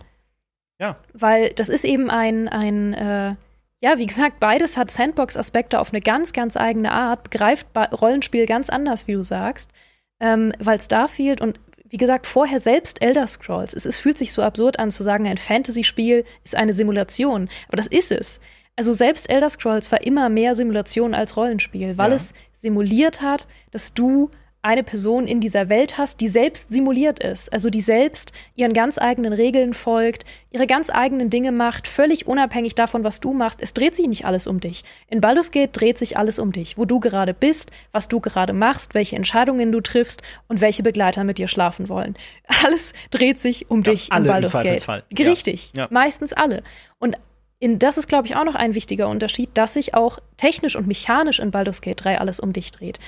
Ja. 0.80 0.98
Weil 1.14 1.50
das 1.50 1.70
ist 1.70 1.86
eben 1.86 2.10
ein, 2.10 2.48
ein 2.48 2.94
äh, 2.94 3.36
ja, 3.80 3.98
wie 3.98 4.08
gesagt, 4.08 4.40
beides 4.40 4.78
hat 4.78 4.92
Sandbox-Aspekte 4.92 5.80
auf 5.80 5.92
eine 5.92 6.02
ganz, 6.02 6.34
ganz 6.34 6.58
eigene 6.58 6.92
Art, 6.92 7.24
begreift 7.24 7.68
Rollenspiel 7.76 8.46
ganz 8.46 8.70
anders, 8.70 9.08
wie 9.08 9.14
du 9.14 9.24
sagst. 9.24 9.72
Ähm, 10.20 10.52
weil 10.60 10.82
Starfield 10.82 11.42
und 11.42 11.60
wie 11.90 11.98
gesagt, 11.98 12.28
vorher 12.28 12.60
selbst 12.60 13.02
Elder 13.02 13.28
Scrolls. 13.28 13.74
Es 13.74 13.86
ist, 13.86 13.98
fühlt 13.98 14.18
sich 14.18 14.34
so 14.34 14.42
absurd 14.42 14.80
an 14.80 14.92
zu 14.92 15.04
sagen, 15.04 15.28
ein 15.28 15.38
Fantasy-Spiel 15.38 16.26
ist 16.44 16.56
eine 16.56 16.74
Simulation. 16.74 17.50
Aber 17.68 17.78
das 17.78 17.88
ist 17.88 18.12
es. 18.12 18.42
Also 18.78 18.94
selbst 18.94 19.30
Elder 19.30 19.50
Scrolls 19.50 19.92
war 19.92 20.02
immer 20.04 20.30
mehr 20.30 20.56
Simulation 20.56 21.16
als 21.16 21.36
Rollenspiel, 21.36 21.98
weil 21.98 22.12
ja. 22.12 22.16
es 22.16 22.34
simuliert 22.54 23.22
hat, 23.22 23.48
dass 23.72 23.94
du 23.94 24.30
eine 24.62 24.84
Person 24.84 25.28
in 25.28 25.40
dieser 25.40 25.70
Welt 25.70 25.98
hast, 25.98 26.20
die 26.20 26.28
selbst 26.28 26.70
simuliert 26.70 27.24
ist, 27.24 27.52
also 27.54 27.70
die 27.70 27.82
selbst 27.82 28.34
ihren 28.56 28.74
ganz 28.74 28.98
eigenen 28.98 29.32
Regeln 29.34 29.74
folgt, 29.74 30.26
ihre 30.52 30.68
ganz 30.68 30.90
eigenen 30.90 31.30
Dinge 31.30 31.52
macht, 31.52 31.88
völlig 31.88 32.28
unabhängig 32.28 32.76
davon, 32.76 33.04
was 33.04 33.20
du 33.20 33.34
machst. 33.34 33.62
Es 33.62 33.74
dreht 33.74 33.96
sich 33.96 34.08
nicht 34.08 34.26
alles 34.26 34.46
um 34.46 34.60
dich. 34.60 34.84
In 35.08 35.22
Baldur's 35.22 35.52
Gate 35.52 35.70
dreht 35.72 35.98
sich 35.98 36.18
alles 36.18 36.38
um 36.38 36.52
dich, 36.52 36.78
wo 36.78 36.86
du 36.86 37.00
gerade 37.00 37.34
bist, 37.34 37.72
was 37.92 38.10
du 38.10 38.20
gerade 38.20 38.54
machst, 38.54 38.94
welche 38.94 39.16
Entscheidungen 39.16 39.72
du 39.72 39.80
triffst 39.80 40.22
und 40.48 40.60
welche 40.60 40.84
Begleiter 40.84 41.24
mit 41.24 41.38
dir 41.38 41.48
schlafen 41.48 41.88
wollen. 41.88 42.16
Alles 42.64 42.94
dreht 43.10 43.40
sich 43.40 43.72
um 43.72 43.84
ja, 43.84 43.94
dich 43.94 44.12
in 44.12 44.26
Baldur's 44.26 44.54
Gate. 44.54 44.88
Richtig, 45.18 45.72
ja. 45.78 45.88
meistens 45.92 46.34
alle. 46.34 46.62
Und 47.00 47.16
in, 47.60 47.80
das 47.80 47.98
ist, 47.98 48.08
glaube 48.08 48.28
ich, 48.28 48.36
auch 48.36 48.44
noch 48.44 48.56
ein 48.56 48.76
wichtiger 48.76 49.08
Unterschied, 49.10 49.50
dass 49.56 49.74
sich 49.74 49.94
auch 49.94 50.20
technisch 50.38 50.76
und 50.76 50.88
mechanisch 50.88 51.40
in 51.40 51.52
Baldur's 51.52 51.82
Gate 51.82 52.04
3 52.04 52.20
alles 52.20 52.40
um 52.40 52.54
dich 52.54 52.72
dreht. 52.72 53.00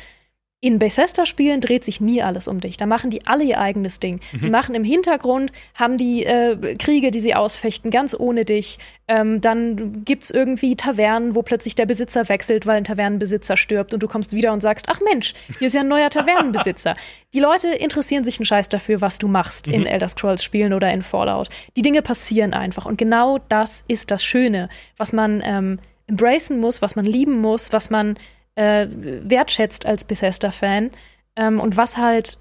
In 0.62 0.78
Bethesda-Spielen 0.78 1.62
dreht 1.62 1.86
sich 1.86 2.02
nie 2.02 2.22
alles 2.22 2.50
um 2.50 2.60
dich. 2.60 2.76
Da 2.76 2.86
machen 2.86 3.10
die 3.10 3.26
alle 3.26 3.46
ihr 3.46 3.62
eigenes 3.62 4.02
Ding. 4.02 4.20
Mhm. 4.34 4.40
Die 4.42 4.50
machen 4.50 4.76
im 4.76 4.84
Hintergrund, 4.84 5.54
haben 5.74 5.96
die 5.96 6.26
äh, 6.26 6.76
Kriege, 6.76 7.12
die 7.12 7.22
sie 7.22 7.34
ausfechten, 7.34 7.92
ganz 7.92 8.14
ohne 8.14 8.44
dich. 8.44 8.78
Ähm, 9.08 9.40
dann 9.40 10.04
es 10.06 10.30
irgendwie 10.30 10.76
Tavernen, 10.76 11.34
wo 11.34 11.44
plötzlich 11.44 11.76
der 11.76 11.86
Besitzer 11.86 12.28
wechselt, 12.28 12.68
weil 12.68 12.76
ein 12.76 12.84
Tavernenbesitzer 12.84 13.56
stirbt 13.56 13.94
und 13.94 14.04
du 14.04 14.10
kommst 14.10 14.34
wieder 14.34 14.52
und 14.52 14.60
sagst, 14.60 14.88
ach 14.90 15.00
Mensch, 15.00 15.34
hier 15.60 15.68
ist 15.68 15.76
ja 15.76 15.82
ein 15.82 15.88
neuer 15.88 16.10
Tavernenbesitzer. 16.10 16.96
die 17.34 17.40
Leute 17.40 17.70
interessieren 17.70 18.26
sich 18.26 18.38
einen 18.38 18.46
Scheiß 18.46 18.68
dafür, 18.68 19.00
was 19.00 19.18
du 19.18 19.30
machst 19.30 19.68
mhm. 19.68 19.76
in 19.76 19.86
Elder 19.86 20.10
Scrolls-Spielen 20.10 20.74
oder 20.74 20.92
in 20.92 21.04
Fallout. 21.04 21.48
Die 21.78 21.82
Dinge 21.84 22.02
passieren 22.02 22.54
einfach. 22.54 22.86
Und 22.86 22.98
genau 22.98 23.38
das 23.48 23.86
ist 23.88 24.12
das 24.12 24.26
Schöne, 24.26 24.68
was 24.98 25.14
man 25.14 25.42
ähm, 25.46 25.80
embracen 26.08 26.60
muss, 26.60 26.82
was 26.82 26.98
man 26.98 27.06
lieben 27.06 27.40
muss, 27.40 27.72
was 27.72 27.90
man 27.90 28.18
äh, 28.60 28.88
wertschätzt 29.24 29.86
als 29.86 30.04
Bethesda-Fan 30.04 30.90
ähm, 31.38 31.60
und 31.62 31.78
was 31.78 31.98
halt 31.98 32.38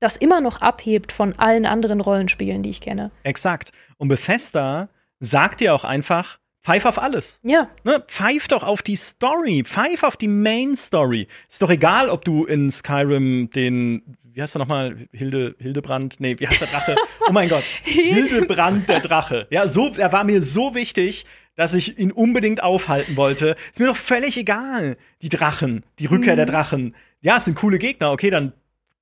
das 0.00 0.16
immer 0.16 0.40
noch 0.40 0.60
abhebt 0.60 1.12
von 1.12 1.38
allen 1.38 1.64
anderen 1.64 2.00
Rollenspielen, 2.00 2.62
die 2.62 2.70
ich 2.70 2.80
kenne. 2.80 3.10
Exakt. 3.22 3.72
Und 3.96 4.08
Bethesda 4.08 4.88
sagt 5.20 5.60
dir 5.60 5.74
auch 5.74 5.84
einfach, 5.84 6.38
pfeif 6.64 6.84
auf 6.84 7.00
alles. 7.00 7.40
Ja. 7.42 7.68
Ne? 7.84 8.04
Pfeif 8.06 8.48
doch 8.48 8.64
auf 8.64 8.82
die 8.82 8.96
Story, 8.96 9.62
pfeif 9.64 10.02
auf 10.02 10.16
die 10.16 10.28
Main 10.28 10.76
Story. 10.76 11.28
Ist 11.48 11.62
doch 11.62 11.70
egal, 11.70 12.10
ob 12.10 12.24
du 12.24 12.44
in 12.44 12.70
Skyrim 12.70 13.50
den, 13.50 14.16
wie 14.24 14.42
heißt 14.42 14.56
er 14.56 14.58
nochmal, 14.58 14.96
Hilde, 15.12 15.54
Hildebrand? 15.58 16.16
Nee, 16.18 16.38
wie 16.38 16.48
heißt 16.48 16.60
der 16.60 16.68
Drache? 16.68 16.96
Oh 17.28 17.32
mein 17.32 17.48
Gott. 17.48 17.62
Hildebrand 17.84 18.88
der 18.88 18.98
Drache. 18.98 19.46
Ja, 19.50 19.66
so, 19.66 19.92
er 19.96 20.12
war 20.12 20.24
mir 20.24 20.42
so 20.42 20.74
wichtig, 20.74 21.24
dass 21.54 21.74
ich 21.74 21.98
ihn 21.98 22.12
unbedingt 22.12 22.62
aufhalten 22.62 23.16
wollte. 23.16 23.56
Ist 23.70 23.80
mir 23.80 23.86
doch 23.86 23.96
völlig 23.96 24.36
egal. 24.36 24.96
Die 25.20 25.28
Drachen, 25.28 25.84
die 25.98 26.06
Rückkehr 26.06 26.34
mhm. 26.34 26.38
der 26.38 26.46
Drachen. 26.46 26.94
Ja, 27.20 27.36
es 27.36 27.44
sind 27.44 27.56
coole 27.56 27.78
Gegner. 27.78 28.12
Okay, 28.12 28.30
dann 28.30 28.52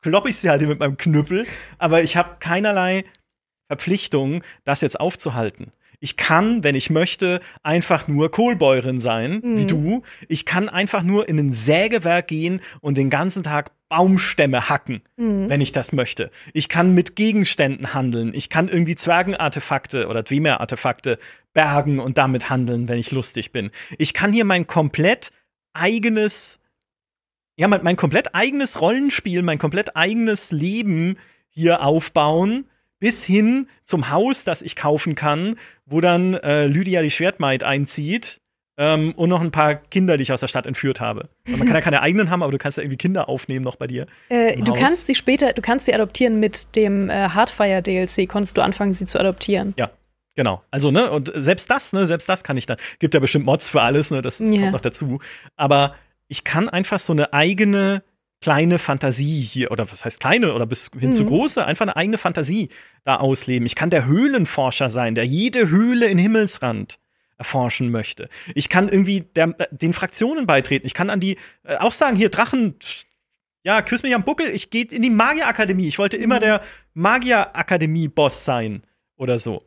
klopp 0.03 0.29
ich 0.29 0.37
sie 0.37 0.51
halt 0.51 0.63
mit 0.63 0.81
meinem 0.81 0.97
Knüppel. 0.97 1.47
Aber 1.79 2.03
ich 2.03 2.17
habe 2.17 2.37
keinerlei 2.41 3.05
Verpflichtung, 3.69 4.43
das 4.65 4.81
jetzt 4.81 4.99
aufzuhalten. 4.99 5.73
Ich 6.01 6.17
kann, 6.17 6.65
wenn 6.65 6.75
ich 6.75 6.89
möchte, 6.89 7.41
einfach 7.63 8.09
nur 8.09 8.31
Kohlbäuerin 8.31 9.01
sein, 9.01 9.41
mhm. 9.43 9.59
wie 9.59 9.67
du. 9.67 10.03
Ich 10.29 10.47
kann 10.47 10.69
einfach 10.69 11.03
nur 11.03 11.29
in 11.29 11.39
ein 11.39 11.53
Sägewerk 11.53 12.29
gehen 12.29 12.61
und 12.81 12.97
den 12.97 13.11
ganzen 13.11 13.43
Tag 13.43 13.71
Baumstämme 13.91 14.69
hacken, 14.69 15.03
mhm. 15.17 15.51
wenn 15.51 15.61
ich 15.61 15.73
das 15.73 15.93
möchte. 15.93 16.31
Ich 16.55 16.69
kann 16.69 16.95
mit 16.95 17.17
Gegenständen 17.17 17.93
handeln. 17.93 18.33
Ich 18.33 18.49
kann 18.49 18.69
irgendwie 18.69 18.95
Zwergenartefakte 18.95 20.07
oder 20.07 20.23
Dwemer-Artefakte 20.23 21.19
bergen 21.53 21.99
und 21.99 22.17
damit 22.17 22.49
handeln, 22.49 22.89
wenn 22.89 22.99
ich 22.99 23.11
lustig 23.11 23.51
bin. 23.51 23.71
Ich 23.99 24.15
kann 24.15 24.33
hier 24.33 24.45
mein 24.45 24.69
komplett 24.69 25.33
eigenes, 25.73 26.61
ja, 27.57 27.67
mein, 27.67 27.83
mein 27.83 27.97
komplett 27.97 28.35
eigenes 28.35 28.81
Rollenspiel, 28.81 29.43
mein 29.43 29.59
komplett 29.59 29.97
eigenes 29.97 30.53
Leben 30.53 31.19
hier 31.49 31.83
aufbauen 31.83 32.67
bis 33.01 33.25
hin 33.25 33.67
zum 33.83 34.11
Haus, 34.11 34.45
das 34.45 34.63
ich 34.63 34.77
kaufen 34.77 35.17
kann, 35.17 35.57
wo 35.85 36.01
dann 36.01 36.35
äh, 36.35 36.67
Lydia 36.67 37.03
die 37.03 37.11
Schwertmaid 37.11 37.65
einzieht 37.65 38.40
ähm, 38.81 39.13
und 39.15 39.29
noch 39.29 39.43
ein 39.43 39.51
paar 39.51 39.75
Kinder, 39.75 40.17
die 40.17 40.23
ich 40.23 40.33
aus 40.33 40.41
der 40.41 40.49
Stadt 40.49 40.65
entführt 40.65 41.01
habe. 41.01 41.29
Und 41.47 41.59
man 41.59 41.67
kann 41.67 41.77
ja 41.77 41.83
keine 41.83 42.01
eigenen 42.01 42.31
haben, 42.31 42.43
aber 42.43 42.51
du 42.51 42.57
kannst 42.57 42.79
ja 42.79 42.83
irgendwie 42.83 42.97
Kinder 42.97 43.29
aufnehmen 43.29 43.63
noch 43.63 43.77
bei 43.77 43.87
dir. 43.87 44.07
Äh, 44.31 44.57
du 44.57 44.73
Haus. 44.73 44.79
kannst 44.79 45.07
sie 45.07 45.15
später, 45.15 45.53
du 45.53 45.61
kannst 45.61 45.85
sie 45.85 45.93
adoptieren 45.93 46.41
mit 46.41 46.75
dem 46.77 47.11
äh, 47.11 47.29
Hardfire 47.29 47.83
DLC, 47.83 48.27
konntest 48.27 48.57
du 48.57 48.63
anfangen, 48.63 48.95
sie 48.95 49.05
zu 49.05 49.21
adoptieren. 49.21 49.75
Ja. 49.79 49.91
Genau, 50.35 50.63
also 50.71 50.91
ne, 50.91 51.11
und 51.11 51.31
selbst 51.35 51.69
das, 51.71 51.93
ne, 51.93 52.07
selbst 52.07 52.27
das 52.27 52.43
kann 52.43 52.57
ich 52.57 52.65
dann. 52.65 52.79
Gibt 53.01 53.13
ja 53.13 53.21
bestimmt 53.21 53.45
Mods 53.45 53.69
für 53.69 53.83
alles, 53.83 54.11
ne, 54.11 54.23
das, 54.23 54.39
das 54.39 54.49
yeah. 54.49 54.61
kommt 54.61 54.73
noch 54.73 54.81
dazu. 54.81 55.19
Aber 55.57 55.95
ich 56.29 56.45
kann 56.45 56.71
einfach 56.71 57.01
so 57.01 57.13
eine 57.13 57.35
eigene 57.35 58.03
kleine 58.41 58.79
Fantasie 58.79 59.41
hier, 59.41 59.71
oder 59.71 59.91
was 59.91 60.07
heißt 60.07 60.21
kleine 60.21 60.55
oder 60.55 60.65
bis 60.65 60.89
hin 60.99 61.11
mhm. 61.11 61.15
zu 61.15 61.27
große, 61.27 61.63
einfach 61.63 61.83
eine 61.83 61.97
eigene 61.97 62.17
Fantasie 62.17 62.71
da 63.05 63.17
ausleben. 63.17 63.67
Ich 63.67 63.75
kann 63.75 63.91
der 63.91 64.07
Höhlenforscher 64.07 64.89
sein, 64.89 65.15
der 65.15 65.27
jede 65.27 65.69
Höhle 65.69 66.07
in 66.07 66.17
Himmelsrand 66.17 67.00
erforschen 67.41 67.91
möchte. 67.91 68.29
Ich 68.55 68.69
kann 68.69 68.91
irgendwie 68.91 69.23
der, 69.23 69.55
den 69.71 69.95
Fraktionen 69.95 70.47
beitreten. 70.47 70.87
Ich 70.87 70.93
kann 70.93 71.09
an 71.09 71.21
die 71.21 71.39
äh, 71.65 71.77
auch 71.77 71.93
sagen, 71.93 72.15
hier 72.15 72.29
Drachen, 72.29 72.75
ja, 73.63 73.81
küss 73.81 74.03
mich 74.03 74.15
am 74.15 74.25
Buckel, 74.25 74.51
ich 74.51 74.69
gehe 74.69 74.85
in 74.85 75.01
die 75.01 75.09
Magierakademie. 75.09 75.89
Ich 75.89 75.99
wollte 75.99 76.19
immer 76.19 76.37
mhm. 76.37 76.41
der 76.41 76.63
Magierakademie-Boss 76.93 78.45
sein 78.45 78.83
oder 79.17 79.39
so. 79.39 79.65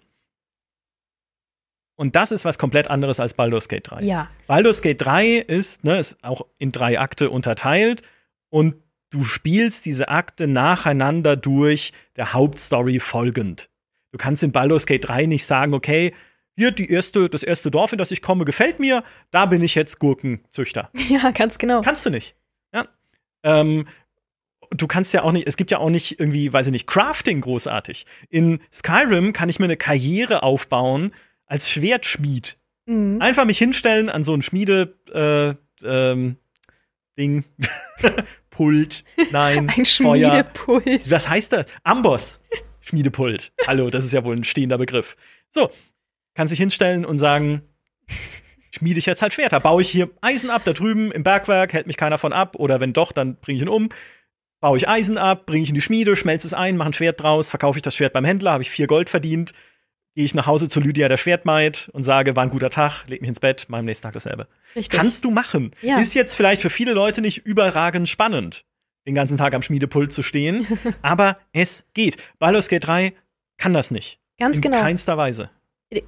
Und 1.95 2.15
das 2.15 2.31
ist 2.31 2.45
was 2.45 2.59
komplett 2.59 2.87
anderes 2.89 3.19
als 3.19 3.33
Baldur's 3.33 3.67
Gate 3.67 3.89
3. 3.89 4.03
Ja. 4.03 4.29
Baldur's 4.45 4.83
Gate 4.83 5.01
3 5.01 5.37
ist, 5.37 5.83
ne, 5.83 5.97
ist 5.97 6.23
auch 6.23 6.45
in 6.59 6.71
drei 6.71 6.99
Akte 6.99 7.31
unterteilt 7.31 8.03
und 8.49 8.75
du 9.09 9.23
spielst 9.23 9.85
diese 9.85 10.09
Akte 10.09 10.45
nacheinander 10.45 11.35
durch 11.35 11.91
der 12.17 12.33
Hauptstory 12.33 12.99
folgend. 12.99 13.69
Du 14.11 14.19
kannst 14.19 14.43
in 14.43 14.51
Baldur's 14.51 14.85
Gate 14.85 15.07
3 15.07 15.25
nicht 15.25 15.47
sagen, 15.47 15.73
okay, 15.73 16.13
hier 16.55 16.71
die 16.71 16.89
erste, 16.89 17.29
das 17.29 17.43
erste 17.43 17.71
Dorf, 17.71 17.91
in 17.91 17.97
das 17.97 18.11
ich 18.11 18.21
komme, 18.21 18.45
gefällt 18.45 18.79
mir, 18.79 19.03
da 19.31 19.45
bin 19.45 19.61
ich 19.61 19.75
jetzt 19.75 19.99
Gurkenzüchter. 19.99 20.89
Ja, 21.09 21.31
ganz 21.31 21.57
genau. 21.57 21.81
Kannst 21.81 22.05
du 22.05 22.09
nicht. 22.09 22.35
Ja. 22.73 22.85
Ähm, 23.43 23.87
du 24.71 24.87
kannst 24.87 25.13
ja 25.13 25.23
auch 25.23 25.31
nicht, 25.31 25.47
es 25.47 25.57
gibt 25.57 25.71
ja 25.71 25.79
auch 25.79 25.89
nicht 25.89 26.19
irgendwie, 26.19 26.51
weiß 26.51 26.67
ich 26.67 26.71
nicht, 26.71 26.87
Crafting 26.87 27.41
großartig. 27.41 28.05
In 28.29 28.59
Skyrim 28.71 29.33
kann 29.33 29.49
ich 29.49 29.59
mir 29.59 29.65
eine 29.65 29.77
Karriere 29.77 30.43
aufbauen 30.43 31.13
als 31.45 31.69
Schwertschmied. 31.69 32.57
Mhm. 32.85 33.21
Einfach 33.21 33.45
mich 33.45 33.57
hinstellen 33.57 34.09
an 34.09 34.23
so 34.23 34.33
ein 34.33 34.41
Schmiede, 34.41 34.95
äh, 35.13 35.55
ähm, 35.85 36.37
Ding. 37.17 37.45
Pult. 38.49 39.03
Nein. 39.31 39.69
Ein 39.75 39.85
Schmiedepult. 39.85 40.83
Feuer. 40.83 40.99
Was 41.05 41.27
heißt 41.27 41.53
das? 41.53 41.67
Amboss. 41.83 42.43
Schmiedepult. 42.81 43.51
Hallo, 43.65 43.89
das 43.89 44.05
ist 44.05 44.13
ja 44.13 44.23
wohl 44.23 44.35
ein 44.35 44.43
stehender 44.43 44.77
Begriff. 44.77 45.15
So, 45.49 45.71
kann 46.33 46.47
sich 46.47 46.59
hinstellen 46.59 47.05
und 47.05 47.19
sagen, 47.19 47.61
schmiede 48.71 48.99
ich 48.99 49.05
jetzt 49.05 49.21
halt 49.21 49.33
Schwerter. 49.33 49.59
Baue 49.59 49.81
ich 49.81 49.89
hier 49.89 50.09
Eisen 50.21 50.49
ab, 50.49 50.63
da 50.65 50.73
drüben 50.73 51.11
im 51.11 51.23
Bergwerk, 51.23 51.73
hält 51.73 51.87
mich 51.87 51.97
keiner 51.97 52.17
von 52.17 52.33
ab. 52.33 52.55
Oder 52.57 52.79
wenn 52.79 52.93
doch, 52.93 53.11
dann 53.11 53.35
bringe 53.35 53.57
ich 53.57 53.61
ihn 53.61 53.69
um. 53.69 53.89
Baue 54.59 54.77
ich 54.77 54.87
Eisen 54.87 55.17
ab, 55.17 55.45
bringe 55.45 55.63
ich 55.63 55.69
in 55.69 55.75
die 55.75 55.81
Schmiede, 55.81 56.15
schmelze 56.15 56.47
es 56.47 56.53
ein, 56.53 56.77
mache 56.77 56.89
ein 56.89 56.93
Schwert 56.93 57.21
draus, 57.21 57.49
verkaufe 57.49 57.77
ich 57.77 57.83
das 57.83 57.95
Schwert 57.95 58.13
beim 58.13 58.25
Händler, 58.25 58.53
habe 58.53 58.63
ich 58.63 58.71
vier 58.71 58.87
Gold 58.87 59.09
verdient 59.09 59.53
gehe 60.15 60.25
ich 60.25 60.35
nach 60.35 60.45
Hause 60.45 60.69
zu 60.69 60.79
Lydia 60.79 61.07
der 61.07 61.17
Schwertmaid 61.17 61.89
und 61.93 62.03
sage, 62.03 62.35
war 62.35 62.43
ein 62.43 62.49
guter 62.49 62.69
Tag, 62.69 63.05
leg 63.07 63.21
mich 63.21 63.29
ins 63.29 63.39
Bett, 63.39 63.65
mach 63.67 63.79
am 63.79 63.85
nächsten 63.85 64.03
Tag 64.03 64.13
dasselbe. 64.13 64.47
Richtig. 64.75 64.97
Kannst 64.97 65.25
du 65.25 65.31
machen. 65.31 65.71
Ja. 65.81 65.99
Ist 65.99 66.13
jetzt 66.13 66.35
vielleicht 66.35 66.61
für 66.61 66.69
viele 66.69 66.93
Leute 66.93 67.21
nicht 67.21 67.45
überragend 67.45 68.07
spannend, 68.09 68.65
den 69.07 69.15
ganzen 69.15 69.37
Tag 69.37 69.53
am 69.53 69.61
Schmiedepult 69.61 70.13
zu 70.13 70.23
stehen, 70.23 70.67
aber 71.01 71.37
es 71.51 71.85
geht. 71.93 72.17
Baldur's 72.39 72.67
Gate 72.67 72.85
3 72.85 73.13
kann 73.57 73.73
das 73.73 73.91
nicht. 73.91 74.19
Ganz 74.37 74.57
In 74.57 74.61
genau. 74.63 74.77
In 74.77 74.83
keinster 74.83 75.17
Weise. 75.17 75.49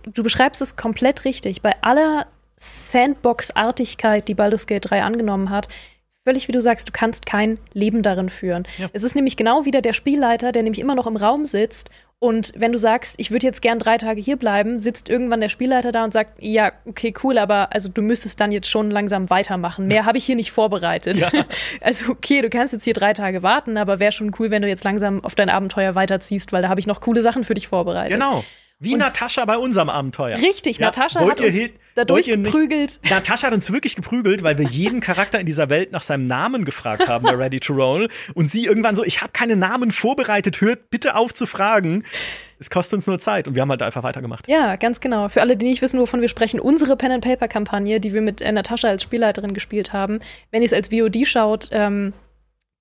Du 0.06 0.24
beschreibst 0.24 0.62
es 0.62 0.76
komplett 0.76 1.26
richtig. 1.26 1.62
Bei 1.62 1.74
aller 1.82 2.28
Sandbox-Artigkeit, 2.58 4.28
die 4.28 4.34
Baldur's 4.34 4.68
Gate 4.68 4.90
3 4.90 5.04
angenommen 5.04 5.50
hat, 5.50 5.68
völlig 6.24 6.48
wie 6.48 6.54
du 6.54 6.62
sagst, 6.62 6.88
du 6.88 6.92
kannst 6.92 7.26
kein 7.26 7.60
Leben 7.74 8.02
darin 8.02 8.30
führen. 8.30 8.68
Ja. 8.78 8.90
Es 8.94 9.04
ist 9.04 9.16
nämlich 9.16 9.38
genau 9.38 9.66
wieder 9.66 9.82
der 9.82 9.94
Spielleiter, 9.94 10.52
der 10.52 10.64
nämlich 10.64 10.80
immer 10.80 10.96
noch 10.96 11.08
im 11.08 11.18
Raum 11.18 11.46
sitzt 11.46 11.90
und 12.20 12.54
wenn 12.56 12.72
du 12.72 12.78
sagst, 12.78 13.16
ich 13.18 13.32
würde 13.32 13.46
jetzt 13.46 13.62
gern 13.62 13.78
drei 13.78 13.98
Tage 13.98 14.22
hier 14.22 14.38
bleiben, 14.38 14.80
sitzt 14.80 15.10
irgendwann 15.10 15.42
der 15.42 15.50
Spielleiter 15.50 15.92
da 15.92 16.06
und 16.06 16.14
sagt, 16.14 16.42
ja, 16.42 16.72
okay, 16.86 17.14
cool, 17.24 17.38
aber 17.38 17.74
also 17.74 17.90
du 17.90 18.02
müsstest 18.02 18.40
dann 18.40 18.52
jetzt 18.52 18.70
schon 18.70 18.90
langsam 18.90 19.30
weitermachen. 19.30 19.88
Mehr 19.88 20.06
habe 20.06 20.18
ich 20.18 20.26
hier 20.26 20.36
nicht 20.36 20.52
vorbereitet. 20.52 21.18
Ja. 21.18 21.46
Also 21.82 22.12
okay, 22.12 22.42
du 22.42 22.50
kannst 22.50 22.74
jetzt 22.74 22.84
hier 22.84 22.94
drei 22.94 23.14
Tage 23.14 23.44
warten, 23.44 23.78
aber 23.78 24.00
wäre 24.00 24.12
schon 24.12 24.32
cool, 24.40 24.50
wenn 24.50 24.62
du 24.62 24.68
jetzt 24.68 24.84
langsam 24.84 25.24
auf 25.24 25.36
dein 25.36 25.50
Abenteuer 25.50 25.94
weiterziehst, 25.94 26.52
weil 26.52 26.62
da 26.62 26.70
habe 26.70 26.80
ich 26.80 26.88
noch 26.88 27.02
coole 27.02 27.22
Sachen 27.22 27.44
für 27.44 27.54
dich 27.54 27.68
vorbereitet. 27.68 28.14
Genau. 28.14 28.44
Wie 28.86 28.94
und 28.94 29.00
Natascha 29.00 29.44
bei 29.46 29.58
unserem 29.58 29.90
Abenteuer. 29.90 30.38
Richtig, 30.38 30.78
ja, 30.78 30.88
Natascha 30.88 31.20
hat 31.20 31.40
uns 31.40 31.60
dadurch 31.96 32.28
geprügelt. 32.28 33.00
Natascha 33.10 33.48
hat 33.48 33.54
uns 33.54 33.72
wirklich 33.72 33.96
geprügelt, 33.96 34.44
weil 34.44 34.58
wir 34.58 34.66
jeden 34.66 35.02
Charakter 35.02 35.40
in 35.40 35.46
dieser 35.46 35.70
Welt 35.70 35.92
nach 35.92 36.02
seinem 36.02 36.28
Namen 36.28 36.66
gefragt 36.66 37.08
haben 37.08 37.26
bei 37.26 37.36
Ready 37.36 37.60
to 37.60 37.74
Roll. 37.74 38.10
Und 38.34 38.50
sie 38.50 38.66
irgendwann 38.66 38.96
so, 38.96 39.04
ich 39.04 39.22
habe 39.22 39.32
keine 39.34 39.56
Namen 39.56 39.92
vorbereitet, 39.92 40.62
hört 40.62 40.90
bitte 40.90 41.16
auf 41.16 41.34
zu 41.34 41.46
fragen. 41.46 42.04
Es 42.58 42.70
kostet 42.70 42.98
uns 42.98 43.08
nur 43.08 43.20
Zeit 43.20 43.48
und 43.48 43.56
wir 43.56 43.62
haben 43.62 43.70
halt 43.70 43.82
einfach 43.82 44.04
weitergemacht. 44.04 44.48
Ja, 44.48 44.78
ganz 44.78 45.02
genau. 45.02 45.28
Für 45.28 45.42
alle, 45.42 45.58
die 45.58 45.66
nicht 45.66 45.82
wissen, 45.82 46.00
wovon 46.00 46.22
wir 46.22 46.30
sprechen, 46.30 46.60
unsere 46.60 46.96
Pen-and-Paper-Kampagne, 46.96 48.00
die 48.00 48.14
wir 48.14 48.22
mit 48.22 48.42
äh, 48.42 48.52
Natascha 48.52 48.88
als 48.88 49.04
Spielleiterin 49.04 49.54
gespielt 49.54 49.92
haben, 49.92 50.20
wenn 50.52 50.62
ihr 50.62 50.68
es 50.68 50.74
als 50.74 50.90
VOD 50.90 51.28
schaut, 51.28 51.70
ähm, 51.72 52.14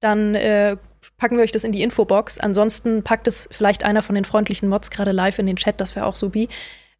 dann 0.01 0.35
äh, 0.35 0.77
packen 1.17 1.37
wir 1.37 1.45
euch 1.45 1.53
das 1.53 1.65
in 1.65 1.73
die 1.73 1.83
Infobox. 1.83 2.39
Ansonsten 2.39 3.03
packt 3.03 3.27
es 3.29 3.49
vielleicht 3.53 3.85
einer 3.85 4.03
von 4.03 4.15
den 4.15 4.25
freundlichen 4.25 4.69
Mods 4.69 4.91
gerade 4.91 5.13
live 5.13 5.39
in 5.39 5.47
den 5.47 5.57
Chat, 5.57 5.81
das 5.81 5.97
wäre 5.97 6.07
auch 6.07 6.17
supi. 6.17 6.49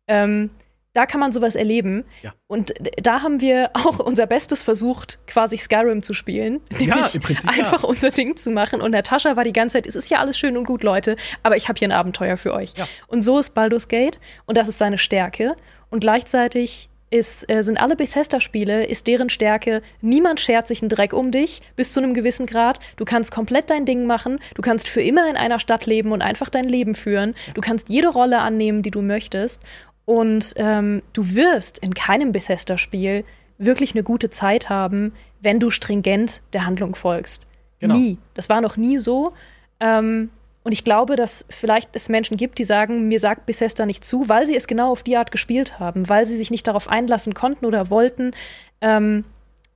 Ähm, 0.07 0.51
da 0.95 1.07
kann 1.07 1.21
man 1.21 1.33
sowas 1.33 1.57
erleben. 1.57 2.05
Ja. 2.23 2.33
Und 2.47 2.73
da 3.03 3.21
haben 3.21 3.41
wir 3.41 3.71
auch 3.75 3.99
unser 3.99 4.27
Bestes 4.27 4.63
versucht, 4.63 5.19
quasi 5.27 5.59
Skyrim 5.59 6.03
zu 6.03 6.15
spielen. 6.15 6.61
Ja, 6.79 7.11
im 7.13 7.21
Prinzip. 7.21 7.51
Einfach 7.51 7.83
ja. 7.83 7.89
unser 7.89 8.11
Ding 8.11 8.37
zu 8.37 8.51
machen. 8.51 8.81
Und 8.81 8.93
Natascha 8.93 9.37
war 9.37 9.45
die 9.45 9.53
ganze 9.53 9.75
Zeit, 9.75 9.87
es 9.87 9.97
ist 9.97 10.09
ja 10.09 10.19
alles 10.19 10.39
schön 10.39 10.57
und 10.57 10.65
gut, 10.65 10.85
Leute, 10.85 11.17
aber 11.43 11.57
ich 11.57 11.69
habe 11.69 11.79
hier 11.79 11.89
ein 11.89 11.93
Abenteuer 11.93 12.37
für 12.37 12.55
euch. 12.55 12.75
Ja. 12.77 12.87
Und 13.09 13.23
so 13.23 13.39
ist 13.39 13.55
Baldur's 13.55 13.89
Gate. 13.89 14.21
Und 14.47 14.57
das 14.57 14.69
ist 14.69 14.79
seine 14.79 14.99
Stärke. 14.99 15.57
Und 15.91 16.01
gleichzeitig 16.01 16.89
ist, 17.15 17.49
äh, 17.49 17.63
sind 17.63 17.81
alle 17.81 17.95
Bethesda-Spiele, 17.95 18.87
ist 18.87 19.07
deren 19.07 19.31
Stärke, 19.31 19.83
niemand 20.01 20.41
schert 20.41 20.67
sich 20.67 20.83
einen 20.83 20.89
Dreck 20.89 21.13
um 21.13 21.31
dich 21.31 21.63
bis 21.77 21.93
zu 21.93 22.01
einem 22.01 22.13
gewissen 22.13 22.47
Grad. 22.47 22.81
Du 22.97 23.05
kannst 23.05 23.31
komplett 23.31 23.71
dein 23.71 23.87
Ding 23.87 24.05
machen, 24.05 24.41
du 24.55 24.63
kannst 24.63 24.89
für 24.89 25.01
immer 25.01 25.31
in 25.31 25.37
einer 25.37 25.61
Stadt 25.61 25.87
leben 25.87 26.11
und 26.11 26.23
einfach 26.23 26.51
dein 26.51 26.69
Leben 26.69 26.97
führen. 26.97 27.35
Du 27.55 27.61
kannst 27.61 27.89
jede 27.89 28.09
Rolle 28.09 28.41
annehmen, 28.41 28.83
die 28.83 28.91
du 28.91 29.01
möchtest. 29.01 29.63
Und 30.07 30.55
ähm, 30.57 31.03
du 31.13 31.35
wirst 31.35 31.79
in 31.79 31.95
keinem 31.95 32.33
Bethesda-Spiel 32.33 33.25
wirklich 33.59 33.95
eine 33.95 34.03
gute 34.03 34.31
Zeit 34.31 34.69
haben, 34.69 35.13
wenn 35.41 35.61
du 35.61 35.71
stringent 35.71 36.43
der 36.53 36.67
Handlung 36.67 36.97
folgst. 36.97 37.47
Genau. 37.79 37.95
Nie. 37.95 38.19
Das 38.35 38.49
war 38.49 38.61
noch 38.61 38.77
nie 38.77 38.99
so. 38.99 39.33
Ähm, 39.79 40.31
und 40.65 40.73
ich 40.73 40.83
glaube, 40.83 41.15
dass 41.15 41.45
vielleicht 41.51 41.91
es 41.93 42.09
Menschen 42.09 42.39
gibt, 42.39 42.59
die 42.59 42.65
sagen, 42.65 43.07
mir 43.07 43.21
sagt 43.21 43.45
Bethesda 43.45 43.85
nicht 43.85 44.05
zu, 44.05 44.29
weil 44.31 44.47
sie 44.47 44.57
es 44.57 44.67
genau 44.67 44.91
auf 44.91 45.03
die 45.03 45.17
Art 45.17 45.31
gespielt 45.31 45.79
haben, 45.79 46.09
weil 46.09 46.25
sie 46.25 46.37
sich 46.37 46.51
nicht 46.51 46.67
darauf 46.67 46.89
einlassen 46.89 47.35
konnten 47.35 47.67
oder 47.67 47.91
wollten, 47.91 48.33
ähm, 48.81 49.25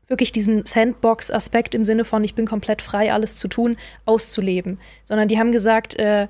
wirklich 0.08 0.32
diesen 0.32 0.64
Sandbox-Aspekt 0.64 1.74
im 1.74 1.84
Sinne 1.84 2.06
von, 2.06 2.24
ich 2.24 2.34
bin 2.34 2.46
komplett 2.46 2.80
frei, 2.80 3.12
alles 3.12 3.36
zu 3.36 3.48
tun, 3.48 3.76
auszuleben. 4.06 4.80
Sondern 5.04 5.28
die 5.28 5.38
haben 5.38 5.52
gesagt, 5.52 5.98
äh, 5.98 6.26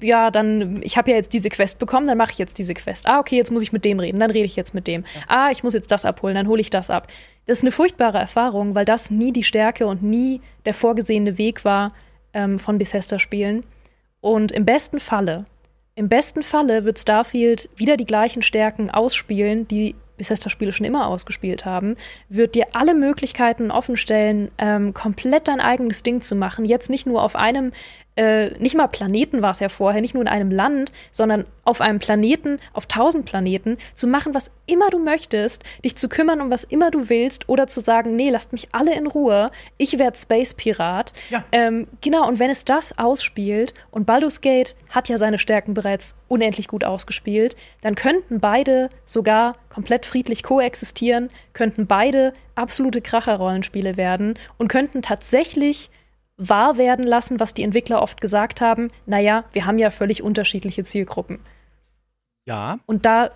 ja, 0.00 0.30
dann, 0.30 0.80
ich 0.84 0.96
habe 0.96 1.10
ja 1.10 1.16
jetzt 1.16 1.32
diese 1.32 1.48
Quest 1.48 1.80
bekommen, 1.80 2.06
dann 2.06 2.18
mache 2.18 2.30
ich 2.30 2.38
jetzt 2.38 2.58
diese 2.58 2.74
Quest. 2.74 3.08
Ah, 3.08 3.18
okay, 3.18 3.36
jetzt 3.36 3.50
muss 3.50 3.62
ich 3.62 3.72
mit 3.72 3.84
dem 3.84 3.98
reden, 3.98 4.20
dann 4.20 4.30
rede 4.30 4.44
ich 4.44 4.54
jetzt 4.54 4.72
mit 4.72 4.86
dem. 4.86 5.04
Ah, 5.26 5.50
ich 5.50 5.64
muss 5.64 5.74
jetzt 5.74 5.90
das 5.90 6.04
abholen, 6.04 6.36
dann 6.36 6.46
hole 6.46 6.60
ich 6.60 6.70
das 6.70 6.90
ab. 6.90 7.08
Das 7.46 7.58
ist 7.58 7.64
eine 7.64 7.72
furchtbare 7.72 8.18
Erfahrung, 8.18 8.76
weil 8.76 8.84
das 8.84 9.10
nie 9.10 9.32
die 9.32 9.42
Stärke 9.42 9.88
und 9.88 10.04
nie 10.04 10.40
der 10.64 10.74
vorgesehene 10.74 11.38
Weg 11.38 11.64
war 11.64 11.92
ähm, 12.34 12.60
von 12.60 12.78
Bethesda-Spielen. 12.78 13.62
Und 14.20 14.52
im 14.52 14.64
besten 14.64 15.00
Falle, 15.00 15.44
im 15.94 16.08
besten 16.08 16.42
Falle 16.42 16.84
wird 16.84 16.98
Starfield 16.98 17.68
wieder 17.76 17.96
die 17.96 18.06
gleichen 18.06 18.42
Stärken 18.42 18.90
ausspielen, 18.90 19.66
die 19.68 19.94
Bethesda-Spiele 20.20 20.72
schon 20.72 20.86
immer 20.86 21.06
ausgespielt 21.06 21.64
haben, 21.64 21.96
wird 22.28 22.54
dir 22.54 22.66
alle 22.74 22.94
Möglichkeiten 22.94 23.70
offenstellen, 23.70 24.50
ähm, 24.58 24.92
komplett 24.92 25.48
dein 25.48 25.60
eigenes 25.60 26.02
Ding 26.02 26.20
zu 26.20 26.34
machen. 26.34 26.66
Jetzt 26.66 26.90
nicht 26.90 27.06
nur 27.06 27.22
auf 27.22 27.36
einem 27.36 27.72
äh, 28.20 28.50
nicht 28.58 28.76
mal 28.76 28.86
Planeten 28.86 29.40
war 29.40 29.52
es 29.52 29.60
ja 29.60 29.70
vorher, 29.70 30.02
nicht 30.02 30.12
nur 30.12 30.22
in 30.22 30.28
einem 30.28 30.50
Land, 30.50 30.92
sondern 31.10 31.46
auf 31.64 31.80
einem 31.80 32.00
Planeten, 32.00 32.58
auf 32.74 32.84
tausend 32.84 33.24
Planeten, 33.24 33.78
zu 33.94 34.06
machen, 34.06 34.34
was 34.34 34.50
immer 34.66 34.90
du 34.90 34.98
möchtest, 34.98 35.64
dich 35.86 35.96
zu 35.96 36.10
kümmern 36.10 36.42
um 36.42 36.50
was 36.50 36.64
immer 36.64 36.90
du 36.90 37.08
willst 37.08 37.48
oder 37.48 37.66
zu 37.66 37.80
sagen, 37.80 38.16
nee, 38.16 38.28
lasst 38.28 38.52
mich 38.52 38.68
alle 38.72 38.94
in 38.94 39.06
Ruhe, 39.06 39.50
ich 39.78 39.98
werde 39.98 40.18
Space 40.18 40.52
Pirat. 40.52 41.14
Ja. 41.30 41.44
Ähm, 41.50 41.88
genau, 42.02 42.28
und 42.28 42.38
wenn 42.38 42.50
es 42.50 42.66
das 42.66 42.98
ausspielt, 42.98 43.72
und 43.90 44.04
Baldur's 44.04 44.42
Gate 44.42 44.76
hat 44.90 45.08
ja 45.08 45.16
seine 45.16 45.38
Stärken 45.38 45.72
bereits 45.72 46.18
unendlich 46.28 46.68
gut 46.68 46.84
ausgespielt, 46.84 47.56
dann 47.80 47.94
könnten 47.94 48.38
beide 48.38 48.90
sogar 49.06 49.54
komplett 49.70 50.04
friedlich 50.04 50.42
koexistieren, 50.42 51.30
könnten 51.54 51.86
beide 51.86 52.34
absolute 52.54 53.00
Kracher-Rollenspiele 53.00 53.96
werden 53.96 54.34
und 54.58 54.68
könnten 54.68 55.00
tatsächlich 55.00 55.90
wahr 56.40 56.78
werden 56.78 57.04
lassen, 57.04 57.38
was 57.38 57.54
die 57.54 57.62
Entwickler 57.62 58.02
oft 58.02 58.20
gesagt 58.20 58.60
haben, 58.60 58.88
naja, 59.06 59.44
wir 59.52 59.66
haben 59.66 59.78
ja 59.78 59.90
völlig 59.90 60.22
unterschiedliche 60.22 60.82
Zielgruppen. 60.84 61.38
Ja. 62.46 62.80
Und 62.86 63.04
da 63.06 63.30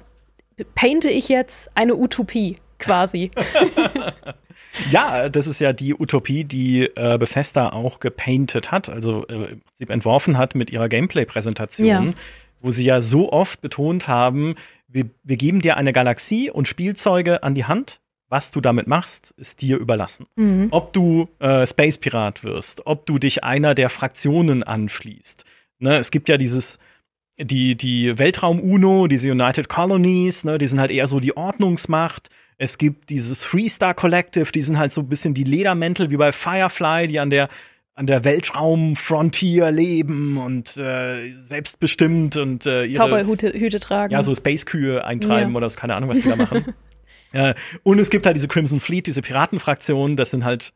painte 0.75 1.11
ich 1.11 1.29
jetzt 1.29 1.71
eine 1.77 1.97
Utopie 1.97 2.57
quasi. 2.79 3.31
ja, 4.91 5.29
das 5.29 5.47
ist 5.47 5.61
ja 5.61 5.73
die 5.73 5.95
Utopie, 5.95 6.45
die 6.45 6.85
äh, 6.97 7.19
Bethesda 7.19 7.71
auch 7.71 8.01
gepainted 8.01 8.73
hat, 8.73 8.89
also 8.89 9.27
äh, 9.27 9.57
sie 9.75 9.89
entworfen 9.89 10.39
hat 10.39 10.55
mit 10.55 10.71
ihrer 10.71 10.89
Gameplay-Präsentation, 10.89 11.87
ja. 11.87 12.11
wo 12.61 12.71
sie 12.71 12.85
ja 12.85 13.01
so 13.01 13.33
oft 13.33 13.61
betont 13.61 14.09
haben, 14.09 14.55
wir, 14.89 15.11
wir 15.23 15.37
geben 15.37 15.61
dir 15.61 15.77
eine 15.77 15.93
Galaxie 15.93 16.51
und 16.51 16.69
Spielzeuge 16.69 17.43
an 17.43 17.55
die 17.55 17.65
Hand 17.65 18.01
was 18.35 18.51
du 18.51 18.61
damit 18.61 18.89
machst, 18.89 19.33
ist 19.37 19.61
dir 19.61 19.77
überlassen. 19.79 20.27
Mhm. 20.35 20.67
Ob 20.73 20.93
du 20.93 21.29
äh, 21.39 21.65
Space 21.69 21.99
Pirat 21.99 22.43
wirst, 22.43 22.85
ob 22.85 23.07
du 23.07 23.21
dich 23.21 23.45
einer 23.45 23.77
der 23.77 23.89
Fraktionen 23.91 24.65
anschließt. 24.65 25.45
Ne, 25.79 25.99
es 25.99 26.11
gibt 26.11 26.29
ja 26.29 26.37
dieses, 26.37 26.81
die, 27.39 27.77
die 27.77 28.19
Weltraum-UNO, 28.19 29.07
diese 29.07 29.31
United 29.31 29.69
Colonies, 29.69 30.43
ne, 30.43 30.59
die 30.59 30.67
sind 30.67 30.81
halt 30.81 30.91
eher 30.91 31.07
so 31.07 31.21
die 31.21 31.37
Ordnungsmacht. 31.37 32.29
Es 32.59 32.77
gibt 32.77 33.09
dieses 33.09 33.45
Freestar 33.45 33.95
Collective, 33.95 34.51
die 34.51 34.63
sind 34.63 34.79
halt 34.79 34.91
so 34.91 35.03
ein 35.03 35.09
bisschen 35.09 35.33
die 35.33 35.45
Ledermäntel 35.45 36.11
wie 36.11 36.17
bei 36.17 36.33
Firefly, 36.33 37.07
die 37.07 37.21
an 37.21 37.31
der 37.31 37.49
an 37.97 38.09
der 38.09 38.25
Weltraum-Frontier 38.25 39.71
leben 39.71 40.39
und 40.39 40.77
äh, 40.77 41.39
selbstbestimmt 41.39 42.37
und 42.37 42.67
äh, 42.67 42.87
ihre 42.87 43.09
Cowboy-Hüte 43.09 43.79
tragen. 43.79 44.13
Ja, 44.13 44.21
so 44.23 44.35
Space-Kühe 44.35 45.05
eintreiben 45.05 45.53
ja. 45.53 45.57
oder 45.57 45.71
so, 45.71 45.79
keine 45.79 45.95
Ahnung, 45.95 46.11
was 46.11 46.21
die 46.21 46.29
da 46.29 46.35
machen. 46.35 46.75
Äh, 47.35 47.55
und 47.83 47.99
es 47.99 48.11
gibt 48.11 48.27
halt 48.27 48.37
diese 48.37 48.49
Crimson 48.49 48.81
Fleet, 48.81 49.07
diese 49.07 49.21
Piratenfraktion, 49.21 50.17
das 50.17 50.31
sind 50.31 50.45
halt, 50.45 50.73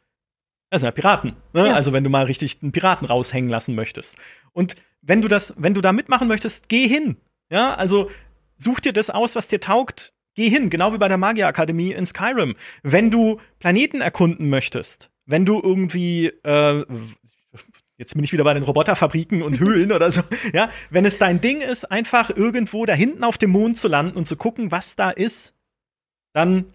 das 0.70 0.80
sind 0.80 0.88
halt 0.88 0.96
Piraten. 0.96 1.36
Ne? 1.52 1.68
Ja. 1.68 1.72
Also 1.74 1.92
wenn 1.92 2.04
du 2.04 2.10
mal 2.10 2.24
richtig 2.24 2.58
einen 2.60 2.72
Piraten 2.72 3.06
raushängen 3.06 3.48
lassen 3.48 3.74
möchtest. 3.74 4.16
Und 4.52 4.74
wenn 5.00 5.22
du 5.22 5.28
das, 5.28 5.54
wenn 5.56 5.74
du 5.74 5.80
da 5.80 5.92
mitmachen 5.92 6.26
möchtest, 6.26 6.68
geh 6.68 6.88
hin. 6.88 7.16
Ja, 7.50 7.74
also 7.74 8.10
such 8.56 8.80
dir 8.80 8.92
das 8.92 9.08
aus, 9.08 9.36
was 9.36 9.48
dir 9.48 9.60
taugt. 9.60 10.12
Geh 10.34 10.50
hin, 10.50 10.68
genau 10.68 10.92
wie 10.92 10.98
bei 10.98 11.08
der 11.08 11.16
Magierakademie 11.16 11.92
in 11.92 12.06
Skyrim. 12.06 12.56
Wenn 12.82 13.10
du 13.10 13.40
Planeten 13.60 14.00
erkunden 14.00 14.50
möchtest, 14.50 15.10
wenn 15.26 15.46
du 15.46 15.60
irgendwie 15.60 16.26
äh, 16.26 16.84
jetzt 17.98 18.14
bin 18.14 18.24
ich 18.24 18.32
wieder 18.32 18.44
bei 18.44 18.54
den 18.54 18.62
Roboterfabriken 18.62 19.42
und 19.42 19.60
Höhlen 19.60 19.92
oder 19.92 20.10
so. 20.10 20.22
Ja, 20.52 20.70
wenn 20.90 21.04
es 21.04 21.18
dein 21.18 21.40
Ding 21.40 21.60
ist, 21.60 21.90
einfach 21.90 22.30
irgendwo 22.30 22.84
da 22.84 22.94
hinten 22.94 23.24
auf 23.24 23.38
dem 23.38 23.50
Mond 23.50 23.76
zu 23.76 23.88
landen 23.88 24.16
und 24.16 24.26
zu 24.26 24.36
gucken, 24.36 24.70
was 24.70 24.96
da 24.96 25.10
ist, 25.10 25.54
dann 26.32 26.66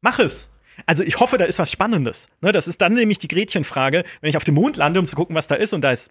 mach 0.00 0.18
es. 0.18 0.52
Also 0.84 1.02
ich 1.02 1.20
hoffe, 1.20 1.38
da 1.38 1.46
ist 1.46 1.58
was 1.58 1.70
Spannendes. 1.70 2.28
Ne, 2.40 2.52
das 2.52 2.68
ist 2.68 2.80
dann 2.80 2.92
nämlich 2.92 3.18
die 3.18 3.28
Gretchenfrage, 3.28 4.04
wenn 4.20 4.30
ich 4.30 4.36
auf 4.36 4.44
dem 4.44 4.54
Mond 4.54 4.76
lande, 4.76 5.00
um 5.00 5.06
zu 5.06 5.16
gucken, 5.16 5.34
was 5.34 5.48
da 5.48 5.54
ist, 5.54 5.72
und 5.72 5.80
da 5.82 5.92
ist 5.92 6.10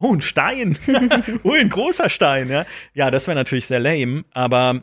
Oh, 0.00 0.12
ein 0.12 0.22
Stein. 0.22 0.76
oh, 1.44 1.52
ein 1.52 1.68
großer 1.68 2.10
Stein, 2.10 2.50
ja. 2.50 2.66
Ja, 2.94 3.10
das 3.10 3.26
wäre 3.26 3.36
natürlich 3.36 3.66
sehr 3.66 3.78
lame, 3.78 4.24
aber 4.32 4.82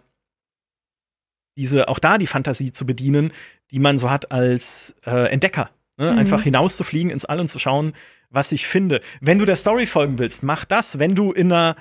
diese, 1.58 1.90
auch 1.90 2.00
da 2.00 2.18
die 2.18 2.28
Fantasie 2.28 2.72
zu 2.72 2.86
bedienen, 2.86 3.34
die 3.72 3.80
man 3.80 3.98
so 3.98 4.10
hat 4.10 4.32
als 4.32 4.96
äh, 5.06 5.32
Entdecker. 5.32 5.70
Ne? 5.98 6.12
Mhm. 6.12 6.18
Einfach 6.18 6.42
hinauszufliegen 6.44 7.12
ins 7.12 7.26
All 7.26 7.40
und 7.40 7.50
zu 7.50 7.60
schauen, 7.60 7.94
was 8.30 8.52
ich 8.52 8.68
finde. 8.68 9.02
Wenn 9.20 9.38
du 9.38 9.46
der 9.46 9.58
Story 9.58 9.86
folgen 9.86 10.18
willst, 10.18 10.44
mach 10.44 10.66
das. 10.66 10.98
Wenn 10.98 11.14
du 11.14 11.34
in 11.34 11.52
einer 11.52 11.76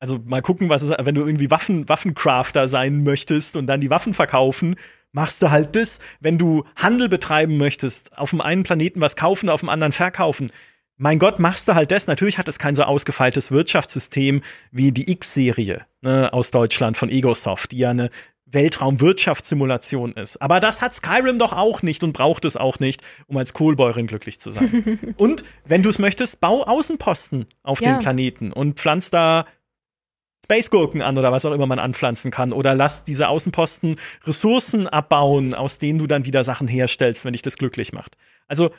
also 0.00 0.18
mal 0.24 0.42
gucken, 0.42 0.68
was 0.68 0.82
ist, 0.82 0.94
wenn 0.98 1.14
du 1.14 1.24
irgendwie 1.24 1.50
Waffen, 1.50 1.88
Waffencrafter 1.88 2.66
sein 2.66 3.04
möchtest 3.04 3.54
und 3.54 3.66
dann 3.66 3.80
die 3.80 3.90
Waffen 3.90 4.14
verkaufen, 4.14 4.76
machst 5.12 5.42
du 5.42 5.50
halt 5.50 5.76
das. 5.76 6.00
Wenn 6.20 6.38
du 6.38 6.64
Handel 6.74 7.08
betreiben 7.08 7.58
möchtest, 7.58 8.16
auf 8.16 8.30
dem 8.30 8.40
einen 8.40 8.62
Planeten 8.62 9.00
was 9.00 9.14
kaufen, 9.14 9.48
auf 9.48 9.60
dem 9.60 9.68
anderen 9.68 9.92
verkaufen, 9.92 10.50
mein 10.96 11.18
Gott, 11.18 11.38
machst 11.38 11.66
du 11.68 11.74
halt 11.74 11.90
das. 11.92 12.06
Natürlich 12.06 12.36
hat 12.38 12.48
es 12.48 12.58
kein 12.58 12.74
so 12.74 12.82
ausgefeiltes 12.82 13.50
Wirtschaftssystem 13.50 14.42
wie 14.70 14.92
die 14.92 15.10
X-Serie 15.10 15.86
ne, 16.02 16.30
aus 16.32 16.50
Deutschland 16.50 16.96
von 16.96 17.08
Egosoft, 17.08 17.72
die 17.72 17.78
ja 17.78 17.90
eine 17.90 18.10
Weltraumwirtschaftssimulation 18.46 20.12
ist. 20.12 20.42
Aber 20.42 20.60
das 20.60 20.82
hat 20.82 20.94
Skyrim 20.94 21.38
doch 21.38 21.52
auch 21.52 21.82
nicht 21.82 22.02
und 22.04 22.12
braucht 22.12 22.44
es 22.44 22.56
auch 22.56 22.80
nicht, 22.80 23.02
um 23.28 23.36
als 23.36 23.54
Kohlbäuerin 23.54 24.08
glücklich 24.08 24.40
zu 24.40 24.50
sein. 24.50 25.14
und 25.16 25.44
wenn 25.64 25.82
du 25.82 25.88
es 25.88 25.98
möchtest, 25.98 26.40
bau 26.40 26.64
Außenposten 26.64 27.46
auf 27.62 27.80
ja. 27.80 27.92
den 27.92 28.00
Planeten 28.00 28.52
und 28.52 28.78
pflanz 28.78 29.10
da 29.10 29.46
Spacegurken 30.50 31.00
an 31.00 31.16
oder 31.16 31.30
was 31.30 31.44
auch 31.44 31.52
immer 31.52 31.66
man 31.66 31.78
anpflanzen 31.78 32.32
kann. 32.32 32.52
Oder 32.52 32.74
lass 32.74 33.04
diese 33.04 33.28
Außenposten 33.28 33.96
Ressourcen 34.24 34.88
abbauen, 34.88 35.54
aus 35.54 35.78
denen 35.78 36.00
du 36.00 36.08
dann 36.08 36.24
wieder 36.24 36.42
Sachen 36.42 36.66
herstellst, 36.66 37.24
wenn 37.24 37.34
dich 37.34 37.42
das 37.42 37.56
glücklich 37.56 37.92
macht. 37.92 38.16
Also, 38.48 38.70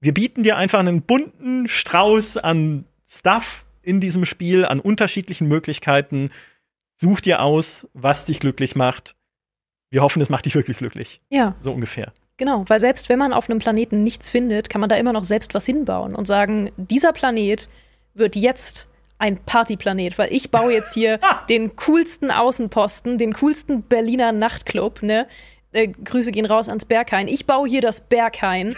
wir 0.00 0.14
bieten 0.14 0.42
dir 0.42 0.56
einfach 0.56 0.78
einen 0.78 1.02
bunten 1.02 1.68
Strauß 1.68 2.38
an 2.38 2.86
Stuff 3.06 3.66
in 3.82 4.00
diesem 4.00 4.24
Spiel, 4.24 4.64
an 4.64 4.80
unterschiedlichen 4.80 5.46
Möglichkeiten. 5.46 6.30
Such 6.96 7.20
dir 7.20 7.42
aus, 7.42 7.86
was 7.92 8.24
dich 8.24 8.40
glücklich 8.40 8.74
macht. 8.74 9.14
Wir 9.90 10.00
hoffen, 10.00 10.22
es 10.22 10.30
macht 10.30 10.46
dich 10.46 10.54
wirklich 10.54 10.78
glücklich. 10.78 11.20
Ja. 11.28 11.54
So 11.60 11.72
ungefähr. 11.72 12.14
Genau, 12.38 12.64
weil 12.68 12.80
selbst 12.80 13.10
wenn 13.10 13.18
man 13.18 13.34
auf 13.34 13.48
einem 13.48 13.58
Planeten 13.58 14.02
nichts 14.02 14.30
findet, 14.30 14.70
kann 14.70 14.80
man 14.80 14.88
da 14.88 14.96
immer 14.96 15.12
noch 15.12 15.24
selbst 15.24 15.52
was 15.52 15.66
hinbauen 15.66 16.14
und 16.14 16.26
sagen, 16.26 16.72
dieser 16.76 17.12
Planet 17.12 17.68
wird 18.14 18.36
jetzt 18.36 18.88
ein 19.18 19.38
Partyplanet, 19.44 20.18
weil 20.18 20.32
ich 20.32 20.50
baue 20.50 20.72
jetzt 20.72 20.94
hier 20.94 21.20
den 21.48 21.76
coolsten 21.76 22.30
Außenposten, 22.30 23.18
den 23.18 23.32
coolsten 23.34 23.82
Berliner 23.82 24.32
Nachtclub, 24.32 25.02
ne? 25.02 25.26
Äh, 25.72 25.88
Grüße 25.88 26.32
gehen 26.32 26.46
raus 26.46 26.68
ans 26.68 26.84
Berghain. 26.84 27.28
Ich 27.28 27.46
baue 27.46 27.68
hier 27.68 27.80
das 27.80 28.00
Berghain 28.00 28.76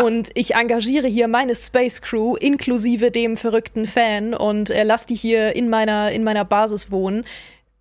und 0.00 0.30
ich 0.34 0.54
engagiere 0.54 1.08
hier 1.08 1.28
meine 1.28 1.54
Space 1.54 2.00
Crew 2.00 2.36
inklusive 2.36 3.10
dem 3.10 3.36
verrückten 3.36 3.86
Fan 3.86 4.34
und 4.34 4.70
äh, 4.70 4.84
lasse 4.84 5.08
die 5.08 5.14
hier 5.14 5.56
in 5.56 5.68
meiner, 5.68 6.12
in 6.12 6.24
meiner 6.24 6.44
Basis 6.44 6.90
wohnen. 6.90 7.22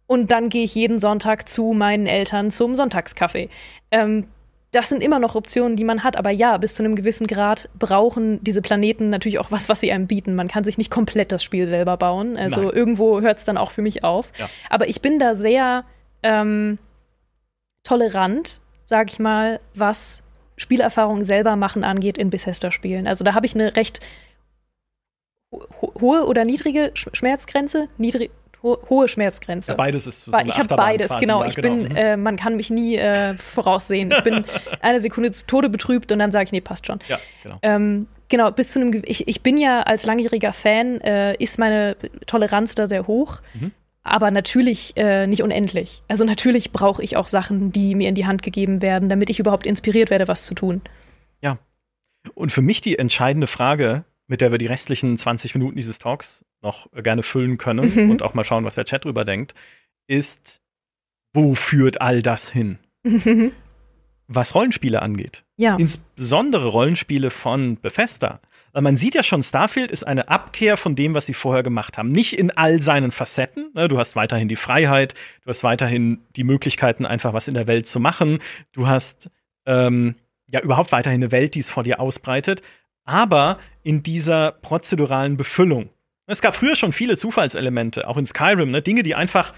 Und 0.08 0.32
dann 0.32 0.50
gehe 0.50 0.64
ich 0.64 0.74
jeden 0.74 1.00
Sonntag 1.00 1.50
zu 1.50 1.74
meinen 1.74 2.08
Eltern 2.08 2.50
zum 2.50 2.76
Sonntagskaffee. 2.76 3.50
Ähm, 3.92 4.28
das 4.78 4.90
sind 4.90 5.02
immer 5.02 5.18
noch 5.18 5.34
Optionen, 5.34 5.76
die 5.76 5.84
man 5.84 6.04
hat. 6.04 6.18
Aber 6.18 6.30
ja, 6.30 6.56
bis 6.58 6.76
zu 6.76 6.84
einem 6.84 6.96
gewissen 6.96 7.26
Grad 7.26 7.68
brauchen 7.80 8.44
diese 8.44 8.62
Planeten 8.62 9.10
natürlich 9.10 9.40
auch 9.40 9.50
was, 9.50 9.70
was 9.70 9.80
sie 9.80 9.92
einem 9.92 10.06
bieten. 10.06 10.36
Man 10.36 10.48
kann 10.48 10.64
sich 10.64 10.78
nicht 10.78 10.92
komplett 10.92 11.32
das 11.32 11.44
Spiel 11.44 11.68
selber 11.68 11.98
bauen. 11.98 12.38
Also 12.38 12.62
Nein. 12.62 12.76
irgendwo 12.76 13.22
hört 13.22 13.40
es 13.40 13.46
dann 13.46 13.58
auch 13.58 13.72
für 13.72 13.82
mich 13.82 14.04
auf. 14.04 14.32
Ja. 14.38 14.48
Aber 14.70 14.88
ich 14.88 15.02
bin 15.02 15.18
da 15.18 15.34
sehr 15.34 15.84
ähm, 16.22 16.76
tolerant, 17.82 18.60
sag 18.86 19.12
ich 19.12 19.18
mal, 19.18 19.60
was 19.74 20.22
Spielerfahrung 20.58 21.24
selber 21.24 21.56
machen 21.56 21.84
angeht 21.84 22.20
in 22.20 22.30
Bethesda-Spielen. 22.30 23.08
Also 23.08 23.24
da 23.24 23.34
habe 23.34 23.48
ich 23.48 23.56
eine 23.56 23.76
recht 23.76 24.00
ho 25.52 25.92
hohe 26.00 26.28
oder 26.28 26.46
niedrige 26.46 26.92
Schmerzgrenze. 26.94 27.88
Niedrig 27.98 28.30
ho 28.68 28.78
hohe 28.90 29.08
Schmerzgrenze. 29.08 29.72
Ja, 29.72 29.76
beides 29.76 30.08
ist 30.08 30.22
so 30.22 30.32
Ich 30.32 30.58
habe 30.58 30.76
beides, 30.76 31.10
quasi, 31.10 31.26
genau. 31.26 31.42
Ja, 31.42 31.48
ich 31.48 31.56
genau. 31.56 31.68
bin, 31.70 31.90
mhm. 31.90 31.96
äh, 31.96 32.18
man 32.18 32.36
kann 32.36 32.56
mich 32.56 32.70
nie 32.70 32.96
äh, 32.96 33.34
voraussehen. 33.36 34.12
Ich 34.12 34.24
bin 34.24 34.46
eine 34.82 35.02
Sekunde 35.02 35.32
zu 35.32 35.46
Tode 35.46 35.70
betrübt 35.70 36.12
und 36.12 36.20
dann 36.20 36.32
sage 36.32 36.46
ich, 36.46 36.52
nee, 36.52 36.62
passt 36.62 36.86
schon. 36.86 37.00
Ja, 37.08 37.20
genau. 37.44 37.58
Ähm, 37.62 38.08
genau, 38.30 38.52
bis 38.52 38.72
zu 38.72 38.80
einem, 38.80 39.02
ich, 39.06 39.28
ich 39.28 39.42
bin 39.42 39.58
ja 39.58 39.82
als 39.82 40.06
langjähriger 40.06 40.54
Fan, 40.54 41.02
äh, 41.02 41.36
ist 41.36 41.58
meine 41.60 41.96
Toleranz 42.26 42.76
da 42.76 42.88
sehr 42.88 43.08
hoch. 43.08 43.40
Mhm 43.54 43.72
aber 44.08 44.32
natürlich 44.32 44.96
äh, 44.96 45.28
nicht 45.28 45.44
unendlich. 45.44 46.02
Also 46.08 46.24
natürlich 46.24 46.72
brauche 46.72 47.04
ich 47.04 47.18
auch 47.18 47.28
Sachen, 47.28 47.72
die 47.72 47.94
mir 47.94 48.10
in 48.10 48.16
die 48.16 48.26
Hand 48.26 48.42
gegeben 48.42 48.82
werden, 48.82 49.10
damit 49.10 49.30
ich 49.30 49.40
überhaupt 49.40 49.68
inspiriert 49.68 50.10
werde, 50.10 50.28
was 50.28 50.46
zu 50.46 50.56
tun. 50.56 50.82
Ja. 51.42 51.60
Und 52.34 52.52
für 52.52 52.62
mich 52.62 52.82
die 52.82 52.98
entscheidende 52.98 53.48
Frage, 53.48 54.06
mit 54.28 54.42
der 54.42 54.52
wir 54.52 54.58
die 54.58 54.68
restlichen 54.68 55.18
20 55.18 55.56
Minuten 55.56 55.76
dieses 55.76 56.00
Talks 56.00 56.46
noch 56.62 56.92
gerne 56.94 57.24
füllen 57.24 57.58
können 57.58 57.94
mhm. 57.94 58.12
und 58.12 58.24
auch 58.24 58.34
mal 58.34 58.44
schauen, 58.44 58.66
was 58.66 58.76
der 58.76 58.86
Chat 58.86 59.06
drüber 59.06 59.26
denkt, 59.26 59.56
ist, 60.08 60.62
wo 61.34 61.56
führt 61.56 62.02
all 62.02 62.22
das 62.22 62.50
hin? 62.50 62.80
Was 64.30 64.56
Rollenspiele 64.56 65.02
angeht. 65.02 65.46
Ja. 65.56 65.78
Insbesondere 65.78 66.68
Rollenspiele 66.68 67.30
von 67.30 67.80
Bethesda 67.80 68.42
man 68.82 68.98
sieht 68.98 69.16
ja 69.16 69.24
schon, 69.24 69.44
Starfield 69.44 69.92
ist 69.92 70.06
eine 70.06 70.30
Abkehr 70.30 70.78
von 70.78 70.96
dem, 70.96 71.16
was 71.16 71.26
sie 71.26 71.34
vorher 71.34 71.64
gemacht 71.64 71.98
haben. 71.98 72.12
Nicht 72.12 72.38
in 72.38 72.52
all 72.52 72.82
seinen 72.82 73.12
Facetten. 73.12 73.72
Ne? 73.74 73.88
Du 73.88 73.98
hast 73.98 74.16
weiterhin 74.16 74.48
die 74.48 74.56
Freiheit, 74.56 75.14
du 75.44 75.50
hast 75.50 75.64
weiterhin 75.64 76.20
die 76.36 76.44
Möglichkeiten, 76.44 77.06
einfach 77.06 77.34
was 77.34 77.48
in 77.48 77.54
der 77.54 77.68
Welt 77.68 77.88
zu 77.88 78.00
machen. 78.00 78.40
Du 78.74 78.88
hast 78.88 79.30
ähm, 79.66 80.16
ja 80.48 80.62
überhaupt 80.62 80.92
weiterhin 80.92 81.22
eine 81.22 81.32
Welt, 81.32 81.56
die 81.56 81.60
es 81.60 81.70
vor 81.70 81.84
dir 81.84 82.00
ausbreitet. 82.00 82.62
Aber 83.08 83.58
in 83.84 84.04
dieser 84.04 84.52
prozeduralen 84.52 85.38
Befüllung. 85.38 85.90
Es 86.28 86.42
gab 86.42 86.56
früher 86.56 86.76
schon 86.76 86.92
viele 86.92 87.18
Zufallselemente, 87.18 88.08
auch 88.08 88.18
in 88.18 88.26
Skyrim, 88.26 88.70
ne? 88.70 88.82
Dinge, 88.82 89.02
die 89.02 89.16
einfach 89.16 89.54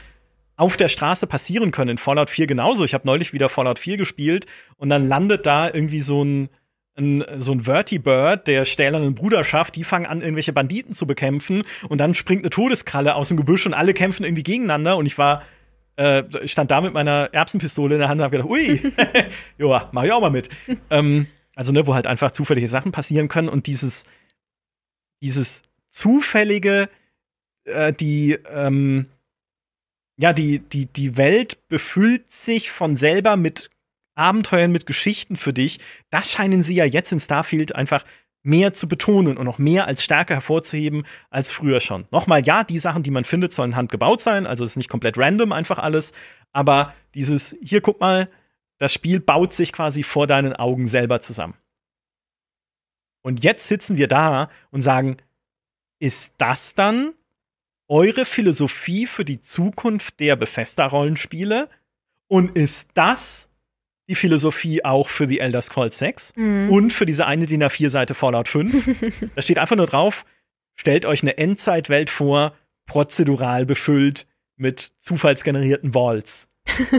auf 0.56 0.78
der 0.78 0.88
Straße 0.88 1.26
passieren 1.26 1.72
können. 1.72 1.92
In 1.92 1.98
Fallout 1.98 2.30
4 2.30 2.46
genauso. 2.46 2.86
Ich 2.86 2.94
habe 2.94 3.08
neulich 3.08 3.34
wieder 3.34 3.50
Fallout 3.50 3.80
4 3.80 3.98
gespielt 3.98 4.46
und 4.78 4.90
dann 4.90 5.08
landet 5.08 5.46
da 5.46 5.68
irgendwie 5.68 6.02
so 6.02 6.24
ein 6.24 6.50
ein, 7.00 7.24
so 7.38 7.54
ein 7.54 7.62
Vertibird 7.62 8.48
der 8.48 8.66
stählernen 8.66 9.16
Bruderschaft, 9.16 9.76
die 9.76 9.84
fangen 9.84 10.06
an, 10.06 10.22
irgendwelche 10.22 10.54
Banditen 10.54 10.94
zu 10.94 11.08
bekämpfen 11.08 11.64
und 11.88 12.00
dann 12.00 12.14
springt 12.14 12.44
eine 12.44 12.50
Todeskralle 12.50 13.16
aus 13.16 13.30
dem 13.30 13.38
Gebüsch 13.38 13.66
und 13.66 13.74
alle 13.74 13.94
kämpfen 13.94 14.26
irgendwie 14.26 14.44
gegeneinander 14.44 14.98
und 14.98 15.06
ich 15.06 15.18
war 15.18 15.44
äh, 15.96 16.24
stand 16.46 16.72
da 16.72 16.82
mit 16.82 16.94
meiner 16.94 17.30
Erbsenpistole 17.34 17.96
in 17.96 18.00
der 18.00 18.10
Hand 18.10 18.20
und 18.20 18.26
hab 18.26 18.32
gedacht, 18.32 18.50
ui, 18.50 18.82
joa, 19.58 19.90
mach 19.92 20.04
ich 20.04 20.12
auch 20.12 20.22
mal 20.22 20.30
mit. 20.30 20.50
ähm, 20.90 21.28
also, 21.60 21.73
ne, 21.73 21.86
wo 21.86 21.94
halt 21.94 22.07
einfach 22.07 22.31
zufällige 22.31 22.69
Sachen 22.69 22.94
passieren 22.94 23.27
können 23.27 23.49
und 23.49 23.68
dieses, 23.68 24.06
dieses 25.22 25.61
zufällige, 25.90 26.88
äh, 27.65 27.91
die, 27.91 28.40
ähm, 28.49 29.07
ja, 30.15 30.31
die, 30.31 30.60
die, 30.60 30.86
die 30.86 31.18
Welt 31.18 31.68
befüllt 31.68 32.31
sich 32.31 32.72
von 32.72 32.95
selber 32.95 33.36
mit 33.36 33.72
Abenteuern 34.15 34.72
mit 34.72 34.86
Geschichten 34.86 35.36
für 35.36 35.52
dich, 35.52 35.81
das 36.10 36.31
scheinen 36.31 36.64
sie 36.64 36.76
ja 36.76 36.86
jetzt 36.86 37.11
in 37.11 37.19
Starfield 37.19 37.76
einfach 37.76 38.06
mehr 38.41 38.72
zu 38.72 38.88
betonen 38.88 39.36
und 39.36 39.44
noch 39.44 39.57
mehr 39.57 39.86
als 39.86 40.02
stärker 40.02 40.36
hervorzuheben 40.36 41.06
als 41.30 41.52
früher 41.52 41.81
schon. 41.81 42.06
Nochmal, 42.10 42.41
ja, 42.41 42.64
die 42.64 42.80
Sachen, 42.80 43.03
die 43.03 43.11
man 43.11 43.26
findet, 43.26 43.52
sollen 43.52 43.76
handgebaut 43.76 44.22
sein, 44.22 44.48
also 44.48 44.64
es 44.64 44.72
ist 44.72 44.77
nicht 44.77 44.90
komplett 44.90 45.18
random 45.18 45.52
einfach 45.52 45.77
alles, 45.77 46.14
aber 46.53 46.94
dieses, 47.15 47.57
hier 47.61 47.81
guck 47.81 47.99
mal, 47.99 48.30
das 48.80 48.94
Spiel 48.94 49.20
baut 49.20 49.54
sich 49.54 49.72
quasi 49.72 50.04
vor 50.04 50.26
deinen 50.26 50.54
Augen 50.54 50.88
selber 50.88 51.22
zusammen. 51.22 51.56
Und 53.22 53.44
jetzt 53.44 53.68
sitzen 53.68 53.98
wir 53.98 54.08
da 54.08 54.50
und 54.72 54.82
sagen, 54.82 55.18
ist 56.00 56.34
das 56.38 56.74
dann 56.74 57.14
eure 57.90 58.26
Philosophie 58.26 59.06
für 59.06 59.26
die 59.26 59.42
Zukunft 59.42 60.20
der 60.20 60.36
Bethesda-Rollenspiele? 60.38 61.70
Und 62.28 62.56
ist 62.58 62.90
das 62.94 63.50
die 64.08 64.16
Philosophie 64.16 64.84
auch 64.84 65.10
für 65.10 65.28
The 65.28 65.40
Elder 65.40 65.62
Scrolls 65.62 65.98
6 65.98 66.34
mhm. 66.36 66.70
und 66.72 66.94
für 66.94 67.06
diese 67.06 67.28
eine 67.28 67.46
DIN 67.46 67.64
A4-Seite 67.64 68.16
Fallout 68.16 68.48
5. 68.48 69.32
da 69.36 69.42
steht 69.42 69.60
einfach 69.60 69.76
nur 69.76 69.86
drauf, 69.86 70.26
stellt 70.76 71.06
euch 71.06 71.22
eine 71.22 71.38
Endzeitwelt 71.38 72.10
vor, 72.10 72.56
prozedural 72.86 73.66
befüllt 73.66 74.26
mit 74.56 74.80
zufallsgenerierten 74.98 75.94
Walls 75.94 76.49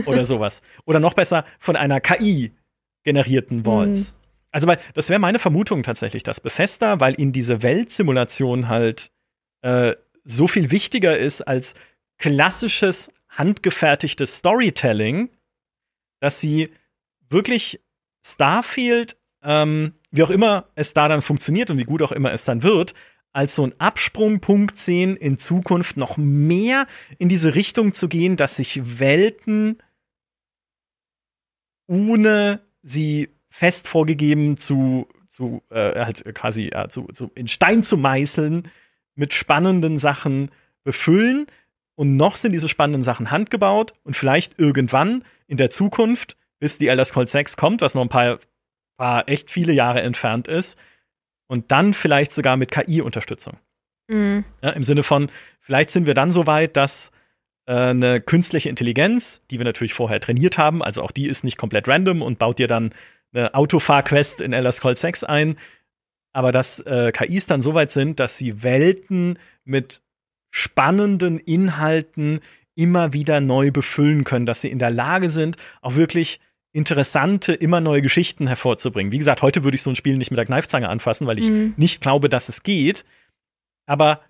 oder 0.05 0.25
sowas. 0.25 0.61
Oder 0.85 0.99
noch 0.99 1.13
besser, 1.13 1.45
von 1.59 1.75
einer 1.75 1.99
KI 2.01 2.51
generierten 3.03 3.65
Walls. 3.65 4.11
Mhm. 4.11 4.17
Also, 4.51 4.67
weil 4.67 4.79
das 4.93 5.09
wäre 5.09 5.19
meine 5.19 5.39
Vermutung 5.39 5.83
tatsächlich, 5.83 6.23
dass 6.23 6.41
Bethesda, 6.41 6.99
weil 6.99 7.19
ihnen 7.19 7.31
diese 7.31 7.61
Weltsimulation 7.63 8.67
halt 8.67 9.11
äh, 9.61 9.95
so 10.23 10.47
viel 10.47 10.71
wichtiger 10.71 11.17
ist 11.17 11.41
als 11.41 11.75
klassisches 12.17 13.11
handgefertigtes 13.29 14.37
Storytelling, 14.37 15.29
dass 16.19 16.39
sie 16.39 16.69
wirklich 17.29 17.79
Starfield, 18.25 19.17
ähm, 19.41 19.93
wie 20.11 20.23
auch 20.23 20.29
immer 20.29 20.67
es 20.75 20.93
da 20.93 21.07
dann 21.07 21.21
funktioniert 21.21 21.71
und 21.71 21.77
wie 21.77 21.85
gut 21.85 22.01
auch 22.01 22.11
immer 22.11 22.31
es 22.33 22.45
dann 22.45 22.61
wird, 22.61 22.93
als 23.33 23.55
so 23.55 23.63
ein 23.63 23.73
Absprungpunkt 23.79 24.77
sehen, 24.77 25.15
in 25.15 25.37
Zukunft 25.37 25.97
noch 25.97 26.17
mehr 26.17 26.87
in 27.17 27.29
diese 27.29 27.55
Richtung 27.55 27.93
zu 27.93 28.07
gehen, 28.07 28.35
dass 28.37 28.55
sich 28.55 28.99
Welten 28.99 29.77
ohne 31.87 32.61
sie 32.83 33.29
fest 33.49 33.87
vorgegeben 33.87 34.57
zu, 34.57 35.07
zu 35.27 35.61
äh, 35.69 36.05
halt 36.05 36.23
quasi 36.33 36.69
ja, 36.71 36.87
zu, 36.87 37.07
zu 37.13 37.31
in 37.35 37.47
Stein 37.47 37.83
zu 37.83 37.97
meißeln, 37.97 38.69
mit 39.15 39.33
spannenden 39.33 39.99
Sachen 39.99 40.51
befüllen. 40.83 41.47
Und 41.95 42.15
noch 42.15 42.37
sind 42.37 42.53
diese 42.53 42.69
spannenden 42.69 43.03
Sachen 43.03 43.29
handgebaut 43.29 43.93
und 44.03 44.15
vielleicht 44.15 44.57
irgendwann 44.57 45.25
in 45.47 45.57
der 45.57 45.69
Zukunft 45.69 46.37
bis 46.61 46.77
die 46.77 46.87
Elder 46.87 47.03
Scrolls 47.03 47.31
6 47.31 47.57
kommt, 47.57 47.81
was 47.81 47.95
noch 47.95 48.03
ein 48.03 48.09
paar, 48.09 48.39
paar 48.95 49.27
echt 49.27 49.51
viele 49.51 49.73
Jahre 49.73 50.01
entfernt 50.01 50.47
ist. 50.47 50.77
Und 51.51 51.69
dann 51.73 51.93
vielleicht 51.93 52.31
sogar 52.31 52.55
mit 52.55 52.71
KI-Unterstützung. 52.71 53.57
Mhm. 54.07 54.45
Ja, 54.63 54.69
Im 54.69 54.85
Sinne 54.85 55.03
von, 55.03 55.29
vielleicht 55.59 55.91
sind 55.91 56.05
wir 56.05 56.13
dann 56.13 56.31
so 56.31 56.47
weit, 56.47 56.77
dass 56.77 57.11
äh, 57.65 57.73
eine 57.73 58.21
künstliche 58.21 58.69
Intelligenz, 58.69 59.41
die 59.51 59.59
wir 59.59 59.65
natürlich 59.65 59.93
vorher 59.93 60.21
trainiert 60.21 60.57
haben, 60.57 60.81
also 60.81 61.01
auch 61.01 61.11
die 61.11 61.27
ist 61.27 61.43
nicht 61.43 61.57
komplett 61.57 61.89
random 61.89 62.21
und 62.21 62.39
baut 62.39 62.57
dir 62.57 62.67
dann 62.67 62.93
eine 63.33 63.53
Autofahr-Quest 63.53 64.39
in 64.39 64.53
Elder 64.53 64.71
Scrolls 64.71 65.01
6 65.01 65.25
ein, 65.25 65.57
aber 66.31 66.53
dass 66.53 66.79
äh, 66.79 67.11
KIs 67.11 67.47
dann 67.47 67.61
so 67.61 67.73
weit 67.73 67.91
sind, 67.91 68.21
dass 68.21 68.37
sie 68.37 68.63
Welten 68.63 69.37
mit 69.65 70.01
spannenden 70.51 71.37
Inhalten 71.37 72.39
immer 72.75 73.11
wieder 73.11 73.41
neu 73.41 73.71
befüllen 73.71 74.23
können, 74.23 74.45
dass 74.45 74.61
sie 74.61 74.71
in 74.71 74.79
der 74.79 74.91
Lage 74.91 75.29
sind, 75.29 75.57
auch 75.81 75.95
wirklich 75.95 76.39
interessante, 76.73 77.53
immer 77.53 77.81
neue 77.81 78.01
Geschichten 78.01 78.47
hervorzubringen. 78.47 79.11
Wie 79.11 79.17
gesagt, 79.17 79.41
heute 79.41 79.63
würde 79.63 79.75
ich 79.75 79.81
so 79.81 79.89
ein 79.89 79.95
Spiel 79.95 80.17
nicht 80.17 80.31
mit 80.31 80.37
der 80.37 80.45
Kneifzange 80.45 80.89
anfassen, 80.89 81.27
weil 81.27 81.39
ich 81.39 81.49
mhm. 81.49 81.73
nicht 81.77 82.01
glaube, 82.01 82.29
dass 82.29 82.49
es 82.49 82.63
geht. 82.63 83.05
Aber 83.85 84.21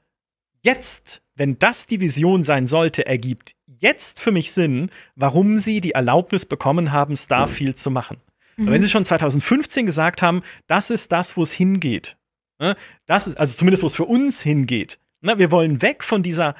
jetzt, 0.64 1.22
wenn 1.36 1.60
das 1.60 1.86
die 1.86 2.00
Vision 2.00 2.44
sein 2.44 2.68
sollte, 2.68 3.06
ergibt 3.06 3.56
jetzt 3.68 4.20
für 4.20 4.32
mich 4.32 4.52
Sinn, 4.52 4.90
warum 5.16 5.58
sie 5.58 5.82
die 5.82 5.92
Erlaubnis 5.92 6.46
bekommen 6.46 6.92
haben, 6.92 7.18
Starfield 7.18 7.78
zu 7.78 7.92
machen. 7.92 8.18
Mhm. 8.58 8.68
Wenn 8.68 8.82
sie 8.82 8.90
schon 8.90 9.06
2015 9.06 9.86
gesagt 9.86 10.22
haben, 10.22 10.44
das 10.68 10.90
ist 10.90 11.12
das, 11.12 11.38
wo 11.38 11.44
es 11.44 11.52
hingeht. 11.52 12.18
Ne? 12.60 12.76
Das 13.06 13.28
ist, 13.28 13.38
also 13.38 13.58
zumindest, 13.58 13.84
wo 13.84 13.88
es 13.88 13.96
für 13.96 14.06
uns 14.06 14.42
hingeht. 14.42 15.00
Ne? 15.22 15.38
Wir 15.38 15.52
wollen 15.52 15.82
weg 15.82 16.04
von 16.04 16.24
dieser 16.24 16.56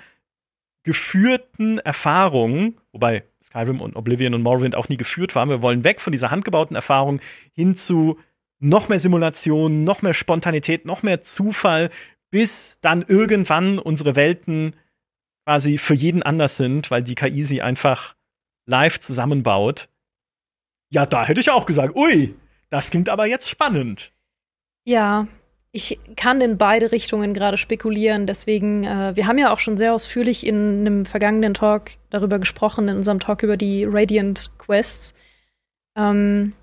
geführten 0.84 1.78
Erfahrung, 1.80 2.80
wobei 2.92 3.24
Skyrim 3.42 3.82
und 3.82 3.96
Oblivion 3.96 4.34
und 4.34 4.42
Morrowind 4.42 4.76
auch 4.76 4.90
nie 4.90 4.98
geführt 4.98 5.36
waren. 5.36 5.50
Wir 5.50 5.62
wollen 5.62 5.84
weg 5.84 6.02
von 6.02 6.12
dieser 6.12 6.32
handgebauten 6.32 6.76
Erfahrung 6.76 7.22
hin 7.54 7.76
zu 7.76 8.20
noch 8.60 8.90
mehr 8.90 9.00
Simulation, 9.00 9.84
noch 9.84 10.02
mehr 10.02 10.14
Spontanität, 10.14 10.86
noch 10.86 11.04
mehr 11.04 11.22
Zufall, 11.22 11.90
bis 12.30 12.78
dann 12.82 13.04
irgendwann 13.08 13.80
unsere 13.80 14.16
Welten 14.16 14.76
quasi 15.46 15.78
für 15.78 15.96
jeden 15.96 16.24
anders 16.24 16.58
sind, 16.58 16.92
weil 16.92 17.04
die 17.04 17.16
KI 17.16 17.44
sie 17.44 17.62
einfach 17.62 18.16
live 18.68 19.00
zusammenbaut. 19.00 19.90
Ja, 20.92 21.06
da 21.06 21.26
hätte 21.26 21.42
ich 21.42 21.50
auch 21.50 21.66
gesagt, 21.66 21.96
ui, 21.96 22.36
das 22.70 22.90
klingt 22.90 23.10
aber 23.10 23.26
jetzt 23.26 23.50
spannend. 23.50 24.14
Ja, 24.86 25.28
ich 25.74 26.00
kann 26.18 26.42
in 26.42 26.58
beide 26.58 26.92
Richtungen 26.92 27.34
gerade 27.34 27.58
spekulieren. 27.58 28.26
Deswegen, 28.26 28.84
äh, 28.84 29.16
wir 29.16 29.28
haben 29.28 29.38
ja 29.38 29.54
auch 29.54 29.60
schon 29.60 29.78
sehr 29.78 29.94
ausführlich 29.94 30.46
in 30.46 30.82
einem 30.82 31.06
vergangenen 31.06 31.54
Talk 31.54 31.92
darüber 32.10 32.40
gesprochen, 32.40 32.90
in 32.90 32.98
unserem 32.98 33.20
Talk 33.20 33.44
über 33.44 33.56
die 33.56 33.86
Radiant 33.86 34.52
Quests. 34.58 35.14
Ähm, 35.96 36.54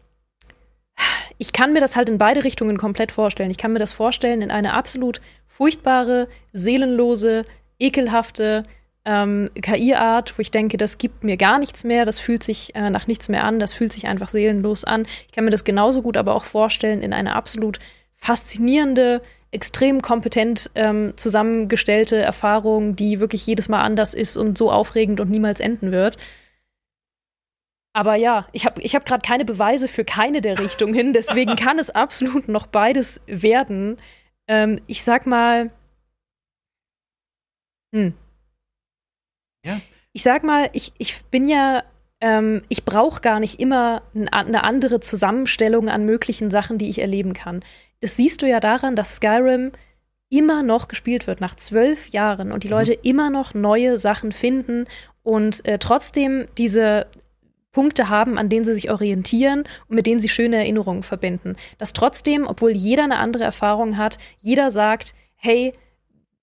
ich 1.39 1.53
kann 1.53 1.73
mir 1.73 1.81
das 1.81 1.97
halt 1.97 2.11
in 2.11 2.19
beide 2.19 2.45
Richtungen 2.45 2.77
komplett 2.77 3.13
vorstellen. 3.13 3.51
Ich 3.51 3.59
kann 3.59 3.73
mir 3.73 3.79
das 3.79 3.93
vorstellen 3.93 4.43
in 4.43 4.51
eine 4.51 4.75
absolut 4.75 5.23
furchtbare, 5.47 6.29
seelenlose, 6.53 7.45
ekelhafte 7.79 8.65
ähm, 9.05 9.49
KI-Art, 9.55 10.37
wo 10.37 10.43
ich 10.43 10.51
denke, 10.51 10.77
das 10.77 10.99
gibt 10.99 11.25
mir 11.25 11.37
gar 11.39 11.59
nichts 11.59 11.83
mehr, 11.83 12.05
das 12.05 12.21
fühlt 12.21 12.43
sich 12.43 12.75
äh, 12.75 12.91
nach 12.91 13.07
nichts 13.07 13.29
mehr 13.31 13.45
an, 13.45 13.59
das 13.59 13.73
fühlt 13.73 13.93
sich 13.93 14.07
einfach 14.07 14.29
seelenlos 14.29 14.85
an. 14.85 15.07
Ich 15.27 15.33
kann 15.33 15.45
mir 15.45 15.51
das 15.51 15.65
genauso 15.65 16.03
gut 16.03 16.17
aber 16.19 16.35
auch 16.35 16.45
vorstellen 16.45 17.01
in 17.01 17.15
eine 17.15 17.35
absolut 17.35 17.79
faszinierende, 18.19 19.23
extrem 19.51 20.03
kompetent 20.03 20.71
ähm, 20.75 21.15
zusammengestellte 21.17 22.17
Erfahrung, 22.17 22.97
die 22.97 23.21
wirklich 23.21 23.47
jedes 23.47 23.69
Mal 23.69 23.83
anders 23.83 24.13
ist 24.13 24.37
und 24.37 24.59
so 24.59 24.71
aufregend 24.71 25.21
und 25.21 25.31
niemals 25.31 25.61
enden 25.61 25.91
wird. 25.91 26.19
Aber 27.95 28.15
ja, 28.15 28.47
ich 28.53 28.67
habe 28.67 28.83
ich 28.83 28.95
hab 28.95 29.07
gerade 29.07 29.27
keine 29.27 29.45
Beweise 29.45 29.89
für 29.89 30.05
keine 30.05 30.41
der 30.41 30.59
Richtungen, 30.59 31.13
deswegen 31.13 31.57
kann 31.57 31.79
es 31.79 31.91
absolut 31.91 32.49
noch 32.49 32.67
beides 32.67 33.21
werden. 33.27 33.97
Ähm, 34.47 34.81
ich 34.87 35.03
sag 35.03 35.27
mal. 35.27 35.71
Hm. 37.95 38.13
Ja. 39.65 39.81
Ich 40.13 40.23
sag 40.23 40.43
mal, 40.43 40.69
ich, 40.73 40.93
ich 40.99 41.25
bin 41.25 41.49
ja 41.49 41.83
ähm, 42.21 42.63
ich 42.69 42.85
brauche 42.85 43.21
gar 43.21 43.41
nicht 43.41 43.61
immer 43.61 44.03
eine 44.15 44.65
andere 44.65 45.01
Zusammenstellung 45.01 45.89
an 45.89 46.05
möglichen 46.05 46.51
Sachen, 46.51 46.79
die 46.79 46.91
ich 46.91 47.01
erleben 47.01 47.33
kann. 47.33 47.63
Das 48.01 48.17
siehst 48.17 48.43
du 48.43 48.49
ja 48.49 48.61
daran, 48.61 48.97
dass 48.97 49.17
Skyrim 49.17 49.73
immer 50.31 50.63
noch 50.63 50.89
gespielt 50.89 51.27
wird 51.27 51.41
nach 51.41 51.55
zwölf 51.55 52.09
Jahren 52.09 52.53
und 52.53 52.65
die 52.65 52.69
mhm. 52.69 52.75
Leute 52.75 52.93
immer 52.93 53.31
noch 53.31 53.55
neue 53.55 53.99
Sachen 53.99 54.33
finden 54.33 54.87
und 55.23 55.65
äh, 55.67 55.79
trotzdem 55.79 56.47
diese 56.59 57.07
Punkte 57.73 58.09
haben, 58.09 58.39
an 58.39 58.49
denen 58.49 58.65
sie 58.65 58.75
sich 58.75 58.91
orientieren 58.91 59.65
und 59.89 59.97
mit 59.97 60.07
denen 60.07 60.21
sie 60.21 60.29
schöne 60.29 60.57
Erinnerungen 60.57 61.03
verbinden. 61.03 61.57
Dass 61.79 61.93
trotzdem, 61.93 62.47
obwohl 62.47 62.73
jeder 62.73 63.05
eine 63.05 63.19
andere 63.19 63.45
Erfahrung 63.45 63.97
hat, 63.97 64.19
jeder 64.41 64.71
sagt, 64.71 65.15
hey, 65.37 65.73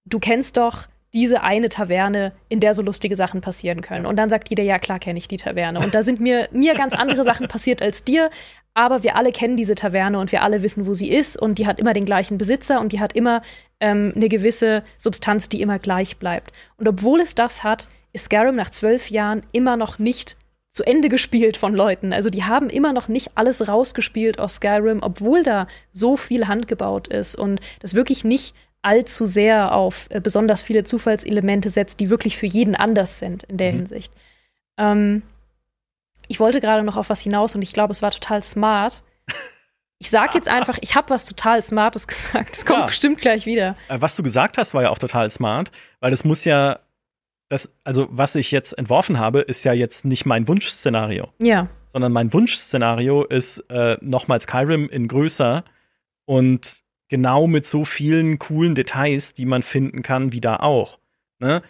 du 0.06 0.20
kennst 0.20 0.58
doch 0.58 0.88
diese 1.16 1.42
eine 1.44 1.70
Taverne, 1.70 2.34
in 2.50 2.60
der 2.60 2.74
so 2.74 2.82
lustige 2.82 3.16
Sachen 3.16 3.40
passieren 3.40 3.82
können. 3.82 4.06
Und 4.06 4.18
dann 4.18 4.30
sagt 4.30 4.50
jeder, 4.50 4.64
ja 4.64 4.78
klar 4.80 5.00
kenne 5.00 5.18
ich 5.18 5.30
die 5.30 5.38
Taverne. 5.38 5.80
Und 5.80 5.96
da 5.96 6.04
sind 6.04 6.20
mir, 6.20 6.50
mir 6.52 6.76
ganz 6.76 6.94
andere 6.94 7.24
Sachen 7.24 7.48
passiert 7.48 7.82
als 7.82 8.04
dir, 8.04 8.30
aber 8.74 9.02
wir 9.02 9.16
alle 9.16 9.32
kennen 9.32 9.56
diese 9.56 9.76
Taverne 9.76 10.20
und 10.20 10.34
wir 10.34 10.42
alle 10.42 10.62
wissen, 10.62 10.86
wo 10.86 10.94
sie 10.94 11.10
ist 11.10 11.42
und 11.42 11.58
die 11.58 11.68
hat 11.68 11.80
immer 11.80 11.94
den 11.94 12.04
gleichen 12.04 12.38
Besitzer 12.38 12.82
und 12.82 12.92
die 12.92 13.00
hat 13.00 13.14
immer 13.14 13.42
ähm, 13.80 14.12
eine 14.14 14.28
gewisse 14.28 14.84
Substanz, 14.98 15.48
die 15.48 15.62
immer 15.62 15.80
gleich 15.80 16.18
bleibt. 16.18 16.52
Und 16.76 16.88
obwohl 16.90 17.22
es 17.22 17.34
das 17.34 17.64
hat, 17.64 17.88
ist 18.12 18.26
Skyrim 18.26 18.56
nach 18.56 18.70
zwölf 18.70 19.10
Jahren 19.10 19.44
immer 19.54 19.78
noch 19.78 19.98
nicht 19.98 20.36
zu 20.70 20.84
Ende 20.84 21.08
gespielt 21.08 21.56
von 21.56 21.74
Leuten. 21.74 22.12
Also 22.12 22.30
die 22.30 22.44
haben 22.44 22.70
immer 22.70 22.92
noch 22.92 23.08
nicht 23.08 23.32
alles 23.36 23.70
rausgespielt 23.70 24.40
aus 24.40 24.56
Skyrim, 24.56 25.00
obwohl 25.02 25.42
da 25.42 25.68
so 25.94 26.18
viel 26.18 26.50
handgebaut 26.50 27.08
ist 27.08 27.36
und 27.36 27.62
das 27.80 27.94
wirklich 27.94 28.26
nicht 28.26 28.54
allzu 28.86 29.26
sehr 29.26 29.74
auf 29.74 30.08
äh, 30.10 30.22
besonders 30.22 30.62
viele 30.62 30.84
Zufallselemente 30.84 31.70
setzt, 31.70 32.00
die 32.00 32.10
wirklich 32.10 32.38
für 32.38 32.46
jeden 32.46 32.76
anders 32.76 33.20
sind 33.20 33.44
in 33.44 33.58
der 33.58 33.72
mhm. 33.72 33.78
Hinsicht. 33.78 34.14
Ähm, 34.78 35.24
ich 36.28 36.40
wollte 36.40 36.62
gerade 36.62 36.84
noch 36.84 36.98
auf 36.98 37.10
was 37.10 37.22
hinaus 37.22 37.56
und 37.56 37.62
ich 37.62 37.74
glaube, 37.74 37.92
es 37.92 38.02
war 38.02 38.12
total 38.12 38.44
smart. 38.44 39.04
Ich 39.98 40.10
sag 40.10 40.36
jetzt 40.36 40.50
einfach, 40.50 40.78
ich 40.82 40.96
habe 40.96 41.10
was 41.10 41.26
total 41.26 41.64
Smartes 41.64 42.06
gesagt. 42.08 42.50
Es 42.52 42.66
kommt 42.66 42.80
ja. 42.80 42.86
bestimmt 42.86 43.22
gleich 43.22 43.46
wieder. 43.46 43.74
Äh, 43.88 44.02
was 44.02 44.16
du 44.16 44.24
gesagt 44.24 44.58
hast, 44.58 44.74
war 44.74 44.84
ja 44.84 44.90
auch 44.90 45.00
total 45.00 45.30
smart, 45.30 45.72
weil 46.00 46.14
es 46.14 46.24
muss 46.24 46.44
ja, 46.44 46.80
das, 47.50 47.74
also 47.84 48.08
was 48.12 48.36
ich 48.36 48.52
jetzt 48.52 48.78
entworfen 48.78 49.20
habe, 49.20 49.42
ist 49.42 49.64
ja 49.64 49.74
jetzt 49.74 50.06
nicht 50.06 50.26
mein 50.26 50.48
Wunschszenario. 50.48 51.30
Ja. 51.40 51.70
Sondern 51.94 52.12
mein 52.12 52.34
Wunschszenario 52.34 53.24
ist 53.24 53.60
äh, 53.70 53.98
nochmal 54.02 54.42
Skyrim 54.42 54.90
in 54.90 55.08
größer 55.08 55.64
und 56.26 56.85
genau 57.10 57.48
mit 57.48 57.66
so 57.66 57.86
vielen 57.86 58.40
coolen 58.40 58.76
Details, 58.76 59.34
die 59.34 59.46
man 59.46 59.64
finden 59.64 60.02
kann, 60.02 60.32
wie 60.32 60.42
da 60.42 60.58
auch. 60.58 61.00
Ne? 61.40 61.62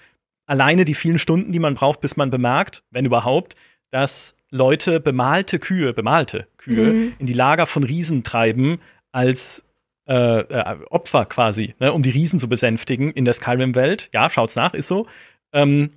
Alleine 0.46 0.86
die 0.86 0.96
vielen 0.96 1.20
Stunden, 1.20 1.52
die 1.52 1.60
man 1.60 1.76
braucht, 1.76 2.02
bis 2.02 2.18
man 2.18 2.30
bemerkt, 2.30 2.84
wenn 2.92 3.06
überhaupt, 3.06 3.56
dass 3.92 4.36
Leute 4.52 5.00
bemalte 5.00 5.60
Kühe, 5.60 5.94
bemalte 5.94 6.48
Kühe 6.58 6.94
mhm. 6.94 7.14
in 7.20 7.26
die 7.26 7.34
Lager 7.34 7.66
von 7.66 7.84
Riesen 7.84 8.24
treiben 8.24 8.80
als 9.12 9.66
äh, 10.08 10.40
äh, 10.40 10.78
Opfer 10.90 11.26
quasi, 11.26 11.74
ne, 11.80 11.92
um 11.92 12.04
die 12.04 12.12
Riesen 12.12 12.40
zu 12.40 12.48
besänftigen 12.48 13.12
in 13.12 13.26
der 13.26 13.34
Skyrim-Welt. 13.34 14.10
Ja, 14.14 14.30
schaut's 14.30 14.56
nach, 14.56 14.74
ist 14.74 14.88
so. 14.88 15.08
Ähm, 15.52 15.94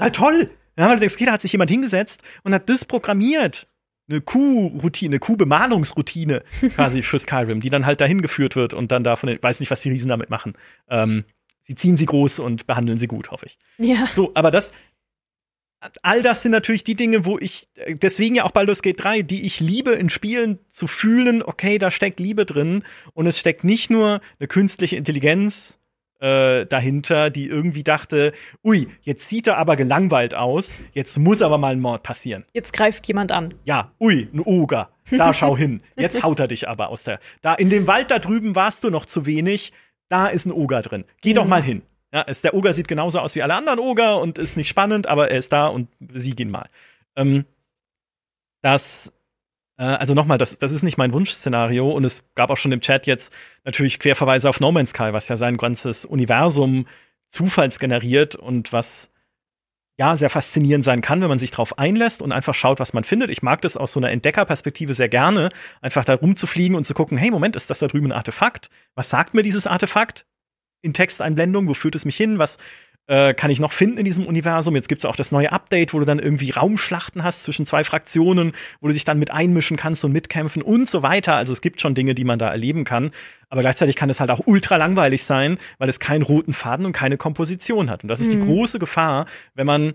halt 0.00 0.16
toll! 0.16 0.50
Ja, 0.78 0.86
weil 0.86 0.94
du 0.94 1.00
denkst, 1.00 1.16
okay, 1.16 1.26
da 1.26 1.32
hat 1.32 1.42
sich 1.42 1.52
jemand 1.52 1.70
hingesetzt 1.70 2.22
und 2.44 2.54
hat 2.54 2.70
das 2.70 2.86
programmiert 2.86 3.66
eine 4.08 4.20
Kuh-Routine, 4.20 5.18
Kuh-Bemalungsroutine 5.18 6.42
quasi 6.74 7.02
für 7.02 7.18
Skyrim, 7.18 7.60
die 7.60 7.70
dann 7.70 7.86
halt 7.86 8.00
dahin 8.00 8.20
geführt 8.20 8.56
wird 8.56 8.74
und 8.74 8.92
dann 8.92 9.04
davon, 9.04 9.30
ich 9.30 9.42
weiß 9.42 9.60
nicht, 9.60 9.70
was 9.70 9.80
die 9.80 9.90
Riesen 9.90 10.08
damit 10.08 10.30
machen. 10.30 10.54
Ähm, 10.88 11.24
sie 11.62 11.74
ziehen 11.74 11.96
sie 11.96 12.06
groß 12.06 12.40
und 12.40 12.66
behandeln 12.66 12.98
sie 12.98 13.06
gut, 13.06 13.30
hoffe 13.30 13.46
ich. 13.46 13.58
Ja. 13.78 14.08
So, 14.12 14.32
aber 14.34 14.50
das, 14.50 14.72
all 16.02 16.22
das 16.22 16.42
sind 16.42 16.52
natürlich 16.52 16.84
die 16.84 16.94
Dinge, 16.94 17.24
wo 17.24 17.38
ich, 17.38 17.68
deswegen 17.88 18.34
ja 18.34 18.44
auch 18.44 18.50
Baldur's 18.50 18.82
Gate 18.82 19.02
3, 19.02 19.22
die 19.22 19.46
ich 19.46 19.60
liebe 19.60 19.92
in 19.92 20.10
Spielen 20.10 20.58
zu 20.70 20.86
fühlen, 20.86 21.42
okay, 21.42 21.78
da 21.78 21.90
steckt 21.90 22.20
Liebe 22.20 22.46
drin 22.46 22.84
und 23.14 23.26
es 23.26 23.38
steckt 23.38 23.64
nicht 23.64 23.90
nur 23.90 24.20
eine 24.38 24.48
künstliche 24.48 24.96
Intelligenz 24.96 25.78
äh, 26.22 26.66
dahinter, 26.66 27.30
die 27.30 27.48
irgendwie 27.48 27.82
dachte, 27.82 28.32
ui, 28.64 28.88
jetzt 29.02 29.28
sieht 29.28 29.48
er 29.48 29.58
aber 29.58 29.74
gelangweilt 29.74 30.34
aus, 30.34 30.78
jetzt 30.92 31.18
muss 31.18 31.42
aber 31.42 31.58
mal 31.58 31.72
ein 31.72 31.80
Mord 31.80 32.04
passieren. 32.04 32.44
Jetzt 32.52 32.72
greift 32.72 33.06
jemand 33.08 33.32
an. 33.32 33.54
Ja, 33.64 33.90
ui, 34.00 34.28
ein 34.32 34.40
Oger. 34.40 34.90
Da 35.10 35.34
schau 35.34 35.56
hin. 35.56 35.82
Jetzt 35.96 36.22
haut 36.22 36.38
er 36.38 36.46
dich 36.46 36.68
aber 36.68 36.88
aus 36.88 37.02
der. 37.02 37.18
Da 37.42 37.54
in 37.54 37.70
dem 37.70 37.88
Wald 37.88 38.10
da 38.10 38.20
drüben 38.20 38.54
warst 38.54 38.84
du 38.84 38.90
noch 38.90 39.04
zu 39.04 39.26
wenig. 39.26 39.72
Da 40.08 40.28
ist 40.28 40.46
ein 40.46 40.52
Oger 40.52 40.80
drin. 40.80 41.04
Geh 41.20 41.30
mhm. 41.30 41.34
doch 41.34 41.46
mal 41.46 41.62
hin. 41.62 41.82
Ja, 42.12 42.24
es, 42.26 42.40
der 42.40 42.54
Oger 42.54 42.72
sieht 42.72 42.88
genauso 42.88 43.18
aus 43.18 43.34
wie 43.34 43.42
alle 43.42 43.54
anderen 43.54 43.80
Oger 43.80 44.20
und 44.20 44.38
ist 44.38 44.56
nicht 44.56 44.68
spannend, 44.68 45.08
aber 45.08 45.30
er 45.30 45.38
ist 45.38 45.52
da 45.52 45.66
und 45.66 45.88
besieg 45.98 46.38
ihn 46.38 46.50
mal. 46.50 46.68
Ähm, 47.16 47.46
das 48.62 49.12
also 49.84 50.14
nochmal, 50.14 50.38
das, 50.38 50.58
das 50.58 50.72
ist 50.72 50.82
nicht 50.82 50.98
mein 50.98 51.12
Wunschszenario 51.12 51.90
und 51.90 52.04
es 52.04 52.22
gab 52.34 52.50
auch 52.50 52.56
schon 52.56 52.72
im 52.72 52.80
Chat 52.80 53.06
jetzt 53.06 53.32
natürlich 53.64 53.98
Querverweise 53.98 54.48
auf 54.48 54.60
No 54.60 54.70
Man's 54.70 54.90
Sky, 54.90 55.12
was 55.12 55.28
ja 55.28 55.36
sein 55.36 55.56
ganzes 55.56 56.04
Universum 56.04 56.86
zufallsgeneriert 57.30 58.36
und 58.36 58.72
was 58.72 59.10
ja 59.98 60.16
sehr 60.16 60.30
faszinierend 60.30 60.84
sein 60.84 61.00
kann, 61.00 61.20
wenn 61.20 61.28
man 61.28 61.38
sich 61.38 61.50
darauf 61.50 61.78
einlässt 61.78 62.22
und 62.22 62.32
einfach 62.32 62.54
schaut, 62.54 62.80
was 62.80 62.92
man 62.92 63.04
findet. 63.04 63.30
Ich 63.30 63.42
mag 63.42 63.60
das 63.62 63.76
aus 63.76 63.92
so 63.92 64.00
einer 64.00 64.10
Entdeckerperspektive 64.10 64.94
sehr 64.94 65.08
gerne, 65.08 65.50
einfach 65.80 66.04
da 66.04 66.14
rumzufliegen 66.14 66.76
und 66.76 66.84
zu 66.84 66.94
gucken, 66.94 67.18
hey, 67.18 67.30
Moment, 67.30 67.56
ist 67.56 67.70
das 67.70 67.78
da 67.78 67.86
drüben 67.86 68.06
ein 68.08 68.12
Artefakt? 68.12 68.70
Was 68.94 69.10
sagt 69.10 69.34
mir 69.34 69.42
dieses 69.42 69.66
Artefakt? 69.66 70.26
In 70.80 70.94
Texteinblendung, 70.94 71.68
wo 71.68 71.74
führt 71.74 71.94
es 71.94 72.04
mich 72.04 72.16
hin? 72.16 72.38
Was 72.38 72.58
äh, 73.06 73.34
kann 73.34 73.50
ich 73.50 73.60
noch 73.60 73.72
finden 73.72 73.98
in 73.98 74.04
diesem 74.04 74.26
Universum. 74.26 74.76
Jetzt 74.76 74.88
gibt 74.88 75.02
es 75.02 75.04
auch 75.04 75.16
das 75.16 75.32
neue 75.32 75.52
Update, 75.52 75.92
wo 75.92 75.98
du 75.98 76.04
dann 76.04 76.18
irgendwie 76.18 76.50
Raumschlachten 76.50 77.24
hast 77.24 77.42
zwischen 77.42 77.66
zwei 77.66 77.84
Fraktionen, 77.84 78.52
wo 78.80 78.86
du 78.86 78.92
dich 78.92 79.04
dann 79.04 79.18
mit 79.18 79.30
einmischen 79.30 79.76
kannst 79.76 80.04
und 80.04 80.12
mitkämpfen 80.12 80.62
und 80.62 80.88
so 80.88 81.02
weiter. 81.02 81.34
Also 81.34 81.52
es 81.52 81.60
gibt 81.60 81.80
schon 81.80 81.94
Dinge, 81.94 82.14
die 82.14 82.24
man 82.24 82.38
da 82.38 82.50
erleben 82.50 82.84
kann. 82.84 83.10
Aber 83.48 83.60
gleichzeitig 83.60 83.96
kann 83.96 84.08
es 84.08 84.20
halt 84.20 84.30
auch 84.30 84.40
ultra 84.46 84.76
langweilig 84.76 85.24
sein, 85.24 85.58
weil 85.78 85.88
es 85.88 86.00
keinen 86.00 86.22
roten 86.22 86.52
Faden 86.52 86.86
und 86.86 86.92
keine 86.92 87.16
Komposition 87.16 87.90
hat. 87.90 88.02
Und 88.04 88.08
das 88.08 88.20
ist 88.20 88.32
mhm. 88.32 88.40
die 88.40 88.46
große 88.46 88.78
Gefahr, 88.78 89.26
wenn 89.54 89.66
man 89.66 89.94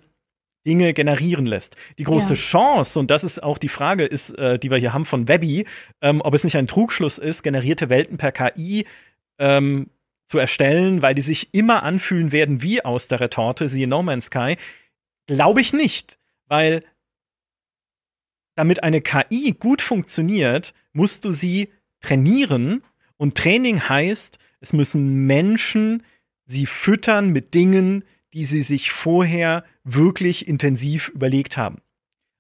Dinge 0.68 0.94
generieren 0.94 1.46
lässt. 1.46 1.78
Die 1.98 2.04
große 2.04 2.34
ja. 2.34 2.36
Chance, 2.36 3.00
und 3.00 3.10
das 3.10 3.24
ist 3.24 3.42
auch 3.42 3.58
die 3.58 3.70
Frage, 3.70 4.04
ist, 4.04 4.38
äh, 4.38 4.60
die 4.60 4.70
wir 4.70 4.78
hier 4.78 4.94
haben 4.94 5.06
von 5.06 5.30
Webby, 5.30 5.66
ähm, 6.02 6.22
ob 6.22 6.34
es 6.34 6.44
nicht 6.44 6.58
ein 6.58 6.68
Trugschluss 6.68 7.18
ist, 7.18 7.42
generierte 7.42 7.88
Welten 7.90 8.18
per 8.18 8.34
KI 8.34 8.86
ähm, 9.40 9.90
zu 10.28 10.38
erstellen, 10.38 11.02
weil 11.02 11.16
die 11.16 11.22
sich 11.22 11.54
immer 11.54 11.84
anfühlen 11.84 12.32
werden 12.32 12.62
wie 12.62 12.84
aus 12.84 13.08
der 13.08 13.20
Retorte, 13.20 13.68
siehe 13.68 13.88
No 13.88 14.04
Man's 14.04 14.26
Sky, 14.26 14.58
glaube 15.26 15.62
ich 15.62 15.74
nicht. 15.74 16.20
Weil 16.48 16.84
damit 18.56 18.84
eine 18.84 19.02
KI 19.02 19.56
gut 19.58 19.82
funktioniert, 19.82 20.74
musst 20.92 21.26
du 21.26 21.32
sie 21.32 21.70
trainieren. 22.02 22.84
Und 23.18 23.36
Training 23.36 23.88
heißt, 23.88 24.38
es 24.60 24.74
müssen 24.74 25.26
Menschen 25.26 26.04
sie 26.46 26.66
füttern 26.66 27.30
mit 27.30 27.54
Dingen, 27.54 28.04
die 28.34 28.46
sie 28.46 28.62
sich 28.62 28.92
vorher 28.92 29.64
wirklich 29.84 30.48
intensiv 30.48 31.10
überlegt 31.10 31.58
haben. 31.58 31.82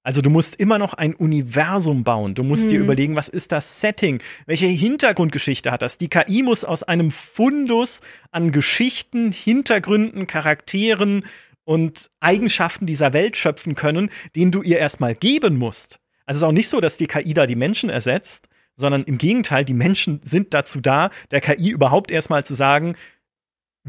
Also 0.07 0.21
du 0.21 0.29
musst 0.29 0.55
immer 0.55 0.79
noch 0.79 0.93
ein 0.93 1.13
Universum 1.13 2.05
bauen. 2.05 2.33
Du 2.33 2.41
musst 2.41 2.67
mhm. 2.67 2.69
dir 2.69 2.79
überlegen, 2.79 3.17
was 3.17 3.27
ist 3.27 3.51
das 3.51 3.81
Setting? 3.81 4.23
Welche 4.45 4.67
Hintergrundgeschichte 4.67 5.69
hat 5.69 5.81
das? 5.81 5.97
Die 5.97 6.07
KI 6.07 6.43
muss 6.43 6.63
aus 6.63 6.81
einem 6.81 7.11
Fundus 7.11 7.99
an 8.31 8.53
Geschichten, 8.53 9.33
Hintergründen, 9.33 10.25
Charakteren 10.25 11.25
und 11.65 12.09
Eigenschaften 12.21 12.85
dieser 12.85 13.11
Welt 13.11 13.35
schöpfen 13.35 13.75
können, 13.75 14.09
den 14.33 14.49
du 14.51 14.61
ihr 14.61 14.79
erstmal 14.79 15.13
geben 15.13 15.57
musst. 15.57 15.99
Also 16.25 16.37
es 16.37 16.41
ist 16.41 16.47
auch 16.47 16.53
nicht 16.53 16.69
so, 16.69 16.79
dass 16.79 16.95
die 16.95 17.07
KI 17.07 17.33
da 17.33 17.45
die 17.45 17.57
Menschen 17.57 17.89
ersetzt, 17.89 18.47
sondern 18.77 19.03
im 19.03 19.17
Gegenteil, 19.17 19.65
die 19.65 19.73
Menschen 19.73 20.21
sind 20.23 20.53
dazu 20.53 20.79
da, 20.79 21.09
der 21.31 21.41
KI 21.41 21.71
überhaupt 21.71 22.11
erstmal 22.11 22.45
zu 22.45 22.53
sagen, 22.53 22.95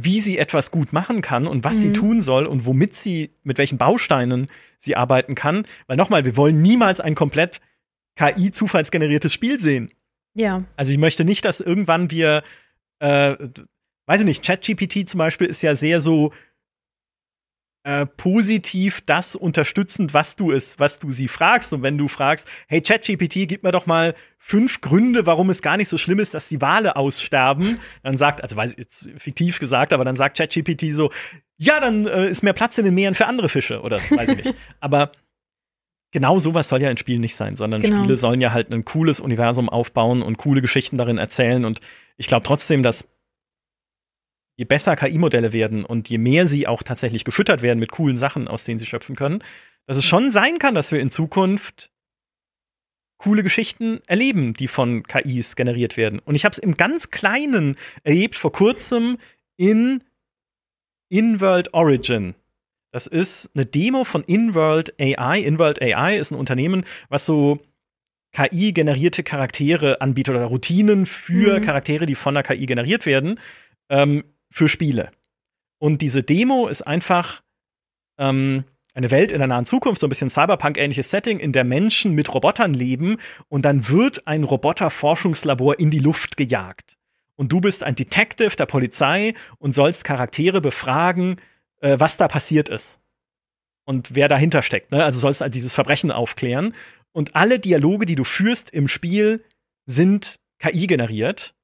wie 0.00 0.20
sie 0.20 0.38
etwas 0.38 0.70
gut 0.70 0.92
machen 0.92 1.20
kann 1.22 1.46
und 1.46 1.64
was 1.64 1.78
mhm. 1.78 1.80
sie 1.80 1.92
tun 1.92 2.20
soll 2.22 2.46
und 2.46 2.66
womit 2.66 2.94
sie, 2.94 3.30
mit 3.42 3.58
welchen 3.58 3.78
Bausteinen 3.78 4.48
sie 4.78 4.96
arbeiten 4.96 5.34
kann. 5.34 5.66
Weil 5.86 5.96
nochmal, 5.96 6.24
wir 6.24 6.36
wollen 6.36 6.62
niemals 6.62 7.00
ein 7.00 7.14
komplett 7.14 7.60
KI-zufallsgeneriertes 8.16 9.32
Spiel 9.32 9.58
sehen. 9.58 9.90
Ja. 10.34 10.64
Also 10.76 10.92
ich 10.92 10.98
möchte 10.98 11.24
nicht, 11.24 11.44
dass 11.44 11.60
irgendwann 11.60 12.10
wir, 12.10 12.44
äh, 13.00 13.36
weiß 14.06 14.20
ich 14.20 14.26
nicht, 14.26 14.44
ChatGPT 14.44 15.08
zum 15.08 15.18
Beispiel 15.18 15.48
ist 15.48 15.62
ja 15.62 15.74
sehr 15.74 16.00
so, 16.00 16.32
äh, 17.88 18.04
positiv 18.04 19.00
das 19.06 19.34
unterstützend, 19.34 20.12
was 20.12 20.36
du 20.36 20.52
es, 20.52 20.78
was 20.78 20.98
du 20.98 21.10
sie 21.10 21.26
fragst. 21.26 21.72
Und 21.72 21.82
wenn 21.82 21.96
du 21.96 22.06
fragst, 22.06 22.46
hey 22.66 22.82
ChatGPT, 22.82 23.48
gib 23.48 23.62
mir 23.62 23.70
doch 23.70 23.86
mal 23.86 24.14
fünf 24.36 24.82
Gründe, 24.82 25.24
warum 25.24 25.48
es 25.48 25.62
gar 25.62 25.78
nicht 25.78 25.88
so 25.88 25.96
schlimm 25.96 26.18
ist, 26.18 26.34
dass 26.34 26.48
die 26.48 26.60
Wale 26.60 26.96
aussterben, 26.96 27.78
dann 28.02 28.18
sagt, 28.18 28.42
also 28.42 28.56
weiß 28.56 28.72
ich 28.72 28.76
jetzt 28.76 29.08
fiktiv 29.16 29.58
gesagt, 29.58 29.94
aber 29.94 30.04
dann 30.04 30.16
sagt 30.16 30.36
ChatGPT 30.36 30.92
so, 30.92 31.10
ja, 31.56 31.80
dann 31.80 32.06
äh, 32.06 32.28
ist 32.28 32.42
mehr 32.42 32.52
Platz 32.52 32.76
in 32.76 32.84
den 32.84 32.94
Meeren 32.94 33.14
für 33.14 33.24
andere 33.24 33.48
Fische 33.48 33.80
oder 33.80 33.98
weiß 34.10 34.28
ich 34.28 34.44
nicht. 34.44 34.54
aber 34.80 35.12
genau 36.10 36.38
sowas 36.38 36.68
soll 36.68 36.82
ja 36.82 36.90
in 36.90 36.98
Spielen 36.98 37.22
nicht 37.22 37.36
sein, 37.36 37.56
sondern 37.56 37.80
genau. 37.80 38.00
Spiele 38.00 38.16
sollen 38.16 38.42
ja 38.42 38.52
halt 38.52 38.70
ein 38.70 38.84
cooles 38.84 39.18
Universum 39.18 39.70
aufbauen 39.70 40.20
und 40.20 40.36
coole 40.36 40.60
Geschichten 40.60 40.98
darin 40.98 41.16
erzählen. 41.16 41.64
Und 41.64 41.80
ich 42.18 42.26
glaube 42.26 42.44
trotzdem, 42.44 42.82
dass 42.82 43.06
je 44.58 44.64
besser 44.64 44.96
KI-Modelle 44.96 45.52
werden 45.52 45.84
und 45.84 46.08
je 46.08 46.18
mehr 46.18 46.48
sie 46.48 46.66
auch 46.66 46.82
tatsächlich 46.82 47.24
gefüttert 47.24 47.62
werden 47.62 47.78
mit 47.78 47.92
coolen 47.92 48.16
Sachen, 48.16 48.48
aus 48.48 48.64
denen 48.64 48.80
sie 48.80 48.86
schöpfen 48.86 49.14
können, 49.14 49.42
dass 49.86 49.96
es 49.96 50.04
schon 50.04 50.32
sein 50.32 50.58
kann, 50.58 50.74
dass 50.74 50.90
wir 50.90 50.98
in 50.98 51.10
Zukunft 51.10 51.92
coole 53.18 53.44
Geschichten 53.44 54.00
erleben, 54.08 54.54
die 54.54 54.66
von 54.66 55.04
KIs 55.04 55.54
generiert 55.54 55.96
werden. 55.96 56.18
Und 56.18 56.34
ich 56.34 56.44
habe 56.44 56.52
es 56.52 56.58
im 56.58 56.76
ganz 56.76 57.10
Kleinen 57.10 57.76
erlebt 58.02 58.34
vor 58.34 58.50
kurzem 58.50 59.18
in 59.56 60.02
InWorld 61.08 61.72
Origin. 61.72 62.34
Das 62.90 63.06
ist 63.06 63.50
eine 63.54 63.64
Demo 63.64 64.02
von 64.02 64.24
InWorld 64.24 65.00
AI. 65.00 65.40
InWorld 65.40 65.80
AI 65.80 66.18
ist 66.18 66.32
ein 66.32 66.38
Unternehmen, 66.38 66.84
was 67.08 67.24
so 67.24 67.60
KI-generierte 68.32 69.22
Charaktere 69.22 70.00
anbietet 70.00 70.34
oder 70.34 70.46
Routinen 70.46 71.06
für 71.06 71.60
mhm. 71.60 71.64
Charaktere, 71.64 72.06
die 72.06 72.16
von 72.16 72.34
der 72.34 72.42
KI 72.42 72.66
generiert 72.66 73.06
werden. 73.06 73.38
Ähm, 73.88 74.24
für 74.50 74.68
Spiele. 74.68 75.10
Und 75.78 76.02
diese 76.02 76.22
Demo 76.22 76.68
ist 76.68 76.82
einfach 76.82 77.42
ähm, 78.18 78.64
eine 78.94 79.10
Welt 79.10 79.30
in 79.30 79.38
der 79.38 79.46
nahen 79.46 79.64
Zukunft, 79.64 80.00
so 80.00 80.06
ein 80.06 80.10
bisschen 80.10 80.30
Cyberpunk-ähnliches 80.30 81.10
Setting, 81.10 81.38
in 81.38 81.52
der 81.52 81.64
Menschen 81.64 82.14
mit 82.14 82.34
Robotern 82.34 82.74
leben 82.74 83.18
und 83.48 83.64
dann 83.64 83.88
wird 83.88 84.26
ein 84.26 84.42
Roboter-Forschungslabor 84.44 85.78
in 85.78 85.90
die 85.90 86.00
Luft 86.00 86.36
gejagt. 86.36 86.96
Und 87.36 87.52
du 87.52 87.60
bist 87.60 87.84
ein 87.84 87.94
Detective 87.94 88.56
der 88.56 88.66
Polizei 88.66 89.34
und 89.58 89.72
sollst 89.72 90.02
Charaktere 90.02 90.60
befragen, 90.60 91.36
äh, 91.80 92.00
was 92.00 92.16
da 92.16 92.26
passiert 92.26 92.68
ist. 92.68 92.98
Und 93.84 94.14
wer 94.16 94.26
dahinter 94.26 94.62
steckt. 94.62 94.90
Ne? 94.90 95.04
Also 95.04 95.20
sollst 95.20 95.40
halt 95.40 95.54
dieses 95.54 95.72
Verbrechen 95.72 96.10
aufklären. 96.10 96.74
Und 97.12 97.36
alle 97.36 97.60
Dialoge, 97.60 98.04
die 98.04 98.16
du 98.16 98.24
führst 98.24 98.70
im 98.70 98.88
Spiel, 98.88 99.44
sind 99.86 100.40
KI 100.58 100.88
generiert. 100.88 101.54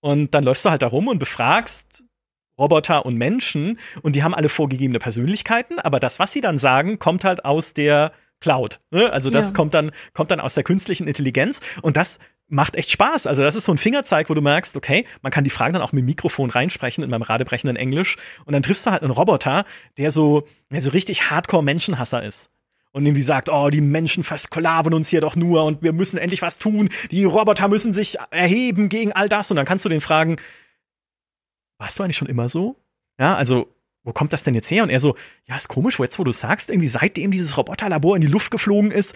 Und 0.00 0.34
dann 0.34 0.44
läufst 0.44 0.64
du 0.64 0.70
halt 0.70 0.82
da 0.82 0.86
rum 0.86 1.08
und 1.08 1.18
befragst 1.18 2.04
Roboter 2.58 3.06
und 3.06 3.16
Menschen 3.16 3.78
und 4.02 4.16
die 4.16 4.22
haben 4.22 4.34
alle 4.34 4.48
vorgegebene 4.48 4.98
Persönlichkeiten, 4.98 5.78
aber 5.78 6.00
das, 6.00 6.18
was 6.18 6.32
sie 6.32 6.40
dann 6.40 6.58
sagen, 6.58 6.98
kommt 6.98 7.24
halt 7.24 7.44
aus 7.44 7.72
der 7.72 8.12
Cloud. 8.40 8.80
Ne? 8.90 9.12
Also 9.12 9.30
das 9.30 9.46
ja. 9.46 9.52
kommt, 9.52 9.74
dann, 9.74 9.92
kommt 10.12 10.30
dann 10.30 10.40
aus 10.40 10.54
der 10.54 10.64
künstlichen 10.64 11.06
Intelligenz 11.06 11.60
und 11.82 11.96
das 11.96 12.18
macht 12.48 12.76
echt 12.76 12.90
Spaß. 12.90 13.26
Also 13.26 13.42
das 13.42 13.56
ist 13.56 13.64
so 13.64 13.72
ein 13.72 13.78
Fingerzeig, 13.78 14.30
wo 14.30 14.34
du 14.34 14.40
merkst, 14.40 14.76
okay, 14.76 15.06
man 15.22 15.30
kann 15.30 15.44
die 15.44 15.50
Fragen 15.50 15.72
dann 15.72 15.82
auch 15.82 15.92
mit 15.92 16.02
dem 16.02 16.06
Mikrofon 16.06 16.50
reinsprechen 16.50 17.04
in 17.04 17.10
meinem 17.10 17.22
radebrechenden 17.22 17.76
Englisch 17.76 18.16
und 18.44 18.54
dann 18.54 18.62
triffst 18.62 18.86
du 18.86 18.90
halt 18.90 19.02
einen 19.02 19.12
Roboter, 19.12 19.64
der 19.96 20.10
so, 20.10 20.46
der 20.70 20.80
so 20.80 20.90
richtig 20.90 21.30
Hardcore-Menschenhasser 21.30 22.22
ist 22.22 22.50
und 22.92 23.06
irgendwie 23.06 23.22
sagt, 23.22 23.48
oh, 23.48 23.70
die 23.70 23.80
Menschen 23.80 24.24
versklaven 24.24 24.94
uns 24.94 25.08
hier 25.08 25.20
doch 25.20 25.36
nur 25.36 25.64
und 25.64 25.82
wir 25.82 25.92
müssen 25.92 26.18
endlich 26.18 26.42
was 26.42 26.58
tun, 26.58 26.88
die 27.10 27.24
Roboter 27.24 27.68
müssen 27.68 27.92
sich 27.92 28.16
erheben 28.30 28.88
gegen 28.88 29.12
all 29.12 29.28
das. 29.28 29.50
Und 29.50 29.56
dann 29.56 29.66
kannst 29.66 29.84
du 29.84 29.88
den 29.88 30.00
fragen, 30.00 30.36
warst 31.78 31.98
du 31.98 32.02
eigentlich 32.02 32.16
schon 32.16 32.28
immer 32.28 32.48
so? 32.48 32.76
Ja, 33.18 33.34
also, 33.36 33.68
wo 34.04 34.12
kommt 34.12 34.32
das 34.32 34.42
denn 34.42 34.54
jetzt 34.54 34.70
her? 34.70 34.82
Und 34.82 34.90
er 34.90 35.00
so, 35.00 35.16
ja, 35.46 35.56
ist 35.56 35.68
komisch, 35.68 35.98
wo 35.98 36.02
jetzt, 36.02 36.18
wo 36.18 36.24
du 36.24 36.32
sagst, 36.32 36.70
irgendwie 36.70 36.88
seitdem 36.88 37.30
dieses 37.30 37.56
Roboterlabor 37.56 38.16
in 38.16 38.22
die 38.22 38.28
Luft 38.28 38.50
geflogen 38.50 38.90
ist, 38.90 39.14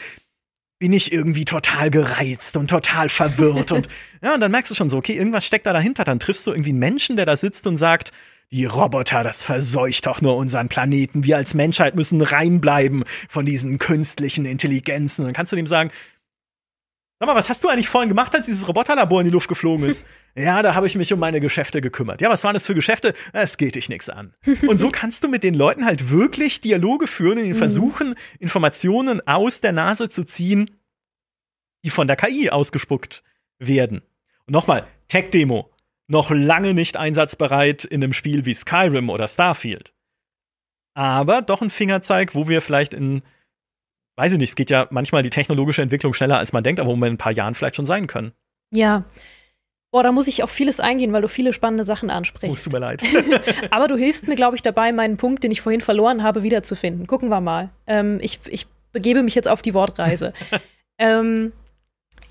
bin 0.79 0.93
ich 0.93 1.13
irgendwie 1.13 1.45
total 1.45 1.91
gereizt 1.91 2.57
und 2.57 2.69
total 2.69 3.09
verwirrt. 3.09 3.73
und 3.73 3.89
ja, 4.23 4.35
und 4.35 4.41
dann 4.41 4.51
merkst 4.51 4.71
du 4.71 4.75
schon 4.75 4.91
so, 4.91 4.99
okay, 4.99 5.15
irgendwas 5.15 5.47
steckt 5.47 5.67
da 5.67 5.73
dahinter. 5.73 6.05
Dann 6.05 6.19
triffst 6.19 6.47
du 6.47 6.51
irgendwie 6.51 6.71
einen 6.71 6.81
Menschen, 6.81 7.17
der 7.17 7.25
da 7.25 7.37
sitzt 7.37 7.67
und 7.67 7.77
sagt, 7.77 8.13
die 8.53 8.67
Roboter, 8.67 9.25
das 9.25 9.43
verseucht 9.43 10.07
doch 10.07 10.21
nur 10.21 10.37
unseren 10.37 10.69
Planeten. 10.69 11.25
Wir 11.25 11.39
als 11.39 11.55
Menschheit 11.55 11.97
müssen 11.97 12.21
reinbleiben 12.21 13.05
von 13.29 13.47
diesen 13.47 13.79
künstlichen 13.79 14.45
Intelligenzen. 14.45 15.23
Und 15.23 15.29
dann 15.29 15.35
kannst 15.35 15.53
du 15.53 15.57
dem 15.57 15.67
sagen, 15.67 15.91
sag 17.19 17.29
mal, 17.29 17.35
was 17.35 17.49
hast 17.49 17.65
du 17.65 17.69
eigentlich 17.69 17.89
vorhin 17.89 18.11
gemacht, 18.11 18.35
als 18.35 18.47
dieses 18.47 18.69
Roboterlabor 18.69 19.23
in 19.23 19.27
die 19.27 19.33
Luft 19.33 19.49
geflogen 19.49 19.87
ist? 19.87 20.07
ja, 20.35 20.63
da 20.63 20.75
habe 20.75 20.87
ich 20.87 20.97
mich 20.97 21.11
um 21.15 21.19
meine 21.19 21.41
Geschäfte 21.41 21.81
gekümmert. 21.81 22.21
Ja, 22.21 22.29
was 22.29 22.45
waren 22.45 22.53
das 22.53 22.67
für 22.67 22.75
Geschäfte? 22.75 23.15
Es 23.33 23.57
geht 23.57 23.75
dich 23.75 23.89
nichts 23.89 24.11
an. 24.11 24.35
Und 24.69 24.79
so 24.79 24.91
kannst 24.91 25.25
du 25.25 25.29
mit 25.29 25.43
den 25.43 25.55
Leuten 25.55 25.87
halt 25.87 26.11
wirklich 26.11 26.61
Dialoge 26.61 27.07
führen, 27.07 27.39
in 27.39 27.45
den 27.45 27.55
mhm. 27.55 27.59
versuchen, 27.59 28.15
Informationen 28.39 29.27
aus 29.27 29.63
der 29.63 29.73
Nase 29.73 30.11
zu 30.11 30.25
ziehen, 30.25 30.79
die 31.85 31.91
von 31.91 32.07
der 32.07 32.17
KI 32.17 32.51
ausgespuckt 32.51 33.23
werden. 33.59 34.03
Und 34.47 34.53
nochmal, 34.53 34.87
Tech-Demo 35.09 35.72
noch 36.13 36.31
lange 36.31 36.75
nicht 36.75 36.97
einsatzbereit 36.97 37.85
in 37.85 38.05
einem 38.05 38.13
Spiel 38.13 38.45
wie 38.45 38.55
Skyrim 38.55 39.09
oder 39.11 39.27
Starfield. 39.27 39.93
Aber 40.95 41.41
doch 41.41 41.63
ein 41.63 41.71
Fingerzeig, 41.71 42.35
wo 42.35 42.49
wir 42.49 42.61
vielleicht 42.61 42.93
in, 42.93 43.23
weiß 44.17 44.33
ich 44.33 44.39
nicht, 44.39 44.51
es 44.51 44.55
geht 44.55 44.71
ja 44.71 44.87
manchmal 44.91 45.23
die 45.23 45.31
technologische 45.31 45.81
Entwicklung 45.81 46.13
schneller, 46.13 46.39
als 46.39 46.53
man 46.53 46.63
denkt, 46.63 46.81
aber 46.81 46.91
wo 46.91 46.97
wir 46.97 47.07
in 47.07 47.15
ein 47.15 47.19
paar 47.19 47.33
Jahren 47.33 47.55
vielleicht 47.55 47.77
schon 47.77 47.87
sein 47.87 48.07
können. 48.07 48.33
Ja. 48.71 49.05
Boah, 49.91 50.03
da 50.03 50.13
muss 50.13 50.29
ich 50.29 50.43
auf 50.43 50.51
vieles 50.51 50.81
eingehen, 50.81 51.15
weil 51.15 51.23
du 51.23 51.29
viele 51.29 51.55
spannende 51.55 51.87
Sachen 51.87 52.11
ansprichst. 52.11 52.59
Oh, 52.59 52.65
tut 52.65 52.73
mir 52.75 52.79
leid. 52.79 53.03
aber 53.71 53.89
du 53.89 53.97
hilfst 53.97 54.29
mir, 54.29 54.37
glaube 54.37 54.57
ich, 54.57 54.63
dabei, 54.63 54.93
meinen 54.93 55.17
Punkt, 55.17 55.45
den 55.45 55.51
ich 55.51 55.63
vorhin 55.63 55.81
verloren 55.81 56.23
habe, 56.23 56.43
wiederzufinden. 56.43 57.07
Gucken 57.07 57.31
wir 57.31 57.41
mal. 57.41 57.71
Ähm, 57.87 58.19
ich, 58.23 58.41
ich 58.49 58.67
begebe 58.93 59.23
mich 59.23 59.35
jetzt 59.35 59.49
auf 59.49 59.63
die 59.63 59.73
Wortreise. 59.73 60.35
ähm, 60.99 61.53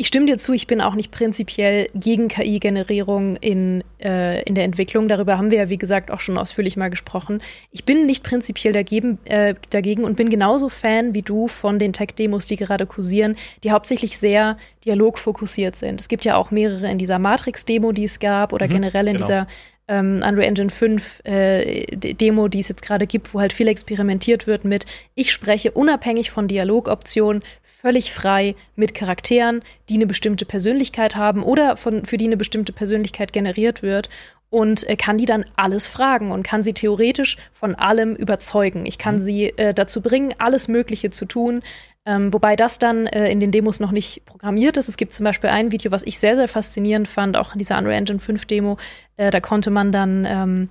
ich 0.02 0.08
stimme 0.08 0.26
dir 0.26 0.40
zu, 0.40 0.52
ich 0.54 0.66
bin 0.66 0.82
auch 0.82 0.96
nicht 0.96 1.12
prinzipiell 1.12 1.88
gegen 1.94 2.28
KI-Generierung 2.28 3.36
in, 3.36 3.84
äh, 4.04 4.42
in 4.46 4.56
der 4.56 4.64
Entwicklung. 4.64 5.08
Darüber 5.08 5.38
haben 5.38 5.52
wir 5.52 5.60
ja, 5.60 5.70
wie 5.70 5.78
gesagt, 5.78 6.10
auch 6.10 6.22
schon 6.22 6.40
ausführlich 6.40 6.76
mal 6.76 6.90
gesprochen. 6.90 7.40
Ich 7.72 7.86
bin 7.86 8.08
nicht 8.08 8.24
prinzipiell 8.24 8.74
dagegen, 8.74 9.20
äh, 9.26 9.54
dagegen 9.70 10.04
und 10.04 10.18
bin 10.18 10.32
genauso 10.32 10.70
Fan 10.70 11.14
wie 11.14 11.22
du 11.22 11.48
von 11.48 11.78
den 11.78 11.94
Tech-Demos, 11.94 12.48
die 12.48 12.56
gerade 12.56 12.88
kursieren, 12.88 13.36
die 13.64 13.70
hauptsächlich 13.70 14.18
sehr 14.18 14.58
dialogfokussiert 14.86 15.76
sind. 15.76 16.02
Es 16.02 16.08
gibt 16.08 16.26
ja 16.26 16.36
auch 16.36 16.50
mehrere 16.50 16.90
in 16.90 16.98
dieser 16.98 17.20
Matrix-Demo, 17.20 17.92
die 17.92 18.06
es 18.06 18.20
gab, 18.20 18.54
oder 18.54 18.66
mhm, 18.66 18.72
generell 18.72 19.08
in 19.08 19.18
genau. 19.18 19.28
dieser 19.28 19.48
ähm, 19.88 20.24
Unreal 20.28 20.48
Engine 20.48 20.70
5 20.70 21.26
äh, 21.26 21.86
Demo, 21.96 22.48
die 22.48 22.60
es 22.60 22.70
jetzt 22.70 22.82
gerade 22.82 23.06
gibt, 23.06 23.34
wo 23.34 23.40
halt 23.40 23.54
viel 23.54 23.68
experimentiert 23.68 24.48
wird 24.48 24.64
mit, 24.64 24.86
ich 25.16 25.32
spreche 25.32 25.72
unabhängig 25.72 26.32
von 26.32 26.48
Dialogoptionen 26.48 27.44
völlig 27.82 28.14
frei 28.14 28.56
mit 28.76 28.94
Charakteren, 28.94 29.62
die 29.90 29.96
eine 29.96 30.06
bestimmte 30.06 30.46
Persönlichkeit 30.46 31.16
haben 31.16 31.44
oder 31.44 31.78
von, 31.78 32.06
für 32.06 32.18
die 32.18 32.26
eine 32.26 32.38
bestimmte 32.38 32.74
Persönlichkeit 32.74 33.34
generiert 33.34 33.82
wird. 33.82 34.10
und 34.54 34.88
äh, 34.90 34.98
kann 34.98 35.18
die 35.18 35.26
dann 35.26 35.46
alles 35.56 35.88
fragen 35.88 36.30
und 36.30 36.44
kann 36.44 36.62
sie 36.62 36.74
theoretisch 36.74 37.38
von 37.54 37.74
allem 37.74 38.18
überzeugen. 38.18 38.86
Ich 38.86 38.98
kann 38.98 39.16
mhm. 39.16 39.22
sie 39.22 39.46
äh, 39.58 39.74
dazu 39.74 40.02
bringen, 40.02 40.36
alles 40.40 40.68
Mögliche 40.68 41.10
zu 41.10 41.26
tun. 41.26 41.62
Ähm, 42.06 42.34
wobei 42.34 42.58
das 42.58 42.78
dann 42.78 43.08
äh, 43.08 43.32
in 43.32 43.40
den 43.40 43.52
Demos 43.52 43.80
noch 43.80 43.92
nicht 43.92 44.26
programmiert 44.26 44.76
ist. 44.76 44.90
Es 44.90 44.98
gibt 44.98 45.14
zum 45.14 45.24
Beispiel 45.24 45.50
ein 45.52 45.72
Video, 45.72 45.92
was 45.92 46.04
ich 46.04 46.20
sehr, 46.20 46.36
sehr 46.36 46.50
faszinierend 46.50 47.08
fand, 47.08 47.38
auch 47.38 47.54
in 47.54 47.60
dieser 47.60 47.78
Unreal 47.78 47.98
Engine 47.98 48.20
5 48.20 48.46
Demo. 48.46 48.78
Äh, 49.16 49.32
da 49.32 49.40
konnte 49.40 49.70
man 49.70 49.94
dann 49.94 50.26
ähm, 50.28 50.70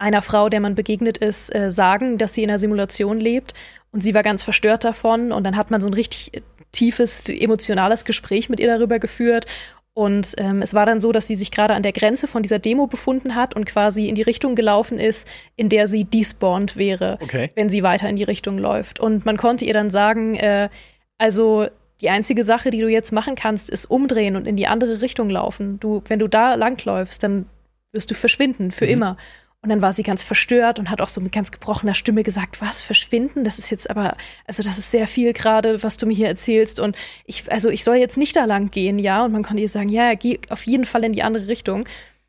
einer 0.00 0.22
Frau, 0.22 0.48
der 0.48 0.60
man 0.60 0.74
begegnet 0.74 1.18
ist, 1.18 1.54
äh, 1.54 1.70
sagen, 1.70 2.18
dass 2.18 2.34
sie 2.34 2.42
in 2.42 2.50
einer 2.50 2.58
Simulation 2.58 3.20
lebt. 3.20 3.54
Und 3.92 4.02
sie 4.02 4.14
war 4.14 4.22
ganz 4.22 4.42
verstört 4.42 4.84
davon. 4.84 5.32
Und 5.32 5.44
dann 5.44 5.56
hat 5.56 5.70
man 5.70 5.80
so 5.80 5.88
ein 5.88 5.94
richtig 5.94 6.34
äh, 6.34 6.40
tiefes, 6.72 7.28
emotionales 7.28 8.04
Gespräch 8.04 8.48
mit 8.48 8.60
ihr 8.60 8.68
darüber 8.68 8.98
geführt. 8.98 9.46
Und 9.92 10.34
ähm, 10.38 10.62
es 10.62 10.72
war 10.72 10.86
dann 10.86 11.00
so, 11.00 11.12
dass 11.12 11.26
sie 11.26 11.34
sich 11.34 11.50
gerade 11.50 11.74
an 11.74 11.82
der 11.82 11.92
Grenze 11.92 12.28
von 12.28 12.42
dieser 12.42 12.58
Demo 12.58 12.86
befunden 12.86 13.34
hat 13.34 13.54
und 13.54 13.66
quasi 13.66 14.08
in 14.08 14.14
die 14.14 14.22
Richtung 14.22 14.54
gelaufen 14.54 14.98
ist, 14.98 15.26
in 15.56 15.68
der 15.68 15.86
sie 15.86 16.04
despawned 16.04 16.76
wäre, 16.76 17.18
okay. 17.20 17.50
wenn 17.54 17.68
sie 17.68 17.82
weiter 17.82 18.08
in 18.08 18.16
die 18.16 18.24
Richtung 18.24 18.56
läuft. 18.56 19.00
Und 19.00 19.26
man 19.26 19.36
konnte 19.36 19.64
ihr 19.64 19.74
dann 19.74 19.90
sagen, 19.90 20.36
äh, 20.36 20.70
also 21.18 21.66
die 22.00 22.08
einzige 22.08 22.44
Sache, 22.44 22.70
die 22.70 22.80
du 22.80 22.88
jetzt 22.88 23.12
machen 23.12 23.34
kannst, 23.34 23.68
ist 23.68 23.84
umdrehen 23.84 24.36
und 24.36 24.46
in 24.46 24.56
die 24.56 24.68
andere 24.68 25.02
Richtung 25.02 25.28
laufen. 25.28 25.78
Du, 25.80 26.02
wenn 26.06 26.20
du 26.20 26.28
da 26.28 26.54
langläufst, 26.54 27.22
dann 27.22 27.46
wirst 27.92 28.10
du 28.10 28.14
verschwinden 28.14 28.70
für 28.70 28.86
mhm. 28.86 28.92
immer. 28.92 29.16
Und 29.62 29.68
dann 29.68 29.82
war 29.82 29.92
sie 29.92 30.02
ganz 30.02 30.22
verstört 30.22 30.78
und 30.78 30.88
hat 30.88 31.02
auch 31.02 31.08
so 31.08 31.20
mit 31.20 31.32
ganz 31.32 31.52
gebrochener 31.52 31.92
Stimme 31.92 32.22
gesagt, 32.22 32.62
was, 32.62 32.80
verschwinden? 32.80 33.44
Das 33.44 33.58
ist 33.58 33.68
jetzt 33.68 33.90
aber, 33.90 34.16
also 34.46 34.62
das 34.62 34.78
ist 34.78 34.90
sehr 34.90 35.06
viel 35.06 35.34
gerade, 35.34 35.82
was 35.82 35.98
du 35.98 36.06
mir 36.06 36.14
hier 36.14 36.28
erzählst. 36.28 36.80
Und 36.80 36.96
ich, 37.26 37.50
also 37.52 37.68
ich 37.68 37.84
soll 37.84 37.96
jetzt 37.96 38.16
nicht 38.16 38.36
da 38.36 38.46
lang 38.46 38.70
gehen, 38.70 38.98
ja. 38.98 39.22
Und 39.22 39.32
man 39.32 39.42
konnte 39.42 39.60
ihr 39.60 39.68
sagen, 39.68 39.90
ja, 39.90 40.14
geh 40.14 40.38
auf 40.48 40.62
jeden 40.62 40.86
Fall 40.86 41.04
in 41.04 41.12
die 41.12 41.22
andere 41.22 41.48
Richtung. 41.48 41.84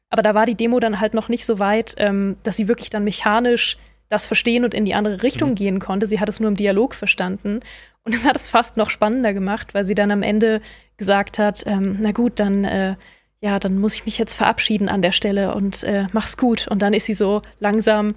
Aber 0.09 0.23
da 0.23 0.35
war 0.35 0.45
die 0.45 0.55
Demo 0.55 0.81
dann 0.81 0.99
halt 0.99 1.13
noch 1.13 1.29
nicht 1.29 1.45
so 1.45 1.57
weit, 1.57 1.95
ähm, 1.97 2.35
dass 2.43 2.57
sie 2.57 2.67
wirklich 2.67 2.89
dann 2.89 3.05
mechanisch 3.05 3.77
das 4.09 4.25
verstehen 4.25 4.65
und 4.65 4.73
in 4.73 4.83
die 4.83 4.93
andere 4.93 5.23
Richtung 5.23 5.51
mhm. 5.51 5.55
gehen 5.55 5.79
konnte. 5.79 6.07
Sie 6.07 6.19
hat 6.19 6.27
es 6.27 6.41
nur 6.41 6.49
im 6.49 6.57
Dialog 6.57 6.93
verstanden. 6.93 7.61
Und 8.03 8.13
das 8.13 8.25
hat 8.25 8.35
es 8.35 8.49
fast 8.49 8.75
noch 8.75 8.89
spannender 8.89 9.33
gemacht, 9.33 9.73
weil 9.73 9.85
sie 9.85 9.95
dann 9.95 10.11
am 10.11 10.21
Ende 10.21 10.61
gesagt 10.97 11.39
hat, 11.39 11.63
ähm, 11.65 11.97
na 12.01 12.11
gut, 12.11 12.39
dann 12.39 12.65
äh, 12.65 12.95
ja, 13.41 13.59
dann 13.59 13.79
muss 13.79 13.95
ich 13.95 14.05
mich 14.05 14.17
jetzt 14.17 14.35
verabschieden 14.35 14.87
an 14.87 15.01
der 15.01 15.11
Stelle 15.11 15.55
und 15.55 15.83
äh, 15.83 16.05
mach's 16.13 16.37
gut. 16.37 16.67
Und 16.67 16.81
dann 16.81 16.93
ist 16.93 17.07
sie 17.07 17.15
so 17.15 17.41
langsam 17.59 18.15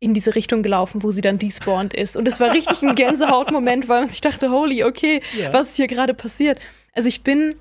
in 0.00 0.14
diese 0.14 0.34
Richtung 0.34 0.62
gelaufen, 0.62 1.02
wo 1.02 1.12
sie 1.12 1.20
dann 1.20 1.38
despawned 1.38 1.94
ist. 1.94 2.16
Und 2.16 2.26
es 2.26 2.40
war 2.40 2.52
richtig 2.52 2.82
ein 2.82 2.94
Gänsehautmoment, 2.94 3.88
weil 3.88 4.02
man 4.02 4.10
sich 4.10 4.20
dachte, 4.20 4.50
holy, 4.50 4.84
okay, 4.84 5.22
ja. 5.38 5.52
was 5.52 5.70
ist 5.70 5.76
hier 5.76 5.86
gerade 5.86 6.12
passiert? 6.12 6.58
Also 6.92 7.08
ich 7.08 7.22
bin 7.22 7.54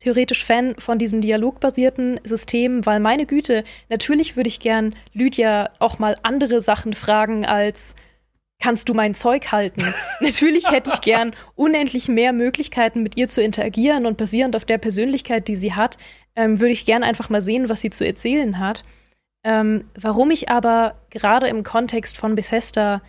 theoretisch 0.00 0.44
Fan 0.44 0.74
von 0.78 0.98
diesen 0.98 1.20
dialogbasierten 1.20 2.20
Systemen, 2.24 2.84
weil 2.86 3.00
meine 3.00 3.26
Güte, 3.26 3.62
natürlich 3.88 4.36
würde 4.36 4.48
ich 4.48 4.60
gern 4.60 4.94
Lydia 5.12 5.70
auch 5.78 5.98
mal 5.98 6.16
andere 6.22 6.62
Sachen 6.62 6.94
fragen 6.94 7.44
als 7.46 7.94
kannst 8.60 8.88
du 8.88 8.94
mein 8.94 9.14
Zeug 9.14 9.52
halten? 9.52 9.94
Natürlich 10.20 10.70
hätte 10.70 10.90
ich 10.92 11.00
gern 11.00 11.34
unendlich 11.54 12.08
mehr 12.08 12.32
Möglichkeiten, 12.32 13.02
mit 13.02 13.16
ihr 13.16 13.28
zu 13.28 13.42
interagieren 13.42 14.06
und 14.06 14.16
basierend 14.16 14.56
auf 14.56 14.64
der 14.64 14.78
Persönlichkeit, 14.78 15.48
die 15.48 15.56
sie 15.56 15.74
hat, 15.74 15.98
ähm, 16.34 16.60
würde 16.60 16.72
ich 16.72 16.86
gern 16.86 17.02
einfach 17.02 17.28
mal 17.28 17.42
sehen, 17.42 17.68
was 17.68 17.80
sie 17.80 17.90
zu 17.90 18.06
erzählen 18.06 18.58
hat. 18.58 18.82
Ähm, 19.44 19.84
warum 19.98 20.30
ich 20.30 20.48
aber 20.48 20.96
gerade 21.10 21.46
im 21.48 21.62
Kontext 21.62 22.16
von 22.16 22.34
Bethesda 22.34 23.02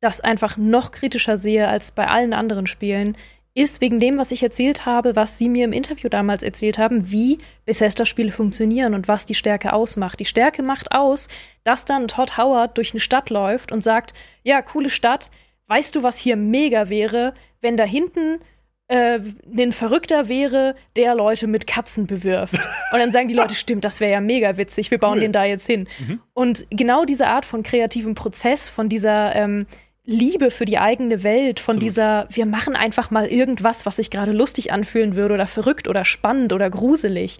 das 0.00 0.20
einfach 0.20 0.56
noch 0.56 0.90
kritischer 0.90 1.38
sehe 1.38 1.68
als 1.68 1.92
bei 1.92 2.06
allen 2.06 2.34
anderen 2.34 2.66
Spielen, 2.66 3.16
ist 3.56 3.80
wegen 3.80 3.98
dem, 3.98 4.18
was 4.18 4.32
ich 4.32 4.42
erzählt 4.42 4.84
habe, 4.84 5.16
was 5.16 5.38
Sie 5.38 5.48
mir 5.48 5.64
im 5.64 5.72
Interview 5.72 6.10
damals 6.10 6.42
erzählt 6.42 6.76
haben, 6.76 7.10
wie 7.10 7.38
Bethesda-Spiele 7.64 8.30
funktionieren 8.30 8.92
und 8.92 9.08
was 9.08 9.24
die 9.24 9.34
Stärke 9.34 9.72
ausmacht. 9.72 10.20
Die 10.20 10.26
Stärke 10.26 10.62
macht 10.62 10.92
aus, 10.92 11.28
dass 11.64 11.86
dann 11.86 12.06
Todd 12.06 12.36
Howard 12.36 12.76
durch 12.76 12.92
eine 12.92 13.00
Stadt 13.00 13.30
läuft 13.30 13.72
und 13.72 13.82
sagt, 13.82 14.12
ja, 14.42 14.60
coole 14.60 14.90
Stadt, 14.90 15.30
weißt 15.68 15.96
du, 15.96 16.02
was 16.02 16.18
hier 16.18 16.36
mega 16.36 16.90
wäre, 16.90 17.32
wenn 17.62 17.78
da 17.78 17.84
hinten 17.84 18.40
äh, 18.88 19.20
ein 19.56 19.72
Verrückter 19.72 20.28
wäre, 20.28 20.74
der 20.94 21.14
Leute 21.14 21.46
mit 21.46 21.66
Katzen 21.66 22.06
bewirft. 22.06 22.54
Und 22.92 22.98
dann 22.98 23.10
sagen 23.10 23.26
die 23.26 23.34
Leute, 23.34 23.54
stimmt, 23.54 23.84
das 23.84 24.00
wäre 24.00 24.12
ja 24.12 24.20
mega 24.20 24.58
witzig, 24.58 24.90
wir 24.90 24.98
bauen 24.98 25.14
cool. 25.14 25.20
den 25.20 25.32
da 25.32 25.44
jetzt 25.44 25.66
hin. 25.66 25.88
Mhm. 25.98 26.20
Und 26.34 26.66
genau 26.70 27.06
diese 27.06 27.26
Art 27.26 27.46
von 27.46 27.62
kreativem 27.62 28.14
Prozess, 28.14 28.68
von 28.68 28.88
dieser 28.88 29.34
ähm, 29.34 29.66
Liebe 30.06 30.52
für 30.52 30.64
die 30.64 30.78
eigene 30.78 31.24
Welt, 31.24 31.58
von 31.58 31.74
Absolut. 31.74 31.82
dieser, 31.82 32.26
wir 32.30 32.46
machen 32.46 32.76
einfach 32.76 33.10
mal 33.10 33.26
irgendwas, 33.26 33.84
was 33.84 33.96
sich 33.96 34.10
gerade 34.10 34.32
lustig 34.32 34.72
anfühlen 34.72 35.16
würde 35.16 35.34
oder 35.34 35.46
verrückt 35.48 35.88
oder 35.88 36.04
spannend 36.04 36.52
oder 36.52 36.70
gruselig. 36.70 37.38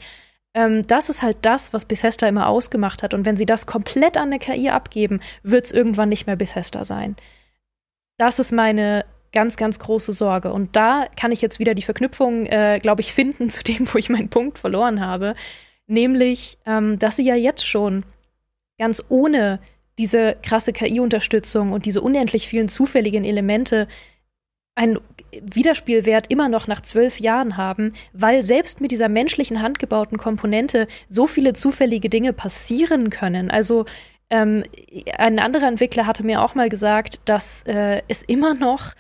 Ähm, 0.53 0.85
das 0.87 1.09
ist 1.09 1.23
halt 1.23 1.39
das, 1.43 1.73
was 1.73 1.85
Bethesda 1.85 2.27
immer 2.27 2.49
ausgemacht 2.49 3.05
hat. 3.05 3.15
Und 3.15 3.25
wenn 3.25 3.37
sie 3.37 3.47
das 3.47 3.67
komplett 3.67 4.17
an 4.17 4.31
der 4.31 4.41
KI 4.41 4.71
abgeben, 4.71 5.21
wird 5.45 5.67
es 5.67 5.73
irgendwann 5.73 6.09
nicht 6.09 6.27
mehr 6.27 6.37
Bethesda 6.37 6.85
sein. 6.85 7.15
Das 8.19 8.41
ist 8.41 8.51
meine 8.51 9.05
ganz, 9.33 9.57
ganz 9.57 9.79
große 9.79 10.13
Sorge. 10.13 10.53
Und 10.53 10.75
da 10.75 11.07
kann 11.15 11.31
ich 11.31 11.43
jetzt 11.43 11.59
wieder 11.61 11.75
die 11.75 11.83
Verknüpfung, 11.83 12.47
äh, 12.47 12.81
glaube 12.83 13.03
ich, 13.03 13.13
finden 13.13 13.49
zu 13.51 13.63
dem, 13.63 13.87
wo 13.93 13.99
ich 13.99 14.09
meinen 14.09 14.29
Punkt 14.29 14.59
verloren 14.59 15.01
habe. 15.01 15.35
Nämlich, 15.87 16.59
ähm, 16.67 16.99
dass 16.99 17.17
sie 17.17 17.25
ja 17.25 17.37
jetzt 17.37 17.65
schon 17.65 18.05
ganz 18.79 19.05
ohne 19.09 19.61
diese 19.99 20.37
krasse 20.43 20.73
KI-Unterstützung 20.73 21.73
und 21.73 21.87
diese 21.87 22.01
unendlich 22.01 22.49
vielen 22.49 22.69
zufälligen 22.69 23.25
Elemente 23.25 23.89
einen 24.75 24.99
Wiederspielwert 25.33 26.31
immer 26.31 26.49
noch 26.49 26.67
nach 26.67 26.83
zwölf 26.83 27.19
Jahren 27.19 27.57
haben, 27.57 27.95
weil 28.13 28.43
selbst 28.43 28.81
mit 28.81 28.91
dieser 28.91 29.09
menschlichen 29.09 29.63
handgebauten 29.63 30.19
Komponente 30.19 30.87
so 31.09 31.27
viele 31.27 31.55
zufällige 31.55 32.11
Dinge 32.11 32.33
passieren 32.33 33.11
können. 33.11 33.51
Also 33.51 33.87
ähm, 34.29 34.65
ein 35.17 35.39
anderer 35.39 35.69
Entwickler 35.69 36.07
hatte 36.07 36.25
mir 36.25 36.43
auch 36.43 36.55
mal 36.55 36.69
gesagt, 36.69 37.21
dass 37.25 37.63
äh, 37.63 38.03
es 38.09 38.23
immer 38.23 38.55
noch 38.55 38.93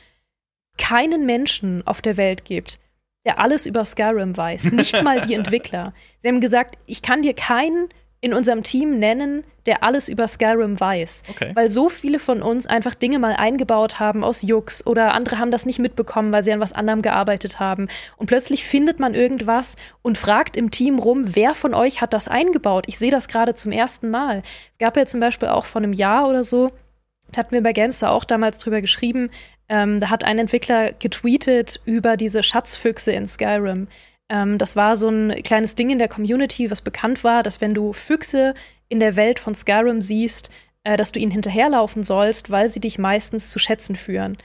keinen 0.78 1.26
Menschen 1.26 1.86
auf 1.86 2.00
der 2.00 2.16
Welt 2.16 2.44
gibt, 2.44 2.78
der 3.24 3.38
alles 3.38 3.66
über 3.66 3.84
Skyrim 3.84 4.36
weiß. 4.36 4.72
Nicht 4.72 5.02
mal 5.04 5.20
die 5.20 5.34
Entwickler. 5.34 5.92
Sie 6.18 6.28
haben 6.28 6.40
gesagt, 6.40 6.78
ich 6.86 7.02
kann 7.02 7.22
dir 7.22 7.34
keinen 7.34 7.88
in 8.20 8.32
unserem 8.32 8.62
Team 8.62 8.98
nennen, 8.98 9.44
der 9.66 9.82
alles 9.82 10.08
über 10.08 10.26
Skyrim 10.26 10.80
weiß. 10.80 11.22
Okay. 11.30 11.50
Weil 11.54 11.68
so 11.68 11.88
viele 11.88 12.18
von 12.18 12.42
uns 12.42 12.66
einfach 12.66 12.94
Dinge 12.94 13.18
mal 13.18 13.34
eingebaut 13.34 14.00
haben 14.00 14.24
aus 14.24 14.42
Jux 14.42 14.86
oder 14.86 15.14
andere 15.14 15.38
haben 15.38 15.50
das 15.50 15.66
nicht 15.66 15.78
mitbekommen, 15.78 16.32
weil 16.32 16.42
sie 16.42 16.52
an 16.52 16.60
was 16.60 16.72
anderem 16.72 17.02
gearbeitet 17.02 17.60
haben. 17.60 17.88
Und 18.16 18.26
plötzlich 18.26 18.64
findet 18.64 18.98
man 19.00 19.14
irgendwas 19.14 19.76
und 20.02 20.18
fragt 20.18 20.56
im 20.56 20.70
Team 20.70 20.98
rum, 20.98 21.36
wer 21.36 21.54
von 21.54 21.74
euch 21.74 22.00
hat 22.00 22.14
das 22.14 22.28
eingebaut? 22.28 22.86
Ich 22.88 22.98
sehe 22.98 23.10
das 23.10 23.28
gerade 23.28 23.54
zum 23.54 23.72
ersten 23.72 24.10
Mal. 24.10 24.42
Es 24.72 24.78
gab 24.78 24.96
ja 24.96 25.06
zum 25.06 25.20
Beispiel 25.20 25.48
auch 25.48 25.66
vor 25.66 25.82
einem 25.82 25.92
Jahr 25.92 26.28
oder 26.28 26.44
so, 26.44 26.70
da 27.32 27.38
hatten 27.38 27.52
wir 27.52 27.62
bei 27.62 27.72
Gamester 27.72 28.12
auch 28.12 28.24
damals 28.24 28.58
drüber 28.58 28.80
geschrieben, 28.80 29.30
ähm, 29.68 30.00
da 30.00 30.10
hat 30.10 30.24
ein 30.24 30.38
Entwickler 30.38 30.92
getweetet 30.92 31.80
über 31.84 32.16
diese 32.16 32.42
Schatzfüchse 32.42 33.12
in 33.12 33.26
Skyrim. 33.26 33.88
Ähm, 34.28 34.58
das 34.58 34.76
war 34.76 34.96
so 34.96 35.08
ein 35.08 35.42
kleines 35.42 35.74
Ding 35.74 35.90
in 35.90 35.98
der 35.98 36.08
Community, 36.08 36.70
was 36.70 36.80
bekannt 36.80 37.24
war, 37.24 37.42
dass 37.42 37.60
wenn 37.60 37.74
du 37.74 37.92
Füchse 37.92 38.54
in 38.88 39.00
der 39.00 39.16
Welt 39.16 39.38
von 39.38 39.54
Skyrim 39.54 40.00
siehst, 40.00 40.50
äh, 40.84 40.96
dass 40.96 41.12
du 41.12 41.18
ihnen 41.18 41.32
hinterherlaufen 41.32 42.04
sollst, 42.04 42.50
weil 42.50 42.68
sie 42.68 42.80
dich 42.80 42.98
meistens 42.98 43.50
zu 43.50 43.58
Schätzen 43.58 43.96
führen. 43.96 44.36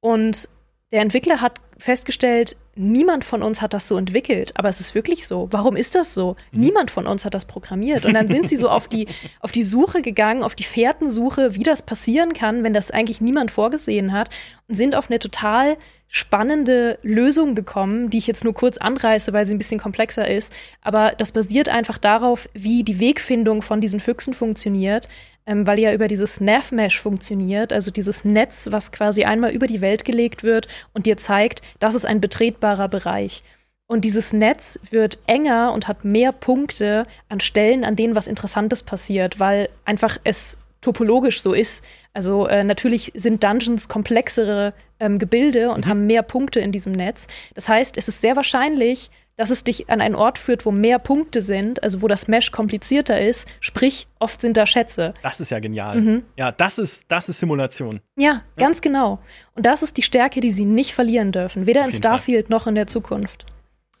Und 0.00 0.48
der 0.92 1.02
Entwickler 1.02 1.40
hat 1.40 1.60
festgestellt, 1.78 2.56
niemand 2.76 3.24
von 3.24 3.42
uns 3.42 3.62
hat 3.62 3.74
das 3.74 3.88
so 3.88 3.96
entwickelt, 3.96 4.52
aber 4.56 4.68
es 4.68 4.80
ist 4.80 4.94
wirklich 4.94 5.26
so. 5.26 5.48
Warum 5.50 5.76
ist 5.76 5.94
das 5.94 6.14
so? 6.14 6.36
Mhm. 6.52 6.60
Niemand 6.60 6.90
von 6.90 7.06
uns 7.06 7.24
hat 7.24 7.34
das 7.34 7.44
programmiert. 7.44 8.04
Und 8.04 8.14
dann 8.14 8.28
sind 8.28 8.48
sie 8.48 8.56
so 8.56 8.68
auf 8.68 8.88
die, 8.88 9.06
auf 9.40 9.52
die 9.52 9.64
Suche 9.64 10.02
gegangen, 10.02 10.42
auf 10.42 10.54
die 10.54 10.64
Fährtensuche, 10.64 11.54
wie 11.54 11.62
das 11.62 11.82
passieren 11.82 12.32
kann, 12.32 12.62
wenn 12.64 12.72
das 12.72 12.90
eigentlich 12.90 13.20
niemand 13.20 13.50
vorgesehen 13.50 14.12
hat, 14.12 14.30
und 14.68 14.74
sind 14.74 14.94
auf 14.94 15.10
eine 15.10 15.18
total 15.18 15.76
spannende 16.08 16.98
Lösung 17.02 17.56
gekommen, 17.56 18.08
die 18.08 18.18
ich 18.18 18.28
jetzt 18.28 18.44
nur 18.44 18.54
kurz 18.54 18.78
anreiße, 18.78 19.32
weil 19.32 19.46
sie 19.46 19.54
ein 19.54 19.58
bisschen 19.58 19.80
komplexer 19.80 20.30
ist. 20.30 20.54
Aber 20.80 21.10
das 21.18 21.32
basiert 21.32 21.68
einfach 21.68 21.98
darauf, 21.98 22.48
wie 22.54 22.84
die 22.84 23.00
Wegfindung 23.00 23.62
von 23.62 23.80
diesen 23.80 23.98
Füchsen 23.98 24.32
funktioniert 24.32 25.08
ähm, 25.46 25.66
weil 25.66 25.78
ja 25.78 25.92
über 25.92 26.08
dieses 26.08 26.40
Nav-Mesh 26.40 27.00
funktioniert, 27.00 27.72
also 27.72 27.90
dieses 27.90 28.24
Netz, 28.24 28.68
was 28.70 28.92
quasi 28.92 29.24
einmal 29.24 29.52
über 29.52 29.66
die 29.66 29.80
Welt 29.80 30.04
gelegt 30.04 30.42
wird 30.42 30.68
und 30.92 31.06
dir 31.06 31.16
zeigt, 31.16 31.62
das 31.80 31.94
ist 31.94 32.06
ein 32.06 32.20
betretbarer 32.20 32.88
Bereich. 32.88 33.42
Und 33.86 34.04
dieses 34.04 34.32
Netz 34.32 34.78
wird 34.90 35.18
enger 35.26 35.72
und 35.72 35.88
hat 35.88 36.04
mehr 36.04 36.32
Punkte 36.32 37.02
an 37.28 37.40
Stellen, 37.40 37.84
an 37.84 37.96
denen 37.96 38.16
was 38.16 38.26
Interessantes 38.26 38.82
passiert, 38.82 39.38
weil 39.38 39.68
einfach 39.84 40.16
es 40.24 40.56
topologisch 40.80 41.42
so 41.42 41.52
ist. 41.52 41.84
Also 42.14 42.46
äh, 42.46 42.64
natürlich 42.64 43.12
sind 43.14 43.42
Dungeons 43.44 43.88
komplexere 43.88 44.72
ähm, 45.00 45.18
Gebilde 45.18 45.70
und 45.70 45.84
mhm. 45.84 45.90
haben 45.90 46.06
mehr 46.06 46.22
Punkte 46.22 46.60
in 46.60 46.72
diesem 46.72 46.92
Netz. 46.92 47.26
Das 47.54 47.68
heißt, 47.68 47.98
es 47.98 48.08
ist 48.08 48.20
sehr 48.20 48.36
wahrscheinlich, 48.36 49.10
dass 49.36 49.50
es 49.50 49.64
dich 49.64 49.90
an 49.90 50.00
einen 50.00 50.14
Ort 50.14 50.38
führt, 50.38 50.64
wo 50.64 50.70
mehr 50.70 50.98
Punkte 50.98 51.42
sind, 51.42 51.82
also 51.82 52.02
wo 52.02 52.08
das 52.08 52.28
Mesh 52.28 52.52
komplizierter 52.52 53.20
ist, 53.20 53.48
sprich, 53.60 54.06
oft 54.18 54.40
sind 54.40 54.56
da 54.56 54.66
Schätze. 54.66 55.14
Das 55.22 55.40
ist 55.40 55.50
ja 55.50 55.58
genial. 55.58 56.00
Mhm. 56.00 56.22
Ja, 56.36 56.52
das 56.52 56.78
ist, 56.78 57.04
das 57.08 57.28
ist 57.28 57.40
Simulation. 57.40 58.00
Ja, 58.16 58.24
ja, 58.24 58.42
ganz 58.56 58.80
genau. 58.80 59.18
Und 59.54 59.66
das 59.66 59.82
ist 59.82 59.96
die 59.96 60.02
Stärke, 60.02 60.40
die 60.40 60.52
sie 60.52 60.64
nicht 60.64 60.92
verlieren 60.92 61.32
dürfen, 61.32 61.66
weder 61.66 61.84
in 61.84 61.92
Starfield 61.92 62.46
Fall. 62.46 62.56
noch 62.56 62.66
in 62.66 62.74
der 62.74 62.86
Zukunft. 62.86 63.46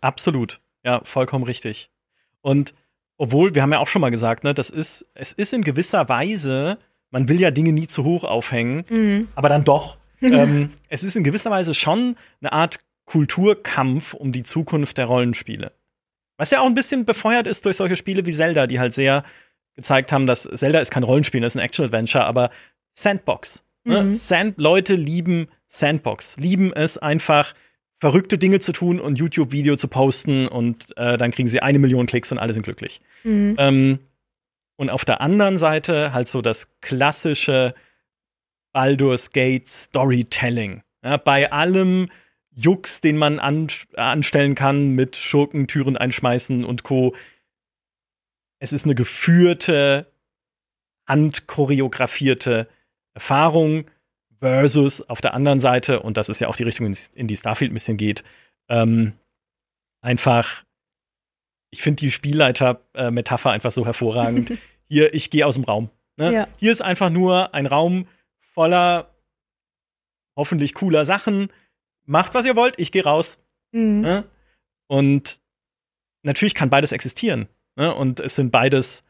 Absolut. 0.00 0.60
Ja, 0.84 1.00
vollkommen 1.04 1.44
richtig. 1.44 1.90
Und 2.42 2.74
obwohl, 3.16 3.54
wir 3.54 3.62
haben 3.62 3.72
ja 3.72 3.78
auch 3.78 3.86
schon 3.86 4.02
mal 4.02 4.10
gesagt, 4.10 4.44
ne, 4.44 4.54
das 4.54 4.70
ist, 4.70 5.06
es 5.14 5.32
ist 5.32 5.52
in 5.52 5.62
gewisser 5.62 6.08
Weise, 6.08 6.78
man 7.10 7.28
will 7.28 7.40
ja 7.40 7.50
Dinge 7.50 7.72
nie 7.72 7.86
zu 7.86 8.04
hoch 8.04 8.24
aufhängen, 8.24 8.84
mhm. 8.88 9.28
aber 9.34 9.48
dann 9.48 9.64
doch. 9.64 9.96
ähm, 10.20 10.70
es 10.88 11.04
ist 11.04 11.16
in 11.16 11.24
gewisser 11.24 11.50
Weise 11.50 11.74
schon 11.74 12.16
eine 12.40 12.52
Art 12.52 12.78
Kulturkampf 13.06 14.14
um 14.14 14.32
die 14.32 14.42
Zukunft 14.42 14.98
der 14.98 15.06
Rollenspiele. 15.06 15.72
Was 16.36 16.50
ja 16.50 16.60
auch 16.60 16.66
ein 16.66 16.74
bisschen 16.74 17.04
befeuert 17.04 17.46
ist 17.46 17.64
durch 17.64 17.76
solche 17.76 17.96
Spiele 17.96 18.26
wie 18.26 18.32
Zelda, 18.32 18.66
die 18.66 18.80
halt 18.80 18.92
sehr 18.92 19.24
gezeigt 19.76 20.12
haben, 20.12 20.26
dass 20.26 20.42
Zelda 20.42 20.80
ist 20.80 20.90
kein 20.90 21.02
Rollenspiel, 21.02 21.40
das 21.40 21.54
ist 21.54 21.60
ein 21.60 21.64
Action-Adventure, 21.64 22.24
aber 22.24 22.50
Sandbox. 22.94 23.64
Ne? 23.84 24.04
Mhm. 24.04 24.14
Sand 24.14 24.58
Leute 24.58 24.94
lieben 24.94 25.48
Sandbox, 25.66 26.36
lieben 26.36 26.72
es 26.72 26.98
einfach, 26.98 27.54
verrückte 28.00 28.38
Dinge 28.38 28.60
zu 28.60 28.72
tun 28.72 29.00
und 29.00 29.16
YouTube-Video 29.16 29.76
zu 29.76 29.88
posten 29.88 30.48
und 30.48 30.96
äh, 30.96 31.16
dann 31.16 31.30
kriegen 31.30 31.48
sie 31.48 31.60
eine 31.60 31.78
Million 31.78 32.06
Klicks 32.06 32.32
und 32.32 32.38
alle 32.38 32.52
sind 32.52 32.62
glücklich. 32.62 33.00
Mhm. 33.24 33.56
Ähm, 33.58 33.98
und 34.76 34.90
auf 34.90 35.04
der 35.04 35.20
anderen 35.20 35.58
Seite 35.58 36.12
halt 36.12 36.28
so 36.28 36.42
das 36.42 36.68
klassische 36.80 37.74
Baldur's 38.72 39.30
Gate 39.30 39.68
Storytelling. 39.68 40.82
Ja, 41.02 41.16
bei 41.16 41.52
allem 41.52 42.08
Jux, 42.54 43.00
den 43.00 43.16
man 43.16 43.38
an, 43.38 43.68
anstellen 43.96 44.54
kann 44.54 44.90
mit 44.90 45.16
Schurken, 45.16 45.66
Türen 45.66 45.96
einschmeißen 45.96 46.64
und 46.64 46.84
Co. 46.84 47.14
Es 48.60 48.72
ist 48.72 48.84
eine 48.84 48.94
geführte, 48.94 50.06
handchoreografierte 51.06 52.68
Erfahrung 53.14 53.84
versus 54.40 55.02
auf 55.02 55.20
der 55.20 55.34
anderen 55.34 55.60
Seite, 55.60 56.00
und 56.00 56.16
das 56.16 56.28
ist 56.28 56.40
ja 56.40 56.48
auch 56.48 56.56
die 56.56 56.62
Richtung, 56.62 56.92
in 57.14 57.26
die 57.26 57.36
Starfield 57.36 57.70
ein 57.70 57.74
bisschen 57.74 57.96
geht, 57.96 58.24
ähm, 58.68 59.12
einfach, 60.00 60.64
ich 61.70 61.82
finde 61.82 62.00
die 62.00 62.10
Spielleiter-Metapher 62.10 63.50
einfach 63.50 63.70
so 63.70 63.84
hervorragend. 63.84 64.58
Hier, 64.88 65.14
ich 65.14 65.30
gehe 65.30 65.46
aus 65.46 65.54
dem 65.54 65.64
Raum. 65.64 65.90
Ne? 66.16 66.32
Ja. 66.32 66.48
Hier 66.58 66.70
ist 66.70 66.82
einfach 66.82 67.10
nur 67.10 67.54
ein 67.54 67.66
Raum 67.66 68.06
voller 68.52 69.10
hoffentlich 70.36 70.74
cooler 70.74 71.04
Sachen. 71.04 71.48
Macht, 72.06 72.34
was 72.34 72.46
ihr 72.46 72.56
wollt, 72.56 72.78
ich 72.78 72.92
gehe 72.92 73.04
raus. 73.04 73.38
Mhm. 73.72 74.00
Ne? 74.00 74.24
Und 74.86 75.40
natürlich 76.22 76.54
kann 76.54 76.70
beides 76.70 76.92
existieren. 76.92 77.48
Ne? 77.76 77.94
Und 77.94 78.20
es 78.20 78.34
sind 78.34 78.50
beides 78.50 79.02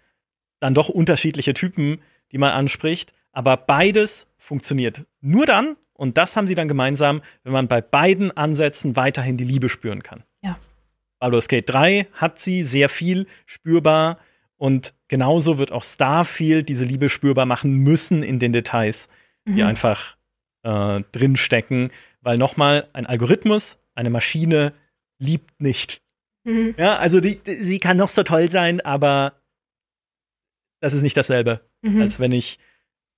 dann 0.61 0.75
doch 0.75 0.89
unterschiedliche 0.89 1.55
Typen, 1.55 2.01
die 2.33 2.39
man 2.39 2.53
anspricht. 2.53 3.12
Aber 3.33 3.57
beides 3.57 4.29
funktioniert 4.39 5.05
nur 5.21 5.47
dann, 5.47 5.77
und 5.95 6.19
das 6.19 6.37
haben 6.37 6.47
sie 6.47 6.55
dann 6.55 6.69
gemeinsam, 6.69 7.23
wenn 7.45 7.53
man 7.53 7.69
bei 7.69 7.81
beiden 7.81 8.37
Ansätzen 8.37 8.97
weiterhin 8.97 9.37
die 9.37 9.45
Liebe 9.45 9.69
spüren 9.69 10.03
kann. 10.03 10.25
Ja. 10.43 10.59
Baldur's 11.21 11.49
Gate 11.49 11.71
3 11.71 12.09
hat 12.12 12.39
sie 12.39 12.65
sehr 12.65 12.89
viel 12.89 13.27
spürbar 13.47 14.19
und 14.57 14.95
genauso 15.09 15.59
wird 15.59 15.73
auch 15.73 15.85
Starfield 15.85 16.69
diese 16.69 16.85
Liebe 16.85 17.09
spürbar 17.09 17.47
machen 17.47 17.73
müssen 17.77 18.23
in 18.23 18.39
den 18.39 18.53
Details, 18.53 19.09
die 19.47 19.62
mhm. 19.62 19.69
einfach 19.69 20.16
äh, 20.65 21.03
drinstecken, 21.12 21.91
weil 22.25 22.39
nochmal 22.39 22.89
ein 22.93 23.07
Algorithmus, 23.07 23.79
eine 23.95 24.11
Maschine 24.11 24.73
liebt 25.19 25.61
nicht. 25.61 26.03
Mhm. 26.45 26.75
Ja, 26.77 26.97
also 26.97 27.21
die, 27.21 27.37
die, 27.37 27.55
sie 27.55 27.79
kann 27.79 27.97
noch 27.97 28.09
so 28.09 28.23
toll 28.23 28.51
sein, 28.51 28.81
aber 28.81 29.35
das 30.81 30.93
ist 30.93 31.03
nicht 31.03 31.17
dasselbe, 31.17 31.61
mhm. 31.83 32.01
als 32.03 32.21
wenn 32.21 32.33
ich 32.33 32.59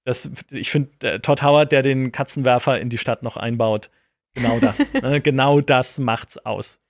das, 0.04 0.30
ich 0.50 0.70
finde, 0.70 1.20
Todd 1.20 1.42
Howard, 1.42 1.72
der 1.72 1.82
den 1.82 2.12
Katzenwerfer 2.12 2.78
in 2.78 2.90
die 2.90 2.98
Stadt 2.98 3.24
noch 3.24 3.36
einbaut, 3.36 3.90
genau 4.34 4.60
das. 4.60 4.92
ne, 4.92 5.20
genau 5.20 5.60
das 5.60 5.98
macht's 5.98 6.38
aus. 6.38 6.80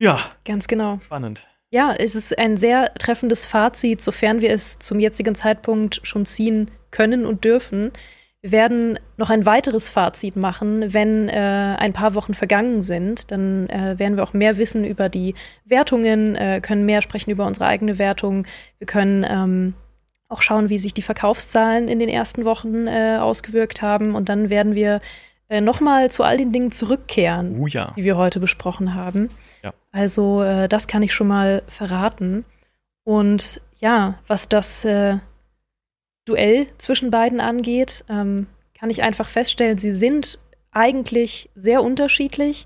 Ja. 0.00 0.32
Ganz 0.44 0.66
genau. 0.66 1.00
Spannend. 1.04 1.46
Ja, 1.70 1.92
es 1.92 2.14
ist 2.14 2.36
ein 2.38 2.56
sehr 2.56 2.92
treffendes 2.94 3.46
Fazit, 3.46 4.02
sofern 4.02 4.40
wir 4.40 4.50
es 4.50 4.78
zum 4.80 4.98
jetzigen 4.98 5.34
Zeitpunkt 5.34 6.00
schon 6.02 6.26
ziehen 6.26 6.70
können 6.90 7.24
und 7.24 7.44
dürfen. 7.44 7.92
Wir 8.44 8.52
werden 8.52 8.98
noch 9.16 9.30
ein 9.30 9.46
weiteres 9.46 9.88
Fazit 9.88 10.36
machen, 10.36 10.92
wenn 10.92 11.30
äh, 11.30 11.76
ein 11.78 11.94
paar 11.94 12.14
Wochen 12.14 12.34
vergangen 12.34 12.82
sind. 12.82 13.30
Dann 13.30 13.70
äh, 13.70 13.98
werden 13.98 14.16
wir 14.16 14.22
auch 14.22 14.34
mehr 14.34 14.58
wissen 14.58 14.84
über 14.84 15.08
die 15.08 15.34
Wertungen, 15.64 16.36
äh, 16.36 16.60
können 16.60 16.84
mehr 16.84 17.00
sprechen 17.00 17.30
über 17.30 17.46
unsere 17.46 17.64
eigene 17.64 17.98
Wertung. 17.98 18.46
Wir 18.76 18.86
können 18.86 19.24
ähm, 19.26 19.72
auch 20.28 20.42
schauen, 20.42 20.68
wie 20.68 20.76
sich 20.76 20.92
die 20.92 21.00
Verkaufszahlen 21.00 21.88
in 21.88 21.98
den 21.98 22.10
ersten 22.10 22.44
Wochen 22.44 22.86
äh, 22.86 23.16
ausgewirkt 23.18 23.80
haben. 23.80 24.14
Und 24.14 24.28
dann 24.28 24.50
werden 24.50 24.74
wir 24.74 25.00
äh, 25.48 25.62
nochmal 25.62 26.10
zu 26.10 26.22
all 26.22 26.36
den 26.36 26.52
Dingen 26.52 26.70
zurückkehren, 26.70 27.58
oh 27.58 27.66
ja. 27.66 27.94
die 27.96 28.04
wir 28.04 28.18
heute 28.18 28.40
besprochen 28.40 28.94
haben. 28.94 29.30
Ja. 29.62 29.72
Also 29.90 30.42
äh, 30.42 30.68
das 30.68 30.86
kann 30.86 31.02
ich 31.02 31.14
schon 31.14 31.28
mal 31.28 31.62
verraten. 31.66 32.44
Und 33.04 33.62
ja, 33.80 34.18
was 34.26 34.50
das 34.50 34.84
Duell 36.24 36.66
zwischen 36.78 37.10
beiden 37.10 37.40
angeht, 37.40 38.04
ähm, 38.08 38.46
kann 38.78 38.90
ich 38.90 39.02
einfach 39.02 39.28
feststellen, 39.28 39.78
sie 39.78 39.92
sind 39.92 40.38
eigentlich 40.70 41.50
sehr 41.54 41.82
unterschiedlich, 41.82 42.64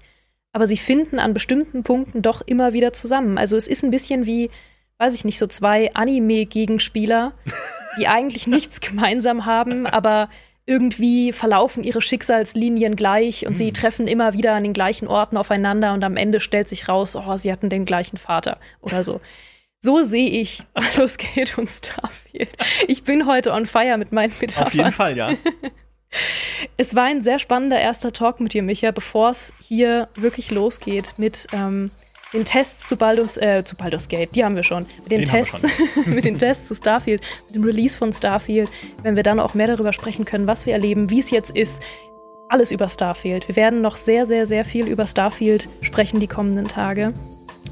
aber 0.52 0.66
sie 0.66 0.76
finden 0.76 1.18
an 1.18 1.34
bestimmten 1.34 1.82
Punkten 1.82 2.22
doch 2.22 2.40
immer 2.40 2.72
wieder 2.72 2.92
zusammen. 2.92 3.38
Also 3.38 3.56
es 3.56 3.68
ist 3.68 3.82
ein 3.82 3.90
bisschen 3.90 4.26
wie 4.26 4.50
weiß 4.98 5.14
ich 5.14 5.24
nicht, 5.24 5.38
so 5.38 5.46
zwei 5.46 5.94
Anime-Gegenspieler, 5.94 7.32
die 7.98 8.08
eigentlich 8.08 8.46
nichts 8.46 8.80
gemeinsam 8.80 9.46
haben, 9.46 9.86
aber 9.86 10.28
irgendwie 10.66 11.32
verlaufen 11.32 11.82
ihre 11.82 12.02
Schicksalslinien 12.02 12.94
gleich 12.94 13.46
und 13.46 13.54
mhm. 13.54 13.56
sie 13.56 13.72
treffen 13.72 14.06
immer 14.06 14.34
wieder 14.34 14.54
an 14.54 14.64
den 14.64 14.74
gleichen 14.74 15.08
Orten 15.08 15.38
aufeinander 15.38 15.94
und 15.94 16.04
am 16.04 16.16
Ende 16.16 16.40
stellt 16.40 16.68
sich 16.68 16.88
raus, 16.88 17.16
oh, 17.16 17.36
sie 17.38 17.50
hatten 17.50 17.70
den 17.70 17.86
gleichen 17.86 18.18
Vater 18.18 18.58
oder 18.82 19.02
so. 19.02 19.20
So 19.80 20.02
sehe 20.02 20.28
ich 20.28 20.64
Baldur's 20.74 21.16
Gate 21.16 21.56
und 21.58 21.70
Starfield. 21.70 22.50
Ich 22.86 23.04
bin 23.04 23.26
heute 23.26 23.52
on 23.52 23.66
fire 23.66 23.96
mit 23.96 24.12
meinen 24.12 24.32
Metaphern. 24.40 24.66
Auf 24.66 24.74
jeden 24.74 24.92
Fall, 24.92 25.16
ja. 25.16 25.30
Es 26.78 26.94
war 26.94 27.04
ein 27.04 27.22
sehr 27.22 27.38
spannender 27.38 27.78
erster 27.78 28.14
Talk 28.14 28.40
mit 28.40 28.54
dir, 28.54 28.62
Micha, 28.62 28.92
bevor 28.92 29.28
es 29.28 29.52
hier 29.60 30.08
wirklich 30.14 30.50
losgeht 30.50 31.14
mit 31.18 31.46
ähm, 31.52 31.90
den 32.32 32.46
Tests 32.46 32.86
zu 32.86 32.96
Baldur's, 32.96 33.36
äh, 33.36 33.62
zu 33.62 33.76
Baldur's 33.76 34.08
Gate, 34.08 34.34
die 34.34 34.42
haben 34.42 34.56
wir 34.56 34.62
schon. 34.62 34.86
Mit 35.02 35.12
den, 35.12 35.18
den 35.18 35.24
Tests, 35.26 35.66
mit 36.06 36.24
den 36.24 36.38
Tests 36.38 36.66
zu 36.66 36.74
Starfield, 36.74 37.20
mit 37.46 37.56
dem 37.56 37.64
Release 37.64 37.96
von 37.96 38.14
Starfield, 38.14 38.70
wenn 39.02 39.16
wir 39.16 39.22
dann 39.22 39.38
auch 39.38 39.52
mehr 39.52 39.66
darüber 39.66 39.92
sprechen 39.92 40.24
können, 40.24 40.46
was 40.46 40.64
wir 40.64 40.72
erleben, 40.72 41.10
wie 41.10 41.18
es 41.18 41.30
jetzt 41.30 41.54
ist. 41.54 41.82
Alles 42.48 42.72
über 42.72 42.88
Starfield. 42.88 43.46
Wir 43.48 43.56
werden 43.56 43.82
noch 43.82 43.98
sehr, 43.98 44.24
sehr, 44.24 44.46
sehr 44.46 44.64
viel 44.64 44.86
über 44.86 45.06
Starfield 45.06 45.68
sprechen 45.82 46.20
die 46.20 46.26
kommenden 46.26 46.68
Tage. 46.68 47.08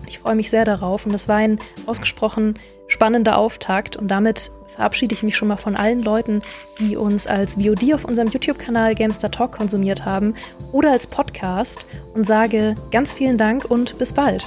Ich 0.07 0.19
freue 0.19 0.35
mich 0.35 0.51
sehr 0.51 0.65
darauf 0.65 1.07
und 1.07 1.13
das 1.13 1.29
war 1.29 1.37
ein 1.37 1.59
ausgesprochen 1.87 2.59
spannender 2.89 3.37
Auftakt 3.39 3.97
und 3.97 4.09
damit 4.09 4.51
verabschiede 4.77 5.15
ich 5.15 5.23
mich 5.23 5.37
schon 5.37 5.49
mal 5.49 5.57
von 5.57 5.75
allen 5.75 6.03
Leuten, 6.03 6.43
die 6.79 6.97
uns 6.97 7.27
als 7.27 7.55
VOD 7.55 7.95
auf 7.95 8.05
unserem 8.05 8.29
YouTube-Kanal 8.29 8.95
Gamestar 8.95 9.31
Talk 9.31 9.53
konsumiert 9.53 10.05
haben 10.05 10.35
oder 10.71 10.93
als 10.93 11.07
Podcast 11.07 11.87
und 12.15 12.27
sage 12.27 12.77
ganz 12.91 13.13
vielen 13.13 13.39
Dank 13.39 13.65
und 13.65 13.99
bis 13.99 14.13
bald. 14.13 14.47